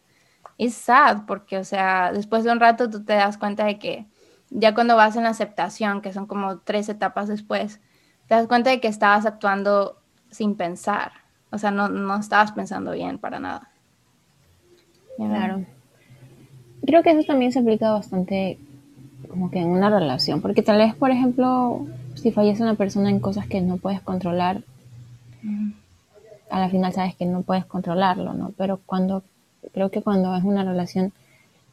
es 0.57 0.75
sad 0.75 1.25
porque, 1.25 1.57
o 1.57 1.63
sea, 1.63 2.11
después 2.11 2.43
de 2.43 2.51
un 2.51 2.59
rato 2.59 2.89
tú 2.89 3.03
te 3.03 3.13
das 3.13 3.37
cuenta 3.37 3.65
de 3.65 3.79
que 3.79 4.07
ya 4.49 4.73
cuando 4.73 4.95
vas 4.95 5.15
en 5.15 5.23
la 5.23 5.29
aceptación, 5.29 6.01
que 6.01 6.13
son 6.13 6.25
como 6.25 6.59
tres 6.59 6.89
etapas 6.89 7.27
después, 7.27 7.79
te 8.27 8.35
das 8.35 8.47
cuenta 8.47 8.69
de 8.71 8.81
que 8.81 8.87
estabas 8.87 9.25
actuando 9.25 10.01
sin 10.31 10.55
pensar. 10.55 11.11
O 11.51 11.57
sea, 11.57 11.71
no, 11.71 11.87
no 11.89 12.17
estabas 12.17 12.51
pensando 12.51 12.91
bien 12.91 13.19
para 13.19 13.39
nada. 13.39 13.71
Claro. 15.17 15.65
Creo 16.85 17.03
que 17.03 17.11
eso 17.11 17.23
también 17.25 17.51
se 17.51 17.59
aplica 17.59 17.91
bastante 17.91 18.57
como 19.29 19.51
que 19.51 19.59
en 19.59 19.67
una 19.67 19.89
relación, 19.89 20.41
porque 20.41 20.61
tal 20.61 20.77
vez, 20.77 20.95
por 20.95 21.11
ejemplo, 21.11 21.85
si 22.15 22.31
fallece 22.31 22.63
una 22.63 22.75
persona 22.75 23.09
en 23.09 23.19
cosas 23.19 23.47
que 23.47 23.61
no 23.61 23.77
puedes 23.77 24.01
controlar, 24.01 24.61
a 26.49 26.59
la 26.59 26.69
final 26.69 26.93
sabes 26.93 27.15
que 27.15 27.25
no 27.25 27.41
puedes 27.41 27.65
controlarlo, 27.65 28.33
¿no? 28.33 28.53
Pero 28.57 28.79
cuando, 28.85 29.23
creo 29.73 29.89
que 29.89 30.01
cuando 30.01 30.35
es 30.35 30.43
una 30.43 30.63
relación, 30.63 31.11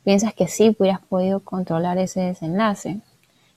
piensas 0.05 0.35
que 0.35 0.49
sí 0.49 0.75
hubieras 0.77 1.01
podido 1.01 1.41
controlar 1.41 1.99
ese 1.99 2.21
desenlace, 2.21 2.99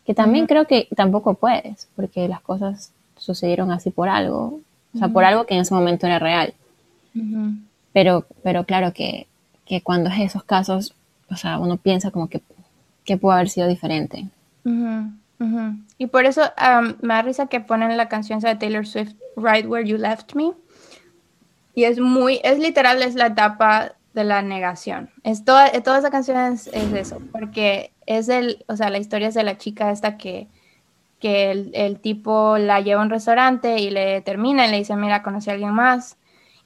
que 0.06 0.14
también 0.14 0.48
creo 0.48 0.66
que 0.66 0.88
tampoco 0.96 1.34
puedes, 1.34 1.88
porque 1.96 2.28
las 2.28 2.42
cosas 2.42 2.92
sucedieron 3.18 3.72
así 3.72 3.90
por 3.90 4.10
algo, 4.10 4.60
o 4.94 4.98
sea, 4.98 5.10
por 5.10 5.26
algo 5.26 5.46
que 5.46 5.56
en 5.56 5.62
ese 5.62 5.74
momento 5.74 6.08
era 6.08 6.20
real. 6.20 6.54
Pero, 7.94 8.26
pero 8.44 8.64
claro 8.64 8.94
que, 8.94 9.27
que, 9.68 9.82
cuando 9.82 10.10
es 10.10 10.20
esos 10.20 10.44
casos, 10.44 10.94
o 11.30 11.36
sea, 11.36 11.60
uno 11.60 11.78
piensa 11.78 12.12
como 12.12 12.28
que, 12.28 12.42
que 13.04 13.18
pudo 13.18 13.34
haber 13.34 13.50
sido 13.50 13.68
diferente. 13.68 14.28
Y 15.98 16.08
por 16.08 16.26
eso 16.26 16.42
me 17.02 17.14
da 17.14 17.22
risa 17.22 17.48
que 17.48 17.60
ponen 17.60 17.96
la 17.96 18.10
canción 18.10 18.40
de 18.40 18.56
Taylor 18.56 18.86
Swift, 18.86 19.14
Right 19.36 19.66
Where 19.66 19.88
You 19.88 19.98
Left 19.98 20.34
Me. 20.36 20.54
Y 21.76 21.84
es 21.84 22.00
muy, 22.00 22.40
es 22.44 22.60
literal, 22.60 23.02
es 23.04 23.16
la 23.16 23.28
etapa 23.28 23.94
de 24.14 24.24
la 24.24 24.42
negación. 24.42 25.12
Es 25.24 25.46
toda, 25.46 25.72
toda 25.84 26.00
esa 26.00 26.10
canción 26.10 26.54
es, 26.54 26.68
eso, 26.68 27.22
porque 27.32 27.92
es 28.08 28.30
el, 28.30 28.66
o 28.68 28.76
sea, 28.76 28.90
la 28.90 28.98
historia 28.98 29.28
es 29.28 29.36
de 29.36 29.44
la 29.44 29.58
chica 29.58 29.92
esta 29.92 30.18
que, 30.18 30.48
que 31.20 31.52
el, 31.52 31.72
el, 31.76 32.00
tipo 32.00 32.58
la 32.58 32.82
lleva 32.82 33.02
a 33.02 33.06
un 33.06 33.12
restaurante 33.12 33.78
y 33.78 33.92
le 33.92 34.22
termina 34.22 34.66
y 34.66 34.72
le 34.72 34.78
dice, 34.78 34.96
mira, 34.96 35.22
conocí 35.22 35.52
a 35.52 35.54
alguien 35.54 35.74
más. 35.74 36.18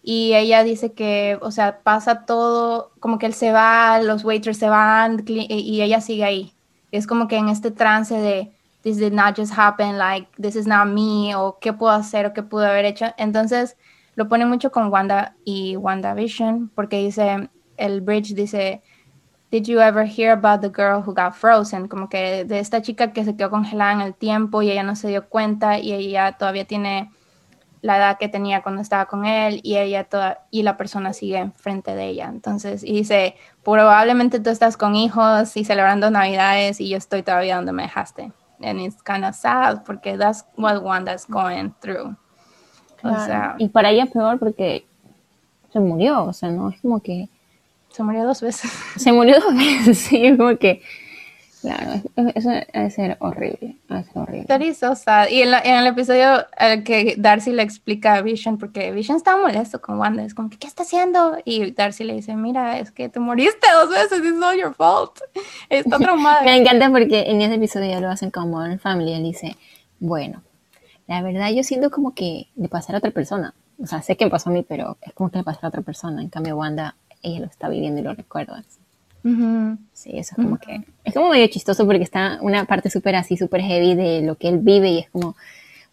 Y 0.03 0.33
ella 0.33 0.63
dice 0.63 0.93
que, 0.93 1.37
o 1.41 1.51
sea, 1.51 1.81
pasa 1.83 2.25
todo, 2.25 2.91
como 2.99 3.19
que 3.19 3.27
él 3.27 3.33
se 3.33 3.51
va, 3.51 4.01
los 4.01 4.23
waiters 4.23 4.57
se 4.57 4.69
van 4.69 5.23
y 5.27 5.81
ella 5.81 6.01
sigue 6.01 6.23
ahí. 6.23 6.53
Es 6.91 7.07
como 7.07 7.27
que 7.27 7.37
en 7.37 7.49
este 7.49 7.71
trance 7.71 8.15
de, 8.15 8.51
this 8.81 8.97
did 8.97 9.13
not 9.13 9.37
just 9.37 9.53
happen, 9.55 9.97
like, 9.97 10.27
this 10.41 10.55
is 10.55 10.67
not 10.67 10.87
me, 10.87 11.35
o 11.35 11.57
qué 11.59 11.73
puedo 11.73 11.93
hacer, 11.93 12.25
o 12.25 12.33
qué 12.33 12.43
pude 12.43 12.67
haber 12.67 12.85
hecho. 12.85 13.07
Entonces, 13.17 13.77
lo 14.15 14.27
pone 14.27 14.45
mucho 14.45 14.71
con 14.71 14.91
Wanda 14.91 15.35
y 15.45 15.75
WandaVision, 15.77 16.69
porque 16.73 16.97
dice, 16.97 17.49
el 17.77 18.01
bridge 18.01 18.33
dice, 18.33 18.81
Did 19.51 19.65
you 19.65 19.81
ever 19.81 20.05
hear 20.05 20.31
about 20.31 20.61
the 20.61 20.69
girl 20.69 21.01
who 21.01 21.13
got 21.13 21.33
frozen? 21.33 21.89
Como 21.89 22.07
que 22.07 22.45
de 22.45 22.59
esta 22.59 22.81
chica 22.81 23.11
que 23.11 23.25
se 23.25 23.35
quedó 23.35 23.49
congelada 23.49 23.91
en 23.91 23.99
el 23.99 24.13
tiempo 24.13 24.61
y 24.61 24.71
ella 24.71 24.83
no 24.83 24.95
se 24.95 25.09
dio 25.09 25.27
cuenta 25.27 25.77
y 25.77 25.91
ella 25.91 26.37
todavía 26.37 26.63
tiene 26.63 27.11
la 27.81 27.97
edad 27.97 28.17
que 28.19 28.29
tenía 28.29 28.61
cuando 28.61 28.81
estaba 28.81 29.05
con 29.05 29.25
él 29.25 29.59
y 29.63 29.77
ella 29.77 30.03
toda, 30.03 30.45
y 30.51 30.63
la 30.63 30.77
persona 30.77 31.13
sigue 31.13 31.37
enfrente 31.37 31.95
de 31.95 32.07
ella. 32.07 32.29
Entonces, 32.29 32.83
y 32.83 32.93
dice, 32.93 33.35
probablemente 33.63 34.39
tú 34.39 34.49
estás 34.49 34.77
con 34.77 34.95
hijos 34.95 35.55
y 35.57 35.65
celebrando 35.65 36.11
navidades 36.11 36.79
y 36.79 36.89
yo 36.89 36.97
estoy 36.97 37.23
todavía 37.23 37.55
donde 37.55 37.71
me 37.71 37.83
dejaste. 37.83 38.31
And 38.63 38.79
it's 38.79 39.01
kind 39.01 39.25
of 39.25 39.35
sad 39.35 39.83
porque 39.83 40.17
that's 40.17 40.45
what 40.57 40.83
Wanda's 40.83 41.25
going 41.27 41.71
through. 41.81 42.15
y 43.57 43.69
para 43.69 43.89
ella 43.89 44.05
peor 44.05 44.37
porque 44.37 44.85
se 45.73 45.79
murió, 45.79 46.25
o 46.25 46.33
sea, 46.33 46.49
no 46.49 46.69
es 46.69 46.79
como 46.81 46.99
que... 46.99 47.29
Se 47.89 48.03
murió 48.03 48.23
dos 48.25 48.41
veces. 48.41 48.71
Se 48.95 49.11
murió 49.11 49.39
dos 49.39 49.55
veces, 49.57 49.97
sí, 49.97 50.37
como 50.37 50.57
que... 50.57 50.81
Claro, 51.61 52.01
eso 52.33 52.49
debe 52.49 52.89
ser 52.89 53.17
horrible, 53.19 53.77
debe 53.87 54.03
ser 54.03 54.17
horrible. 54.17 54.45
That 54.45 54.61
is 54.61 54.77
so 54.77 54.95
sad. 54.95 55.29
Y 55.29 55.43
en, 55.43 55.53
en 55.53 55.75
el 55.75 55.87
episodio 55.87 56.47
el 56.57 56.83
que 56.83 57.15
Darcy 57.17 57.51
le 57.51 57.61
explica 57.61 58.15
a 58.15 58.21
Vision, 58.23 58.57
porque 58.57 58.91
Vision 58.91 59.17
está 59.17 59.37
molesto 59.37 59.79
con 59.79 59.99
Wanda, 59.99 60.23
es 60.23 60.33
como, 60.33 60.49
¿qué 60.49 60.65
está 60.65 60.81
haciendo? 60.81 61.37
Y 61.45 61.71
Darcy 61.71 62.03
le 62.03 62.15
dice, 62.15 62.35
mira, 62.35 62.79
es 62.79 62.91
que 62.91 63.09
te 63.09 63.19
moriste 63.19 63.67
dos 63.73 63.89
veces, 63.89 64.19
it's 64.25 64.33
not 64.33 64.55
your 64.55 64.73
fault. 64.73 65.19
Está 65.69 65.97
traumada. 65.99 66.41
Me 66.41 66.57
encanta 66.57 66.89
porque 66.89 67.29
en 67.29 67.41
ese 67.41 67.55
episodio 67.55 67.91
ya 67.91 67.99
lo 67.99 68.09
hacen 68.09 68.31
como 68.31 68.65
en 68.65 68.79
Family, 68.79 69.13
él 69.13 69.23
dice, 69.23 69.55
bueno, 69.99 70.41
la 71.07 71.21
verdad 71.21 71.51
yo 71.51 71.63
siento 71.63 71.91
como 71.91 72.15
que 72.15 72.47
le 72.55 72.69
pasara 72.69 72.97
a 72.97 72.99
otra 72.99 73.11
persona. 73.11 73.53
O 73.77 73.85
sea, 73.85 74.01
sé 74.01 74.17
que 74.17 74.25
me 74.25 74.31
pasó 74.31 74.49
a 74.49 74.53
mí, 74.53 74.63
pero 74.67 74.97
es 75.01 75.13
como 75.13 75.29
que 75.29 75.37
le 75.37 75.43
pasara 75.43 75.67
a 75.67 75.69
otra 75.69 75.81
persona. 75.81 76.21
En 76.21 76.29
cambio, 76.29 76.55
Wanda, 76.55 76.95
ella 77.21 77.41
lo 77.41 77.45
está 77.45 77.69
viviendo 77.69 77.99
y 78.01 78.03
lo 78.03 78.13
recuerda. 78.13 78.63
Sí, 79.23 80.17
eso 80.17 80.35
es 80.37 80.43
como 80.43 80.57
que. 80.57 80.83
Es 81.03 81.13
como 81.13 81.29
medio 81.29 81.47
chistoso 81.47 81.85
porque 81.85 82.03
está 82.03 82.39
una 82.41 82.65
parte 82.65 82.89
súper 82.89 83.15
así, 83.15 83.37
súper 83.37 83.61
heavy 83.61 83.95
de 83.95 84.21
lo 84.21 84.35
que 84.35 84.49
él 84.49 84.59
vive 84.59 84.89
y 84.89 84.99
es 84.99 85.09
como, 85.09 85.35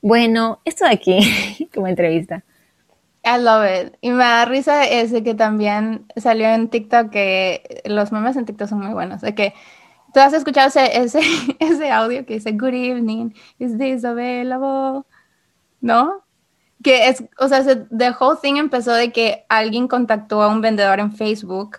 bueno, 0.00 0.60
esto 0.64 0.84
de 0.84 0.92
aquí, 0.92 1.68
como 1.74 1.86
entrevista. 1.86 2.44
I 3.24 3.40
love 3.40 3.66
it. 3.66 3.94
Y 4.00 4.10
me 4.10 4.24
da 4.24 4.44
risa 4.44 4.84
ese 4.86 5.22
que 5.22 5.34
también 5.34 6.06
salió 6.16 6.48
en 6.48 6.68
TikTok, 6.68 7.10
que 7.10 7.82
los 7.84 8.12
memes 8.12 8.36
en 8.36 8.46
TikTok 8.46 8.68
son 8.68 8.80
muy 8.80 8.94
buenos. 8.94 9.20
De 9.20 9.34
que 9.34 9.54
tú 10.14 10.20
has 10.20 10.32
escuchado 10.32 10.68
ese, 10.68 10.98
ese, 10.98 11.20
ese 11.58 11.90
audio 11.90 12.24
que 12.24 12.34
dice, 12.34 12.52
Good 12.52 12.74
evening, 12.74 13.30
is 13.58 13.76
this 13.76 14.04
available? 14.04 15.02
¿No? 15.80 16.22
Que 16.82 17.08
es, 17.08 17.24
o 17.38 17.48
sea, 17.48 17.64
the 17.64 18.14
whole 18.18 18.38
thing 18.40 18.56
empezó 18.56 18.92
de 18.92 19.12
que 19.12 19.44
alguien 19.48 19.88
contactó 19.88 20.42
a 20.42 20.48
un 20.48 20.60
vendedor 20.60 21.00
en 21.00 21.12
Facebook 21.12 21.78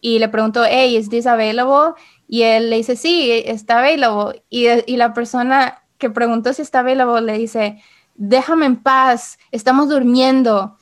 y 0.00 0.18
le 0.18 0.28
preguntó, 0.28 0.64
hey, 0.64 0.96
is 0.96 1.10
this 1.10 1.26
available? 1.26 1.94
Y 2.28 2.42
él 2.42 2.70
le 2.70 2.76
dice, 2.76 2.96
sí, 2.96 3.30
está 3.44 3.80
available. 3.80 4.42
Y, 4.50 4.66
y 4.86 4.96
la 4.96 5.12
persona 5.12 5.82
que 5.98 6.10
preguntó 6.10 6.52
si 6.52 6.62
está 6.62 6.80
available 6.80 7.20
le 7.20 7.38
dice, 7.38 7.82
déjame 8.14 8.66
en 8.66 8.76
paz, 8.76 9.38
estamos 9.50 9.88
durmiendo. 9.88 10.76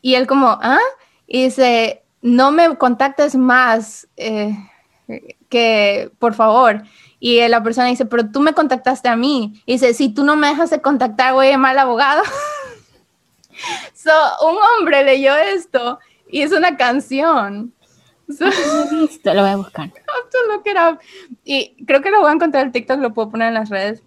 Y 0.00 0.14
él 0.14 0.26
como, 0.26 0.48
¿ah? 0.48 0.78
Y 1.26 1.44
dice, 1.44 2.04
no 2.20 2.52
me 2.52 2.76
contactes 2.76 3.36
más, 3.36 4.08
eh, 4.16 4.56
que 5.48 6.10
por 6.18 6.34
favor. 6.34 6.82
Y 7.20 7.46
la 7.48 7.62
persona 7.62 7.88
dice, 7.88 8.06
pero 8.06 8.30
tú 8.30 8.40
me 8.40 8.54
contactaste 8.54 9.08
a 9.08 9.16
mí. 9.16 9.62
Y 9.66 9.74
dice, 9.74 9.94
si 9.94 10.08
tú 10.08 10.24
no 10.24 10.36
me 10.36 10.48
dejas 10.48 10.70
de 10.70 10.82
contactar, 10.82 11.32
voy 11.32 11.46
a 11.46 11.50
llamar 11.50 11.72
al 11.72 11.80
abogado. 11.80 12.22
so, 13.94 14.10
un 14.46 14.56
hombre 14.56 15.04
leyó 15.04 15.34
esto 15.36 15.98
y 16.30 16.42
es 16.42 16.52
una 16.52 16.76
canción. 16.76 17.72
Lo 18.26 19.42
voy 19.42 19.50
a 19.50 19.56
buscar. 19.56 19.92
Y 21.44 21.84
creo 21.84 22.02
que 22.02 22.10
lo 22.10 22.20
voy 22.20 22.30
a 22.30 22.34
encontrar 22.34 22.66
en 22.66 22.72
TikTok, 22.72 23.00
lo 23.00 23.14
puedo 23.14 23.30
poner 23.30 23.48
en 23.48 23.54
las 23.54 23.70
redes. 23.70 24.02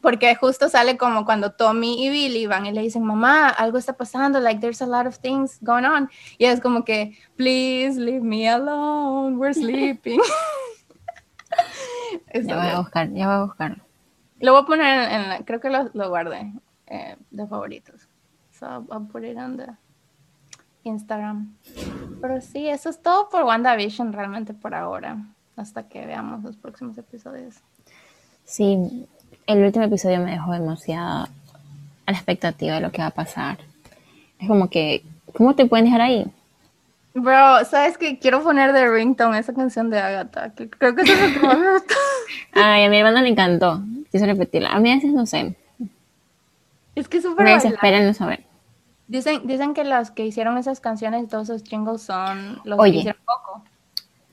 Porque 0.00 0.34
justo 0.34 0.68
sale 0.68 0.96
como 0.96 1.26
cuando 1.26 1.52
Tommy 1.52 2.04
y 2.04 2.08
Billy 2.08 2.46
van 2.46 2.66
y 2.66 2.72
le 2.72 2.80
dicen, 2.80 3.04
mamá, 3.04 3.50
algo 3.50 3.76
está 3.76 3.92
pasando, 3.92 4.40
like 4.40 4.60
there's 4.60 4.80
a 4.80 4.86
lot 4.86 5.06
of 5.06 5.18
things 5.18 5.58
going 5.60 5.84
on. 5.84 6.08
Y 6.38 6.46
es 6.46 6.60
como 6.60 6.84
que, 6.84 7.18
please 7.36 8.00
leave 8.00 8.22
me 8.22 8.48
alone, 8.48 9.36
we're 9.36 9.52
sleeping. 9.52 10.20
ya 12.34 12.56
voy 12.56 12.68
a 12.68 12.78
buscar, 12.78 13.12
ya 13.12 13.26
voy 13.26 13.36
a 13.36 13.44
buscar. 13.44 13.82
Lo 14.38 14.52
voy 14.52 14.62
a 14.62 14.66
poner 14.66 15.10
en, 15.10 15.44
creo 15.44 15.60
que 15.60 15.68
lo, 15.68 15.90
lo 15.92 16.08
guardé 16.08 16.54
eh, 16.86 17.16
de 17.30 17.46
favoritos. 17.46 18.08
So 18.52 18.86
I'll 18.90 19.06
put 19.06 19.24
it 19.24 19.36
on 19.36 19.58
the 19.58 19.76
Instagram. 20.84 21.54
Pero 22.20 22.40
sí, 22.40 22.68
eso 22.68 22.90
es 22.90 23.00
todo 23.00 23.28
por 23.28 23.44
WandaVision 23.44 24.12
realmente 24.12 24.54
por 24.54 24.74
ahora, 24.74 25.18
hasta 25.56 25.84
que 25.84 26.06
veamos 26.06 26.42
los 26.42 26.56
próximos 26.56 26.96
episodios. 26.98 27.56
Sí, 28.44 29.06
el 29.46 29.64
último 29.64 29.84
episodio 29.84 30.20
me 30.20 30.32
dejó 30.32 30.52
demasiado 30.52 31.28
a 32.06 32.12
la 32.12 32.16
expectativa 32.16 32.74
de 32.74 32.80
lo 32.80 32.90
que 32.90 33.02
va 33.02 33.08
a 33.08 33.12
pasar. 33.12 33.58
Es 34.38 34.48
como 34.48 34.68
que, 34.68 35.02
¿cómo 35.34 35.54
te 35.54 35.66
pueden 35.66 35.84
dejar 35.84 36.00
ahí? 36.00 36.26
Bro, 37.14 37.64
¿sabes 37.64 37.98
que 37.98 38.18
Quiero 38.18 38.42
poner 38.42 38.72
de 38.72 38.88
ringtone 38.88 39.38
esa 39.38 39.52
canción 39.52 39.90
de 39.90 39.98
Agatha, 39.98 40.54
que 40.54 40.70
creo 40.70 40.94
que 40.94 41.02
es 41.02 41.08
lo 41.08 41.40
que 41.40 41.46
más 41.46 41.58
me 41.58 41.72
gusta. 41.72 41.94
Ay, 42.52 42.84
a 42.84 42.90
mi 42.90 42.98
hermana 42.98 43.22
le 43.22 43.28
encantó. 43.28 43.82
Quise 44.10 44.26
repetirla. 44.26 44.70
A 44.70 44.80
mí 44.80 44.90
a 44.90 44.94
veces 44.96 45.12
no 45.12 45.26
sé. 45.26 45.56
Es 46.94 47.08
que 47.08 47.18
es 47.18 47.22
súper 47.22 47.44
Me 47.44 47.54
desesperan 47.54 48.06
no 48.06 48.14
saber. 48.14 48.44
Dicen, 49.10 49.44
dicen 49.44 49.74
que 49.74 49.82
los 49.82 50.12
que 50.12 50.24
hicieron 50.24 50.56
esas 50.56 50.78
canciones 50.78 51.26
todos 51.26 51.50
esos 51.50 51.64
jingles 51.68 52.00
son 52.00 52.60
los 52.62 52.80
que 52.80 52.90
hicieron 52.90 53.20
poco. 53.24 53.64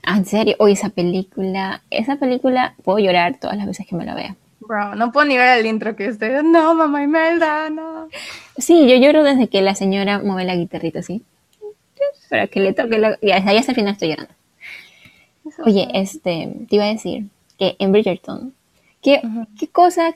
Ah, 0.04 0.18
en 0.18 0.26
serio, 0.26 0.56
oye, 0.60 0.74
esa 0.74 0.90
película, 0.90 1.82
esa 1.90 2.18
película 2.18 2.76
puedo 2.84 3.00
llorar 3.00 3.40
todas 3.40 3.58
las 3.58 3.66
veces 3.66 3.88
que 3.88 3.96
me 3.96 4.06
la 4.06 4.14
vea. 4.14 4.36
Bro, 4.60 4.94
no 4.94 5.12
puedo 5.12 5.26
ni 5.26 5.36
ver 5.36 5.58
el 5.58 5.66
intro 5.66 5.96
que 5.96 6.06
estoy. 6.06 6.30
No, 6.44 6.76
mamá 6.76 7.02
Imelda, 7.02 7.72
no. 7.72 8.08
Sí, 8.60 8.88
yo 8.88 8.96
lloro 8.98 9.24
desde 9.24 9.48
que 9.48 9.64
la 9.64 9.74
señora 9.74 10.20
mueve 10.20 10.46
la 10.46 10.56
guitarrita 10.56 11.00
así. 11.00 11.24
Para 12.30 12.46
que 12.46 12.60
le 12.60 12.74
toque 12.74 13.00
la. 13.00 13.18
Y 13.20 13.32
ahí 13.32 13.58
hasta 13.58 13.72
el 13.72 13.76
final 13.78 13.94
estoy 13.94 14.10
llorando. 14.10 14.34
Oye, 15.66 15.88
este, 15.96 16.54
te 16.70 16.76
iba 16.76 16.86
a 16.86 16.90
decir 16.90 17.26
que 17.58 17.76
en 17.80 17.92
Bridgerton, 17.92 18.54
¿qué, 19.02 19.24
¿qué 19.58 19.68
cosa 19.70 20.14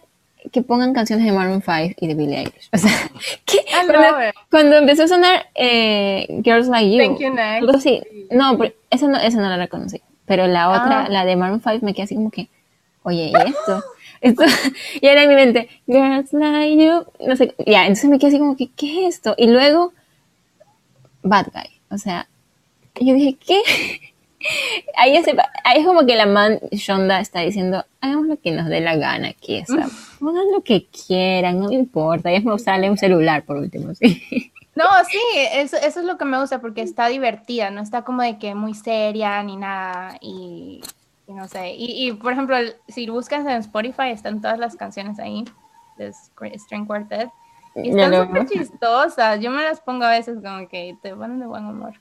que 0.52 0.62
pongan 0.62 0.94
canciones 0.94 1.26
de 1.26 1.32
Maroon 1.32 1.62
5 1.62 1.96
y 2.00 2.08
de 2.08 2.14
Billie 2.16 2.38
Eilish. 2.40 2.70
O 2.74 2.78
sea, 2.78 2.92
Cuando, 3.72 3.94
love 3.94 4.30
it. 4.30 4.36
cuando 4.50 4.76
empezó 4.78 5.04
a 5.04 5.08
sonar 5.08 5.46
eh, 5.56 6.28
Girls 6.44 6.68
Like 6.68 6.92
You, 6.92 6.98
Thank 7.04 7.20
you, 7.20 7.34
next. 7.34 7.86
No, 8.32 8.58
pero 8.58 8.74
esa 8.90 9.08
no, 9.08 9.18
esa 9.20 9.38
no 9.42 9.50
la 9.50 9.58
reconocí. 9.58 10.02
Pero 10.26 10.48
la 10.48 10.70
otra, 10.70 11.06
Ah. 11.06 11.10
la 11.10 11.26
de 11.26 11.36
Maroon 11.36 11.62
5, 11.62 11.86
me 11.86 11.94
quedé 11.94 12.04
así 12.04 12.16
como 12.16 12.32
que, 12.32 12.48
oye, 13.04 13.32
¿y 13.34 13.50
esto? 13.50 13.84
esto 14.22 14.44
y 15.02 15.08
era 15.08 15.24
en 15.24 15.30
mi 15.30 15.36
mente, 15.36 15.68
Girls 15.88 16.32
Like 16.34 16.84
You, 16.84 17.06
no 17.28 17.36
sé, 17.36 17.54
ya, 17.66 17.82
entonces 17.84 18.10
me 18.10 18.18
quedé 18.20 18.30
así 18.30 18.40
como 18.40 18.56
que, 18.56 18.70
¿qué 18.76 19.08
es 19.08 19.16
esto? 19.16 19.36
Y 19.38 19.48
luego, 19.48 19.94
Bad 21.24 21.48
Guy. 21.54 21.70
O 21.90 21.98
sea, 21.98 22.28
yo 23.00 23.14
dije, 23.14 23.36
¿qué? 23.46 23.62
Ahí 24.98 25.16
es, 25.16 25.26
ahí 25.64 25.80
es 25.80 25.86
como 25.86 26.06
que 26.06 26.16
la 26.16 26.26
man 26.26 26.60
Shonda 26.72 27.20
está 27.20 27.42
diciendo, 27.42 27.86
hagamos 28.00 28.28
lo 28.28 28.40
que 28.40 28.52
nos 28.52 28.68
dé 28.68 28.82
la 28.82 28.96
gana 28.96 29.30
aquí, 29.30 29.62
o 29.62 29.66
sea, 29.66 29.88
pongan 30.20 30.52
lo 30.52 30.62
que 30.62 30.88
quieran, 30.88 31.60
no 31.60 31.70
me 31.70 31.76
importa, 31.76 32.32
ya 32.32 32.40
me 32.42 32.58
sale 32.60 32.90
un 32.90 32.98
celular 32.98 33.44
por 33.44 33.58
último, 33.58 33.94
sí. 33.96 34.52
No, 34.74 34.86
sí, 35.10 35.20
eso, 35.52 35.76
eso 35.76 36.00
es 36.00 36.06
lo 36.06 36.18
que 36.18 36.24
me 36.24 36.40
gusta 36.40 36.62
porque 36.62 36.82
está 36.82 37.08
divertida, 37.08 37.72
no 37.72 37.82
está 37.82 38.04
como 38.04 38.22
de 38.22 38.40
que 38.40 38.56
muy 38.56 38.74
seria 38.74 39.44
ni 39.44 39.58
nada 39.58 40.18
y, 40.22 40.82
y 41.28 41.34
no 41.34 41.50
sé. 41.50 41.74
Y, 41.74 42.08
y, 42.08 42.14
por 42.14 42.32
ejemplo, 42.32 42.56
si 42.88 43.10
buscas 43.10 43.42
en 43.42 43.58
Spotify 43.58 44.12
están 44.12 44.40
todas 44.40 44.58
las 44.58 44.78
canciones 44.78 45.20
ahí 45.20 45.44
de 45.98 46.14
String 46.58 46.86
Quartet 46.86 47.30
y 47.76 47.90
están 47.90 48.28
súper 48.28 48.46
chistosas. 48.48 49.40
Yo 49.40 49.52
me 49.52 49.64
las 49.64 49.82
pongo 49.82 50.06
a 50.06 50.12
veces 50.12 50.40
como 50.42 50.68
que 50.68 50.98
te 51.02 51.16
ponen 51.16 51.40
de 51.40 51.46
buen 51.46 51.66
humor. 51.66 51.94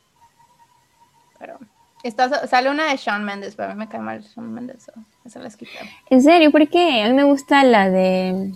Pero 1.39 1.59
está, 2.03 2.47
sale 2.47 2.71
una 2.71 2.91
de 2.91 2.97
Shawn 2.97 3.25
Mendes, 3.25 3.55
pero 3.55 3.71
a 3.71 3.75
mí 3.75 3.79
me 3.79 3.89
cae 3.89 4.01
mal 4.01 4.23
Shawn 4.23 4.53
Mendes, 4.53 4.83
so, 4.85 4.93
esa 5.25 5.39
las 5.41 5.57
quité. 5.57 5.73
¿En 6.09 6.23
serio? 6.23 6.51
¿Por 6.51 6.69
qué? 6.69 7.03
A 7.03 7.09
mí 7.09 7.15
me 7.15 7.25
gusta 7.25 7.63
la 7.65 7.89
de... 7.91 8.53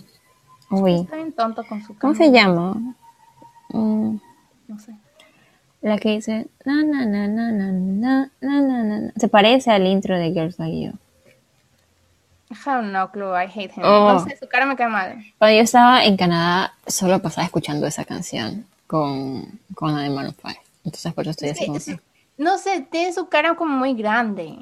Uy, 0.71 1.01
Está 1.01 1.17
bien 1.17 1.31
tonto 1.31 1.63
con 1.67 1.83
su 1.83 1.95
¿cómo 1.97 2.15
se 2.15 2.31
llama? 2.31 2.75
Mm, 3.69 4.17
No 4.67 4.79
sé. 4.79 4.93
la 5.81 5.97
que 5.97 6.09
dice... 6.09 6.47
Na, 6.65 6.83
na, 6.83 7.05
na, 7.05 7.27
na, 7.27 7.51
na, 7.51 7.71
na, 7.71 8.29
na, 8.41 8.61
na, 8.61 8.83
na, 8.83 8.99
na. 9.01 9.11
Se 9.15 9.27
parece 9.27 9.71
al 9.71 9.85
intro 9.85 10.17
de 10.17 10.31
Girls 10.33 10.57
Like 10.57 10.81
You. 10.81 10.93
I 12.51 12.55
have 12.65 12.83
no 12.87 13.11
clue, 13.11 13.31
I 13.35 13.45
hate 13.47 13.71
him. 13.75 13.83
Oh. 13.83 14.13
No 14.13 14.19
sé, 14.19 14.37
su 14.37 14.47
cara 14.47 14.65
me 14.65 14.75
cae 14.75 14.87
mal. 14.87 15.17
Cuando 15.37 15.55
yo 15.57 15.63
estaba 15.63 16.03
en 16.05 16.15
Canadá, 16.17 16.73
solo 16.87 17.19
pasaba 17.21 17.45
escuchando 17.45 17.85
esa 17.87 18.05
canción 18.05 18.65
con, 18.87 19.59
con 19.75 19.95
la 19.95 20.01
de 20.01 20.09
Maroon 20.09 20.35
5. 20.41 20.59
Entonces 20.85 21.13
por 21.13 21.23
eso 21.27 21.31
estoy 21.31 21.49
así 21.49 21.97
No 22.37 22.57
sé, 22.57 22.81
tiene 22.91 23.13
su 23.13 23.27
cara 23.29 23.55
como 23.55 23.77
muy 23.77 23.93
grande. 23.93 24.57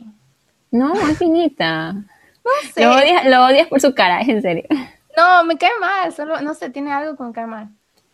No, 0.71 0.93
es 0.93 1.17
finita. 1.17 1.93
No 2.45 2.51
sé. 2.73 2.83
Lo 2.83 2.91
odias, 2.93 3.25
lo 3.25 3.45
odias 3.45 3.67
por 3.69 3.79
su 3.79 3.93
cara, 3.95 4.19
es 4.19 4.27
en 4.27 4.41
serio. 4.41 4.65
No, 5.15 5.45
me 5.45 5.57
cae 5.57 5.71
mal, 5.79 6.11
solo, 6.11 6.41
no 6.41 6.53
sé, 6.53 6.69
tiene 6.71 6.91
algo 6.91 7.23
me 7.23 7.31
cae 7.31 7.47
mal. 7.47 7.69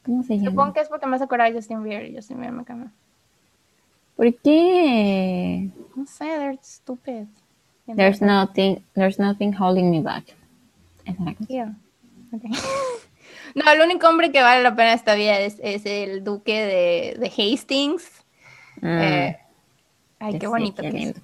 ¿Cómo 0.05 0.21
se 0.21 0.37
Supongo 0.37 0.61
llama? 0.61 0.73
que 0.73 0.81
es 0.81 0.87
porque 0.87 1.07
me 1.07 1.15
hace 1.15 1.23
acordar 1.25 1.49
de 1.51 1.57
Justin 1.57 1.81
Bieber 1.83 2.05
y 2.05 2.15
Justin 2.15 2.37
Bieber 2.37 2.53
me 2.53 2.63
cae 2.63 2.75
mal. 2.75 2.91
¿Por 4.15 4.35
qué? 4.41 5.69
No 5.95 6.05
sé, 6.05 6.25
they're 6.25 6.59
stupid. 6.61 7.25
There's 7.87 8.21
nothing, 8.21 8.83
there's 8.93 9.17
nothing 9.17 9.51
holding 9.51 9.89
me 9.89 10.01
back. 10.01 10.25
Yeah. 11.47 11.73
Okay. 12.31 12.51
No, 13.55 13.71
el 13.71 13.81
único 13.81 14.07
hombre 14.07 14.31
que 14.31 14.43
vale 14.43 14.61
la 14.61 14.75
pena 14.75 14.93
esta 14.93 15.15
vida 15.15 15.39
es, 15.39 15.57
es 15.63 15.83
el 15.87 16.23
duque 16.23 16.53
de, 16.53 17.17
de 17.19 17.27
Hastings. 17.29 18.23
Mm, 18.79 18.87
Eh, 19.01 19.39
ay, 20.19 20.33
sí, 20.33 20.39
qué 20.39 20.47
bonito 20.47 20.81
qué 20.81 20.91
que 20.91 20.97
es. 20.97 21.03
lindo. 21.03 21.19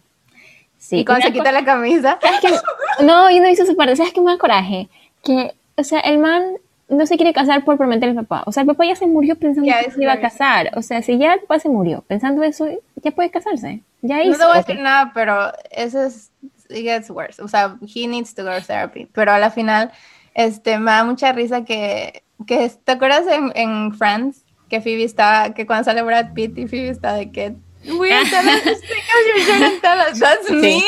Sí, 0.77 0.97
Y 0.97 1.05
cuando 1.05 1.25
se 1.25 1.33
quita 1.33 1.51
la 1.51 1.65
camisa. 1.65 2.19
¿Sabes 2.21 2.39
qué? 2.41 3.03
No, 3.03 3.29
yo 3.31 3.41
no 3.41 3.49
hice 3.49 3.63
esa 3.63 3.73
parte. 3.73 3.95
¿Sabes 3.95 4.13
qué 4.13 4.21
me 4.21 4.31
da 4.31 4.37
coraje? 4.37 4.87
Que, 5.23 5.53
o 5.77 5.83
sea, 5.83 5.99
el 6.01 6.19
man 6.19 6.57
no 6.87 7.05
se 7.07 7.15
quiere 7.15 7.33
casar 7.33 7.63
por 7.65 7.77
prometer 7.77 8.09
al 8.09 8.15
papá. 8.15 8.43
O 8.45 8.51
sea, 8.51 8.61
el 8.61 8.67
papá 8.67 8.85
ya 8.85 8.95
se 8.95 9.07
murió 9.07 9.35
pensando 9.35 9.67
Ya, 9.67 9.83
que 9.83 9.91
se 9.91 10.01
iba 10.01 10.13
a 10.13 10.19
casar. 10.19 10.71
O 10.75 10.81
sea, 10.81 11.01
si 11.01 11.17
ya 11.17 11.33
el 11.33 11.39
papá 11.41 11.59
se 11.59 11.69
murió 11.69 12.03
pensando 12.07 12.43
eso, 12.43 12.67
ya 13.03 13.11
puede 13.11 13.31
casarse. 13.31 13.81
Ya 14.01 14.21
hizo. 14.21 14.33
No 14.33 14.37
te 14.37 14.45
voy 14.45 14.53
a 14.55 14.59
decir 14.59 14.79
nada, 14.79 15.11
pero 15.13 15.51
eso 15.71 16.03
es, 16.03 16.31
it 16.69 16.83
gets 16.83 17.09
worse. 17.09 17.41
O 17.41 17.47
sea, 17.47 17.77
he 17.81 18.07
needs 18.07 18.35
to 18.35 18.43
go 18.43 18.51
to 18.51 18.61
therapy. 18.65 19.07
Pero 19.11 19.31
a 19.31 19.39
la 19.39 19.49
final, 19.49 19.91
este, 20.35 20.77
me 20.77 20.91
da 20.91 21.03
mucha 21.03 21.31
risa 21.31 21.65
que, 21.65 22.21
que 22.45 22.69
¿te 22.83 22.91
acuerdas 22.91 23.25
en, 23.27 23.51
en 23.55 23.93
Friends? 23.93 24.43
Que 24.69 24.81
Phoebe 24.81 25.03
estaba, 25.03 25.53
que 25.53 25.65
cuando 25.65 25.85
sale 25.85 26.03
Brad 26.03 26.33
Pitt 26.33 26.57
y 26.57 26.67
Phoebe 26.67 26.89
está 26.89 27.13
de 27.13 27.31
que, 27.31 27.55
we're 27.88 28.09
gonna 28.09 28.59
take 28.59 29.07
off 29.13 29.25
your 29.27 29.45
shirt 29.45 29.73
and 29.73 29.81
tell 29.81 29.99
us." 29.99 30.19
That's 30.19 30.49
me. 30.51 30.83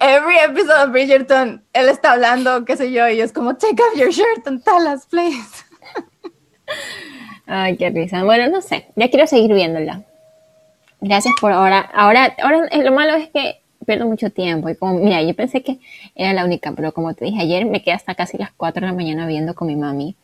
Every 0.00 0.38
episode 0.38 0.86
of 0.86 0.92
Bridgerton, 0.92 1.62
él 1.72 1.88
está 1.88 2.12
hablando, 2.12 2.64
qué 2.64 2.76
sé 2.76 2.92
yo, 2.92 3.08
y 3.08 3.20
es 3.20 3.32
como, 3.32 3.56
take 3.56 3.82
off 3.82 3.96
your 3.96 4.12
shirt 4.12 4.46
and 4.46 4.62
tell 4.62 4.86
us, 4.86 5.06
please. 5.06 5.64
Ay, 7.46 7.76
qué 7.76 7.90
risa. 7.90 8.22
Bueno, 8.22 8.48
no 8.48 8.60
sé. 8.60 8.86
Ya 8.94 9.10
quiero 9.10 9.26
seguir 9.26 9.52
viéndola. 9.54 10.04
Gracias 11.00 11.34
por 11.40 11.52
ahora. 11.52 11.80
Ahora, 11.80 12.36
ahora 12.42 12.68
eh, 12.70 12.82
lo 12.84 12.92
malo 12.92 13.14
es 13.14 13.28
que 13.30 13.60
pierdo 13.86 14.06
mucho 14.06 14.30
tiempo. 14.30 14.68
Y 14.68 14.76
como, 14.76 14.94
mira, 14.98 15.22
yo 15.22 15.34
pensé 15.34 15.62
que 15.62 15.80
era 16.14 16.32
la 16.32 16.44
única, 16.44 16.72
pero 16.72 16.92
como 16.92 17.14
te 17.14 17.24
dije 17.24 17.40
ayer, 17.40 17.64
me 17.64 17.82
quedé 17.82 17.94
hasta 17.94 18.14
casi 18.14 18.36
las 18.36 18.52
4 18.52 18.82
de 18.82 18.86
la 18.86 18.92
mañana 18.92 19.26
viendo 19.26 19.54
con 19.54 19.66
mi 19.66 19.76
mami. 19.76 20.14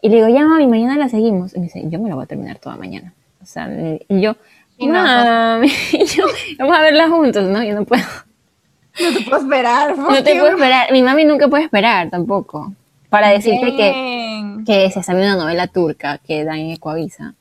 Y 0.00 0.08
le 0.08 0.16
digo, 0.16 0.28
ya 0.28 0.44
mami, 0.46 0.66
mañana 0.66 0.96
la 0.96 1.08
seguimos. 1.08 1.54
Y 1.54 1.58
me 1.58 1.64
dice, 1.64 1.82
yo 1.84 2.00
me 2.00 2.08
la 2.08 2.14
voy 2.14 2.24
a 2.24 2.26
terminar 2.26 2.58
toda 2.58 2.76
mañana. 2.76 3.12
O 3.42 3.46
sea, 3.46 3.68
y 4.08 4.20
yo, 4.20 4.36
no, 4.78 5.64
y 5.64 5.68
yo, 6.06 6.24
vamos 6.58 6.76
a 6.76 6.80
verla 6.82 7.08
juntos, 7.08 7.44
¿no? 7.48 7.62
Yo 7.62 7.74
no 7.74 7.84
puedo. 7.84 8.02
No 9.00 9.12
te 9.18 9.24
puedo 9.24 9.42
esperar. 9.42 9.96
No 9.96 10.22
te 10.22 10.34
puedo 10.34 10.48
esperar. 10.48 10.92
Mi 10.92 11.02
mami 11.02 11.24
nunca 11.24 11.48
puede 11.48 11.64
esperar 11.64 12.10
tampoco. 12.10 12.74
Para 13.08 13.28
decirte 13.30 13.76
que, 13.76 14.56
que 14.66 14.90
se 14.90 15.00
está 15.00 15.12
viendo 15.14 15.34
una 15.34 15.44
novela 15.44 15.66
turca 15.66 16.18
que 16.18 16.44
da 16.44 16.56
en 16.58 16.70
Ecuavisa. 16.70 17.34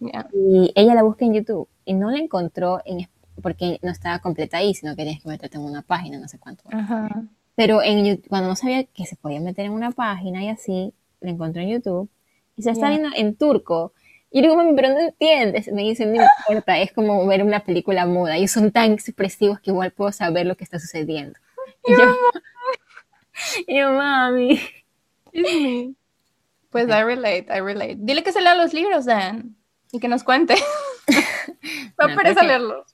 Yeah. 0.00 0.28
Y 0.34 0.70
ella 0.74 0.94
la 0.94 1.02
busca 1.02 1.24
en 1.24 1.32
YouTube 1.34 1.66
y 1.86 1.94
no 1.94 2.10
la 2.10 2.18
encontró 2.18 2.80
en, 2.84 3.08
porque 3.42 3.78
no 3.82 3.90
estaba 3.90 4.18
completa 4.18 4.58
ahí, 4.58 4.74
sino 4.74 4.92
que 4.94 5.02
tenías 5.04 5.22
que 5.22 5.28
meterte 5.28 5.56
en 5.56 5.62
una 5.64 5.80
página, 5.82 6.18
no 6.18 6.28
sé 6.28 6.38
cuánto. 6.38 6.64
Ajá. 6.70 7.22
Pero 7.54 7.82
en, 7.82 8.04
Yu- 8.04 8.22
cuando 8.28 8.48
no 8.48 8.56
sabía 8.56 8.84
que 8.84 9.06
se 9.06 9.16
podía 9.16 9.40
meter 9.40 9.64
en 9.66 9.72
una 9.72 9.92
página 9.92 10.42
y 10.44 10.48
así, 10.48 10.92
la 11.20 11.30
encontré 11.30 11.62
en 11.62 11.70
YouTube 11.70 12.10
y 12.56 12.62
se 12.62 12.70
está 12.70 12.90
Ya. 12.90 12.98
viendo 12.98 13.08
en 13.16 13.34
turco. 13.34 13.92
Y 14.34 14.42
digo, 14.42 14.56
mami, 14.56 14.74
pero 14.74 14.88
no 14.88 14.98
entiendes. 14.98 15.70
Me 15.70 15.82
dicen, 15.82 16.12
no 16.12 16.20
importa, 16.48 16.76
es 16.80 16.92
como 16.92 17.24
ver 17.24 17.44
una 17.44 17.60
película 17.60 18.04
muda. 18.04 18.36
Y 18.36 18.48
son 18.48 18.72
tan 18.72 18.90
expresivos 18.90 19.60
que 19.60 19.70
igual 19.70 19.92
puedo 19.92 20.10
saber 20.10 20.44
lo 20.44 20.56
que 20.56 20.64
está 20.64 20.80
sucediendo. 20.80 21.38
Y 21.86 21.92
yo, 21.92 22.16
y 23.68 23.78
yo, 23.78 23.92
mami. 23.92 24.60
Pues 26.68 26.88
I 26.88 27.04
relate, 27.04 27.46
I 27.48 27.60
relate. 27.60 27.96
Dile 28.00 28.24
que 28.24 28.32
se 28.32 28.40
lea 28.40 28.56
los 28.56 28.74
libros, 28.74 29.04
Dan, 29.04 29.54
y 29.92 30.00
que 30.00 30.08
nos 30.08 30.24
cuente. 30.24 30.56
Me 31.96 32.08
No, 32.08 32.16
parece 32.16 32.42
leerlos. 32.44 32.92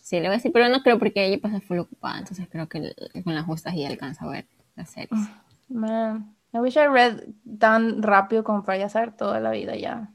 Sí, 0.00 0.16
le 0.16 0.22
voy 0.22 0.28
a 0.28 0.36
decir, 0.36 0.50
pero 0.50 0.70
no 0.70 0.82
creo 0.82 0.98
porque 0.98 1.26
ella 1.26 1.42
pasa 1.42 1.60
full 1.60 1.80
ocupada, 1.80 2.20
entonces 2.20 2.48
creo 2.50 2.70
que 2.70 2.94
con 3.22 3.34
las 3.34 3.44
justas 3.44 3.74
y 3.74 3.84
alcanza 3.84 4.24
a 4.24 4.30
ver 4.30 4.46
las 4.76 4.88
series. 4.88 5.28
Man, 5.68 6.34
I 6.54 6.58
wish 6.60 6.78
I 6.78 6.86
read 6.86 7.20
tan 7.58 8.02
rápido 8.02 8.44
como 8.44 8.64
para 8.64 8.78
ya 8.78 8.88
saber 8.88 9.14
toda 9.14 9.40
la 9.40 9.50
vida 9.50 9.76
ya. 9.76 10.13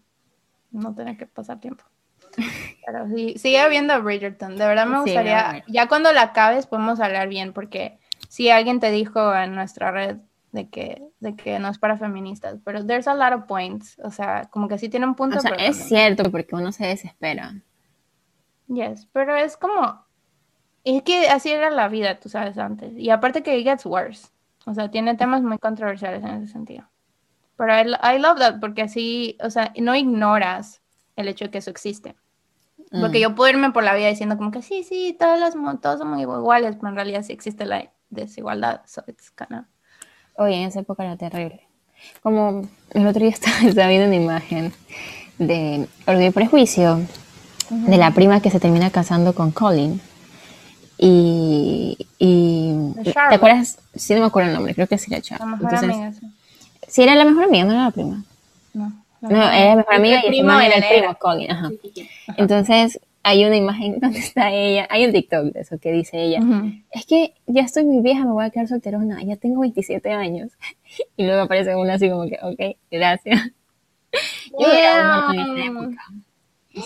No 0.71 0.93
tener 0.93 1.17
que 1.17 1.25
pasar 1.25 1.59
tiempo. 1.59 1.83
Pero 2.85 3.07
sí, 3.09 3.35
sigue 3.37 3.67
viendo 3.69 4.01
Bridgerton. 4.01 4.55
De 4.55 4.65
verdad 4.65 4.85
me 4.85 4.97
Sí, 4.97 5.01
gustaría. 5.11 5.63
Ya 5.67 5.87
cuando 5.87 6.11
la 6.13 6.23
acabes 6.23 6.67
podemos 6.67 6.99
hablar 6.99 7.27
bien, 7.27 7.53
porque 7.53 7.99
si 8.27 8.49
alguien 8.49 8.79
te 8.79 8.91
dijo 8.91 9.35
en 9.35 9.55
nuestra 9.55 9.91
red 9.91 10.17
de 10.51 10.69
que, 10.69 11.03
de 11.19 11.35
que 11.35 11.59
no 11.59 11.69
es 11.69 11.77
para 11.77 11.97
feministas, 11.97 12.57
pero 12.63 12.85
there's 12.85 13.07
a 13.07 13.13
lot 13.13 13.33
of 13.33 13.45
points. 13.45 13.99
O 14.03 14.11
sea, 14.11 14.45
como 14.51 14.67
que 14.67 14.77
sí 14.77 14.89
tiene 14.89 15.05
un 15.05 15.15
punto. 15.15 15.37
O 15.37 15.41
sea, 15.41 15.51
pero 15.51 15.63
es 15.63 15.77
cierto 15.77 16.31
porque 16.31 16.55
uno 16.55 16.71
se 16.71 16.85
desespera. 16.85 17.55
Yes, 18.67 19.07
pero 19.11 19.35
es 19.35 19.57
como. 19.57 20.05
Es 20.83 21.03
que 21.03 21.27
así 21.29 21.51
era 21.51 21.69
la 21.69 21.87
vida, 21.87 22.19
tú 22.19 22.29
sabes, 22.29 22.57
antes. 22.57 22.93
Y 22.97 23.09
aparte 23.09 23.43
que 23.43 23.57
it 23.57 23.65
gets 23.65 23.85
worse. 23.85 24.29
O 24.65 24.73
sea, 24.73 24.89
tiene 24.89 25.15
temas 25.15 25.41
muy 25.41 25.57
controversiales 25.57 26.23
en 26.23 26.29
ese 26.43 26.51
sentido. 26.51 26.88
Pero 27.59 27.73
I, 27.77 28.15
I 28.15 28.19
love 28.19 28.39
that 28.39 28.59
porque 28.61 28.83
así, 28.83 29.37
o 29.43 29.49
sea, 29.49 29.73
no 29.77 29.93
ignoras 29.93 30.79
el 31.17 31.27
hecho 31.27 31.43
de 31.45 31.51
que 31.51 31.57
eso 31.57 31.69
existe. 31.69 32.15
Porque 32.89 33.19
Mm. 33.19 33.21
yo 33.21 33.35
puedo 33.35 33.49
irme 33.49 33.71
por 33.71 33.83
la 33.83 33.93
vida 33.93 34.07
diciendo 34.07 34.37
como 34.37 34.49
que 34.49 34.61
sí, 34.61 34.83
sí, 34.83 35.13
todas 35.19 35.37
las, 35.41 35.55
todos 35.81 35.99
somos 35.99 36.21
iguales, 36.21 36.77
pero 36.77 36.87
en 36.87 36.95
realidad 36.95 37.21
sí 37.21 37.33
existe 37.33 37.65
la 37.65 37.91
desigualdad. 38.09 38.79
So 38.87 39.03
it's 39.07 39.29
kinda... 39.31 39.65
Oye, 40.37 40.55
en 40.55 40.69
esa 40.69 40.79
época 40.79 41.03
era 41.03 41.17
terrible. 41.17 41.67
Como 42.23 42.61
el 42.91 43.05
otro 43.05 43.19
día 43.21 43.29
estaba, 43.33 43.59
estaba 43.67 43.89
viendo 43.89 44.07
una 44.07 44.15
imagen 44.15 44.73
de 45.37 45.85
Orgullo 46.07 46.27
y 46.27 46.31
Prejuicio, 46.31 47.01
de 47.69 47.97
la 47.97 48.11
prima 48.11 48.41
que 48.41 48.49
se 48.51 48.61
termina 48.61 48.89
casando 48.89 49.35
con 49.35 49.51
Colin. 49.51 49.99
Y, 50.97 51.97
y 52.17 52.73
¿te 53.03 53.35
acuerdas? 53.35 53.79
Sí, 53.95 54.13
no 54.13 54.21
me 54.21 54.27
acuerdo 54.27 54.49
el 54.49 54.55
nombre, 54.55 54.73
creo 54.75 54.87
que 54.87 54.97
sí 54.97 55.11
La 55.11 55.21
Charlotte. 55.21 55.59
Entonces, 55.61 55.83
amiga, 55.89 56.13
sí. 56.13 56.25
Sí, 56.89 57.03
era 57.03 57.15
la 57.15 57.25
mejor 57.25 57.45
amiga, 57.45 57.65
no 57.65 57.71
era 57.73 57.83
la 57.85 57.91
prima. 57.91 58.23
No, 58.73 58.91
No, 59.21 59.29
era 59.29 59.69
la 59.69 59.75
mejor 59.77 59.95
amiga 59.95 60.21
y 60.23 60.25
el 60.25 60.31
primo 60.31 60.59
era 60.59 60.75
el 60.75 60.83
primo, 60.83 61.15
Colin. 61.17 61.51
Ajá. 61.51 61.69
Entonces, 62.37 62.99
hay 63.23 63.45
una 63.45 63.55
imagen 63.55 63.99
donde 64.01 64.19
está 64.19 64.51
ella, 64.51 64.87
hay 64.89 65.05
un 65.05 65.11
TikTok 65.11 65.53
de 65.53 65.61
eso 65.61 65.77
que 65.79 65.91
dice 65.91 66.21
ella, 66.21 66.39
es 66.91 67.05
que 67.05 67.33
ya 67.47 67.61
estoy 67.61 67.85
muy 67.85 68.01
vieja, 68.01 68.25
me 68.25 68.31
voy 68.31 68.45
a 68.45 68.49
quedar 68.49 68.67
solterona, 68.67 69.21
ya 69.23 69.35
tengo 69.35 69.61
27 69.61 70.11
años. 70.11 70.51
Y 71.15 71.25
luego 71.25 71.43
aparece 71.43 71.75
una 71.75 71.93
así 71.93 72.09
como 72.09 72.23
que, 72.23 72.39
ok, 72.41 72.77
gracias. 72.89 73.51
Yo 74.59 74.67
yeah. 74.67 75.29
en 75.33 75.57
época. 75.57 76.03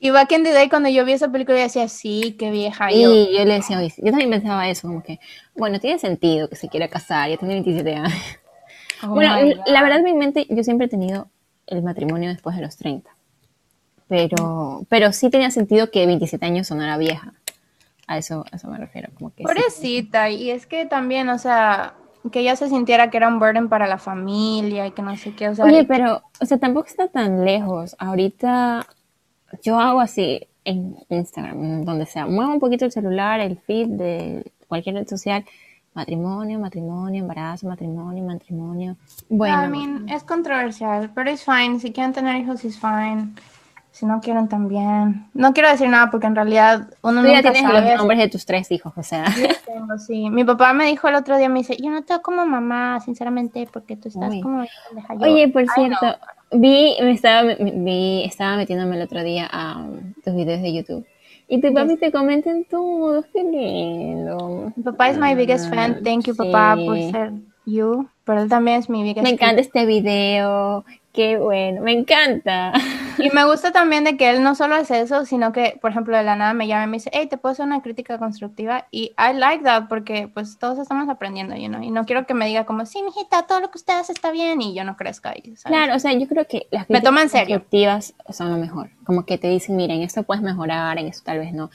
Y 0.00 0.10
Back 0.10 0.32
in 0.32 0.44
the 0.44 0.52
Day, 0.52 0.68
cuando 0.68 0.90
yo 0.90 1.02
vi 1.06 1.12
esa 1.12 1.32
película, 1.32 1.56
yo 1.56 1.62
decía, 1.64 1.88
sí, 1.88 2.36
qué 2.38 2.50
vieja. 2.50 2.92
Y 2.92 3.02
yo, 3.02 3.10
yo 3.10 3.44
le 3.46 3.54
decía, 3.54 3.80
yo 3.80 4.10
también 4.10 4.28
pensaba 4.28 4.68
eso, 4.68 4.86
como 4.86 5.02
que, 5.02 5.18
bueno, 5.54 5.80
tiene 5.80 5.98
sentido 5.98 6.46
que 6.50 6.56
se 6.56 6.68
quiera 6.68 6.88
casar, 6.88 7.30
ya 7.30 7.38
tiene 7.38 7.54
27 7.54 7.94
años. 7.94 8.12
Oh 9.04 9.14
bueno, 9.14 9.34
la 9.66 9.82
verdad, 9.82 9.98
en 9.98 10.04
mi 10.04 10.14
mente, 10.14 10.46
yo 10.50 10.62
siempre 10.64 10.86
he 10.86 10.90
tenido 10.90 11.28
el 11.66 11.82
matrimonio 11.82 12.30
después 12.30 12.56
de 12.56 12.62
los 12.62 12.76
30. 12.76 13.10
Pero, 14.08 14.84
pero 14.88 15.12
sí 15.12 15.30
tenía 15.30 15.50
sentido 15.50 15.90
que 15.90 16.06
27 16.06 16.44
años 16.44 16.66
sonara 16.66 16.98
vieja. 16.98 17.32
A 18.06 18.18
eso, 18.18 18.44
a 18.52 18.56
eso 18.56 18.68
me 18.68 18.78
refiero. 18.78 19.08
Como 19.14 19.34
que 19.34 19.44
Pobrecita, 19.44 20.28
y 20.28 20.50
es 20.50 20.66
que 20.66 20.84
también, 20.84 21.28
o 21.30 21.38
sea, 21.38 21.94
que 22.30 22.40
ella 22.40 22.56
se 22.56 22.68
sintiera 22.68 23.10
que 23.10 23.16
era 23.16 23.28
un 23.28 23.38
burden 23.38 23.68
para 23.68 23.86
la 23.86 23.98
familia 23.98 24.86
y 24.86 24.90
que 24.92 25.02
no 25.02 25.16
sé 25.16 25.34
qué. 25.34 25.48
O 25.48 25.54
sea, 25.54 25.64
Oye, 25.64 25.84
pero, 25.84 26.22
o 26.40 26.46
sea, 26.46 26.58
tampoco 26.58 26.86
está 26.86 27.08
tan 27.08 27.44
lejos. 27.44 27.96
Ahorita 27.98 28.86
yo 29.62 29.78
hago 29.78 30.00
así 30.00 30.46
en 30.64 30.96
Instagram, 31.08 31.84
donde 31.84 32.06
sea, 32.06 32.26
muevo 32.26 32.52
un 32.52 32.60
poquito 32.60 32.84
el 32.84 32.92
celular, 32.92 33.40
el 33.40 33.58
feed 33.58 33.88
de 33.88 34.52
cualquier 34.68 34.96
red 34.96 35.08
social, 35.08 35.44
matrimonio, 35.94 36.58
matrimonio, 36.58 37.22
embarazo, 37.22 37.68
matrimonio, 37.68 38.24
matrimonio. 38.24 38.96
Bueno, 39.28 39.64
I 39.64 39.68
mean, 39.68 40.08
es 40.08 40.24
controversial, 40.24 41.10
pero 41.14 41.30
es 41.30 41.44
fine. 41.44 41.78
Si 41.78 41.92
quieren 41.92 42.12
tener 42.12 42.36
hijos, 42.36 42.64
es 42.64 42.78
fine. 42.78 43.32
Si 43.92 44.06
no 44.06 44.20
quieren 44.20 44.48
también. 44.48 45.28
No 45.34 45.52
quiero 45.52 45.70
decir 45.70 45.88
nada 45.88 46.10
porque 46.10 46.26
en 46.26 46.34
realidad 46.34 46.88
uno 47.00 47.22
Tú 47.22 47.28
ya 47.28 47.42
tienes 47.42 47.62
los 47.62 47.96
nombres 47.96 48.18
de 48.18 48.28
tus 48.28 48.44
tres 48.44 48.72
hijos, 48.72 48.92
o 48.96 49.02
sea. 49.04 49.24
tengo, 49.66 49.96
sí. 49.98 50.28
Mi 50.30 50.42
papá 50.42 50.72
me 50.72 50.86
dijo 50.86 51.06
el 51.06 51.14
otro 51.14 51.36
día, 51.36 51.48
me 51.48 51.60
dice, 51.60 51.76
yo 51.80 51.90
no 51.90 52.02
tengo 52.02 52.20
como 52.20 52.44
mamá, 52.44 52.98
sinceramente, 52.98 53.68
porque 53.72 53.96
tú 53.96 54.08
estás 54.08 54.34
como... 54.42 54.64
Oye, 55.20 55.46
por 55.46 55.64
cierto, 55.70 56.16
vi, 56.50 56.96
me 57.00 57.12
estaba, 57.12 57.54
vi, 57.54 58.24
estaba 58.24 58.56
metiéndome 58.56 58.96
el 58.96 59.02
otro 59.02 59.22
día 59.22 59.48
a 59.48 59.86
tus 60.24 60.34
videos 60.34 60.60
de 60.60 60.74
YouTube. 60.74 61.06
Y 61.48 61.60
tu 61.60 61.72
papi 61.74 61.96
te 61.96 62.10
comenten 62.10 62.64
todos, 62.64 63.26
qué 63.32 63.44
lindo. 63.44 64.72
Mi 64.76 64.82
papá 64.82 65.10
es 65.10 65.18
my 65.18 65.34
biggest 65.34 65.68
fan. 65.68 66.02
Thank 66.02 66.26
you, 66.26 66.34
papá, 66.34 66.76
por 66.76 66.96
ser 66.96 67.32
you. 67.66 68.08
Pero 68.24 68.42
él 68.42 68.48
también 68.48 68.78
es 68.78 68.88
mi 68.88 69.02
biggest 69.02 69.22
Me 69.22 69.30
encanta 69.30 69.60
este 69.60 69.84
video. 69.84 70.84
Qué 71.12 71.36
bueno, 71.38 71.82
me 71.82 71.92
encanta. 71.92 72.72
Y 73.18 73.30
me 73.30 73.44
gusta 73.44 73.72
también 73.72 74.04
de 74.04 74.16
que 74.16 74.30
él 74.30 74.42
no 74.42 74.54
solo 74.54 74.74
hace 74.74 75.00
eso, 75.00 75.24
sino 75.24 75.52
que, 75.52 75.78
por 75.80 75.90
ejemplo, 75.90 76.16
de 76.16 76.22
la 76.22 76.36
nada 76.36 76.54
me 76.54 76.66
llama 76.66 76.84
y 76.84 76.86
me 76.86 76.96
dice, 76.96 77.10
hey, 77.12 77.26
¿te 77.28 77.36
puedo 77.36 77.52
hacer 77.52 77.66
una 77.66 77.82
crítica 77.82 78.18
constructiva? 78.18 78.86
Y 78.90 79.12
I 79.18 79.34
like 79.34 79.64
that 79.64 79.88
porque 79.88 80.28
pues 80.32 80.58
todos 80.58 80.78
estamos 80.78 81.08
aprendiendo, 81.08 81.54
you 81.56 81.68
know? 81.68 81.82
Y 81.82 81.90
no 81.90 82.04
quiero 82.04 82.26
que 82.26 82.34
me 82.34 82.46
diga 82.46 82.64
como, 82.64 82.86
sí, 82.86 83.02
mijita, 83.02 83.46
todo 83.46 83.60
lo 83.60 83.70
que 83.70 83.78
usted 83.78 83.94
hace 83.94 84.12
está 84.12 84.30
bien 84.30 84.60
y 84.60 84.74
yo 84.74 84.84
no 84.84 84.96
crezca 84.96 85.30
ahí, 85.30 85.54
Claro, 85.64 85.94
o 85.94 85.98
sea, 85.98 86.12
yo 86.12 86.26
creo 86.26 86.46
que 86.46 86.66
las 86.70 86.86
críticas 86.86 87.32
constructivas 87.32 88.14
son 88.30 88.50
lo 88.50 88.58
mejor. 88.58 88.90
Como 89.04 89.24
que 89.24 89.38
te 89.38 89.48
dicen, 89.48 89.76
miren, 89.76 90.02
esto 90.02 90.22
puedes 90.22 90.42
mejorar, 90.42 90.98
en 90.98 91.06
esto 91.06 91.24
tal 91.24 91.38
vez 91.38 91.52
no. 91.52 91.70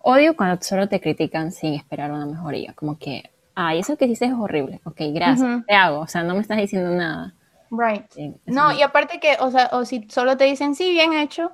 Odio 0.00 0.36
cuando 0.36 0.62
solo 0.62 0.88
te 0.88 1.00
critican 1.00 1.52
sin 1.52 1.74
esperar 1.74 2.10
una 2.10 2.26
mejoría. 2.26 2.72
Como 2.74 2.98
que, 2.98 3.30
ay, 3.54 3.80
eso 3.80 3.96
que 3.96 4.06
dices 4.06 4.30
es 4.30 4.34
horrible. 4.34 4.80
Ok, 4.84 5.00
gracias, 5.12 5.64
te 5.66 5.74
hago. 5.74 6.00
O 6.00 6.06
sea, 6.06 6.22
no 6.22 6.34
me 6.34 6.40
estás 6.40 6.58
diciendo 6.58 6.90
nada. 6.90 7.34
Right. 7.74 8.04
no, 8.44 8.70
y 8.70 8.82
aparte 8.82 9.18
que, 9.18 9.36
o 9.40 9.50
sea, 9.50 9.70
o 9.72 9.86
si 9.86 10.06
solo 10.10 10.36
te 10.36 10.44
dicen 10.44 10.74
sí, 10.74 10.90
bien 10.90 11.14
hecho, 11.14 11.52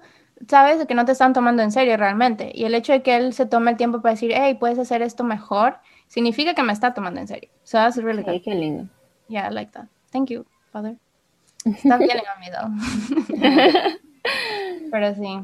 sabes 0.49 0.85
que 0.85 0.95
no 0.95 1.05
te 1.05 1.13
están 1.13 1.33
tomando 1.33 1.63
en 1.63 1.71
serio 1.71 1.97
realmente. 1.97 2.51
Y 2.53 2.65
el 2.65 2.75
hecho 2.75 2.93
de 2.93 3.03
que 3.03 3.17
él 3.17 3.33
se 3.33 3.47
tome 3.47 3.71
el 3.71 3.77
tiempo 3.77 4.03
para 4.03 4.15
decir, 4.15 4.33
hey, 4.35 4.57
puedes 4.59 4.81
hacer 4.81 5.01
esto 5.01 5.23
mejor, 5.23 5.79
significa 6.09 6.55
que 6.55 6.65
me 6.65 6.73
está 6.73 6.93
tomando 6.93 7.21
en 7.21 7.29
serio. 7.29 7.49
So 7.63 7.79
that's 7.79 7.97
really 8.03 8.25
good. 8.25 8.43
qué 8.43 8.53
lindo. 8.55 8.89
Yeah, 9.29 9.49
I 9.49 9.55
like 9.55 9.71
that. 9.73 9.87
Thank 10.11 10.31
you, 10.31 10.45
father. 10.73 10.97
Está 11.65 11.99
bien 11.99 12.19
en 12.19 13.39
pero 14.91 15.15
sí. 15.15 15.41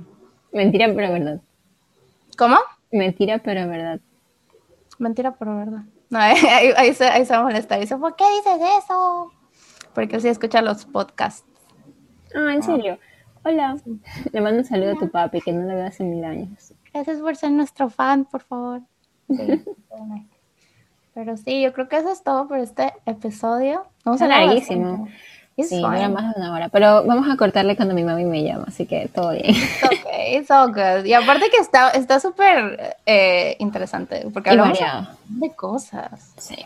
Mentira, 0.52 0.92
pero 0.94 1.12
verdad. 1.12 1.40
¿Cómo? 2.36 2.58
Mentira, 2.90 3.38
pero 3.38 3.68
verdad. 3.68 4.00
Mentira, 4.98 5.32
pero 5.32 5.56
verdad. 5.56 5.82
No, 6.10 6.18
ahí, 6.20 6.36
ahí, 6.76 6.94
se, 6.94 7.04
ahí 7.04 7.24
se 7.24 7.32
va 7.32 7.40
a 7.40 7.44
molestar. 7.44 7.78
Dice, 7.78 7.96
¿por 7.96 8.16
qué 8.16 8.24
dices 8.36 8.60
eso? 8.84 9.32
Porque 9.94 10.16
así 10.16 10.28
escucha 10.28 10.60
los 10.62 10.84
podcasts. 10.84 11.44
Ah, 12.34 12.52
¿en 12.52 12.62
serio? 12.62 12.98
Hola. 13.44 13.76
Le 14.32 14.40
mando 14.40 14.60
un 14.60 14.64
saludo 14.64 14.92
a 14.92 14.98
tu 14.98 15.08
papi, 15.08 15.40
que 15.40 15.52
no 15.52 15.62
lo 15.68 15.74
veo 15.74 15.86
hace 15.86 16.02
mil 16.02 16.24
años. 16.24 16.74
Gracias 16.92 17.18
por 17.18 17.36
ser 17.36 17.52
nuestro 17.52 17.90
fan, 17.90 18.24
por 18.24 18.42
favor. 18.42 18.82
Pero 21.14 21.36
sí, 21.36 21.62
yo 21.62 21.72
creo 21.72 21.88
que 21.88 21.96
eso 21.96 22.10
es 22.10 22.22
todo 22.22 22.48
por 22.48 22.58
este 22.58 22.92
episodio. 23.06 23.86
Vamos 24.04 24.20
a 24.22 24.26
larguísimo. 24.26 25.08
Sí, 25.56 25.80
dura 25.80 26.08
más 26.08 26.34
de 26.34 26.40
una 26.40 26.52
hora. 26.52 26.68
Pero 26.68 27.04
vamos 27.04 27.28
a 27.30 27.36
cortarle 27.36 27.76
cuando 27.76 27.94
mi 27.94 28.02
mami 28.02 28.24
me 28.24 28.42
llama, 28.42 28.64
así 28.66 28.86
que 28.86 29.08
todo 29.08 29.30
bien. 29.30 29.54
ok, 29.84 30.06
it's 30.32 30.50
all 30.50 30.72
good. 30.72 31.04
Y 31.04 31.12
aparte 31.12 31.48
que 31.50 31.58
está 31.58 31.90
está 31.90 32.18
súper 32.18 32.96
eh, 33.06 33.56
interesante, 33.60 34.26
porque 34.32 34.50
hablamos 34.50 34.78
de 35.28 35.50
cosas. 35.54 36.32
Sí. 36.38 36.56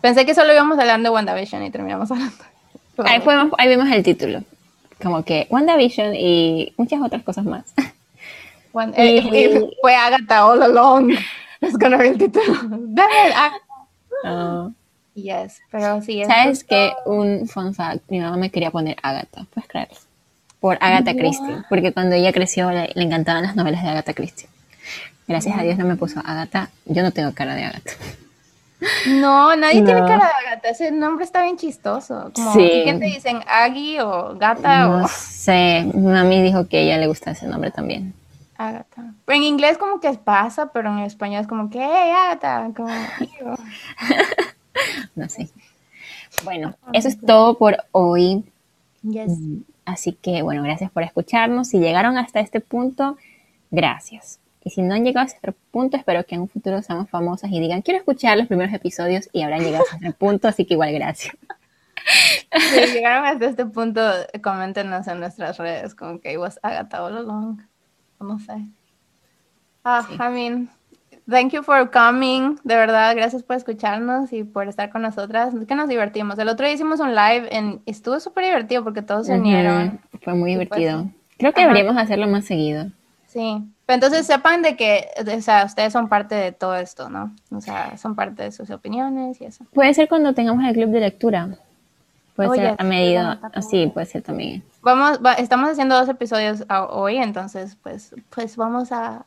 Pensé 0.00 0.26
que 0.26 0.34
solo 0.34 0.52
íbamos 0.52 0.76
a 0.78 0.80
hablar 0.80 1.00
de 1.00 1.10
WandaVision 1.10 1.62
y 1.62 1.70
terminamos 1.70 2.10
hablando. 2.10 2.34
Ahí, 2.98 3.22
ahí 3.58 3.68
vemos 3.68 3.88
el 3.90 4.02
título. 4.02 4.42
Como 5.02 5.24
que 5.24 5.46
WandaVision 5.50 6.14
y 6.14 6.72
muchas 6.76 7.02
otras 7.02 7.22
cosas 7.22 7.44
más. 7.44 7.64
Eh, 8.96 9.70
fue 9.80 9.94
Agatha 9.94 10.46
all 10.46 10.62
along. 10.62 11.12
Es 11.60 11.78
gonna 11.78 11.96
be 11.96 12.08
el 12.08 12.18
título. 12.18 12.54
Oh. 14.26 14.72
Yes, 15.14 15.60
pero 15.70 16.00
sí. 16.00 16.24
¿Sabes 16.24 16.64
que 16.64 16.94
Un 17.04 17.46
fun 17.46 17.74
fact, 17.74 18.02
mi 18.08 18.20
mamá 18.20 18.38
me 18.38 18.50
quería 18.50 18.70
poner 18.70 18.96
Agatha, 19.02 19.44
puedes 19.52 19.68
creer. 19.68 19.88
Por 20.60 20.78
Agatha 20.80 21.12
Christie, 21.12 21.58
porque 21.68 21.92
cuando 21.92 22.16
ella 22.16 22.32
creció 22.32 22.70
le, 22.70 22.90
encantaban 22.94 23.42
las 23.42 23.54
novelas 23.54 23.82
de 23.82 23.90
Agatha 23.90 24.14
Christie. 24.14 24.48
Gracias 25.28 25.58
a 25.58 25.62
Dios 25.62 25.76
no 25.76 25.84
me 25.84 25.96
puso 25.96 26.20
Agatha. 26.24 26.70
Yo 26.86 27.02
no 27.02 27.10
tengo 27.10 27.34
cara 27.34 27.54
de 27.54 27.64
Agatha. 27.64 27.92
No, 29.06 29.54
nadie 29.56 29.82
tiene 29.82 30.00
cara 30.00 30.32
de 30.38 30.50
gata. 30.50 30.68
Ese 30.68 30.90
nombre 30.90 31.24
está 31.24 31.42
bien 31.42 31.56
chistoso. 31.56 32.30
Como, 32.34 32.52
sí. 32.52 32.82
¿Qué 32.84 32.96
te 32.98 33.04
dicen? 33.04 33.40
¿Agui 33.46 33.98
o 34.00 34.36
gata? 34.36 34.86
No 34.86 35.08
sé. 35.08 35.90
Mi 35.94 36.12
mami 36.12 36.42
dijo 36.42 36.68
que 36.68 36.78
a 36.78 36.80
ella 36.80 36.98
le 36.98 37.06
gusta 37.06 37.32
ese 37.32 37.46
nombre 37.46 37.70
también. 37.70 38.14
Agata. 38.56 39.12
en 39.26 39.42
inglés 39.42 39.78
como 39.78 40.00
que 40.00 40.12
pasa, 40.12 40.66
pero 40.66 40.90
en 40.90 41.00
español 41.00 41.40
es 41.40 41.46
como 41.46 41.70
que, 41.70 41.80
hey, 41.80 42.12
Agata. 42.12 42.70
Como, 42.74 42.88
no 45.14 45.28
sé. 45.28 45.48
Bueno, 46.44 46.74
eso 46.92 47.08
es 47.08 47.20
todo 47.20 47.58
por 47.58 47.78
hoy. 47.92 48.44
Yes. 49.02 49.32
Así 49.84 50.12
que, 50.12 50.42
bueno, 50.42 50.62
gracias 50.62 50.90
por 50.90 51.02
escucharnos. 51.02 51.68
Si 51.68 51.78
llegaron 51.78 52.16
hasta 52.16 52.40
este 52.40 52.60
punto, 52.60 53.16
gracias. 53.70 54.38
Y 54.64 54.70
si 54.70 54.80
no 54.80 54.94
han 54.94 55.04
llegado 55.04 55.26
a 55.26 55.28
ese 55.28 55.38
punto, 55.70 55.98
espero 55.98 56.24
que 56.24 56.34
en 56.34 56.40
un 56.40 56.48
futuro 56.48 56.80
seamos 56.80 57.10
famosas 57.10 57.50
y 57.50 57.60
digan, 57.60 57.82
quiero 57.82 57.98
escuchar 57.98 58.38
los 58.38 58.46
primeros 58.46 58.72
episodios 58.72 59.28
y 59.32 59.42
habrán 59.42 59.60
llegado 59.60 59.84
a 59.92 59.96
ese 59.96 60.12
punto, 60.12 60.48
así 60.48 60.64
que 60.64 60.74
igual 60.74 60.92
gracias. 60.92 61.36
Si 62.52 62.92
llegaron 62.92 63.24
hasta 63.24 63.46
este 63.46 63.66
punto, 63.66 64.00
coméntenos 64.42 65.08
en 65.08 65.20
nuestras 65.20 65.56
redes 65.58 65.94
como 65.94 66.20
que 66.20 66.36
was 66.38 66.60
Agatha 66.62 67.02
all 67.02 67.16
along. 67.16 67.62
No 68.20 68.38
sé. 68.38 68.66
Ah, 69.84 70.06
I 70.12 70.32
mean, 70.32 70.68
thank 71.28 71.52
you 71.52 71.62
for 71.62 71.90
coming. 71.90 72.56
De 72.62 72.76
verdad, 72.76 73.16
gracias 73.16 73.42
por 73.42 73.56
escucharnos 73.56 74.32
y 74.32 74.44
por 74.44 74.68
estar 74.68 74.90
con 74.90 75.02
nosotras. 75.02 75.54
Es 75.54 75.66
que 75.66 75.74
nos 75.74 75.88
divertimos. 75.88 76.38
El 76.38 76.48
otro 76.48 76.66
día 76.66 76.74
hicimos 76.74 77.00
un 77.00 77.14
live 77.14 77.48
y 77.50 77.90
estuvo 77.90 78.20
súper 78.20 78.44
divertido 78.44 78.84
porque 78.84 79.02
todos 79.02 79.26
se 79.26 79.34
unieron. 79.34 80.00
Fue 80.22 80.34
muy 80.34 80.54
pues, 80.54 80.70
divertido. 80.70 81.10
Creo 81.38 81.52
que 81.52 81.62
deberíamos 81.62 81.96
hacerlo 81.96 82.26
más 82.28 82.44
seguido. 82.44 82.90
Sí, 83.26 83.62
pero 83.86 83.94
entonces 83.96 84.26
sepan 84.26 84.62
de 84.62 84.76
que, 84.76 85.08
o 85.18 85.40
sea, 85.40 85.64
ustedes 85.64 85.92
son 85.92 86.08
parte 86.08 86.34
de 86.34 86.52
todo 86.52 86.74
esto, 86.76 87.10
¿no? 87.10 87.34
O 87.50 87.60
sea, 87.60 87.96
son 87.98 88.14
parte 88.14 88.44
de 88.44 88.52
sus 88.52 88.70
opiniones 88.70 89.40
y 89.40 89.44
eso. 89.44 89.64
Puede 89.74 89.92
ser 89.92 90.08
cuando 90.08 90.32
tengamos 90.32 90.64
el 90.64 90.74
club 90.74 90.90
de 90.90 91.00
lectura. 91.00 91.58
Puede 92.34 92.56
ser 92.56 92.74
a 92.78 92.84
medida, 92.84 93.40
sí, 93.68 93.86
puede 93.92 94.06
ser 94.06 94.22
también. 94.22 94.64
Vamos, 94.82 95.20
estamos 95.38 95.70
haciendo 95.70 95.96
dos 95.96 96.08
episodios 96.08 96.64
hoy, 96.90 97.18
entonces, 97.18 97.76
pues, 97.80 98.14
pues 98.30 98.56
vamos 98.56 98.90
a, 98.90 99.24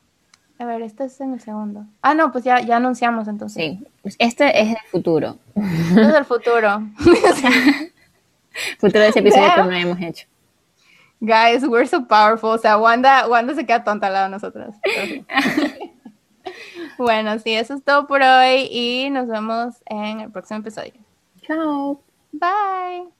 a 0.59 0.65
ver, 0.65 0.81
este 0.81 1.05
es 1.05 1.21
en 1.21 1.33
el 1.33 1.39
segundo. 1.39 1.85
Ah, 2.01 2.15
no, 2.15 2.31
pues 2.31 2.43
ya, 2.43 2.59
ya 2.59 2.77
anunciamos 2.77 3.27
entonces. 3.27 3.63
Sí, 3.63 3.87
pues 4.01 4.15
este 4.19 4.59
es 4.59 4.69
el 4.69 4.89
futuro. 4.91 5.37
Este 5.55 6.01
es 6.01 6.15
el 6.15 6.25
futuro. 6.25 6.81
futuro 8.79 9.03
de 9.03 9.09
ese 9.09 9.19
episodio 9.19 9.49
que 9.55 9.63
no 9.63 9.71
hemos 9.71 10.01
hecho. 10.01 10.27
Guys, 11.19 11.65
we're 11.65 11.87
so 11.87 12.05
powerful. 12.05 12.51
O 12.51 12.57
sea, 12.57 12.77
Wanda, 12.77 13.27
Wanda 13.27 13.55
se 13.55 13.65
queda 13.65 13.83
tonta 13.83 14.07
al 14.07 14.13
lado 14.13 14.25
de 14.25 14.31
nosotras. 14.31 14.75
bueno, 16.97 17.39
sí, 17.39 17.53
eso 17.53 17.73
es 17.73 17.83
todo 17.83 18.07
por 18.07 18.21
hoy 18.21 18.67
y 18.71 19.09
nos 19.09 19.27
vemos 19.27 19.75
en 19.87 20.21
el 20.21 20.31
próximo 20.31 20.59
episodio. 20.59 20.93
Chao. 21.41 22.01
Bye. 22.31 23.16